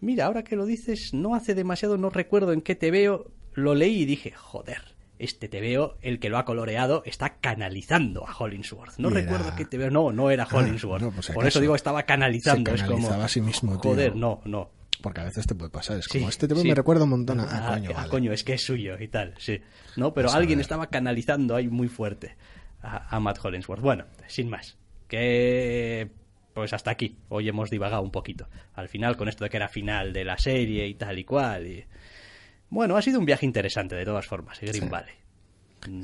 mira, 0.03 0.27
ahora 0.27 0.45
que 0.45 0.55
lo 0.57 0.67
dices, 0.67 1.15
no 1.15 1.35
hace 1.35 1.55
demasiado, 1.55 1.97
no 1.97 2.11
recuerdo 2.11 2.53
en 2.53 2.61
qué 2.61 2.75
te 2.75 2.91
veo, 2.91 3.31
lo 3.55 3.75
leí 3.75 4.03
y 4.03 4.05
dije, 4.05 4.33
joder, 4.33 4.83
este 5.19 5.49
te 5.49 5.61
veo, 5.61 5.97
el 6.03 6.19
que 6.19 6.29
lo 6.29 6.37
ha 6.37 6.45
coloreado, 6.45 7.03
está 7.07 7.37
canalizando 7.37 8.27
a 8.29 8.37
Hollingsworth. 8.37 8.99
No 8.99 9.09
era- 9.09 9.21
recuerdo 9.21 9.55
qué 9.57 9.65
te 9.65 9.79
veo, 9.79 9.91
no, 9.91 10.13
no 10.13 10.31
era 10.31 10.45
Ah, 10.51 10.55
Hollingsworth. 10.57 11.03
no, 11.03 11.11
pues 11.13 11.31
Por 11.31 11.47
eso 11.47 11.61
digo, 11.61 11.75
estaba 11.77 12.03
canalizando. 12.03 12.71
Se 12.71 12.75
es 12.77 12.83
como, 12.83 12.97
canalizaba 12.97 13.25
a 13.25 13.29
sí 13.29 13.41
mismo, 13.41 13.81
tío. 13.81 13.91
joder, 13.93 14.17
no, 14.17 14.43
no. 14.45 14.71
Porque 15.01 15.21
a 15.21 15.25
veces 15.25 15.47
te 15.47 15.55
puede 15.55 15.71
pasar. 15.71 15.99
Es 15.99 16.05
Sí, 16.05 16.19
como, 16.19 16.29
este 16.29 16.47
TV 16.47 16.61
sí. 16.63 16.69
me 16.69 16.75
recuerda 16.75 17.05
un 17.05 17.11
montón 17.11 17.41
a... 17.41 17.45
Ah, 17.45 17.49
Ah, 17.69 17.75
coño, 17.75 17.91
ah, 17.91 17.97
vale. 17.99 18.09
coño, 18.11 18.33
es 18.33 18.45
que 18.45 18.53
es 18.55 18.63
suyo 18.65 18.97
y 19.01 19.09
tal, 19.09 19.35
sí. 19.39 19.61
No, 19.97 20.13
pero 20.15 20.27
Pues 20.27 20.37
alguien 20.37 20.61
estaba 20.61 20.89
canalizando 20.89 21.57
ahí 21.57 21.67
muy 21.69 21.89
fuerte 21.89 22.37
a, 22.83 23.15
a 23.17 23.19
Matt 23.21 23.39
Hollingsworth. 23.45 23.81
Bueno, 23.83 24.05
sin 24.29 24.49
más. 24.49 24.77
Que 25.09 26.09
pues 26.55 26.73
hasta 26.73 26.91
aquí. 26.91 27.17
Hoy 27.29 27.49
hemos 27.49 27.71
divagado 27.71 28.03
un 28.03 28.11
poquito. 28.11 28.49
Al 28.75 28.89
final, 28.89 29.17
con 29.17 29.29
esto 29.29 29.45
de 29.45 29.51
que 29.51 29.57
era 29.57 29.69
final 29.69 30.13
de 30.13 30.25
la 30.25 30.39
serie 30.39 30.87
y 30.87 30.95
tal 30.95 31.19
y 31.19 31.25
cual. 31.25 31.67
Y... 31.67 31.85
Bueno, 32.71 32.97
ha 32.97 33.03
sido 33.03 33.19
un 33.19 33.27
viaje 33.27 33.47
interesante 33.47 33.95
de 33.97 34.05
todas 34.05 34.27
formas, 34.27 34.63
el 34.63 34.69
Green 34.71 34.85
Sí. 34.85 34.89
Valley. 34.91 35.15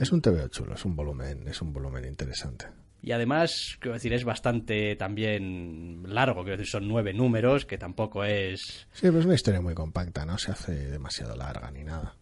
Es 0.00 0.10
un 0.10 0.20
TV 0.20 0.48
chulo, 0.50 0.74
es 0.74 0.84
un 0.84 0.96
volumen, 0.96 1.46
es 1.46 1.62
un 1.62 1.72
volumen 1.72 2.04
interesante. 2.04 2.66
Y 3.00 3.12
además, 3.12 3.76
quiero 3.78 3.94
decir, 3.94 4.12
es 4.12 4.24
bastante 4.24 4.96
también 4.96 6.02
largo. 6.12 6.42
Quiero 6.42 6.56
decir, 6.56 6.70
son 6.72 6.88
nueve 6.88 7.14
números, 7.14 7.64
que 7.64 7.78
tampoco 7.78 8.24
es. 8.24 8.88
Sí, 8.92 9.02
pero 9.02 9.20
es 9.20 9.24
una 9.24 9.34
historia 9.36 9.60
muy 9.60 9.74
compacta, 9.74 10.26
no 10.26 10.36
se 10.36 10.50
hace 10.50 10.72
demasiado 10.90 11.36
larga 11.36 11.70
ni 11.70 11.84
nada. 11.84 12.16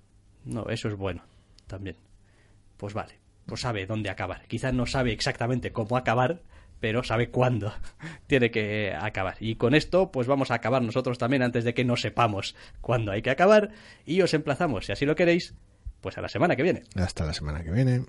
No, 0.45 0.67
eso 0.69 0.89
es 0.89 0.95
bueno 0.95 1.23
también. 1.67 1.97
Pues 2.77 2.93
vale, 2.93 3.19
pues 3.47 3.63
sabe 3.63 3.87
dónde 3.87 4.11
acabar. 4.11 4.47
Quizás 4.47 4.75
no 4.75 4.85
sabe 4.85 5.13
exactamente 5.13 5.73
cómo 5.73 5.97
acabar, 5.97 6.43
pero 6.81 7.03
sabe 7.03 7.31
cuándo 7.31 7.73
tiene 8.27 8.51
que 8.51 8.95
acabar. 8.99 9.37
Y 9.41 9.57
con 9.57 9.75
esto, 9.75 10.11
pues 10.11 10.27
vamos 10.27 10.51
a 10.51 10.55
acabar 10.55 10.83
nosotros 10.83 11.19
también 11.19 11.43
antes 11.43 11.65
de 11.65 11.75
que 11.75 11.85
no 11.85 11.97
sepamos 11.97 12.55
cuándo 12.81 13.13
hay 13.13 13.23
que 13.23 13.31
acabar. 13.31 13.71
Y 14.05 14.21
os 14.23 14.35
emplazamos, 14.35 14.87
si 14.87 14.93
así 14.93 15.07
lo 15.07 15.17
queréis, 15.17 15.55
pues 16.01 16.19
a 16.19 16.21
la 16.21 16.29
semana 16.29 16.57
que 16.57 16.63
viene. 16.63 16.83
Hasta 16.95 17.25
la 17.25 17.33
semana 17.33 17.63
que 17.63 17.71
viene. 17.71 18.05